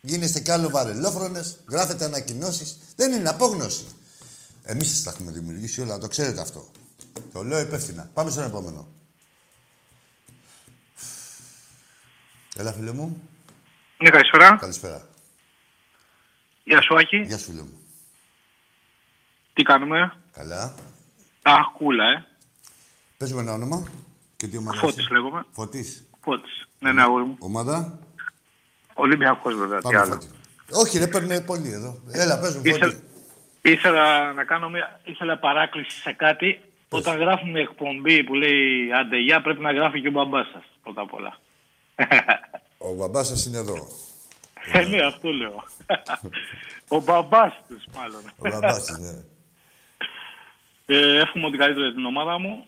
Γίνεστε 0.00 0.40
κι 0.40 0.50
άλλο 0.50 0.68
βαρελόφρονες, 0.70 1.58
γράφετε 1.68 2.04
ανακοινώσεις. 2.04 2.78
Δεν 2.96 3.12
είναι 3.12 3.28
απόγνωση. 3.28 3.86
Εμείς 4.62 4.88
σας 4.88 5.02
τα 5.02 5.10
έχουμε 5.10 5.32
δημιουργήσει 5.32 5.80
όλα, 5.80 5.98
το 5.98 6.08
ξέρετε 6.08 6.40
αυτό. 6.40 6.70
Το 7.32 7.42
λέω 7.42 7.60
υπεύθυνα. 7.60 8.10
Πάμε 8.14 8.30
στον 8.30 8.44
επόμενο. 8.44 8.88
Έλα, 12.56 12.72
φίλε 12.72 12.92
μου. 12.92 13.22
Ναι, 13.98 14.10
καλησπέρα. 14.10 14.56
Καλησπέρα. 14.56 15.08
Γεια 16.64 16.82
σου, 16.82 16.96
Άκη. 16.98 17.16
Γεια 17.16 17.38
σου, 17.38 17.44
φίλε 17.44 17.62
μου. 17.62 17.78
Τι 19.52 19.62
κάνουμε; 19.62 20.16
Καλά. 20.32 20.74
Αχ, 21.42 21.66
κούλα, 21.76 22.04
ε. 22.04 22.26
Πες 23.16 23.32
μου 23.32 23.38
ένα 23.38 23.52
όνομα 23.52 23.86
και 24.36 24.46
τι 24.48 24.56
ομάδα 24.56 24.78
Φώτης 24.78 24.98
είσαι. 24.98 25.12
λέγομαι. 25.12 25.44
Φώτης. 25.52 26.04
Φώτης. 26.20 26.68
Ναι, 26.78 26.92
ναι, 26.92 27.02
αγόρι 27.02 27.24
μου. 27.24 27.36
Ομάδα. 27.38 27.98
Ολυμπιακός 28.98 29.54
βέβαια, 29.54 29.78
τι 29.78 29.84
Πάμε, 29.84 29.98
άλλο. 29.98 30.12
Φώτη. 30.12 30.26
Όχι, 30.72 30.98
ρε, 30.98 31.06
παίρνει 31.06 31.42
πολύ 31.42 31.72
εδώ. 31.72 31.98
Έλα, 32.12 32.38
πες 32.38 32.56
μου, 32.56 32.62
Φώτη. 32.64 32.68
Ήθελα, 32.68 32.94
ήθελα 33.62 34.32
να 34.32 34.44
κάνω 34.44 34.68
μια 34.68 35.00
ήθελα 35.04 35.38
παράκληση 35.38 36.00
σε 36.00 36.12
κάτι. 36.12 36.60
Όταν 36.88 37.18
γράφουμε 37.18 37.60
εκπομπή 37.60 38.24
που 38.24 38.34
λέει 38.34 38.92
αντεγιά, 38.92 39.40
πρέπει 39.42 39.60
να 39.60 39.72
γράφει 39.72 40.00
και 40.00 40.08
ο 40.08 40.10
μπαμπάς 40.10 40.48
σας, 40.52 40.62
πρώτα 40.82 41.00
απ' 41.00 41.14
όλα. 41.14 41.38
Ο 42.78 42.94
μπαμπάς 42.94 43.26
σας 43.26 43.44
είναι 43.44 43.58
εδώ. 43.58 43.88
Ε, 44.72 44.84
ναι, 44.84 45.06
αυτό 45.06 45.28
λέω. 45.28 45.64
ο 46.96 47.00
μπαμπάς 47.00 47.52
τους, 47.68 47.84
μάλλον. 47.96 48.20
Ο 48.38 48.48
μπαμπάς 48.48 48.84
της, 48.84 48.98
ναι. 48.98 49.24
Ε, 50.86 51.20
εύχομαι 51.20 51.46
ότι 51.46 51.56
καλύτερο 51.56 51.84
για 51.84 51.94
την 51.94 52.04
ομάδα 52.04 52.38
μου. 52.38 52.64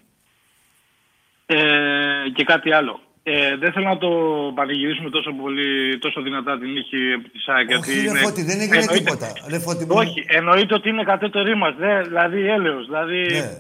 Ε, 1.47 2.29
και 2.35 2.45
κάτι 2.45 2.73
άλλο. 2.73 3.01
Ε, 3.23 3.57
δεν 3.63 3.73
θέλω 3.73 3.89
να 3.95 3.99
το 3.99 4.11
πανηγυρίσουμε 4.55 5.11
τόσο 5.11 5.31
πολύ, 5.43 5.99
τόσο 5.99 6.19
δυνατά 6.23 6.59
την 6.59 6.71
νύχη 6.77 6.97
επί 7.19 7.29
της 7.35 7.45
ΑΕΚ. 7.49 7.67
γιατί 7.71 7.91
Όχι, 7.91 8.01
ρε 8.01 8.09
είναι- 8.11 8.19
Φώτη, 8.27 8.43
δεν 8.51 8.61
έγινε 8.61 8.77
εννοείται- 8.77 8.99
τίποτα. 9.05 9.29
Ρε 9.53 9.59
Φώτη 9.59 9.85
μου. 9.85 9.95
Όχι, 10.03 10.19
εννοείται 10.39 10.75
ότι 10.75 10.89
είναι 10.89 11.05
κατώτεροι 11.13 11.55
μας, 11.63 11.75
δε, 11.83 11.93
δηλαδή 12.11 12.41
έλεος. 12.57 12.85
Δηλαδή, 12.91 13.21
Ναι. 13.37 13.51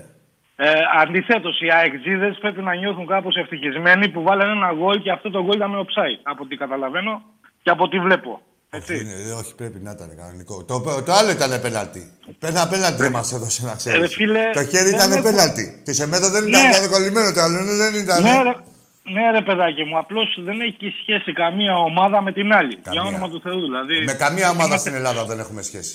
ε, 0.66 0.70
αντιθέτως, 1.02 1.60
οι 1.60 1.68
αεξίδες 1.78 2.34
πρέπει 2.40 2.62
να 2.68 2.74
νιώθουν 2.74 3.06
κάπως 3.06 3.34
ευτυχισμένοι 3.36 4.08
που 4.12 4.22
βάλανε 4.22 4.52
ένα 4.52 4.70
γκολ 4.78 4.96
και 5.02 5.10
αυτό 5.16 5.30
το 5.30 5.42
γκολ 5.44 5.56
ήταν 5.56 5.70
με 5.70 5.78
offside, 5.84 6.20
από 6.22 6.40
ό,τι 6.44 6.56
καταλαβαίνω 6.56 7.22
και 7.62 7.70
από 7.70 7.82
ό,τι 7.84 7.98
βλέπω. 8.06 8.32
Έτσι. 8.70 8.92
Είναι, 8.98 9.12
ε, 9.28 9.32
όχι, 9.40 9.54
πρέπει 9.54 9.78
να 9.86 9.90
ήταν 9.90 10.10
κανονικό. 10.20 10.64
Το, 10.64 10.74
το 11.06 11.12
άλλο 11.18 11.30
ήταν 11.30 11.60
πέναλτι. 11.60 12.02
Ένα 12.50 12.68
πέναλτι 12.68 13.02
δεν 13.02 13.12
μας 13.12 13.32
έδωσε 13.32 13.66
να 13.66 13.74
ξέρεις. 13.74 14.02
Ε, 14.12 14.14
φίλε, 14.18 14.44
το 14.52 14.64
χέρι 14.64 14.84
δεν 14.90 14.94
ήταν 14.98 15.12
έχω- 15.12 15.22
πέναλτι. 15.22 15.64
Της 15.84 16.00
εμέδο 16.00 16.30
δεν 16.30 16.42
Ναι. 16.44 16.58
ήταν 16.58 16.90
κολλημένο, 16.90 17.32
το 17.32 17.40
άλλο 17.40 17.58
δεν 17.82 17.94
ήταν. 18.02 18.22
Ναι, 18.22 18.42
ρε, 18.42 18.54
ναι, 19.14 19.30
ρε 19.30 19.42
παιδάκι 19.42 19.84
μου, 19.84 19.98
απλώς 19.98 20.28
δεν 20.48 20.60
έχει 20.60 20.94
σχέση 21.02 21.32
καμία 21.32 21.74
ομάδα 21.76 22.22
με 22.22 22.32
την 22.32 22.52
άλλη. 22.52 22.78
Για 22.90 23.02
όνομα 23.02 23.28
του 23.28 23.40
Θεού 23.40 23.60
δηλαδή. 23.60 23.96
Με 24.04 24.12
καμία 24.12 24.48
ομάδα 24.50 24.64
Είμαστε- 24.66 24.88
στην 24.90 24.94
Ελλάδα 25.00 25.24
δεν 25.24 25.38
έχουμε 25.38 25.62
σχέση. 25.62 25.94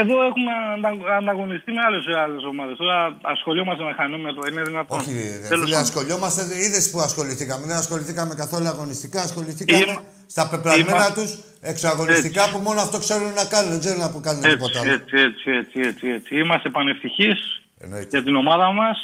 Εδώ 0.00 0.16
έχουμε 0.28 0.50
αντα- 0.74 1.16
ανταγωνιστεί 1.20 1.72
με 1.72 1.80
άλλες 1.86 2.04
άλλες 2.24 2.42
ομάδες. 2.44 2.76
Τώρα 2.76 3.16
ασχολιόμαστε 3.22 3.82
με 3.84 3.92
χανόμετρο, 3.92 4.42
είναι 4.50 4.62
δυνατόν. 4.62 4.98
Όχι, 4.98 5.12
ρε, 5.12 5.48
Τέλος 5.48 5.64
φίλε, 5.64 5.74
πάντων. 5.76 5.78
ασχολιόμαστε. 5.88 6.40
Είδες 6.64 6.90
που 6.90 6.98
ασχοληθήκαμε. 7.00 7.66
Δεν 7.66 7.76
ασχοληθήκαμε 7.76 8.34
καθόλου 8.34 8.66
αγωνιστικά. 8.74 9.20
Ασχοληθήκαμε 9.28 9.82
Είμα- 9.84 10.02
στα 10.26 10.48
πεπραγμένα 10.50 10.96
Είμα- 10.96 11.12
τους 11.18 11.30
εξωαγωνιστικά 11.60 12.42
που 12.50 12.58
μόνο 12.58 12.80
αυτό 12.80 12.98
ξέρουν 12.98 13.32
να 13.40 13.44
κάνουν. 13.52 13.70
Δεν 13.70 13.80
ξέρουν 13.84 14.00
να 14.06 14.10
κάνουν 14.26 14.42
Έτσι, 14.44 14.56
τίποτα 14.56 14.80
άλλο. 14.80 14.92
έτσι, 14.92 15.16
έτσι, 15.28 15.48
έτσι, 15.60 15.78
έτσι, 15.90 16.06
έτσι. 16.16 16.30
Είμαστε 16.42 16.68
πανευτυχείς 16.76 17.38
Εννοείται. 17.84 18.08
για 18.10 18.22
την 18.26 18.34
ομάδα 18.36 18.72
μας. 18.72 18.98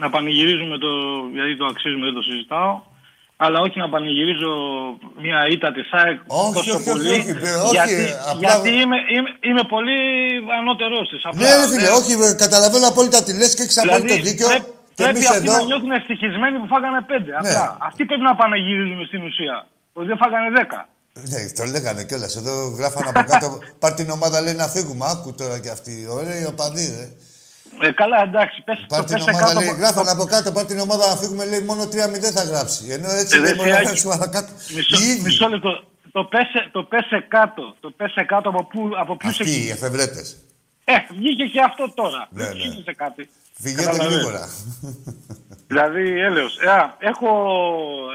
Να 0.00 0.06
πανηγυρίζουμε 0.14 0.76
το. 0.84 0.90
γιατί 1.36 1.52
το 1.60 1.66
αξίζουμε, 1.72 2.04
δεν 2.08 2.14
το 2.18 2.22
συζητάω. 2.28 2.72
Αλλά 3.44 3.58
όχι 3.66 3.76
να 3.84 3.88
πανηγυρίζω 3.94 4.52
μια 5.24 5.38
ήττα 5.54 5.68
της 5.76 5.86
ΑΕΚ 6.00 6.18
Όχι, 6.26 6.52
τόσο 6.58 6.72
όχι, 6.76 6.76
όχι, 6.80 6.88
πολύ. 6.90 7.08
όχι, 7.16 7.32
παι- 7.42 7.60
όχι, 7.66 7.74
γιατί 7.78 7.96
απλά- 8.30 8.48
γιατί 8.50 8.70
είμαι, 8.82 8.98
είμαι, 9.14 9.30
είμαι 9.48 9.64
πολύ 9.74 9.98
ανώτερός 10.60 11.04
της. 11.10 11.20
Ναι, 11.42 11.50
ρε 11.60 11.66
φίλε, 11.72 11.88
όχι, 12.00 12.12
ε, 12.26 12.32
καταλαβαίνω 12.44 12.86
απόλυτα 12.92 13.18
τι 13.24 13.32
λες 13.40 13.52
και 13.56 13.62
έχεις 13.66 13.78
απόλυτο 13.82 14.14
δίκιο. 14.28 14.46
Δηλαδή, 14.48 14.64
Πρέπει, 14.64 14.94
Και 14.96 15.02
πρέπει 15.02 15.18
εμεί 15.18 15.26
αυτοί 15.32 15.38
εδώ. 15.48 15.52
Ναι. 15.52 15.58
να 15.62 15.68
νιώθουν 15.70 15.92
ευτυχισμένοι 16.00 16.56
που 16.60 16.66
φάγανε 16.74 17.00
πέντε. 17.12 17.30
Απλά. 17.40 17.64
Αυτοί 17.88 18.02
πρέπει 18.08 18.24
να 18.30 18.34
πανηγυρίζουν 18.40 19.00
στην 19.10 19.20
ουσία. 19.28 19.56
Ότι 19.98 20.06
δεν 20.10 20.18
φάγανε 20.22 20.48
δέκα. 20.58 20.80
Ναι, 21.30 21.40
το 21.58 21.64
λέγανε 21.74 22.02
κιόλας. 22.08 22.32
Εδώ 22.40 22.52
γράφανε 22.78 23.08
από 23.12 23.22
κάτω. 23.32 23.48
Πάρ 23.82 23.92
την 23.98 24.08
ομάδα 24.16 24.36
λέει 24.44 24.56
να 24.62 24.66
φύγουμε. 24.74 25.04
Άκου 25.12 25.28
τώρα 25.40 25.56
κι 25.64 25.68
αυτοί. 25.76 25.94
Ωραία, 26.18 26.36
οι 26.42 26.46
οπαδοί, 26.52 26.86
ρε. 26.98 27.06
Ε, 27.80 27.90
καλά, 27.92 28.22
εντάξει, 28.22 28.62
πες, 28.64 28.84
Πάρ 28.88 28.98
το 29.00 29.04
την 29.04 29.14
πες 29.14 29.26
ομάδα, 29.26 29.44
κάτω 29.46 29.58
λέει, 29.60 29.68
από- 29.68 29.78
γράφανε 29.78 30.10
από 30.10 30.24
κάτω. 30.24 30.52
Πάρ 30.52 30.64
την 30.64 30.78
ομάδα 30.78 31.08
να 31.08 31.16
φύγουμε, 31.16 31.44
λέει 31.44 31.60
μόνο 31.60 31.82
3-0 31.92 32.30
θα 32.38 32.42
γράψει. 32.42 32.82
Ενώ 32.90 33.10
έτσι 33.10 33.36
Ε, 33.36 33.38
λέει 33.40 33.46
δεν 33.46 33.56
μπορεί 33.56 33.70
να 33.70 33.76
χρειάζεται. 33.76 33.84
γράψει 33.84 34.06
παρακάτω. 34.18 34.52
Μισό, 34.74 34.96
Οι 34.98 35.04
ίδιοι. 35.10 35.22
μισό 35.22 35.48
λεπτό. 35.48 35.72
Το 36.12 36.24
πέσε, 36.24 36.68
το 36.72 36.82
πέσε 36.82 37.18
κάτω. 37.28 37.76
Το 37.80 37.90
πέσε 37.90 38.22
κάτω 38.24 38.48
από, 38.48 38.64
πού, 38.64 38.90
από 39.02 39.16
ποιους 39.16 39.40
Αυτοί 39.40 39.50
οι 39.52 39.54
εκεί. 39.60 39.70
εφευρέτες. 39.70 40.36
Ε, 40.84 40.92
βγήκε 41.18 41.44
και 41.44 41.60
αυτό 41.60 41.92
τώρα. 41.94 42.28
Ναι, 42.30 42.44
δεν 42.44 42.52
ναι. 42.56 42.58
ψήφισε 42.62 42.92
κάτι. 42.94 43.28
Φυγέτε 43.62 43.82
Καταλαβαίνεις. 43.82 44.14
γρήγορα. 44.14 44.48
Δηλαδή, 45.68 46.04
έλεος. 46.28 46.52
Ε, 46.64 46.68
α, 46.70 46.96
έχω 47.10 47.28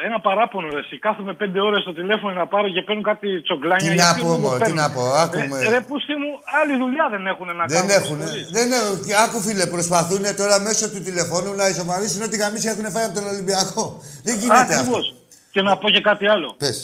ένα 0.08 0.20
παράπονο, 0.28 0.68
ρε, 0.76 0.80
εσύ. 0.80 1.00
Κάθομαι 1.00 1.34
πέντε 1.34 1.60
ώρες 1.62 1.82
στο 1.82 1.94
τηλέφωνο 1.94 2.34
να 2.34 2.48
πάρω 2.48 2.68
και 2.76 2.82
παίρνουν 2.82 3.04
κάτι 3.12 3.42
τσογκλάνια. 3.42 3.90
Τι 3.90 3.96
για 3.96 4.06
να 4.06 4.14
ποιο 4.14 4.24
πω, 4.24 4.30
λόγο 4.30 4.40
μωρέ, 4.44 4.58
τι 4.58 4.62
παίρνουν. 4.64 4.82
να 4.84 4.90
πω, 4.96 5.04
άκουμε. 5.24 5.58
Ε, 5.66 5.70
ρε, 5.74 5.82
πούστη 5.90 6.14
μου, 6.22 6.32
άλλη 6.60 6.74
δουλειά 6.84 7.06
δεν 7.14 7.24
έχουν 7.32 7.48
να 7.60 7.66
Δεν 7.66 7.88
κάνουν. 7.88 7.90
έχουν. 8.00 8.18
Δεν 8.58 8.68
έχουν. 8.78 8.96
Και 9.06 9.14
Άκου 9.26 9.40
φίλε, 9.46 9.66
προσπαθούν 9.76 10.24
τώρα 10.42 10.60
μέσω 10.68 10.86
του 10.92 11.02
τηλεφώνου 11.08 11.52
να 11.62 11.66
ισομαρίσουν 11.74 12.22
ό,τι 12.28 12.36
γαμίσια 12.38 12.72
έχουν 12.72 12.88
φάει 12.94 13.04
από 13.10 13.16
τον 13.20 13.28
Ολυμπιακό. 13.34 13.84
Δεν 14.24 14.36
γίνεται 14.40 14.58
αυτό. 14.58 14.74
Ακριβώς. 14.80 15.06
Και 15.52 15.62
να 15.62 15.78
πω 15.78 15.90
και 15.90 16.02
κάτι 16.10 16.26
άλλο. 16.28 16.56
Πες. 16.58 16.78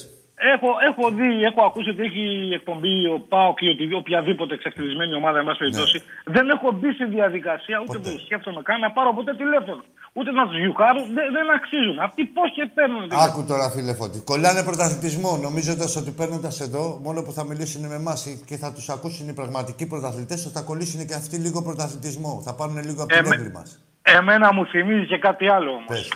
Έχω, 0.53 0.69
έχω 0.89 1.03
δει, 1.18 1.30
έχω 1.49 1.61
ακούσει 1.69 1.89
ότι 1.89 2.01
έχει 2.09 2.23
εκπομπή 2.59 3.07
ο 3.15 3.19
ΠΑΟΚ 3.31 3.61
ή 3.61 3.69
οτι- 3.69 3.93
οποιαδήποτε 4.01 4.53
εξευτελισμένη 4.53 5.14
ομάδα, 5.15 5.38
εν 5.39 5.45
πάση 5.45 5.59
περιπτώσει. 5.59 5.97
Δεν 6.26 6.49
έχω 6.49 6.72
μπει 6.72 6.89
στη 6.97 7.05
διαδικασία, 7.05 7.77
ούτε 7.84 7.97
το 7.99 8.09
σκέφτομαι 8.26 8.61
καν 8.61 8.80
να 8.80 8.91
πάρω 8.91 9.14
ποτέ 9.14 9.34
τηλέφωνο. 9.35 9.84
Ούτε 10.14 10.31
να 10.31 10.47
τους 10.47 10.57
γιουκάρω, 10.57 10.99
δεν, 11.15 11.26
δεν 11.38 11.47
αξίζουν. 11.57 11.99
Αυτοί 11.99 12.26
πώς 12.26 12.51
και 12.55 12.65
παίρνουν 12.73 13.01
τηλέφωνο. 13.01 13.30
Άκου 13.31 13.45
τώρα, 13.51 13.69
φίλε 13.69 13.93
Φώτη. 13.93 14.19
Κολλάνε 14.31 14.64
πρωταθλητισμό, 14.64 15.31
νομίζοντα 15.47 15.85
ότι 15.97 16.11
παίρνοντας 16.19 16.59
εδώ, 16.59 16.99
μόνο 17.03 17.19
που 17.23 17.31
θα 17.31 17.43
μιλήσουν 17.45 17.81
με 17.88 17.95
εμάς 17.95 18.19
και 18.47 18.55
θα 18.57 18.73
τους 18.73 18.89
ακούσουν 18.89 19.30
οι 19.30 19.34
πραγματικοί 19.34 19.88
πρωταθλητές, 19.88 20.51
θα 20.55 20.61
κολλήσουν 20.61 20.99
και 21.07 21.14
αυτοί 21.14 21.35
λίγο 21.45 21.59
πρωταθλητισμό. 21.68 22.41
Θα 22.45 22.55
πάρουν 22.55 22.77
λίγο 22.89 23.01
από 23.03 23.11
την 23.14 23.26
Ε, 23.26 23.27
με- 23.30 23.35
έβρη 23.35 23.51
μας. 23.51 23.69
Εμένα 24.01 24.53
μου 24.53 24.65
θυμίζει 24.65 25.05
και 25.05 25.18
κάτι 25.18 25.49
άλλο 25.49 25.72
όμως. 25.72 26.11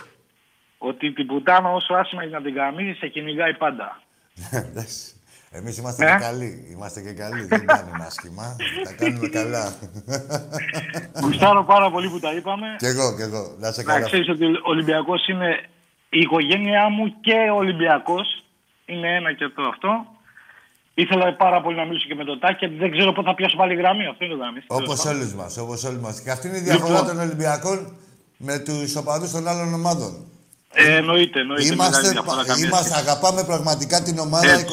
Ότι 0.78 1.12
την 1.12 1.26
πουτάνα 1.26 1.68
όσο 1.72 1.94
άσχημα 1.94 2.22
και 2.26 2.34
να 2.38 2.42
την 2.42 2.54
καμίζει, 2.54 2.92
σε 2.92 3.06
κυνηγάει 3.08 3.54
πάντα. 3.54 4.00
Εμείς 5.54 5.78
είμαστε 5.78 6.04
Ε; 6.06 6.10
και 6.12 6.16
καλοί. 6.24 6.66
Είμαστε 6.72 7.00
και 7.00 7.12
καλοί. 7.12 7.42
Δεν 7.44 7.66
κάνουμε 7.66 8.04
άσχημα. 8.06 8.56
Τα 8.84 8.92
κάνουμε 8.92 9.28
καλά. 9.28 9.74
Γουστάρω 11.22 11.64
πάρα 11.64 11.90
πολύ 11.90 12.08
που 12.08 12.18
τα 12.20 12.34
είπαμε. 12.34 12.66
κι 12.78 12.84
εγώ, 12.86 13.16
κι 13.16 13.22
εγώ. 13.22 13.54
Να 13.58 13.72
σε 13.72 13.82
Να 13.82 13.92
καλά. 13.92 14.06
ξέρεις 14.06 14.28
ότι 14.28 14.44
ο 14.44 14.60
Ολυμπιακός 14.62 15.28
είναι 15.28 15.48
η 16.08 16.18
οικογένειά 16.20 16.88
μου 16.88 17.20
και 17.20 17.36
ο 17.52 17.56
Ολυμπιακός. 17.56 18.44
Είναι 18.86 19.16
ένα 19.16 19.32
και 19.34 19.48
το 19.48 19.62
αυτό. 19.62 20.06
Ήθελα 20.94 21.34
πάρα 21.36 21.60
πολύ 21.62 21.76
να 21.76 21.84
μιλήσω 21.84 22.06
και 22.08 22.14
με 22.14 22.24
τον 22.24 22.38
Τάκη, 22.40 22.56
γιατί 22.58 22.74
δεν 22.74 22.90
ξέρω 22.90 23.12
πότε 23.12 23.28
θα 23.28 23.34
πιάσω 23.34 23.56
πάλι 23.56 23.74
γραμμή. 23.74 24.06
Αυτό 24.06 24.24
είναι 24.24 24.34
το 24.34 24.40
γραμμή. 24.40 24.60
Όπως 24.66 25.04
όλους 25.04 25.34
μας. 25.34 25.56
Όπως 25.56 25.84
όλοι 25.84 25.98
μας. 25.98 26.20
Και 26.20 26.30
αυτή 26.30 26.48
είναι 26.48 26.56
η 26.56 26.60
διαφορά 26.60 26.90
Λοιπόν. 26.92 27.06
των 27.06 27.18
Ολυμπιακών 27.20 27.92
με 28.36 28.58
τους 28.58 28.96
οπαδούς 28.96 29.30
των 29.30 29.48
άλλων 29.48 29.74
ομάδων. 29.74 30.26
Ε, 30.74 30.96
εννοείται, 30.96 31.40
εννοείται. 31.40 31.74
μεγάλη 31.74 31.94
Είμαστε, 31.96 32.10
διαφορά, 32.10 32.44
καμία 32.44 32.66
είμαστε, 32.66 32.88
σχέση. 32.88 33.00
αγαπάμε 33.00 33.44
πραγματικά 33.44 34.02
την 34.02 34.18
ομάδα 34.18 34.50
Έτσι. 34.50 34.64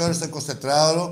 24 0.00 0.04
ώρες 0.04 0.18
το 0.18 0.26
24ωρο. 0.26 1.10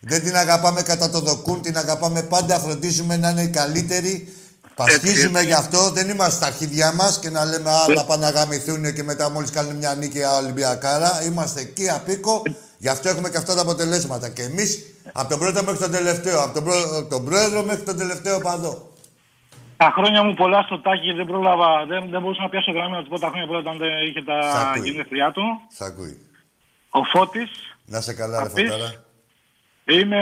Δεν 0.00 0.22
την 0.22 0.36
αγαπάμε 0.36 0.82
κατά 0.82 1.10
το 1.10 1.20
δοκούν, 1.20 1.62
την 1.62 1.76
αγαπάμε 1.78 2.22
πάντα, 2.22 2.58
φροντίζουμε 2.58 3.16
να 3.16 3.30
είναι 3.30 3.42
οι 3.42 3.48
καλύτεροι. 3.48 4.32
Πασχίζουμε 4.74 5.38
έτσι. 5.38 5.46
γι' 5.50 5.58
αυτό, 5.58 5.90
δεν 5.90 6.08
είμαστε 6.08 6.34
στα 6.34 6.46
αρχίδια 6.46 6.92
μας 6.92 7.18
και 7.18 7.30
να 7.30 7.44
λέμε 7.44 7.70
α, 7.70 7.84
να 7.94 8.04
πάνε 8.04 8.24
να 8.24 8.30
γαμηθούν 8.30 8.94
και 8.94 9.02
μετά 9.02 9.30
μόλις 9.30 9.50
κάνουν 9.50 9.76
μια 9.76 9.94
νίκη 9.94 10.22
α, 10.22 10.36
Ολυμπιακάρα. 10.36 11.22
Είμαστε 11.24 11.60
εκεί 11.60 11.90
απίκο, 11.90 12.42
γι' 12.78 12.88
αυτό 12.88 13.08
έχουμε 13.08 13.30
και 13.30 13.36
αυτά 13.36 13.54
τα 13.54 13.60
αποτελέσματα. 13.60 14.28
Και 14.28 14.42
εμείς 14.42 14.78
από 15.12 15.28
τον 15.28 15.38
πρώτο 15.38 15.62
μέχρι 15.62 15.78
τον 15.78 15.90
τελευταίο, 15.90 16.40
από 16.42 16.54
τον, 16.54 16.64
πρό, 16.64 16.96
από 16.98 17.08
τον 17.08 17.24
πρόεδρο 17.24 17.62
μέχρι 17.62 17.82
τον 17.82 17.96
τελευταίο 17.96 18.38
παδό. 18.40 18.89
Τα 19.82 19.90
χρόνια 19.96 20.22
μου 20.24 20.34
πολλά 20.34 20.62
στο 20.62 20.78
Τάκη 20.78 21.12
δεν 21.12 21.26
πρόλαβα, 21.26 21.84
δεν, 21.86 22.00
δεν 22.10 22.20
μπορούσα 22.20 22.42
να 22.42 22.48
πιάσω 22.48 22.72
γραμμή 22.72 22.94
να 22.96 23.02
του 23.02 23.08
πω 23.08 23.18
τα 23.18 23.28
χρόνια 23.28 23.46
πολλά 23.46 23.58
όταν 23.58 23.76
δεν 23.78 23.90
είχε 24.06 24.20
Σ' 24.20 24.24
τα 24.24 24.36
ακούει. 24.74 24.90
γενέθλιά 24.90 25.30
του. 25.30 25.42
Σ' 25.76 25.80
ακούει. 25.82 26.16
Ο 26.90 27.04
Φώτης. 27.04 27.50
Να 27.86 28.00
σε 28.00 28.14
καλά, 28.14 28.42
ρε 28.42 28.48
Θα 28.48 28.54
πεις. 28.54 28.70
φωτάρα. 28.70 28.90
Είμαι 29.84 30.20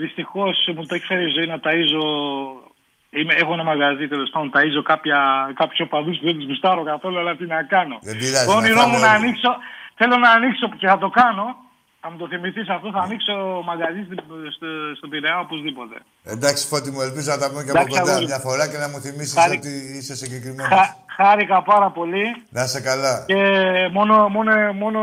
δυστυχώς 0.00 0.56
μου 0.76 0.86
το 0.86 0.94
έχει 0.94 1.04
φέρει 1.06 1.24
η 1.24 1.32
ζωή 1.36 1.46
να 1.46 1.58
ταΐζω. 1.64 2.04
Είμαι, 3.10 3.34
έχω 3.34 3.52
ένα 3.52 3.64
μαγαζί 3.64 4.08
τέλος 4.08 4.30
πάντων, 4.30 4.50
ταΐζω 4.54 4.82
κάποια, 4.84 5.18
κάποιους 5.54 5.80
οπαδούς 5.80 6.18
που 6.18 6.24
δεν 6.24 6.34
τους 6.36 6.46
γουστάρω 6.46 6.82
καθόλου, 6.82 7.18
αλλά 7.18 7.36
τι 7.36 7.46
να 7.46 7.62
κάνω. 7.62 7.98
Δεν 8.02 8.16
πειράζει, 8.18 8.46
Το 8.46 8.52
να 8.52 8.56
όνειρό 8.58 8.76
φάνε 8.80 8.92
μου 8.92 8.98
να 9.00 9.08
όλοι. 9.08 9.16
ανοίξω, 9.16 9.50
θέλω 9.94 10.16
να 10.16 10.30
ανοίξω 10.30 10.68
και 10.68 10.86
θα 10.86 10.98
το 10.98 11.08
κάνω. 11.08 11.56
Θα 12.04 12.10
μου 12.10 12.16
το 12.22 12.26
θυμηθείς 12.32 12.68
αυτό, 12.76 12.88
θα 12.96 13.00
ανοίξω 13.06 13.34
μαγαζί 13.70 14.00
στην- 14.06 14.20
στο, 14.56 14.68
στο 14.98 15.06
Πειραιά 15.12 15.38
οπωσδήποτε. 15.46 15.96
Εντάξει, 16.34 16.66
Φώτη 16.66 16.90
μου, 16.90 17.00
ελπίζω 17.00 17.30
να 17.30 17.38
τα 17.38 17.46
πούμε 17.50 17.62
και 17.64 17.70
από 17.70 17.78
Εντάξει, 17.78 17.98
κοντά 17.98 18.10
αγόρι. 18.12 18.26
μια 18.26 18.38
φορά 18.38 18.64
και 18.70 18.78
να 18.78 18.88
μου 18.88 18.98
θυμίσεις 19.00 19.32
Χάρη- 19.34 19.58
ότι 19.58 19.72
είσαι 19.98 20.14
συγκεκριμένος. 20.16 20.72
Χα, 20.78 20.84
χάρηκα 21.24 21.62
πάρα 21.62 21.90
πολύ 21.90 22.24
Να 22.56 22.62
είσαι 22.64 22.80
καλά. 22.80 23.24
και 23.26 23.40
μόνο, 23.92 24.28
μόνο, 24.28 24.50
μόνο 24.72 25.00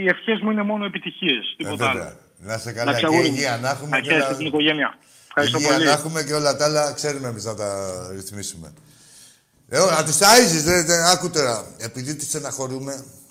οι 0.00 0.06
ευχές 0.14 0.38
μου 0.42 0.50
είναι 0.50 0.62
μόνο 0.62 0.84
επιτυχίες. 0.84 1.44
Ε, 1.52 1.54
Τίποτα 1.56 1.84
άλλο. 1.90 1.98
βέβαια. 1.98 2.14
Να 2.38 2.54
είσαι 2.54 2.72
καλά 2.72 2.82
Εντάξει, 2.90 3.00
και 3.00 3.06
αγόρι 3.06 3.28
μου. 3.28 3.34
υγεία 3.34 3.58
να 3.62 3.68
έχουμε. 3.70 3.88
Να 3.90 4.00
και 4.00 4.08
χαίρεσαι 4.08 4.26
όλα- 4.28 4.36
την 4.36 4.46
οικογένεια. 4.46 4.94
Ευχαριστώ 5.28 5.58
υγεία 5.58 5.72
πολύ. 5.72 5.84
να 5.84 5.90
έχουμε 5.92 6.22
και 6.22 6.32
όλα 6.34 6.56
τα 6.56 6.64
άλλα 6.64 6.92
ξέρουμε 6.92 7.28
εμείς 7.28 7.44
να 7.44 7.54
τα 7.54 7.68
ρυθμίσουμε. 8.14 8.72
Ε, 9.68 9.78
ω, 9.78 9.90
να 9.90 10.04
τους 10.04 10.16
ταΐζεις, 10.18 10.62
δεν, 10.64 10.86
δεν, 10.86 11.00
άκου 11.04 11.30
τώρα. 11.30 11.64
Επειδή 11.78 12.16
τους 12.16 12.26
στεναχωρούμε, 12.26 12.92
τους 12.92 13.23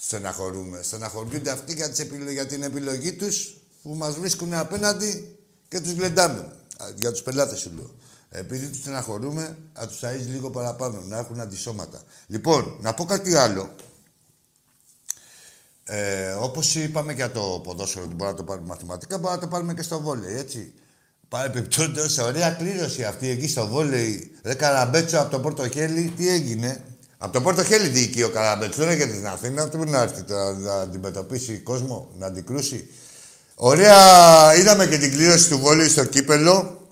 στεναχωρούμε. 0.00 0.82
Στεναχωριούνται 0.82 1.50
αυτοί 1.50 1.72
για, 1.74 1.90
τις 1.90 1.98
επιλο- 1.98 2.30
για 2.30 2.46
την 2.46 2.62
επιλογή 2.62 3.12
τους 3.12 3.54
που 3.82 3.94
μας 3.94 4.14
βρίσκουν 4.14 4.54
απέναντι 4.54 5.38
και 5.68 5.80
τους 5.80 5.92
γλεντάμε. 5.92 6.40
Α, 6.76 6.86
Για 6.96 7.10
τους 7.12 7.22
πελάτες 7.22 7.58
σου 7.58 7.70
λέω. 7.76 7.94
Επειδή 8.30 8.66
τους 8.66 8.78
στεναχωρούμε, 8.78 9.58
να 9.78 9.86
τους 9.86 9.98
ταΐζεις 10.02 10.26
λίγο 10.30 10.50
παραπάνω, 10.50 11.00
να 11.00 11.18
έχουν 11.18 11.40
αντισώματα. 11.40 12.02
Λοιπόν, 12.26 12.76
να 12.80 12.94
πω 12.94 13.04
κάτι 13.04 13.34
άλλο. 13.34 13.74
Ε, 15.84 16.30
Όπως 16.32 16.74
είπαμε 16.74 17.12
για 17.12 17.30
το 17.30 17.60
ποδόσφαιρο 17.64 18.04
ότι 18.04 18.14
μπορούμε 18.14 18.30
να 18.30 18.36
το 18.36 18.44
πάρουμε 18.44 18.66
μαθηματικά, 18.66 19.16
μπορούμε 19.18 19.34
να 19.34 19.40
το 19.42 19.48
πάρουμε 19.48 19.74
και 19.74 19.82
στο 19.82 20.00
βόλεϊ, 20.00 20.36
έτσι. 20.36 20.72
Παρεπιπτόντω, 21.28 22.02
ωραία 22.22 22.50
κλήρωση 22.50 23.04
αυτή 23.04 23.28
εκεί 23.28 23.48
στο 23.48 23.66
βόλεϊ. 23.66 24.30
Ρε 24.42 24.54
Καραμπέτσο 24.54 25.18
από 25.20 25.30
το 25.30 25.40
Πόρτο 25.40 25.68
Χέλι, 25.68 26.12
τι 26.16 26.28
έγινε; 26.28 26.84
Από 27.22 27.32
το 27.32 27.40
Πόρτο 27.40 27.64
Χέλι 27.64 27.88
διοικεί 27.88 28.22
ο 28.22 28.28
Καραμπέτσο, 28.28 28.78
δεν 28.78 28.88
έρχεται 28.88 29.12
στην 29.12 29.26
Αθήνα. 29.26 29.62
Αυτό 29.62 29.76
πρέπει 29.76 29.92
να 29.92 30.02
έρθει 30.02 30.22
τώρα 30.22 30.52
να 30.52 30.74
αντιμετωπίσει 30.74 31.58
κόσμο, 31.58 32.10
να 32.18 32.26
αντικρούσει. 32.26 32.88
Ωραία, 33.54 34.54
είδαμε 34.54 34.86
και 34.86 34.98
την 34.98 35.10
κλήρωση 35.10 35.48
του 35.48 35.58
βόλεϊ 35.58 35.88
στο 35.88 36.04
κύπελο. 36.04 36.88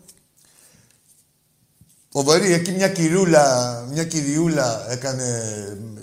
Φοβερή, 2.09 2.53
εκεί 2.53 2.71
μια 2.71 2.89
κυριούλα, 2.89 3.85
μια 3.91 4.05
κυριούλα 4.05 4.91
έκανε 4.91 5.43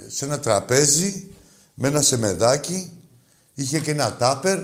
σε 0.08 0.26
ένα 0.26 0.40
τραπέζι 0.40 1.28
με 1.74 1.88
ένα 1.88 2.02
σεμεδάκι, 2.02 2.92
είχε 3.54 3.80
και 3.80 3.92
ένα 3.92 4.16
τάπερ. 4.16 4.60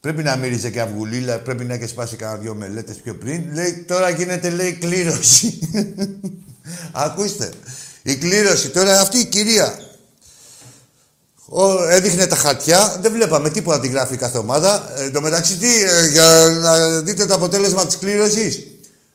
Πρέπει 0.00 0.22
να 0.22 0.36
μύριζε 0.36 0.70
και 0.70 0.80
αυγουλίλα, 0.80 1.38
πρέπει 1.38 1.64
να 1.64 1.74
έχει 1.74 1.86
σπάσει 1.86 2.16
κανένα 2.16 2.38
δυο 2.38 2.54
μελέτες 2.54 2.96
πιο 2.96 3.14
πριν. 3.14 3.54
Λέει, 3.54 3.84
τώρα 3.88 4.08
γίνεται, 4.08 4.50
λέει, 4.50 4.72
κλήρωση. 4.72 5.58
Ακούστε. 6.92 7.50
Η 8.06 8.16
κλήρωση 8.16 8.68
τώρα, 8.68 9.00
αυτή 9.00 9.18
η 9.18 9.24
κυρία 9.24 9.78
ο, 11.48 11.88
έδειχνε 11.88 12.26
τα 12.26 12.36
χαρτιά, 12.36 12.98
δεν 13.00 13.12
βλέπαμε 13.12 13.50
τίποτα 13.50 13.80
τι 13.80 13.88
γράφει 13.88 14.16
κάθε 14.16 14.38
ομάδα. 14.38 14.92
Ε, 14.96 15.04
εν 15.04 15.12
τω 15.12 15.20
μεταξύ, 15.20 15.56
τι, 15.56 15.82
ε, 15.82 16.06
για 16.08 16.24
να 16.60 17.00
δείτε 17.00 17.26
το 17.26 17.34
αποτέλεσμα 17.34 17.86
της 17.86 17.96
κλήρωσης. 17.98 18.66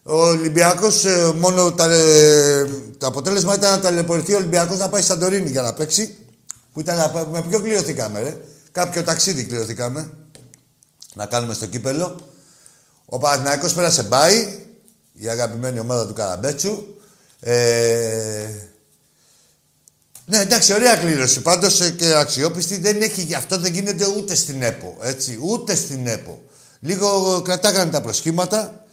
Ο 0.04 0.26
Ολυμπιακός, 0.26 1.06
ε, 1.06 1.34
μόνο 1.38 1.72
τα, 1.72 1.86
ε, 1.94 2.70
το 2.98 3.08
αποτέλεσμα 3.08 3.56
ήταν 3.56 3.72
να 3.72 3.80
ταλαιπωρηθεί 3.80 4.34
ο 4.34 4.38
Ολυμπιακός 4.38 4.78
να 4.78 4.90
πάει 4.90 5.02
στη 5.02 5.12
Σαντορίνη 5.12 5.50
για 5.50 5.62
να 5.62 5.74
παίξει. 5.74 6.16
Που 6.74 6.80
ήταν, 6.80 6.98
να 6.98 7.10
πά- 7.10 7.28
με 7.32 7.44
ποιο 7.50 7.62
κληρωθήκαμε, 7.62 8.22
ρε. 8.22 8.38
Κάποιο 8.72 9.04
ταξίδι 9.04 9.44
κληρωθήκαμε. 9.44 10.12
Να 11.14 11.26
κάνουμε 11.26 11.54
στο 11.54 11.66
κύπελο. 11.66 12.20
Ο 13.06 13.18
Παναθηναϊκός 13.18 13.74
πέρασε 13.74 14.04
μπάι, 14.04 14.60
η 15.14 15.28
αγαπημένη 15.28 15.80
ομάδα 15.80 16.08
του 16.08 16.14
Καραμπέτσου. 16.14 16.84
Ε, 17.40 18.48
ναι, 20.26 20.38
εντάξει, 20.38 20.74
ωραία 20.74 20.98
κλήρωση. 20.98 21.42
Πάντως 21.42 21.92
και 21.98 22.16
αξιόπιστη 22.16 22.78
δεν 22.78 23.02
έχει, 23.02 23.22
γι' 23.22 23.36
αυτό 23.36 23.58
δεν 23.58 23.74
γίνεται 23.74 24.08
ούτε 24.18 24.36
στην 24.36 24.62
ΕΠΟ. 24.62 24.98
Έτσι, 25.02 25.40
ούτε 25.42 25.76
στην 25.76 26.08
ΕΠΟ. 26.08 26.44
Λίγο 26.80 27.42
κρατάγανε 27.42 27.92
τα 27.92 28.02
προσχήματα. 28.02 28.86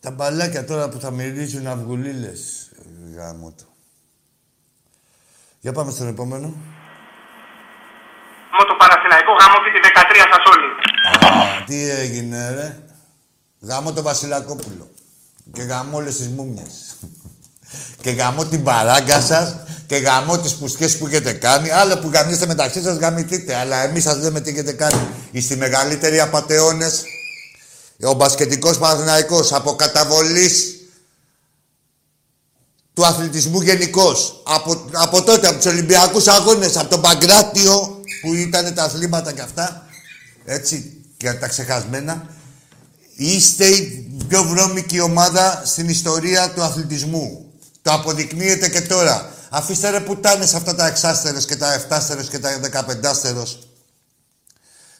Τα 0.00 0.10
μπαλάκια 0.10 0.64
τώρα 0.64 0.88
που 0.88 1.00
θα 1.00 1.10
μυρίζουν 1.10 1.66
αυγουλίλες. 1.66 2.70
Γάμο 3.16 3.54
το. 3.58 3.64
Για 5.60 5.72
πάμε 5.72 5.90
στον 5.90 6.08
επόμενο. 6.08 6.46
Με 8.58 8.64
το 8.68 8.74
Παναθηναϊκό 8.78 9.32
γάμο 9.40 9.56
τη 9.64 9.70
13 9.82 10.26
σας 10.32 10.44
όλοι. 10.52 10.68
Α, 11.34 11.64
τι 11.64 11.90
έγινε, 11.90 12.50
ρε. 12.50 12.82
Γάμο 13.60 13.92
το 13.92 14.02
Βασιλακόπουλο. 14.02 14.90
Και 15.52 15.62
γάμο 15.62 15.96
όλες 15.96 16.16
τις 16.16 16.28
μούμιες. 16.28 16.91
Και 18.00 18.10
γάμο 18.10 18.44
την 18.44 18.62
παράγκα 18.62 19.20
σας 19.20 19.56
και 19.86 19.96
γάμο 19.96 20.38
τις 20.38 20.54
πουσκές 20.54 20.96
που 20.96 21.06
έχετε 21.06 21.32
κάνει. 21.32 21.70
Άλλο 21.70 21.98
που 21.98 22.10
γαμίστε 22.12 22.46
μεταξύ 22.46 22.82
σας 22.82 22.96
γαμηθείτε. 22.96 23.54
Αλλά 23.54 23.76
εμείς 23.76 24.02
σας 24.02 24.16
λέμε 24.16 24.40
τι 24.40 24.50
έχετε 24.50 24.72
κάνει. 24.72 25.06
Είστε 25.30 25.54
οι 25.54 25.56
μεγαλύτεροι 25.56 26.20
απατεώνες. 26.20 27.02
Ο 28.02 28.12
μπασκετικός 28.12 28.78
Παναθηναϊκός 28.78 29.52
από 29.52 29.74
καταβολής 29.74 30.76
του 32.94 33.06
αθλητισμού 33.06 33.60
γενικώς. 33.60 34.42
Από, 34.46 34.88
από 34.92 35.22
τότε, 35.22 35.46
από 35.46 35.56
τους 35.56 35.66
Ολυμπιακούς 35.66 36.26
Αγώνες, 36.26 36.76
από 36.76 36.90
τον 36.90 37.00
Παγκράτιο 37.00 38.00
που 38.22 38.34
ήταν 38.34 38.74
τα 38.74 38.82
αθλήματα 38.84 39.32
και 39.32 39.40
αυτά. 39.40 39.86
Έτσι, 40.44 41.04
και 41.16 41.32
τα 41.32 41.48
ξεχασμένα. 41.48 42.26
Είστε 43.14 43.66
η 43.66 44.10
πιο 44.28 44.42
βρώμικη 44.42 45.00
ομάδα 45.00 45.62
στην 45.64 45.88
ιστορία 45.88 46.52
του 46.54 46.62
αθλητισμού. 46.62 47.51
Το 47.82 47.92
αποδεικνύεται 47.92 48.68
και 48.68 48.80
τώρα. 48.80 49.32
Αφήστε 49.50 49.90
ρε 49.90 50.00
πουτάνες 50.00 50.54
αυτά 50.54 50.74
τα 50.74 50.86
εξάστερες 50.86 51.44
και 51.44 51.56
τα 51.56 51.72
εφτάστερες 51.72 52.28
και 52.28 52.38
τα 52.38 52.58
δεκαπεντάστερος. 52.58 53.58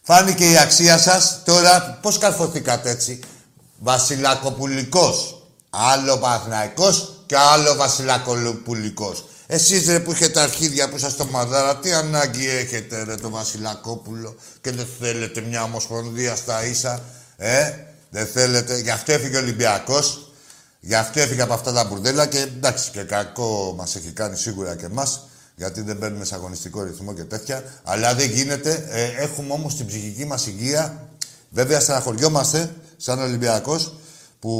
Φάνηκε 0.03 0.51
η 0.51 0.59
αξία 0.59 0.99
σας. 0.99 1.43
Τώρα 1.45 1.99
πώς 2.03 2.19
καρφωθήκατε 2.19 2.91
έτσι; 2.91 3.21
Βασιλακοπουλικός. 3.79 5.37
Άλλο 5.71 6.19
Παναθηναϊκός 6.19 7.25
και 7.27 7.37
άλλο 7.37 7.75
Βασιλακοπουλικός. 7.75 9.25
Εσείς 9.47 9.87
ρε 9.87 10.01
που 10.01 10.11
έχετε 10.11 10.41
αρχίδια 10.41 10.89
που 10.89 10.97
είσαστε 10.97 11.25
μαδάρα, 11.25 11.77
τι 11.77 11.93
ανάγκη 11.93 12.49
έχετε 12.49 13.03
ρε 13.03 13.15
το 13.15 13.31
Βασιλακόπουλο; 13.31 14.37
Και 14.61 14.71
δεν 14.71 14.87
θέλετε 15.01 15.41
μια 15.41 15.63
ομοσπονδία 15.63 16.37
στα 16.37 16.65
ίσα, 16.65 17.03
ε, 17.37 17.73
δεν 18.11 18.27
θέλετε. 18.27 18.79
Γι' 18.79 18.91
αυτό 18.91 19.13
έφυγε 19.13 19.37
ο 19.37 19.41
Ολυμπιακός, 19.41 20.32
γι' 20.85 20.95
αυτό 20.95 21.21
έφυγε 21.21 21.43
από 21.43 21.53
αυτά 21.53 21.73
τα 21.73 21.85
μπουρδέλα 21.85 22.27
και 22.27 22.39
εντάξει 22.39 22.91
και 22.91 23.03
κακό 23.03 23.75
μας 23.77 23.97
έχει 23.97 24.11
κάνει 24.11 24.37
σίγουρα 24.37 24.77
και 24.77 24.85
εμάς, 24.85 25.29
γιατί 25.57 25.81
δεν 25.81 25.97
μπαίνουμε 25.97 26.25
σε 26.25 26.35
αγωνιστικό 26.35 26.83
ρυθμό 26.83 27.15
και 27.15 27.25
τέτοια, 27.25 27.63
αλλά 27.83 28.15
δεν 28.15 28.31
γίνεται. 28.31 28.87
Ε, 28.91 29.23
έχουμε 29.23 29.53
όμως 29.53 29.77
την 29.77 29.87
ψυχική 29.87 30.25
μας 30.25 30.47
υγεία. 30.47 31.09
Βέβαια 31.51 31.81
στεναχωριόμαστε 31.81 32.75
σαν 32.97 33.21
Ολυμπιακός 33.21 33.95
που 34.39 34.53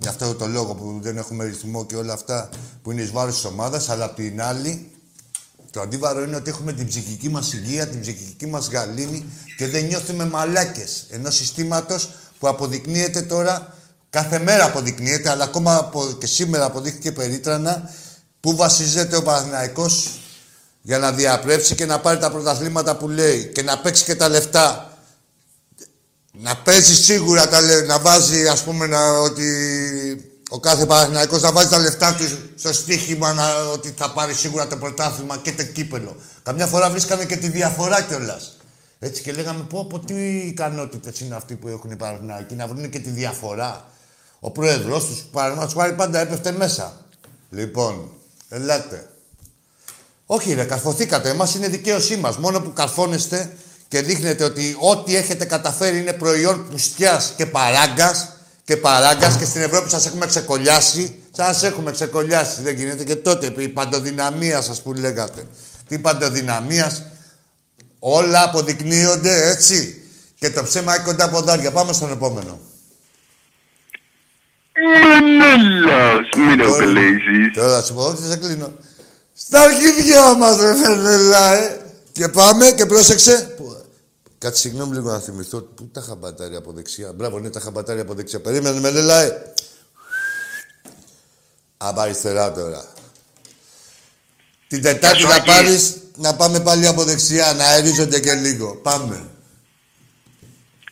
γι' 0.00 0.08
αυτό 0.08 0.34
το 0.34 0.46
λόγο 0.46 0.74
που 0.74 0.98
δεν 1.02 1.16
έχουμε 1.16 1.44
ρυθμό 1.44 1.86
και 1.86 1.96
όλα 1.96 2.12
αυτά 2.12 2.48
που 2.82 2.90
είναι 2.90 3.02
εις 3.02 3.10
βάρος 3.10 3.34
της 3.34 3.44
ομάδας, 3.44 3.88
αλλά 3.88 4.04
απ' 4.04 4.14
την 4.14 4.42
άλλη 4.42 4.90
το 5.70 5.80
αντίβαρο 5.80 6.22
είναι 6.22 6.36
ότι 6.36 6.50
έχουμε 6.50 6.72
την 6.72 6.86
ψυχική 6.86 7.28
μας 7.28 7.52
υγεία, 7.52 7.86
την 7.86 8.00
ψυχική 8.00 8.46
μας 8.46 8.68
γαλήνη 8.68 9.24
και 9.56 9.66
δεν 9.66 9.84
νιώθουμε 9.84 10.24
μαλάκες 10.24 11.06
ενός 11.10 11.36
συστήματος 11.36 12.10
που 12.38 12.48
αποδεικνύεται 12.48 13.22
τώρα, 13.22 13.76
κάθε 14.12 14.38
μέρα 14.38 14.64
αποδεικνύεται, 14.64 15.30
αλλά 15.30 15.44
ακόμα 15.44 15.76
απο- 15.76 16.12
και 16.12 16.26
σήμερα 16.26 16.64
αποδείχθηκε 16.64 17.12
περίτρανα, 17.12 17.90
που 18.40 18.56
βασίζεται 18.56 19.16
ο 19.16 19.22
Παναθηναϊκός 19.22 20.10
για 20.82 20.98
να 20.98 21.12
διαπρέψει 21.12 21.74
και 21.74 21.86
να 21.86 22.00
πάρει 22.00 22.18
τα 22.18 22.30
πρωταθλήματα 22.30 22.96
που 22.96 23.08
λέει 23.08 23.46
και 23.54 23.62
να 23.62 23.78
παίξει 23.78 24.04
και 24.04 24.14
τα 24.14 24.28
λεφτά. 24.28 24.96
Να 26.32 26.56
παίζει 26.56 26.94
σίγουρα 26.94 27.48
τα 27.48 27.60
λε- 27.60 27.86
να 27.86 27.98
βάζει 27.98 28.48
ας 28.48 28.62
πούμε 28.62 28.86
να, 28.86 29.10
ότι 29.10 29.46
ο 30.50 30.60
κάθε 30.60 30.86
Παναθηναϊκός 30.86 31.42
να 31.42 31.52
βάζει 31.52 31.68
τα 31.68 31.78
λεφτά 31.78 32.14
του 32.14 32.24
στο 32.56 32.72
στοίχημα 32.72 33.32
να, 33.32 33.56
ότι 33.72 33.94
θα 33.96 34.12
πάρει 34.12 34.34
σίγουρα 34.34 34.66
το 34.66 34.76
πρωτάθλημα 34.76 35.36
και 35.42 35.52
το 35.52 35.62
κύπελο. 35.64 36.16
Καμιά 36.42 36.66
φορά 36.66 36.90
βρίσκαμε 36.90 37.24
και 37.24 37.36
τη 37.36 37.48
διαφορά 37.48 38.02
κιόλας. 38.02 38.56
Έτσι 38.98 39.22
και 39.22 39.32
λέγαμε 39.32 39.62
πω, 39.68 39.86
πω 39.86 39.98
τι 39.98 40.14
ικανότητες 40.36 41.20
είναι 41.20 41.34
αυτοί 41.34 41.54
που 41.54 41.68
έχουν 41.68 41.90
οι 41.90 41.96
Παναθηναϊκοί 41.96 42.54
να 42.54 42.66
βρουν 42.66 42.90
και 42.90 42.98
τη 42.98 43.10
διαφορά. 43.10 43.84
Ο 44.44 44.50
πρόεδρό 44.50 44.98
τους, 44.98 45.24
παραδείγματο 45.32 45.78
χάρη, 45.78 45.92
πάντα 45.92 46.18
έπεφτε 46.18 46.52
μέσα. 46.52 46.96
Λοιπόν, 47.50 48.10
ελάτε. 48.48 49.10
Όχι, 50.26 50.52
ρε, 50.52 50.64
καρφωθήκατε. 50.64 51.28
Εμάς 51.28 51.54
είναι 51.54 51.68
δικαίωσή 51.68 52.16
μας. 52.16 52.36
Μόνο 52.36 52.60
που 52.60 52.72
καρφώνεστε 52.72 53.56
και 53.88 54.02
δείχνετε 54.02 54.44
ότι 54.44 54.76
ό,τι 54.78 55.16
έχετε 55.16 55.44
καταφέρει 55.44 55.98
είναι 55.98 56.12
προϊόν 56.12 56.68
πουστιάς 56.70 57.32
και 57.36 57.46
παράγκας 57.46 58.28
και 58.64 58.76
παράγκας 58.76 59.36
και 59.36 59.44
στην 59.44 59.60
Ευρώπη 59.60 59.90
σας 59.90 60.06
έχουμε 60.06 60.26
ξεκολλιάσει. 60.26 61.22
Σας 61.36 61.62
έχουμε 61.62 61.90
ξεκολλιάσει. 61.90 62.62
Δεν 62.62 62.74
γίνεται 62.74 63.04
και 63.04 63.16
τότε 63.16 63.54
η 63.56 63.68
παντοδυναμίας 63.68 64.64
σας 64.64 64.82
που 64.82 64.92
λέγατε. 64.92 65.46
Τι 65.88 65.98
παντοδυναμίας; 65.98 67.02
Όλα 67.98 68.42
αποδεικνύονται 68.42 69.48
έτσι. 69.48 70.02
Και 70.38 70.50
το 70.50 70.62
ψέμα 70.62 70.94
έχει 70.94 71.04
κοντά 71.04 71.30
ποδάρια. 71.30 71.72
Πάμε 71.72 71.92
στον 71.92 72.10
επόμενο. 72.10 72.60
Μενέλας, 74.74 76.28
μην 76.36 76.62
απελέσεις. 76.62 77.52
Τώρα 77.54 77.82
σου 77.82 77.94
πω, 77.94 78.02
όχι, 78.04 78.22
θα 78.22 78.36
κλείνω. 78.36 78.72
Στα 79.34 79.60
αρχίδια 79.60 80.34
μας, 80.34 80.56
ρε 80.60 80.74
φερνελά, 80.74 81.54
ε. 81.54 81.80
Και 82.12 82.28
πάμε 82.28 82.70
και 82.76 82.86
πρόσεξε. 82.86 83.54
Πού- 83.56 83.76
Κάτσε 84.38 84.60
συγγνώμη 84.60 84.94
λίγο 84.94 85.10
να 85.10 85.18
θυμηθώ. 85.18 85.60
Πού 85.60 85.88
τα 85.92 86.00
είχα 86.04 86.14
μπατάρια 86.14 86.58
από 86.58 86.72
δεξιά. 86.72 87.12
Μπράβο, 87.12 87.38
ναι, 87.38 87.50
τα 87.50 87.58
είχα 87.62 87.70
μπατάρια 87.70 88.02
από 88.02 88.14
δεξιά. 88.14 88.40
Περίμενε, 88.40 88.80
με 88.80 88.90
λελά, 88.90 89.22
ε. 89.22 89.52
Από 91.76 92.00
αριστερά 92.00 92.52
τώρα. 92.52 92.84
Την 94.68 94.82
Τετάρτη 94.82 95.18
σου, 95.20 95.28
θα 95.28 95.34
Άκη. 95.34 95.46
πάρεις 95.46 95.96
να 96.16 96.34
πάμε 96.34 96.60
πάλι 96.60 96.86
από 96.86 97.04
δεξιά, 97.04 97.52
να 97.52 97.64
αερίζονται 97.64 98.20
και 98.20 98.32
λίγο. 98.34 98.74
Πάμε. 98.82 99.28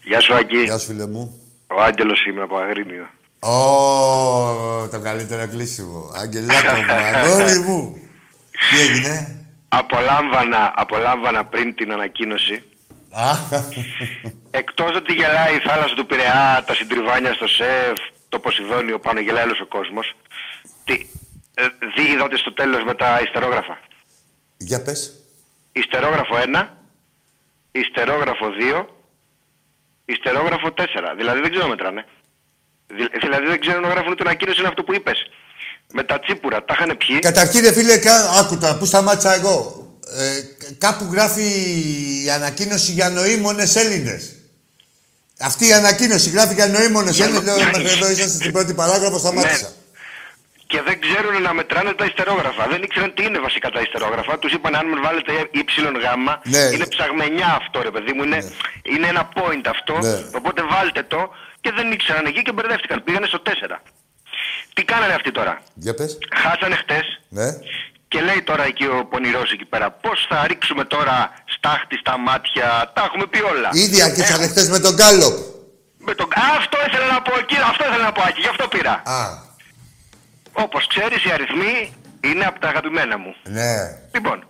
Γεια 0.05 0.21
σου 0.21 0.35
Άκη. 0.35 0.63
Γεια 0.63 0.79
σου, 0.79 0.87
φίλε 0.87 1.07
μου. 1.07 1.41
Ο 1.67 1.83
Άγγελος 1.83 2.27
είμαι 2.27 2.43
από 2.43 2.57
Αγρίνιο. 2.57 3.09
Ω, 3.43 4.89
το 4.89 5.01
καλύτερο 5.01 5.49
κλείσιμο. 5.49 6.11
Αγγελάκο 6.15 6.77
μου, 6.87 6.93
αγόρι 6.93 7.59
μου. 7.59 8.01
Τι 8.71 8.81
έγινε; 8.81 9.45
Απολάμβανα, 9.69 10.73
απολάμβανα 10.77 11.45
πριν 11.45 11.75
την 11.75 11.93
ανακοίνωση. 11.93 12.63
Α, 13.11 13.33
Εκτός 14.51 14.97
ότι 14.97 15.13
γελάει 15.13 15.55
η 15.57 15.61
θάλασσα 15.69 15.95
του 15.95 16.07
Πειραιά, 16.07 16.65
τα 16.67 16.75
συντριβάνια 16.75 17.33
στο 17.33 17.47
ΣΕΦ, 17.47 17.99
το 18.29 18.39
Ποσειδόνιο 18.39 18.99
πάνω 18.99 19.21
γελάει 19.21 19.45
όλος 19.45 19.61
ο 19.61 19.67
κόσμος. 19.67 20.17
Τι, 20.85 21.07
ε, 21.55 21.67
δει 21.97 22.11
είδατε 22.13 22.37
στο 22.37 22.53
τέλος 22.53 22.83
με 22.85 22.95
τα 22.95 23.21
ιστερόγραφα. 23.25 23.79
Για 24.57 24.83
πες. 24.83 25.13
Ιστερόγραφο 25.73 26.37
1, 26.37 26.69
ιστερόγραφο 27.73 28.47
2, 28.51 28.87
ιστερόγραφο 30.05 30.73
4. 30.73 31.15
Δηλαδή 31.17 31.41
δεν 31.41 31.51
ξέρω 31.51 31.65
να 31.65 31.71
μετράνε. 31.71 32.05
Δη- 32.97 33.19
Δηλαδή 33.21 33.47
δεν 33.47 33.61
ξέρω 33.61 33.81
να 33.81 33.89
γράφουν 33.89 34.11
ούτε 34.13 34.23
ανακοίνωση 34.27 34.59
είναι 34.59 34.69
αυτό 34.69 34.83
που 34.83 34.95
είπες. 34.95 35.19
Με 35.93 36.03
τα 36.03 36.19
τσίπουρα, 36.21 36.65
τα 36.65 36.75
είχαν 36.77 36.97
πιει. 36.97 37.19
Καταρχήν, 37.19 37.61
ρε 37.61 37.73
φίλε, 37.73 37.97
κα... 37.99 38.15
άκου 38.41 38.59
τώρα, 38.59 38.77
πού 38.77 38.85
σταμάτησα 38.85 39.35
εγώ; 39.35 39.85
Ε, 40.19 40.41
κάπου 40.79 41.09
γράφει 41.13 41.43
η 42.25 42.31
ανακοίνωση 42.31 42.93
για 42.93 43.09
νοήμονες 43.09 43.77
Έλληνες. 43.77 44.35
Αυτή 45.41 45.67
η 45.67 45.73
ανακοίνωση 45.73 46.31
γράφει 46.31 46.55
νοήμονες. 46.71 47.17
Για- 47.17 47.25
Έλε, 47.27 47.41
λέω, 47.41 47.57
μέχρι 47.57 47.89
εδώ 47.89 48.11
είσαστε 48.11 48.29
στην 48.41 48.53
πρώτη 48.53 48.75
παράγραφο, 48.75 49.19
σταμάτησα. 49.19 49.71
Και 50.67 50.83
δεν 50.89 51.01
ξέρουν 51.01 51.43
να 51.43 51.53
μετράνε 51.55 51.93
τα 51.93 52.05
ιστερόγραφα. 52.05 52.67
Δεν 52.73 52.83
ήξεραν 52.83 53.15
τι 53.15 53.23
είναι 53.25 53.39
βασικά 53.39 53.71
τα 53.71 53.81
ιστερόγραφα. 53.81 54.39
Τους 54.39 54.53
είπαν 54.53 54.75
αν 54.81 54.87
με 54.89 55.01
βάλετε 55.07 55.33
YΓ, 55.53 55.61
Ναι. 56.55 56.59
είναι 56.75 56.87
ψαγμενιά 56.95 57.49
αυτό 57.61 57.83
ρε 57.83 57.91
παιδί 57.91 58.13
μου. 58.13 58.23
Είναι, 58.23 58.41
είναι 58.83 59.07
ένα 59.15 59.29
point 59.39 59.65
αυτό. 59.75 59.95
Ναι. 60.07 60.19
Οπότε 60.39 60.61
βάλτε 60.73 61.03
το 61.03 61.21
και 61.61 61.73
δεν 61.73 61.93
ήξεραν 61.93 62.27
εκεί 62.27 62.43
και 62.43 62.53
μπερδεύτηκαν. 62.53 63.05
Πήγανε 63.05 63.27
στο 63.27 63.43
4. 63.45 63.51
Τι 64.75 64.85
κάνανε 64.85 65.15
αυτοί 65.15 65.31
τώρα; 65.31 65.63
Για 65.75 65.95
πες. 65.95 66.19
Χάσανε 66.37 66.75
χτες 66.75 67.21
Ναι. 67.29 67.49
και 68.09 68.21
λέει 68.21 68.43
τώρα 68.43 68.65
εκεί 68.65 68.85
ο 68.87 69.07
πονηρός 69.11 69.53
εκεί 69.53 69.65
πέρα, 69.65 69.91
πώς 69.91 70.27
θα 70.29 70.47
ρίξουμε 70.47 70.85
τώρα 70.85 71.33
στάχτη 71.57 71.97
στα 71.99 72.19
μάτια; 72.19 72.91
Τα 72.95 73.03
έχουμε 73.07 73.27
πει 73.27 73.41
όλα. 73.43 73.69
Ήδη 73.73 74.03
αρχίσανε 74.03 74.47
χθες 74.49 74.69
με 74.69 74.79
τον 74.79 74.95
Γκάλοπ. 74.95 75.37
Με 75.99 76.15
τον... 76.15 76.27
Α, 76.27 76.57
αυτό 76.59 76.79
ήθελα 76.89 77.07
να 77.13 77.23
πω 77.23 77.39
εκεί, 77.39 77.57
αυτό 77.57 77.85
ήθελα 77.89 78.05
να 78.05 78.13
πω 78.13 78.23
εκεί, 78.29 78.41
γι' 78.41 78.49
αυτό 78.49 78.69
πήρα. 78.69 78.93
Α, 79.05 79.21
Όπως 80.53 80.87
ξέρεις, 80.87 81.25
οι 81.25 81.31
αριθμοί 81.31 81.95
είναι 82.21 82.45
από 82.45 82.61
τα 82.61 82.69
αγαπημένα 82.69 83.19
μου. 83.19 83.35
ναι. 83.43 83.75
Λοιπόν, 84.15 84.45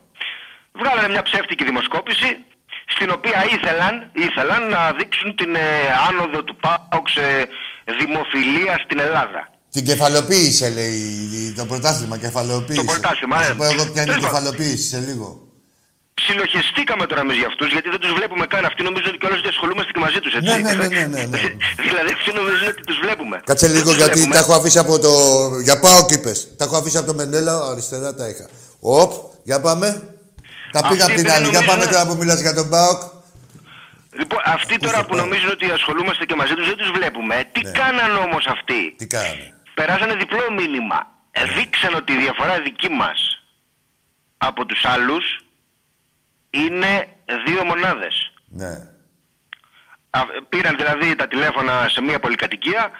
βγάλανε 0.72 1.08
μια 1.08 1.22
ψεύτικη 1.22 1.64
δημοσκόπηση 1.64 2.44
στην 2.94 3.08
οποία 3.16 3.38
ήθελαν, 3.54 3.94
ήθελαν 4.26 4.62
να 4.74 4.80
δείξουν 4.98 5.28
την 5.40 5.54
ε, 5.54 5.68
άνοδο 6.08 6.38
του 6.44 6.56
ΠΑΟΚ 6.64 7.06
σε 7.16 7.26
δημοφιλία 8.00 8.74
στην 8.84 8.98
Ελλάδα. 9.06 9.40
Την 9.74 9.84
κεφαλοποίησε, 9.84 10.66
λέει, 10.76 10.98
το 11.56 11.64
πρωτάθλημα, 11.70 12.16
κεφαλοποίησε. 12.18 12.80
Το 12.84 12.86
πρωτάθλημα, 12.92 13.36
Θα 13.36 13.42
ε. 13.42 13.46
σου 13.46 13.56
πω 13.56 13.64
εγώ 13.64 13.84
ποια 13.92 14.02
είναι 14.02 14.12
η 14.12 14.14
Τέλος 14.14 14.20
πάντων. 14.20 14.28
κεφαλοποίηση 14.30 14.88
σε 14.88 14.98
λίγο. 15.08 15.28
Συλλογιστήκαμε 16.26 17.04
τώρα 17.06 17.20
εμείς 17.20 17.36
για 17.36 17.46
αυτούς, 17.46 17.68
γιατί 17.76 17.88
δεν 17.94 18.00
τους 18.00 18.12
βλέπουμε 18.18 18.46
καν. 18.46 18.64
Αυτοί 18.64 18.82
νομίζουν 18.82 19.08
ότι 19.08 19.18
κιόλας 19.18 19.38
ότι 19.38 19.48
ασχολούμαστε 19.48 19.90
και 19.94 20.00
μαζί 20.06 20.18
τους, 20.24 20.32
έτσι. 20.34 20.48
Ναι, 20.50 20.56
ναι, 20.56 20.72
ναι, 20.80 20.86
ναι, 20.86 21.04
ναι, 21.14 21.22
ναι. 21.32 21.38
δηλαδή 21.88 22.10
αυτοί 22.18 22.30
νομίζουν 22.38 22.66
ότι 22.74 22.82
τους 22.88 22.98
βλέπουμε. 23.04 23.36
Κάτσε 23.44 23.66
Δεν 23.66 23.76
λίγο 23.76 23.88
τους 23.88 23.96
γιατί 23.96 24.12
βλέπουμε. 24.12 24.34
τα 24.34 24.40
έχω 24.44 24.52
αφήσει 24.58 24.78
από 24.84 24.94
το. 25.04 25.10
Για 25.66 25.76
πάω 25.84 26.06
κήπε. 26.10 26.32
Τα 26.58 26.64
έχω 26.64 26.76
αφήσει 26.76 26.96
από 26.96 27.06
το 27.06 27.14
Μενέλα, 27.14 27.54
αριστερά 27.70 28.14
τα 28.14 28.28
είχα. 28.28 28.46
Οπ, 28.80 29.10
για 29.42 29.60
πάμε. 29.60 29.88
Τα 30.72 30.80
πήγα 30.88 30.88
Αυτοί 30.88 31.02
από 31.02 31.06
την 31.06 31.26
επειδή 31.26 31.30
άλλη. 31.30 31.48
Για 31.48 31.58
πάμε 31.58 31.70
νομίζουν- 31.72 31.92
τώρα 31.92 32.06
που 32.06 32.16
μιλάς 32.16 32.40
για 32.40 32.54
τον 32.54 32.68
Πάοκ. 32.68 33.00
Λοιπόν, 34.18 34.38
αυτοί 34.44 34.76
τώρα 34.78 35.04
που 35.04 35.16
νομίζουν 35.16 35.50
ότι 35.50 35.70
ασχολούμαστε 35.70 36.24
και 36.24 36.34
μαζί 36.34 36.54
τους 36.54 36.66
δεν 36.66 36.76
τους 36.76 36.90
βλέπουμε. 36.90 37.44
Τι 37.52 37.60
κάναν 37.60 38.16
όμως 38.16 38.46
αυτοί; 38.46 38.80
Ναι. 38.82 38.90
Τι 38.96 39.06
κάνανε; 39.06 39.54
Περάσανε 39.74 40.14
διπλό 40.14 40.50
μήνυμα. 40.58 40.98
Ε, 41.30 41.44
Δείξαν 41.44 41.94
ότι 41.94 42.12
η 42.12 42.16
διαφορά 42.16 42.60
δική 42.60 42.88
μας 42.88 43.18
από 44.38 44.66
τους 44.66 44.84
άλλους 44.84 45.24
είναι 46.50 47.06
δύο 47.46 47.64
μονάδες. 47.64 48.32
Ναι. 48.48 48.72
Α, 50.10 50.20
Πήραν 50.48 50.76
δηλαδή 50.76 51.14
τα 51.16 51.28
τηλέφωνα 51.28 51.88
σε 51.88 52.00
μια 52.00 52.20
πολυκατοικία, 52.20 52.82
ε, 52.84 52.90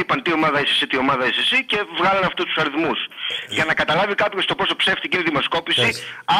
είπαν 0.00 0.18
τι 0.24 0.30
ομάδα 0.38 0.58
είσαι 0.62 0.72
εσύ, 0.76 0.86
τι 0.90 0.96
ομάδα 1.04 1.24
είσαι 1.28 1.40
εσύ 1.46 1.58
και 1.70 1.78
βγάλαν 1.98 2.24
αυτούς 2.30 2.44
τους 2.48 2.56
αριθμούς. 2.62 2.98
Για 3.56 3.64
να 3.68 3.74
καταλάβει 3.80 4.14
κάποιος 4.22 4.44
το 4.50 4.54
πόσο 4.60 4.74
ψεύτικη 4.82 5.14
είναι 5.16 5.24
η 5.26 5.28
δημοσκόπηση, 5.30 5.88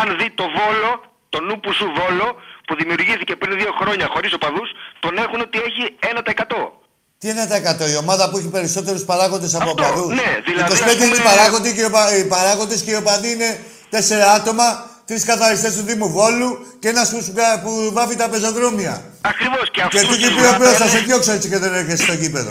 αν 0.00 0.06
δει 0.18 0.28
το 0.40 0.44
Βόλο, 0.58 0.90
το 1.34 1.38
νου 1.46 1.56
που 1.62 1.70
σου 1.78 1.86
Βόλο, 1.98 2.28
που 2.66 2.74
δημιουργήθηκε 2.80 3.32
πριν 3.42 3.52
δύο 3.60 3.72
χρόνια 3.80 4.06
χωρίς 4.14 4.32
οπαδούς, 4.38 4.68
τον 5.04 5.12
έχουν 5.24 5.40
ότι 5.46 5.56
έχει 5.68 5.82
1%. 6.10 6.72
Τι 7.20 7.28
είναι 7.28 7.46
τα 7.52 7.56
100, 7.56 7.90
η 7.94 7.96
ομάδα 8.04 8.24
που 8.30 8.36
έχει 8.38 8.50
περισσότερους 8.58 9.02
παράγοντες 9.10 9.54
από 9.54 9.70
οπαδούς; 9.70 10.14
ναι, 10.20 10.30
δηλαδή, 10.48 10.72
25 10.72 10.72
ας 10.72 10.80
πούμε- 10.80 11.04
είναι 11.06 11.16
οι 11.16 11.20
παράγοντες 11.30 11.72
και 11.72 11.80
οι 11.80 11.84
οπα- 11.84 12.12
οι 12.18 12.24
παράγοντες 12.34 12.82
και 12.82 12.90
οι 12.90 12.94
οπαδοί 12.94 13.30
είναι 13.32 13.50
4 13.90 14.28
άτομα, 14.38 14.66
τρεις 15.08 15.24
καθαριστές 15.24 15.72
του 15.76 15.82
Δήμου 15.82 16.08
Βόλου 16.10 16.48
και 16.80 16.88
ένας 16.88 17.10
που, 17.10 17.22
σου 17.22 17.32
κα- 17.38 17.60
που 17.62 17.90
βάφει 17.92 18.16
τα 18.16 18.28
πεζοδρόμια. 18.28 18.94
Ακριβώς 19.20 19.64
και 19.70 19.70
Και 19.70 19.82
αυτούς 19.82 20.00
του 20.00 20.06
τους 20.06 20.16
είπε 20.28 20.40
ο 20.40 20.48
οποίο 20.48 20.50
θα 20.50 20.58
βγάλανε- 20.58 20.90
σε 20.90 20.98
διώξω 20.98 21.32
έτσι 21.32 21.48
και 21.48 21.58
δεν 21.58 21.74
έρχεσαι 21.74 22.02
στο 22.02 22.12
γήπεδο. 22.12 22.50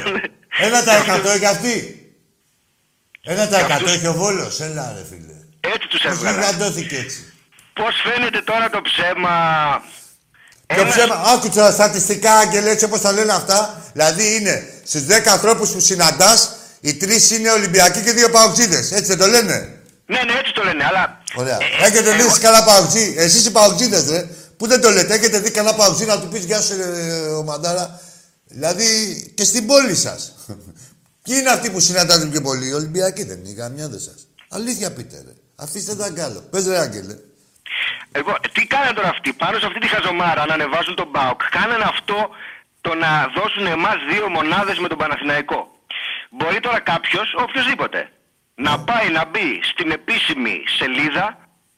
Ένα 0.60 0.84
τα 0.84 1.22
100 1.22 1.26
έχει 1.36 1.46
αυτή. 1.46 2.02
Ένα 3.24 3.48
τα 3.48 3.80
100 3.80 3.88
έχει 3.88 4.08
ο 4.08 4.14
Βόλος. 4.14 4.60
Έλα 4.60 4.94
ρε 4.98 5.06
φίλε. 5.10 5.34
Έτσι 5.74 5.88
τους 5.88 6.02
Πώς 6.02 6.12
έβγαλαν. 6.12 6.40
γιγαντώθηκε 6.40 6.98
έτσι. 6.98 7.34
Πώς 7.74 7.96
φαίνεται 8.04 8.42
τώρα 8.42 8.70
το 8.70 8.82
ψέμα... 8.82 9.36
Το 10.76 10.86
ψέμα, 10.86 11.16
άκου 11.16 11.50
τα 11.50 11.72
στατιστικά, 11.72 12.34
Άγγελε, 12.34 12.70
έτσι 12.70 12.86
όπως 12.86 13.02
τα 13.02 13.12
λένε 13.12 13.34
αυτά. 13.34 13.82
Δηλαδή 13.94 14.36
είναι 14.36 14.74
στους 14.86 15.02
10 15.08 15.28
ανθρώπους 15.28 15.70
που 15.70 15.80
συναντάς, 15.80 16.52
οι 16.82 16.94
τρεις 16.96 17.32
είναι 17.32 17.52
Ολυμπιακοί 17.52 18.02
και 18.02 18.12
δύο 18.12 18.30
Παοξίδε. 18.30 18.78
Έτσι 18.78 19.04
δεν 19.04 19.18
το 19.18 19.28
λένε; 19.28 19.82
Ναι, 20.06 20.20
ναι, 20.24 20.34
έτσι 20.40 20.54
το 20.54 20.64
λένε, 20.64 20.86
αλλά... 20.86 21.22
Ωραία. 21.36 21.58
Έχετε 21.82 22.12
δει 22.12 22.22
εσείς 22.26 22.40
κανένα 22.40 22.64
Παοξί. 22.64 23.16
Εσείς 23.18 23.46
οι 23.46 23.52
Παοξίδε, 23.52 24.04
ρε. 24.10 24.28
Που 24.58 24.68
δεν 24.68 24.82
το 24.82 24.90
λέτε; 24.90 25.14
Έχετε 25.14 25.40
δει 25.40 25.52
κανένα 25.52 25.76
Παοξί 25.76 26.06
να 26.06 26.20
του 26.20 26.28
πεις 26.28 26.44
Γεια 26.44 26.62
σου, 26.62 26.74
ε, 26.74 27.28
ο 27.40 27.44
Μαντάρα. 27.44 28.00
Δηλαδή 28.48 28.88
και 29.36 29.44
στην 29.44 29.68
πόλη 29.68 29.96
σας. 29.96 30.34
Ποιοι 31.24 31.36
είναι 31.40 31.50
αυτοί 31.50 31.72
που 31.72 31.80
συναντάτε 31.80 32.26
πιο 32.26 32.42
πολύ, 32.42 32.68
οι 32.68 32.74
Ολυμπιακοί; 32.74 33.24
Δεν 33.24 33.38
είναι, 33.38 33.50
οι 33.50 33.54
γαμιάδε 33.54 34.00
σας. 34.00 34.28
Αλήθεια 34.50 34.94
πείτε, 34.94 35.24
ρε. 35.26 35.34
Αφήστε 35.56 35.96
τα 35.96 36.10
γκάλο. 36.10 36.42
Πες 36.52 36.68
ρε, 36.68 36.78
Άγγελε. 36.80 37.16
Εγώ, 38.12 38.34
τι 38.54 38.66
κάνανε 38.68 38.94
τώρα 38.94 39.10
αυτοί, 39.10 39.34
πάνω 39.34 39.60
σε 39.60 39.66
αυτή 39.66 39.80
τη 39.80 39.88
χαζομάρα 39.88 40.46
να 40.46 40.54
ανεβάζουν 40.54 40.96
τον 40.96 41.08
Μπάουκ. 41.12 41.42
Κάνανε 41.50 41.84
αυτό 41.84 42.30
το 42.82 42.96
να 42.96 43.12
δώσουν 43.36 43.66
εμάς 43.66 43.98
δύο 44.12 44.30
μονάδες 44.30 44.78
με 44.80 44.88
τον 44.88 44.98
Παναθηναϊκό. 44.98 45.72
Μπορεί 46.30 46.60
τώρα 46.60 46.80
κάποιος, 46.80 47.36
οποιοδήποτε, 47.44 48.10
να 48.56 48.80
πάει 48.80 49.10
να 49.10 49.26
μπει 49.26 49.50
στην 49.72 49.92
επίσημη 49.92 50.56
σελίδα 50.78 51.26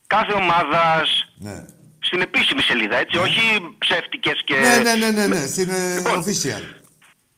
κάθε 0.08 0.34
ομάδας. 0.34 1.08
Ναι. 1.38 1.66
Στην 2.00 2.22
επίσημη 2.22 2.62
σελίδα, 2.62 2.98
έτσι, 2.98 3.18
όχι 3.18 3.42
ψεύτικε 4.20 4.54
και. 4.54 4.60
Ναι, 4.60 4.78
ναι, 4.84 4.96
ναι, 4.96 5.12
ναι, 5.12 5.28
ναι. 5.28 5.46
Στην 5.48 5.70
ε, 5.70 6.02
official. 6.06 6.64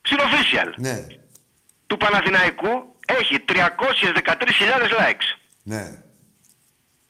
Στην 0.02 0.18
official 0.20 0.74
Ναι, 0.78 1.06
του 1.88 1.98
Παναθηναϊκού 1.98 2.96
έχει 3.20 3.44
313.000 3.48 3.54
likes. 5.00 5.28
ναι. 5.64 5.84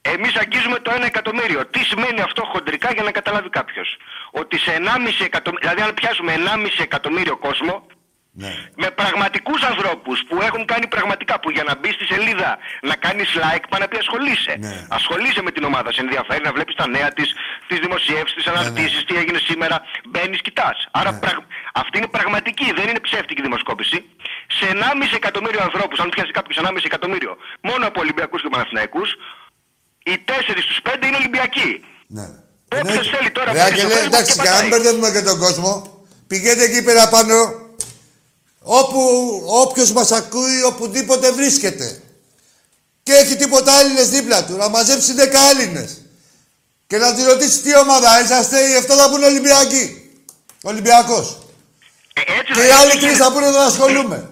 Εμείς 0.03 0.35
αγγίζουμε 0.35 0.80
το 0.80 0.91
1 0.95 1.02
εκατομμύριο. 1.06 1.65
Τι 1.65 1.80
σημαίνει 1.80 2.22
αυτό 2.22 2.43
χοντρικά 2.45 2.93
για 2.93 3.03
να 3.03 3.11
καταλάβει 3.11 3.49
κάποιος; 3.49 3.98
Ότι 4.31 4.57
σε 4.60 4.72
1,5 4.72 5.26
εκατομμύριο, 5.26 5.69
δηλαδή 5.69 5.81
αν 5.89 5.93
πιάσουμε 5.93 6.34
1,5 6.38 6.68
εκατομμύριο 6.84 7.38
κόσμο, 7.38 7.85
Ναι. 8.34 8.53
με 8.84 8.90
πραγματικούς 9.02 9.62
ανθρώπους 9.72 10.18
που 10.28 10.36
έχουν 10.48 10.64
κάνει 10.72 10.88
πραγματικά, 10.95 11.40
που 11.41 11.49
για 11.56 11.64
να 11.70 11.74
μπει 11.80 11.90
στη 11.98 12.06
σελίδα 12.12 12.52
να 12.90 12.95
κάνεις 13.06 13.30
like, 13.44 13.66
πάνε 13.72 13.84
να 13.84 13.88
πει 13.91 13.98
ασχολείσαι. 14.06 14.53
Ναι. 14.60 14.76
Ασχολείσαι 14.98 15.41
με 15.48 15.52
την 15.56 15.64
ομάδα, 15.70 15.90
σε 15.95 16.02
ενδιαφέρει 16.06 16.44
να 16.48 16.52
βλέπεις 16.56 16.76
τα 16.82 16.88
νέα 16.95 17.10
της, 17.18 17.30
τις 17.68 17.80
δημοσιεύσεις, 17.86 18.36
Ναι, 18.36 18.41
τις 18.44 18.48
αναρτήσεις, 18.52 19.02
τι 19.08 19.14
έγινε 19.22 19.40
σήμερα. 19.49 19.76
Μπαίνεις, 20.10 20.41
κοιτάς. 20.41 20.78
Άρα 20.99 21.12
πραγ- 21.24 21.45
αυτή 21.82 21.95
είναι 21.99 22.08
πραγματική, 22.18 22.68
δεν 22.78 22.86
είναι 22.90 22.99
ψεύτικη 23.08 23.41
δημοσκόπηση. 23.48 23.98
Σε 24.58 24.66
1,5 24.74 25.16
εκατομμύριο 25.22 25.62
ανθρώπους, 25.68 25.98
αν 26.03 26.10
πιάσει 26.14 26.32
κάποιος 26.38 26.58
1,5 26.62 26.86
εκατομμύριο, 26.91 27.34
μόνο 27.70 27.84
από 27.90 27.99
Ολυμπιακούς 28.06 28.41
και 28.41 28.49
Παναθηναϊκούς, 28.56 29.10
οι 30.03 30.16
4 30.18 30.62
στους 30.62 30.80
5 30.88 31.08
είναι 31.08 31.16
Ολυμπιακοί. 31.16 31.70
Ναι. 32.18 32.26
Όποιος 32.82 33.08
θέλει 33.14 33.32
τώρα 33.32 33.45
Ρε 33.52 33.58
μπαίνει 33.58 33.64
Άγγελε, 33.72 33.90
στο 33.90 33.98
Facebook 33.98 34.06
εντάξει, 34.14 34.34
και 34.36 34.41
για 34.41 34.52
να 34.52 34.62
μην 34.62 34.70
πατάει. 34.70 34.70
μπερδεύουμε 34.70 35.10
και 35.16 35.22
τον 35.30 35.38
κόσμο, 35.45 35.72
πηγαίνετε 36.28 36.64
εκεί 36.64 36.84
πέρα 36.84 37.03
πάνω, 37.10 37.36
όπου 38.64 39.00
όποιος 39.48 39.92
μας 39.92 40.12
ακούει, 40.12 40.64
οπουδήποτε 40.64 41.32
βρίσκεται. 41.32 42.02
Και 43.04 43.12
έχει 43.14 43.36
τίποτα 43.36 43.80
Έλληνες 43.80 44.10
δίπλα 44.10 44.46
του, 44.46 44.56
να 44.58 44.70
μαζέψει 44.70 45.14
10 45.18 45.22
Έλληνες. 45.52 46.02
Και 46.88 46.98
να 46.98 47.14
τη 47.14 47.24
ρωτήσει 47.24 47.60
τι 47.62 47.78
ομάδα 47.78 48.22
είσαστε, 48.24 48.60
οι 48.60 48.74
7 48.74 48.96
θα 48.98 49.10
πούνε 49.10 49.26
Ολυμπιακοί. 49.26 49.86
Ολυμπιακός. 50.64 51.38
Ε, 52.14 52.22
έτσι 52.40 52.54
Και 52.54 52.60
θα 52.60 52.68
οι 52.68 52.72
άλλοι 52.72 52.92
είναι. 52.92 53.02
τρεις 53.02 53.18
θα 53.18 53.32
πούνε 53.32 53.52
δεν 53.52 53.62
ασχολούμαι. 53.62 54.30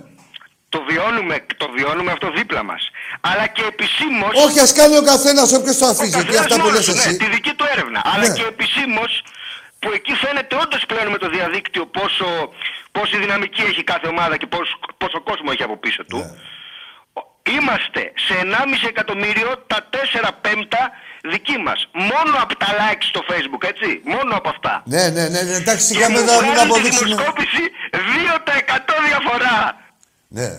Το 0.69 0.79
βιώνουμε, 0.89 1.45
το 1.57 1.67
βιώνουμε 1.75 2.11
αυτό 2.11 2.31
δίπλα 2.31 2.63
μας. 2.63 2.81
Αλλά 3.21 3.47
και 3.47 3.63
επισήμως... 3.73 4.31
Όχι, 4.45 4.59
ας 4.59 4.71
κάνει 4.73 4.97
ο 4.97 5.01
καθένας 5.01 5.51
όποιος 5.53 5.77
το 5.77 5.85
αφήσει. 5.85 6.19
Ο 6.19 6.23
Και 6.23 6.37
αυτά 6.37 6.55
που 6.55 6.61
καθένας 6.61 6.73
λες 6.77 6.85
μόνος 6.85 6.85
του, 6.85 6.91
εσύ. 6.91 7.09
Ναι, 7.11 7.17
τη 7.23 7.29
δική 7.35 7.53
του 7.53 7.65
έρευνα. 7.73 8.01
Αλλά 8.13 8.27
Ναι. 8.27 8.33
και 8.33 8.43
επισήμως 8.53 9.11
που 9.79 9.89
εκεί 9.97 10.13
φαίνεται 10.23 10.55
όντως 10.63 10.83
πλέον 10.87 11.07
με 11.13 11.17
το 11.23 11.27
διαδίκτυο 11.29 11.85
πόσο, 11.85 12.27
πόση 12.91 13.17
δυναμική 13.17 13.61
έχει 13.61 13.83
κάθε 13.83 14.07
ομάδα 14.07 14.35
και 14.37 14.47
πόσο, 14.55 14.73
πόσο 14.97 15.21
κόσμο 15.29 15.49
έχει 15.53 15.63
από 15.63 15.77
πίσω 15.77 16.01
του. 16.05 16.17
Ναι. 16.17 16.29
Είμαστε 17.57 18.01
σε 18.27 18.33
1,5 18.43 18.87
εκατομμύριο 18.93 19.49
τα 19.71 19.79
4 19.91 20.29
πέμπτα 20.41 20.81
δική 21.33 21.57
μας. 21.65 21.79
Μόνο 22.11 22.33
από 22.43 22.53
τα 22.63 22.67
likes 22.79 23.05
στο 23.13 23.21
facebook, 23.29 23.63
έτσι. 23.73 23.89
Μόνο 24.13 24.31
από 24.39 24.49
αυτά. 24.49 24.73
Ναι, 24.85 25.03
ναι, 25.15 25.23
ναι, 25.33 25.41
ναι, 25.41 25.55
εντάξει, 25.61 25.85
Και 25.87 25.93
σιγά 25.93 26.09
μου 26.09 26.17
μην 26.17 26.25
τα 26.27 26.33
μην 26.41 26.51
βγάζει 26.51 26.59
τη 26.67 26.69
αποδείξουμε. 26.69 27.07
δημοσκόπηση 27.09 27.63
2% 27.91 28.93
διαφορά. 29.09 29.57
Ναι, 30.37 30.49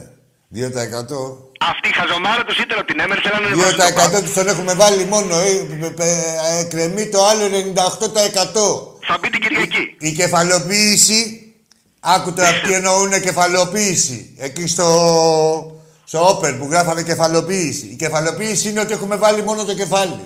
2%. 0.48 1.48
Αυτή 1.72 1.88
η 1.88 1.92
χαζομάρα 1.92 2.44
τους 2.44 2.58
ήταν 2.58 2.78
ότι 2.78 2.92
την 2.92 3.00
έμερε, 3.04 3.20
θέλανε 3.20 3.48
να 3.48 4.18
2% 4.18 4.22
τους 4.22 4.32
τον 4.32 4.48
έχουμε 4.48 4.74
βάλει 4.74 5.04
μόνο. 5.04 5.34
Ε, 5.40 5.52
πε- 5.80 5.94
πε- 5.94 6.24
ε, 6.60 6.64
κρεμεί 6.70 7.08
το 7.08 7.24
άλλο 7.26 7.44
98%. 7.48 8.89
Θα 9.06 9.18
μπει 9.20 9.30
την 9.30 9.40
Κυριακή. 9.40 9.96
Η 9.98 10.12
κεφαλοποίηση, 10.12 11.52
άκου 12.00 12.32
τώρα 12.32 12.60
τι 12.60 12.72
εννοούν 12.72 13.20
κεφαλοποίηση. 13.20 14.34
Εκεί 14.38 14.66
στο, 14.66 14.86
στο 16.04 16.28
Open 16.28 16.56
που 16.58 16.68
γράφανε 16.70 17.02
κεφαλοποίηση. 17.02 17.86
Η 17.86 17.94
κεφαλοποίηση 17.96 18.68
είναι 18.68 18.80
ότι 18.80 18.92
έχουμε 18.92 19.16
βάλει 19.16 19.42
μόνο 19.42 19.64
το 19.64 19.74
κεφάλι. 19.74 20.20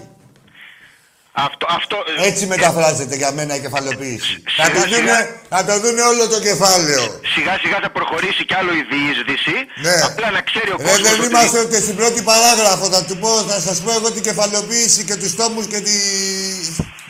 Αυτό, 1.36 1.66
αυτό, 1.78 1.96
Έτσι 2.28 2.46
μεταφράζεται 2.46 3.14
για 3.16 3.30
μένα 3.32 3.52
η 3.58 3.60
κεφαλοποίηση. 3.60 4.42
Θα 4.58 4.66
το 4.70 4.80
δούνε, 4.92 5.16
θα 5.48 5.64
το 5.68 5.74
δούνε 5.82 6.02
όλο 6.12 6.28
το 6.34 6.38
κεφάλαιο. 6.48 7.02
Σιγά 7.34 7.54
σιγά 7.62 7.78
θα 7.84 7.90
προχωρήσει 7.90 8.42
κι 8.48 8.54
άλλο 8.60 8.72
η 8.80 8.82
διείσδυση. 8.92 9.56
Ναι. 9.86 9.94
Απλά 10.08 10.28
να 10.30 10.40
ξέρει 10.50 10.70
ο 10.70 10.78
Ρε, 10.78 10.84
κόσμος 10.88 11.10
δεν 11.10 11.20
ότι- 11.20 11.28
είμαστε 11.30 11.58
ούτε 11.64 11.78
στην 11.86 11.96
πρώτη 12.00 12.20
παράγραφο. 12.30 12.84
Θα, 12.94 13.00
του 13.04 13.16
πω, 13.22 13.30
θα 13.50 13.58
σας 13.66 13.76
πω 13.84 13.90
εγώ 13.98 14.08
την 14.16 14.22
κεφαλοποίηση 14.28 15.00
και 15.08 15.16
τους 15.16 15.32
τόμους 15.40 15.66
και 15.72 15.80
τις 15.88 15.98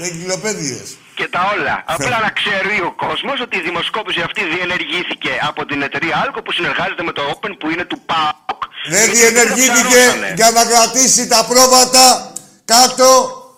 εγκυλοπαίδειες. 0.07 0.87
και 1.19 1.29
τα 1.35 1.41
όλα. 1.55 1.77
Απλά 1.95 2.17
να 2.27 2.31
ξέρει 2.41 2.77
ο 2.91 2.93
κόσμος 3.05 3.37
ότι 3.47 3.55
η 3.57 3.63
δημοσκόπηση 3.69 4.21
αυτή 4.29 4.41
διενεργήθηκε 4.55 5.33
από 5.51 5.61
την 5.71 5.83
εταιρεία 5.83 6.15
Alco 6.25 6.41
που 6.45 6.53
συνεργάζεται 6.53 7.03
με 7.09 7.13
το 7.19 7.23
Open 7.33 7.53
που 7.59 7.67
είναι 7.73 7.85
του 7.91 7.99
ΠΑΟΚ. 8.11 8.61
Δεν 8.89 9.05
Γιατί 9.05 9.17
διενεργήθηκε 9.19 9.83
το 9.83 9.89
ψαρώσανε. 9.89 10.33
για 10.41 10.51
να 10.57 10.63
κρατήσει 10.71 11.23
τα 11.35 11.41
πρόβατα 11.51 12.33
κάτω 12.65 13.09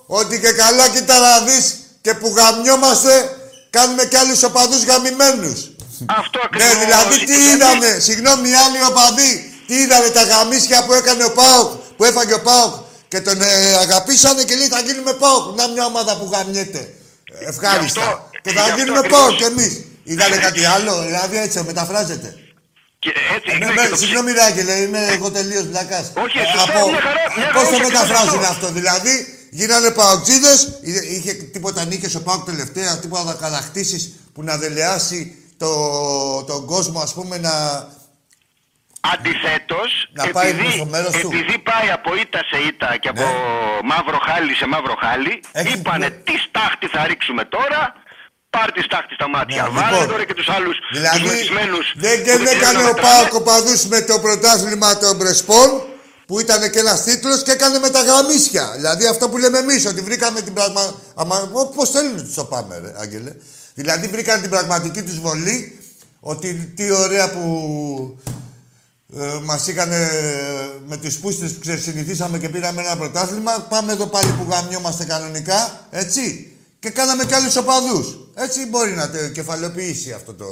ότι 0.06 0.40
και 0.40 0.52
καλά 0.52 0.88
κοίτα 0.88 1.18
να 1.18 1.40
δεις 1.40 1.74
και 2.00 2.14
που 2.14 2.34
γαμιόμαστε 2.36 3.36
κάνουμε 3.70 4.04
κι 4.04 4.16
άλλους 4.16 4.42
οπαδούς 4.42 4.84
γαμημένους. 4.84 5.58
Αυτό 6.06 6.38
Ναι, 6.38 6.44
ακριβώς. 6.64 6.78
δηλαδή 6.84 7.24
τι 7.24 7.36
είδανε, 7.50 7.98
συγγνώμη, 8.00 8.48
οι 8.48 8.54
άλλοι 8.54 8.80
οπαδοί, 8.90 9.32
τι 9.66 9.74
είδανε 9.74 10.08
τα 10.08 10.22
γαμίσια 10.22 10.84
που 10.84 10.92
έκανε 10.92 11.24
ο 11.24 11.32
Πάοκ, 11.32 11.70
που 11.96 12.04
έφαγε 12.04 12.32
ο 12.34 12.40
Πάοκ 12.40 12.74
και 13.08 13.20
τον 13.20 13.42
ε, 13.42 13.74
αγαπήσανε 13.84 14.42
και 14.42 14.54
λέει 14.56 14.66
θα 14.68 14.80
γίνουμε 14.80 15.12
Πάοκ. 15.12 15.56
Να 15.58 15.68
μια 15.68 15.84
ομάδα 15.84 16.16
που 16.16 16.30
γαμιέται. 16.32 16.78
Ε, 17.40 17.48
Ευχάριστα. 17.48 18.00
Γι' 18.00 18.06
αυτό- 18.06 18.30
και 18.42 18.50
γι' 18.50 18.56
θα 18.56 18.62
αυτό 18.62 18.76
γίνουμε 18.76 18.98
ακριβώς. 18.98 19.20
Πάοκ 19.20 19.36
κι 19.36 19.42
εμείς. 19.44 19.72
Είδανε 20.04 20.36
κάτι 20.36 20.64
άλλο, 20.64 21.02
δηλαδή 21.06 21.36
έτσι 21.38 21.62
μεταφράζεται. 21.66 22.34
Και 22.98 23.12
έτσι, 23.36 23.58
Ναι, 23.58 23.66
ναι, 23.66 23.72
ναι, 23.72 23.82
και 23.82 23.88
το 23.88 23.96
συγγνώμη, 23.96 24.32
Ράγγελε, 24.32 24.72
είμαι 24.72 25.00
εγώ 25.16 25.30
τελείως 25.30 25.64
μπλακάς. 25.66 26.06
Όχι, 26.24 26.38
σωστά, 26.54 26.72
μια 26.90 27.00
χαρά, 27.00 27.22
μια 27.36 27.50
Πώς 27.56 27.62
χαρά, 27.64 27.70
το 27.70 27.76
είσαι 27.76 27.82
μεταφράζουν 27.88 28.28
σωστός. 28.30 28.48
αυτό, 28.48 28.66
δηλαδή; 28.78 29.14
Γίνανε 29.58 29.90
παοξίδε, 29.90 30.52
είχε 31.14 31.32
τίποτα 31.32 31.84
νίκε 31.84 32.16
ο 32.16 32.22
Πάοκ 32.22 32.44
τελευταία, 32.44 32.98
τίποτα 32.98 33.36
κατακτήσει 33.40 33.98
που 34.34 34.42
να 34.42 34.56
δελεάσει 34.56 35.18
το, 35.56 35.70
τον 36.44 36.66
κόσμο, 36.66 36.98
ας 37.00 37.12
πούμε, 37.14 37.38
να. 37.38 37.54
Αντιθέτως, 39.14 39.90
Να 40.12 40.26
πάει 40.36 40.50
επειδή, 40.50 40.72
στο 40.72 40.86
μέρος 40.86 41.12
του. 41.12 41.28
επειδή 41.32 41.58
πάει 41.70 41.88
από 41.98 42.10
ήττα 42.22 42.40
σε 42.50 42.58
ήττα 42.68 42.96
και 43.02 43.08
από 43.08 43.26
μαύρο 43.90 44.18
χάλι 44.26 44.54
σε 44.54 44.66
μαύρο 44.66 44.94
χάλι, 45.04 45.34
είπανε 45.72 46.08
τι 46.26 46.34
στάχτη 46.46 46.86
θα 46.94 47.06
ρίξουμε 47.06 47.44
τώρα. 47.44 47.80
Πάρ 48.50 48.72
τη 48.72 48.82
στάχτη 48.88 49.14
στα 49.14 49.28
μάτια. 49.28 49.62
Ναι, 49.62 49.68
Βάλε 49.68 49.90
λοιπόν, 49.90 50.08
τώρα 50.12 50.24
και 50.24 50.34
τους 50.34 50.48
άλλους 50.56 50.76
Δηλαδή, 50.92 51.22
μεθυσμένου. 51.26 51.78
δεν, 52.04 52.16
και 52.24 52.36
δεν 52.36 52.46
έκανε 52.56 52.82
ο 52.92 52.94
Πάοκ 53.04 53.34
οπαδούς 53.40 53.86
με 53.86 54.00
το 54.00 54.14
πρωτάθλημα 54.24 54.98
των 54.98 55.18
Πρεσπών, 55.18 55.68
που 56.26 56.40
ήταν 56.40 56.70
και 56.70 56.78
ένας 56.78 57.02
τίτλος 57.02 57.42
και 57.42 57.50
έκανε 57.50 57.78
με 57.78 57.90
τα 57.90 58.02
γαμίσια. 58.02 58.72
Δηλαδή 58.74 59.06
αυτό 59.06 59.28
που 59.28 59.38
λέμε 59.38 59.58
εμείς, 59.58 59.86
ότι 59.86 60.00
βρήκαμε 60.00 60.40
την 60.40 60.52
πραγματική. 60.52 61.00
Πώς 61.74 61.90
θέλουν 61.90 62.16
τους 62.16 62.34
το 62.34 62.44
πάμε, 62.44 62.78
ρε, 62.78 62.92
Άγγελε. 62.96 63.32
Δηλαδή 63.74 64.06
βρήκαν 64.06 64.40
την 64.40 64.50
πραγματική 64.50 65.02
τους 65.02 65.20
βολή, 65.20 65.78
ότι 66.20 66.72
τι 66.76 66.90
ωραία 66.90 67.30
που 67.30 68.18
ε, 69.16 69.38
μας 69.44 69.66
είχαν 69.66 69.92
ε, 69.92 70.08
με 70.86 70.96
τις 70.96 71.18
πούστες 71.18 71.52
που 71.52 71.60
ξεσυνηθίσαμε 71.60 72.38
και 72.38 72.48
πήραμε 72.48 72.82
ένα 72.82 72.96
πρωτάθλημα. 72.96 73.52
Πάμε 73.52 73.92
εδώ 73.92 74.06
πάλι 74.06 74.30
που 74.30 74.46
γαμιόμαστε 74.50 75.04
κανονικά, 75.04 75.86
έτσι. 75.90 76.50
Και 76.78 76.90
κάναμε 76.90 77.24
κι 77.24 77.34
άλλους 77.34 77.56
οπαδούς. 77.56 78.25
Έτσι 78.38 78.66
μπορεί 78.66 78.90
να 78.92 79.10
το 79.10 79.28
κεφαλοποιήσει 79.28 80.12
αυτό 80.12 80.34
το... 80.34 80.46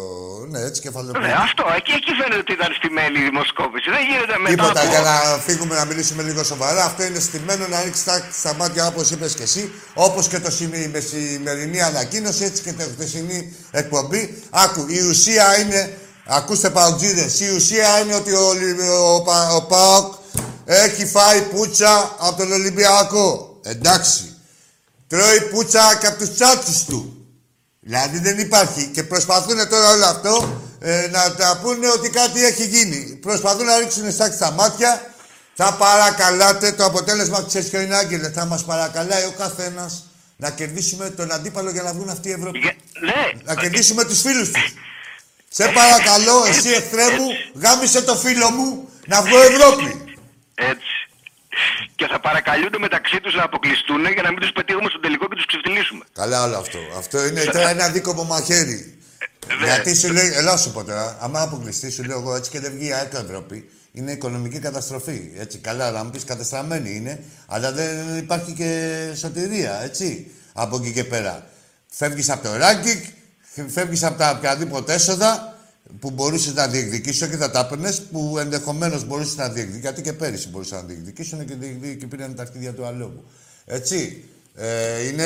Ναι, 0.50 0.60
έτσι 0.60 0.80
κεφαλοποιήσει. 0.80 1.26
Ναι, 1.26 1.32
αυτό. 1.32 1.64
Εκεί, 1.76 1.92
εκεί 1.92 2.12
φαίνεται 2.20 2.40
ότι 2.40 2.52
ήταν 2.52 2.70
στημένη 2.78 3.18
η 3.18 3.22
δημοσκόπηση. 3.22 3.90
Δεν 3.90 4.02
γίνεται 4.10 4.38
μετά 4.38 4.50
Τίποτα 4.54 4.80
από... 4.80 4.90
για 4.90 5.00
να 5.00 5.14
φύγουμε 5.46 5.74
να 5.74 5.84
μιλήσουμε 5.84 6.22
λίγο 6.22 6.42
σοβαρά. 6.44 6.84
Αυτό 6.84 7.02
είναι 7.04 7.18
στημένο 7.18 7.66
να 7.68 7.82
ρίξει 7.82 8.04
τα, 8.04 8.28
στα 8.40 8.54
μάτια 8.54 8.86
όπως 8.86 9.10
είπες 9.10 9.34
και 9.34 9.42
εσύ. 9.42 9.72
Όπως 9.94 10.28
και 10.28 10.38
το 10.40 10.50
σημει- 10.50 10.84
η 10.84 10.88
μεσημερινή 10.88 11.82
ανακοίνωση, 11.82 12.44
έτσι 12.44 12.62
και 12.62 12.72
τη 12.72 12.82
χθεσινή 12.94 13.56
εκπομπή. 13.70 14.42
Άκου, 14.50 14.84
η 14.88 15.00
ουσία 15.08 15.58
είναι. 15.60 15.98
Ακούστε 16.26 16.70
παουτζίδες. 16.70 17.40
Η 17.40 17.54
ουσία 17.54 17.98
είναι 18.00 18.14
ότι 18.14 18.32
ο, 18.32 18.46
Ολυ- 18.46 18.80
ο, 19.14 19.22
Πα- 19.22 19.54
ο 19.54 19.62
Πάοκ 19.62 20.14
έχει 20.64 21.06
φάει 21.06 21.40
πούτσα 21.42 22.16
από 22.18 22.36
τον 22.36 22.52
Ολυμπιακό. 22.52 23.58
Εντάξει. 23.62 24.36
Τρώει 25.08 25.40
πούτσα 25.50 25.96
και 26.00 26.06
από 26.06 26.18
τους 26.18 26.34
τσάτσου 26.34 26.84
του. 26.86 27.13
Δηλαδή 27.84 28.18
δεν 28.18 28.38
υπάρχει. 28.38 28.86
Και 28.86 29.02
προσπαθούν 29.02 29.68
τώρα 29.68 29.90
όλο 29.90 30.04
αυτό 30.04 30.62
ε, 30.78 31.08
να 31.10 31.34
τα 31.34 31.58
πούνε 31.62 31.88
ότι 31.90 32.10
κάτι 32.10 32.44
έχει 32.44 32.66
γίνει. 32.66 33.18
Προσπαθούν 33.20 33.64
να 33.64 33.78
ρίξουν 33.78 34.12
στάξη 34.12 34.36
στα 34.36 34.50
μάτια. 34.50 35.12
Θα 35.54 35.72
παρακαλάτε 35.78 36.72
το 36.72 36.84
αποτέλεσμα, 36.84 37.44
ξέρεις 37.46 37.68
ποιο 37.68 37.80
είναι, 37.80 37.96
Άγγελε. 37.96 38.30
Θα 38.30 38.44
μας 38.44 38.64
παρακαλάει 38.64 39.24
ο 39.24 39.34
καθένας 39.38 40.04
να 40.36 40.50
κερδίσουμε 40.50 41.10
τον 41.10 41.32
αντίπαλο 41.32 41.70
για 41.70 41.82
να 41.82 41.92
βγουν 41.92 42.08
αυτοί 42.08 42.28
οι 42.28 42.32
Ευρώπη. 42.32 42.58
Ναι. 42.58 43.42
Να 43.44 43.54
κερδίσουμε 43.54 44.04
τους 44.04 44.20
φίλους 44.20 44.50
τους. 44.50 44.74
Σε 45.48 45.64
παρακαλώ, 45.64 46.44
εσύ 46.48 46.68
εχθρέ 46.68 47.10
μου, 47.18 47.26
γάμισε 47.54 48.02
το 48.02 48.16
φίλο 48.16 48.50
μου 48.50 48.88
να 49.06 49.22
βγω 49.22 49.40
Ευρώπη. 49.40 50.16
Έτσι. 50.54 50.93
Και 51.96 52.06
θα 52.06 52.20
παρακαλούνται 52.20 52.78
μεταξύ 52.78 53.20
τους 53.20 53.34
να 53.34 53.42
αποκλειστούν 53.42 54.02
για 54.12 54.22
να 54.22 54.30
μην 54.30 54.40
τους 54.40 54.52
πετύχουμε 54.52 54.88
στο 54.88 55.00
τελικό 55.00 55.28
και 55.28 55.34
τους 55.34 55.46
ξεφτυλίσουμε. 55.46 56.04
Καλά 56.12 56.42
όλο 56.42 56.56
αυτό. 56.56 56.78
Αυτό 56.98 57.26
είναι 57.26 57.44
τώρα 57.44 57.68
ένα 57.68 57.88
δίκοπο 57.88 58.24
μαχαίρι. 58.24 58.98
Γιατί 59.64 59.96
σου 59.96 60.12
λέει, 60.12 60.30
ελά 60.34 60.56
σου 60.56 60.72
πω 60.72 60.84
τώρα, 60.84 61.16
άμα 61.20 61.42
αποκλειστεί, 61.42 61.90
σου 61.90 62.04
λέω 62.04 62.18
εγώ 62.18 62.34
έτσι 62.36 62.50
και 62.50 62.60
δεν 62.60 62.72
βγει 62.72 62.86
η 62.86 62.92
ΑΕΚ 62.92 63.12
Ευρώπη, 63.12 63.70
είναι 63.92 64.12
οικονομική 64.12 64.58
καταστροφή. 64.58 65.30
Έτσι, 65.38 65.58
καλά, 65.58 65.90
να 65.90 66.04
μου 66.04 66.10
πεις 66.10 66.24
κατεστραμμένη 66.24 66.96
είναι, 66.96 67.22
αλλά 67.46 67.72
δεν 67.72 68.16
υπάρχει 68.16 68.52
και 68.52 68.98
σωτηρία, 69.16 69.82
έτσι, 69.82 70.30
από 70.52 70.76
εκεί 70.76 70.92
και 70.92 71.04
πέρα. 71.04 71.46
Φεύγεις 71.90 72.30
από 72.30 72.42
το 72.42 72.50
ranking, 72.54 73.08
φεύγεις 73.68 74.02
από 74.02 74.18
τα 74.18 74.30
οποιαδήποτε 74.30 74.92
έσοδα 74.92 75.53
που 76.00 76.10
μπορούσες 76.10 76.54
να 76.54 76.66
διεκδικήσει 76.68 77.28
και 77.28 77.36
θα 77.36 77.50
τα 77.50 77.60
έπαιρνες, 77.60 78.02
που 78.02 78.36
ενδεχομένως 78.38 79.04
μπορούσες 79.04 79.36
να 79.36 79.48
διεκδικήσεις. 79.48 79.80
Γιατί 79.82 80.02
και 80.02 80.12
πέρυσι 80.12 80.48
μπορούσαν 80.48 80.78
να 80.78 80.84
διεκδικήσουν 80.84 81.46
και, 81.46 81.54
διεκδι- 81.54 81.98
και 82.00 82.06
πήραν 82.06 82.34
τα 82.34 82.42
αρχίδια 82.42 82.72
του 82.74 82.84
αλόγου. 82.86 83.24
Έτσι. 83.66 84.24
Ε, 84.56 85.06
είναι, 85.06 85.24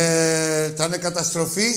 θα 0.76 0.84
είναι 0.84 0.96
καταστροφή 0.96 1.70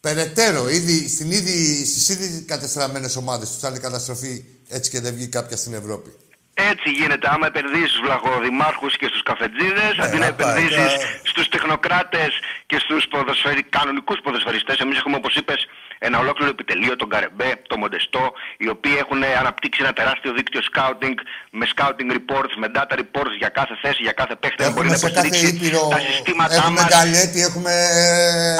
περαιτέρω. 0.00 0.68
Ήδη, 0.68 1.08
στην 1.08 1.30
ήδη, 1.30 1.84
στις 1.86 2.08
ήδη 2.08 2.44
κατεστραμμένες 2.52 3.16
ομάδες 3.16 3.48
τους 3.50 3.58
θα 3.58 3.68
είναι 3.68 3.78
καταστροφή 3.78 4.44
έτσι 4.68 4.90
και 4.90 5.00
δεν 5.00 5.14
βγει 5.14 5.26
κάποια 5.28 5.56
στην 5.56 5.74
Ευρώπη. 5.74 6.10
Έτσι 6.54 6.88
γίνεται. 6.90 7.26
Άμα 7.34 7.46
επενδύσεις 7.46 7.90
στους 7.90 8.00
βλαχοδημάρχου 8.06 8.86
και 9.00 9.06
στους 9.10 9.22
καφετζίδες, 9.30 9.92
Ναι, 9.96 10.04
αντί 10.04 10.18
να 10.18 10.26
να 10.26 10.34
πάει, 10.34 10.46
επενδύσεις 10.48 10.76
τώρα. 10.94 11.20
στους 11.30 11.46
τεχνοκράτες 11.54 12.30
και 12.70 12.78
στους 12.84 13.02
ποδοσφαιρι... 13.12 13.62
κανονικούς 13.76 14.18
ποδοσφαιριστές, 14.24 14.76
εμείς 14.84 14.96
έχουμε, 15.00 15.16
όπως 15.16 15.34
είπες, 15.40 15.60
ένα 16.06 16.16
ολόκληρο 16.24 16.50
επιτελείο, 16.56 16.94
τον 17.02 17.08
Καρεμπέ, 17.14 17.50
τον 17.70 17.78
Μοντεστό, 17.82 18.24
οι 18.62 18.68
οποίοι 18.74 18.96
έχουν 19.04 19.20
αναπτύξει 19.42 19.80
ένα 19.84 19.92
τεράστιο 19.98 20.30
δίκτυο 20.38 20.60
scouting 20.70 21.16
με 21.58 21.64
scouting 21.74 22.08
reports, 22.18 22.52
με 22.62 22.68
data 22.76 22.94
reports 23.02 23.34
για 23.42 23.50
κάθε 23.58 23.74
θέση, 23.82 24.00
για 24.08 24.14
κάθε 24.20 24.34
παίχτη. 24.42 24.58
που 24.64 24.70
μπορεί 24.76 24.88
Έχουμε 24.88 24.90
να 24.92 24.98
σε 25.02 25.08
κάθε 25.10 25.26
υποστηρίξει 25.26 25.56
ήπειρο, 25.56 25.80
τα 25.94 26.00
συστήματά 26.08 26.54
έχουμε 26.60 26.80
μας. 26.82 26.90
γκαλέτη, 26.92 27.38
έχουμε 27.48 27.72
ε, 28.00 28.04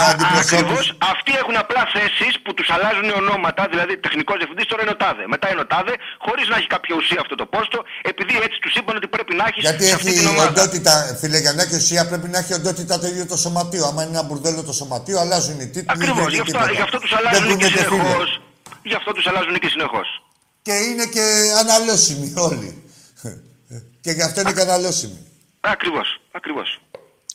αντιπροσώπους. 0.09 0.53
Ακριβώς. 0.53 0.85
Αυτοί 1.15 1.33
έχουν 1.43 1.57
απλά 1.65 1.83
θέσεις 1.97 2.33
που 2.45 2.51
τους 2.57 2.69
αλλάζουν 2.75 3.07
οι 3.11 3.15
ονόματα. 3.23 3.63
Δηλαδή, 3.73 3.93
τεχνικός 4.07 4.37
διευθυντής 4.41 4.67
τώρα 4.71 4.81
είναι 4.85 4.95
ο 4.97 4.99
Τάδε. 5.03 5.25
Μετά 5.35 5.47
είναι 5.51 5.63
ο 5.67 5.69
Τάδε, 5.73 5.95
χωρίς 6.27 6.47
να 6.53 6.57
έχει 6.61 6.69
κάποια 6.77 6.95
ουσία 7.01 7.21
αυτό 7.25 7.35
το 7.43 7.47
πόστο, 7.55 7.79
επειδή 8.11 8.35
έτσι 8.47 8.57
τους 8.65 8.73
είπαν 8.79 8.95
ότι 9.01 9.09
πρέπει 9.15 9.33
να 9.41 9.45
έχεις 9.51 9.63
Γιατί 9.69 9.85
σε 9.91 9.95
αυτή 9.99 10.11
έχει 10.11 10.19
την 10.19 10.29
ομάδα. 10.35 10.49
οντότητα, 10.53 10.93
φίλε, 11.21 11.39
για 11.45 11.53
να 11.57 11.61
έχει 11.65 11.77
ουσία 11.83 12.03
πρέπει 12.11 12.29
να 12.35 12.39
έχει 12.43 12.53
οντότητα 12.61 12.95
το 13.03 13.07
ίδιο 13.13 13.25
το 13.33 13.37
σωματείο. 13.45 13.85
Άμα 13.91 14.01
είναι 14.05 14.13
ένα 14.17 14.25
μπουρδέλο 14.27 14.61
το 14.71 14.75
σωματείο, 14.81 15.17
αλλάζουν 15.25 15.57
οι 15.65 15.67
τίτλοι. 15.75 15.91
Ακριβώς. 15.97 16.25
δεν 16.25 16.29
Γι' 16.35 16.35
είναι 16.35 16.43
αυτό, 16.47 16.59
τίποτα. 16.59 16.73
γι' 16.79 16.85
αυτό 16.89 16.97
τους 17.03 17.11
Δεν 17.11 17.19
αλλάζουν 17.19 17.30
και 17.39 17.45
κουνιέται, 17.47 17.67
φίλε. 17.67 17.89
συνεχώς. 17.89 18.43
Γι' 18.83 18.95
αυτό 18.95 19.13
τους 19.13 19.27
αλλάζουν 19.27 19.59
και 19.59 19.69
συνεχώς. 19.69 20.09
Και 20.63 20.73
είναι 20.73 21.07
και 21.07 21.25
αναλώσιμοι 21.59 22.33
όλοι. 22.37 22.83
και 24.01 24.11
γι' 24.11 24.23
αυτό 24.23 24.41
είναι 24.41 24.53
και 24.53 24.61
αναλώσιμοι. 24.61 25.19
Ακριβώς. 25.61 26.21
Ακριβώς. 26.33 26.81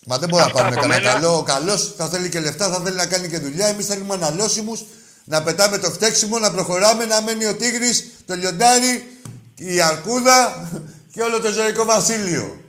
Μα 0.05 0.17
δεν 0.17 0.29
μπορούμε 0.29 0.49
να 0.51 0.59
Αυτά 0.59 0.69
πάρουμε 0.69 0.81
από 0.81 0.87
κανένα 0.91 1.09
μένα. 1.09 1.19
καλό. 1.21 1.37
Ο 1.37 1.43
καλός 1.43 1.93
θα 1.97 2.09
θέλει 2.09 2.29
και 2.29 2.39
λεφτά, 2.39 2.69
θα 2.69 2.79
θέλει 2.79 2.95
να 2.95 3.05
κάνει 3.05 3.27
και 3.29 3.37
δουλειά. 3.39 3.67
Εμείς 3.67 3.85
θέλουμε 3.85 4.13
αναλώσιμους, 4.13 4.83
να 5.23 5.43
πετάμε 5.43 5.77
το 5.77 5.89
φταίξιμο, 5.91 6.39
να 6.39 6.51
προχωράμε, 6.51 7.05
να 7.05 7.21
μένει 7.21 7.45
ο 7.45 7.55
Τίγρης, 7.55 8.11
το 8.25 8.33
λιοντάρι, 8.35 9.19
η 9.55 9.81
αρκούδα 9.81 10.69
και 11.13 11.21
όλο 11.21 11.41
το 11.41 11.51
ζωικό 11.51 11.85
βασίλειο. 11.85 12.59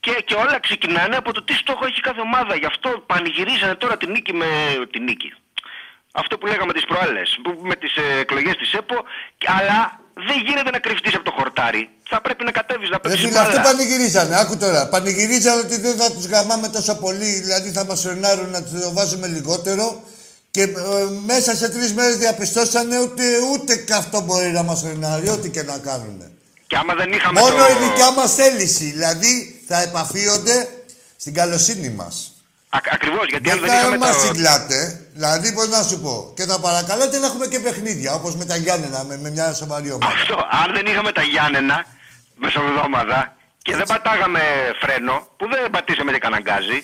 Και, 0.00 0.22
και 0.26 0.34
όλα 0.34 0.60
ξεκινάνε 0.60 1.16
από 1.16 1.32
το 1.32 1.42
τι 1.42 1.54
στόχο 1.54 1.86
έχει 1.86 2.00
κάθε 2.00 2.20
ομάδα. 2.20 2.56
Γι' 2.56 2.66
αυτό 2.66 3.02
πανηγυρίζανε 3.06 3.74
τώρα 3.74 3.96
την 3.96 4.10
νίκη 4.10 4.32
με 4.32 4.46
την 4.92 5.02
νίκη. 5.04 5.32
Αυτό 6.12 6.38
που 6.38 6.46
λέγαμε 6.46 6.72
τις 6.72 6.84
προάλλες, 6.84 7.38
που- 7.42 7.66
με 7.70 7.76
τις 7.76 7.96
ε, 7.96 8.18
εκλογές 8.20 8.56
της 8.56 8.72
ΕΠΟ, 8.72 8.96
και- 9.38 9.50
αλλά 9.58 9.78
δεν 10.28 10.38
γίνεται 10.46 10.70
να 10.70 10.78
κρυφτείς 10.78 11.14
από 11.14 11.24
το 11.24 11.30
χορτάρι. 11.38 11.88
Θα 12.10 12.20
πρέπει 12.20 12.44
να 12.44 12.50
κατέβεις 12.50 12.88
να 12.90 12.96
Ρε 13.02 13.08
παίξεις 13.08 13.26
φίλε, 13.26 13.38
αυτό 13.38 13.50
μπάλα. 13.56 13.62
πανηγυρίζανε. 13.62 14.40
Άκου 14.40 14.56
τώρα. 14.56 14.88
Πανηγυρίζανε 14.88 15.60
ότι 15.60 15.80
δεν 15.80 15.96
θα 15.96 16.12
τους 16.12 16.26
γαμάμε 16.26 16.68
τόσο 16.68 16.94
πολύ. 16.94 17.30
Δηλαδή 17.44 17.70
θα 17.70 17.84
μας 17.84 18.00
φρενάρουν 18.00 18.50
να 18.50 18.62
του 18.62 18.80
το 18.80 18.92
βάζουμε 18.92 19.26
λιγότερο. 19.26 20.02
Και 20.50 20.62
ε, 20.62 20.68
μέσα 21.26 21.56
σε 21.56 21.68
τρεις 21.68 21.92
μέρες 21.94 22.16
διαπιστώσανε 22.16 22.98
ότι 22.98 23.22
ούτε 23.52 23.76
και 23.76 23.94
αυτό 23.94 24.20
μπορεί 24.20 24.46
να 24.50 24.62
μας 24.62 24.80
φρενάρει, 24.80 25.28
ό,τι 25.28 25.50
και 25.50 25.62
να 25.62 25.78
κάνουν. 25.78 26.22
Και 26.66 26.76
άμα 26.76 26.94
δεν 26.94 27.12
είχαμε 27.12 27.40
Μόνο 27.40 27.56
το... 27.56 27.64
η 27.70 27.88
δικιά 27.88 28.10
μας 28.10 28.34
θέληση. 28.34 28.84
Δηλαδή 28.84 29.62
θα 29.68 29.82
επαφίονται 29.82 30.68
στην 31.16 31.34
καλοσύνη 31.34 31.88
μας. 31.90 32.31
Ακριβώς, 32.92 33.26
γιατί 33.28 33.50
αν 33.50 33.58
Δεν 33.58 33.66
δεν 33.68 33.74
θα 33.74 33.80
είχαμε 33.80 33.96
μας 33.98 34.14
το... 34.16 34.20
συγκλάτε. 34.26 35.00
Δηλαδή, 35.14 35.52
πώς 35.52 35.68
να 35.68 35.82
σου 35.82 36.00
πω. 36.00 36.32
Και 36.36 36.44
θα 36.44 36.60
παρακαλάτε 36.60 37.18
να 37.18 37.26
έχουμε 37.26 37.46
και 37.46 37.58
παιχνίδια, 37.60 38.14
όπως 38.14 38.36
με 38.36 38.44
τα 38.44 38.56
Γιάννενα, 38.56 39.04
με, 39.04 39.18
με 39.18 39.30
μια 39.30 39.52
σοβαρή 39.54 39.90
ομάδα. 39.92 40.12
Αυτό, 40.12 40.34
αν 40.34 40.74
δεν 40.74 40.86
είχαμε 40.86 41.12
τα 41.12 41.22
Γιάννενα 41.22 41.84
μεσοβδόμαδα 42.34 43.36
και 43.62 43.76
δεν 43.76 43.86
πατάγαμε 43.86 44.40
φρένο, 44.80 45.26
που 45.36 45.48
δεν 45.50 45.70
πατήσαμε 45.70 46.12
και 46.12 46.18
κανένα 46.18 46.40
γκάζι, 46.42 46.78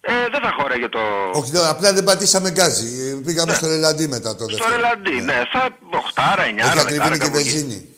ε, 0.00 0.12
δεν 0.30 0.40
θα 0.40 0.50
χώραγε 0.58 0.88
το. 0.88 0.98
Όχι, 1.32 1.50
δε- 1.50 1.68
απλά 1.68 1.92
δεν 1.92 2.04
πατήσαμε 2.04 2.50
γκάζι. 2.50 2.86
Ε, 3.10 3.14
Πήγαμε 3.24 3.54
στο 3.54 3.66
Ρελαντί 3.66 4.08
μετά 4.08 4.36
το 4.36 4.44
Στο 4.48 4.56
δεύτερο. 4.56 4.74
ρελαντί, 4.76 5.20
ναι, 5.20 5.42
θα 5.52 5.68
8, 5.90 6.44
9, 6.44 6.58
Έχει 6.70 6.78
ακριβήνει 6.80 7.18
και 7.18 7.26
10. 7.26 7.30
βενζίνη. 7.30 7.88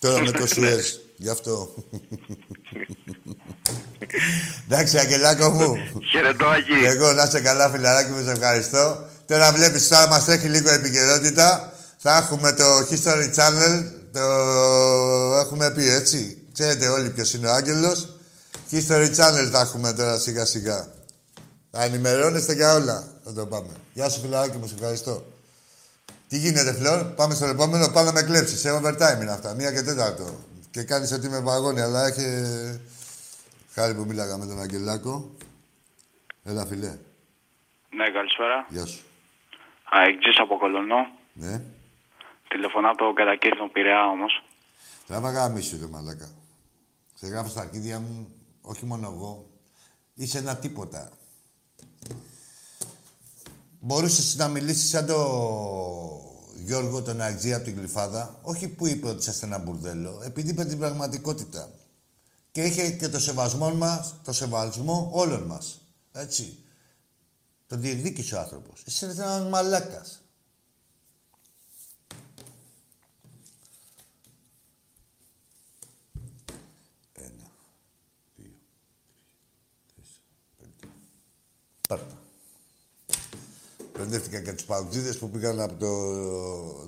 Τώρα 0.00 0.20
με 0.22 0.30
το 0.30 0.46
Σουέζ. 0.54 0.86
Γι' 1.16 1.28
αυτό. 1.30 1.52
Εντάξει, 4.68 4.98
Αγγελάκο 4.98 5.50
μου. 5.50 5.74
Χαιρετώ, 6.10 6.46
Αγί. 6.46 6.84
Εγώ 6.84 7.12
να 7.12 7.22
είσαι 7.22 7.40
καλά, 7.40 7.70
φιλαράκι 7.70 8.10
μου, 8.10 8.24
σε 8.24 8.30
ευχαριστώ. 8.30 9.04
Τώρα 9.26 9.52
βλέπεις, 9.52 9.88
τώρα 9.88 10.08
μας 10.08 10.24
τρέχει 10.24 10.48
λίγο 10.48 10.70
επικαιρότητα. 10.70 11.72
Θα 11.98 12.16
έχουμε 12.16 12.52
το 12.52 12.64
History 12.90 13.34
Channel, 13.36 13.84
το 14.12 14.20
έχουμε 15.40 15.70
πει 15.70 15.88
έτσι. 15.88 16.36
Ξέρετε 16.52 16.88
όλοι 16.88 17.10
ποιος 17.10 17.34
είναι 17.34 17.48
ο 17.48 17.52
Άγγελος. 17.52 18.16
History 18.70 19.10
Channel 19.16 19.48
θα 19.52 19.60
έχουμε 19.60 19.92
τώρα 19.92 20.18
σιγά 20.18 20.44
σιγά. 20.44 20.88
Θα 21.70 21.82
ενημερώνεστε 21.82 22.52
για 22.52 22.74
όλα. 22.74 23.04
Θα 23.24 23.32
το 23.32 23.46
πάμε. 23.46 23.68
Γεια 23.92 24.08
σου 24.08 24.20
φιλαράκι 24.20 24.56
μου, 24.56 24.66
σε 24.66 24.74
ευχαριστώ. 24.78 25.32
Τι 26.28 26.38
γίνεται, 26.38 26.72
Φλόρ, 26.72 27.02
πάμε 27.02 27.34
στο 27.34 27.46
επόμενο, 27.46 27.88
πάμε 27.88 28.06
να 28.06 28.12
με 28.12 28.22
κλέψεις. 28.22 28.60
Σε 28.60 28.80
overtime 28.82 29.20
είναι 29.22 29.32
αυτά, 29.32 29.54
μία 29.54 29.72
και 29.72 29.82
τέταρτο. 29.82 30.44
Και 30.70 30.82
κάνεις 30.82 31.12
ότι 31.12 31.26
είμαι 31.26 31.40
παγόνι, 31.40 31.80
αλλά 31.80 32.06
έχει. 32.06 32.24
Χάρη 33.80 33.94
που 33.94 34.04
μίλαγα 34.04 34.36
με 34.36 34.46
τον 34.46 34.60
Αγγελάκο. 34.60 35.34
Έλα, 36.42 36.66
φιλέ. 36.66 36.98
Ναι, 37.96 38.10
καλησπέρα. 38.10 38.66
Γεια 38.68 38.86
σου. 38.86 39.04
Αεκτζής 39.90 40.38
από 40.38 40.58
Κολονό. 40.58 41.10
Ναι. 41.32 41.62
Τηλεφωνώ 42.48 42.88
από 42.90 42.98
το 42.98 43.12
κατακύρι 43.12 43.56
των 43.56 43.70
Πειραιά 43.72 44.06
όμως. 44.06 44.42
Τράβα 45.06 45.30
γάμισου, 45.30 45.78
ρε 45.80 45.86
μαλάκα. 45.86 46.28
Σε 47.14 47.26
γράφω 47.26 47.48
στα 47.48 47.60
αρχίδια 47.60 48.00
μου, 48.00 48.28
όχι 48.60 48.84
μόνο 48.84 49.10
εγώ. 49.14 49.46
Είσαι 50.14 50.38
ένα 50.38 50.56
τίποτα. 50.56 51.10
Μπορούσες 53.80 54.36
να 54.36 54.48
μιλήσεις 54.48 54.90
σαν 54.90 55.06
το 55.06 55.20
Γιώργο 56.56 57.02
τον 57.02 57.20
Αγτζή 57.20 57.54
από 57.54 57.64
την 57.64 57.76
Γλυφάδα; 57.76 58.38
Όχι 58.42 58.68
που 58.68 58.86
είπε 58.86 59.08
ότι 59.08 59.18
είσαστε 59.18 59.46
ένα 59.46 59.58
μπουρδέλο, 59.58 60.22
επειδή 60.24 60.50
είπε 60.50 60.64
την 60.64 60.78
πραγματικότητα. 60.78 61.70
Και 62.52 62.62
είχε 62.62 62.90
και 62.90 63.08
το 63.08 63.20
σεβασμό 63.20 63.74
μας, 63.74 64.14
το 64.24 64.32
σεβασμό 64.32 65.10
όλων 65.12 65.42
μας. 65.42 65.80
Έτσι. 66.12 66.58
Τον 67.66 67.80
διεκδίκησε 67.80 68.34
ο 68.34 68.38
άνθρωπος. 68.38 68.82
Είσαι 68.86 69.06
ένας 69.06 69.48
μαλάκας. 69.48 70.20
Πάρτα. 81.88 82.18
Μπερδεύτηκα 83.96 84.40
και 84.40 84.52
τους 84.52 84.64
παουτζίδες 84.64 85.18
που 85.18 85.30
πήγαν 85.30 85.60
από 85.60 85.74
το 85.74 85.88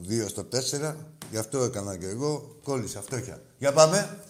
2 0.08 0.28
στο 0.28 0.44
4. 0.44 0.96
Γι' 1.30 1.38
αυτό 1.38 1.62
έκανα 1.62 1.96
και 1.96 2.06
εγώ. 2.06 2.58
Κόλλησα 2.62 3.02
φτώχεια. 3.02 3.42
Για 3.58 3.72
πάμε. 3.72 4.24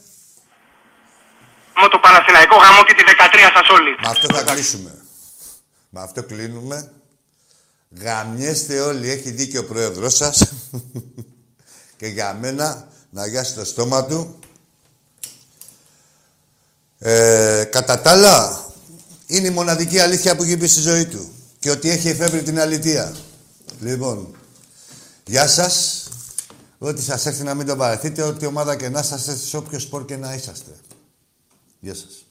Με 1.80 1.88
το 1.88 1.98
Παναθηναϊκό 1.98 2.56
γάμο 2.56 2.82
και 2.84 2.94
τη 2.94 3.02
13 3.06 3.50
σας 3.54 3.68
όλοι. 3.68 3.90
Με 4.00 4.08
αυτό 4.08 4.34
θα 4.34 4.42
κλείσουμε. 4.42 5.04
Με 5.88 6.00
αυτό 6.00 6.22
κλείνουμε. 6.22 6.92
Γαμιέστε 8.00 8.80
όλοι. 8.80 9.10
Έχει 9.10 9.30
δίκιο 9.30 9.60
ο 9.60 9.64
πρόεδρος 9.64 10.16
σας. 10.16 10.52
και 11.98 12.06
για 12.06 12.36
μένα 12.40 12.88
να 13.10 13.26
γιάσει 13.26 13.54
το 13.54 13.64
στόμα 13.64 14.04
του. 14.04 14.38
Ε, 16.98 17.64
κατά 17.70 18.00
τα 18.00 18.10
άλλα, 18.10 18.64
είναι 19.26 19.46
η 19.46 19.50
μοναδική 19.50 19.98
αλήθεια 19.98 20.36
που 20.36 20.42
έχει 20.42 20.56
πει 20.56 20.66
στη 20.66 20.80
ζωή 20.80 21.06
του. 21.06 21.32
Και 21.58 21.70
ότι 21.70 21.90
έχει 21.90 22.08
εφεύρει 22.08 22.42
την 22.42 22.60
αλήθεια. 22.60 23.14
Λοιπόν, 23.80 24.36
γεια 25.24 25.48
σας. 25.48 26.06
Ό,τι 26.78 27.02
σας 27.02 27.26
έρθει 27.26 27.42
να 27.42 27.54
μην 27.54 27.66
το 27.66 27.76
παρεθείτε, 27.76 28.22
ό,τι 28.22 28.46
ομάδα 28.46 28.76
και 28.76 28.88
να 28.88 29.00
είσαστε, 29.00 29.36
σε 29.36 29.56
όποιο 29.56 29.78
σπορ 29.78 30.04
και 30.04 30.16
να 30.16 30.34
είσαστε. 30.34 30.70
Γεια 31.84 31.94
σας. 31.94 32.21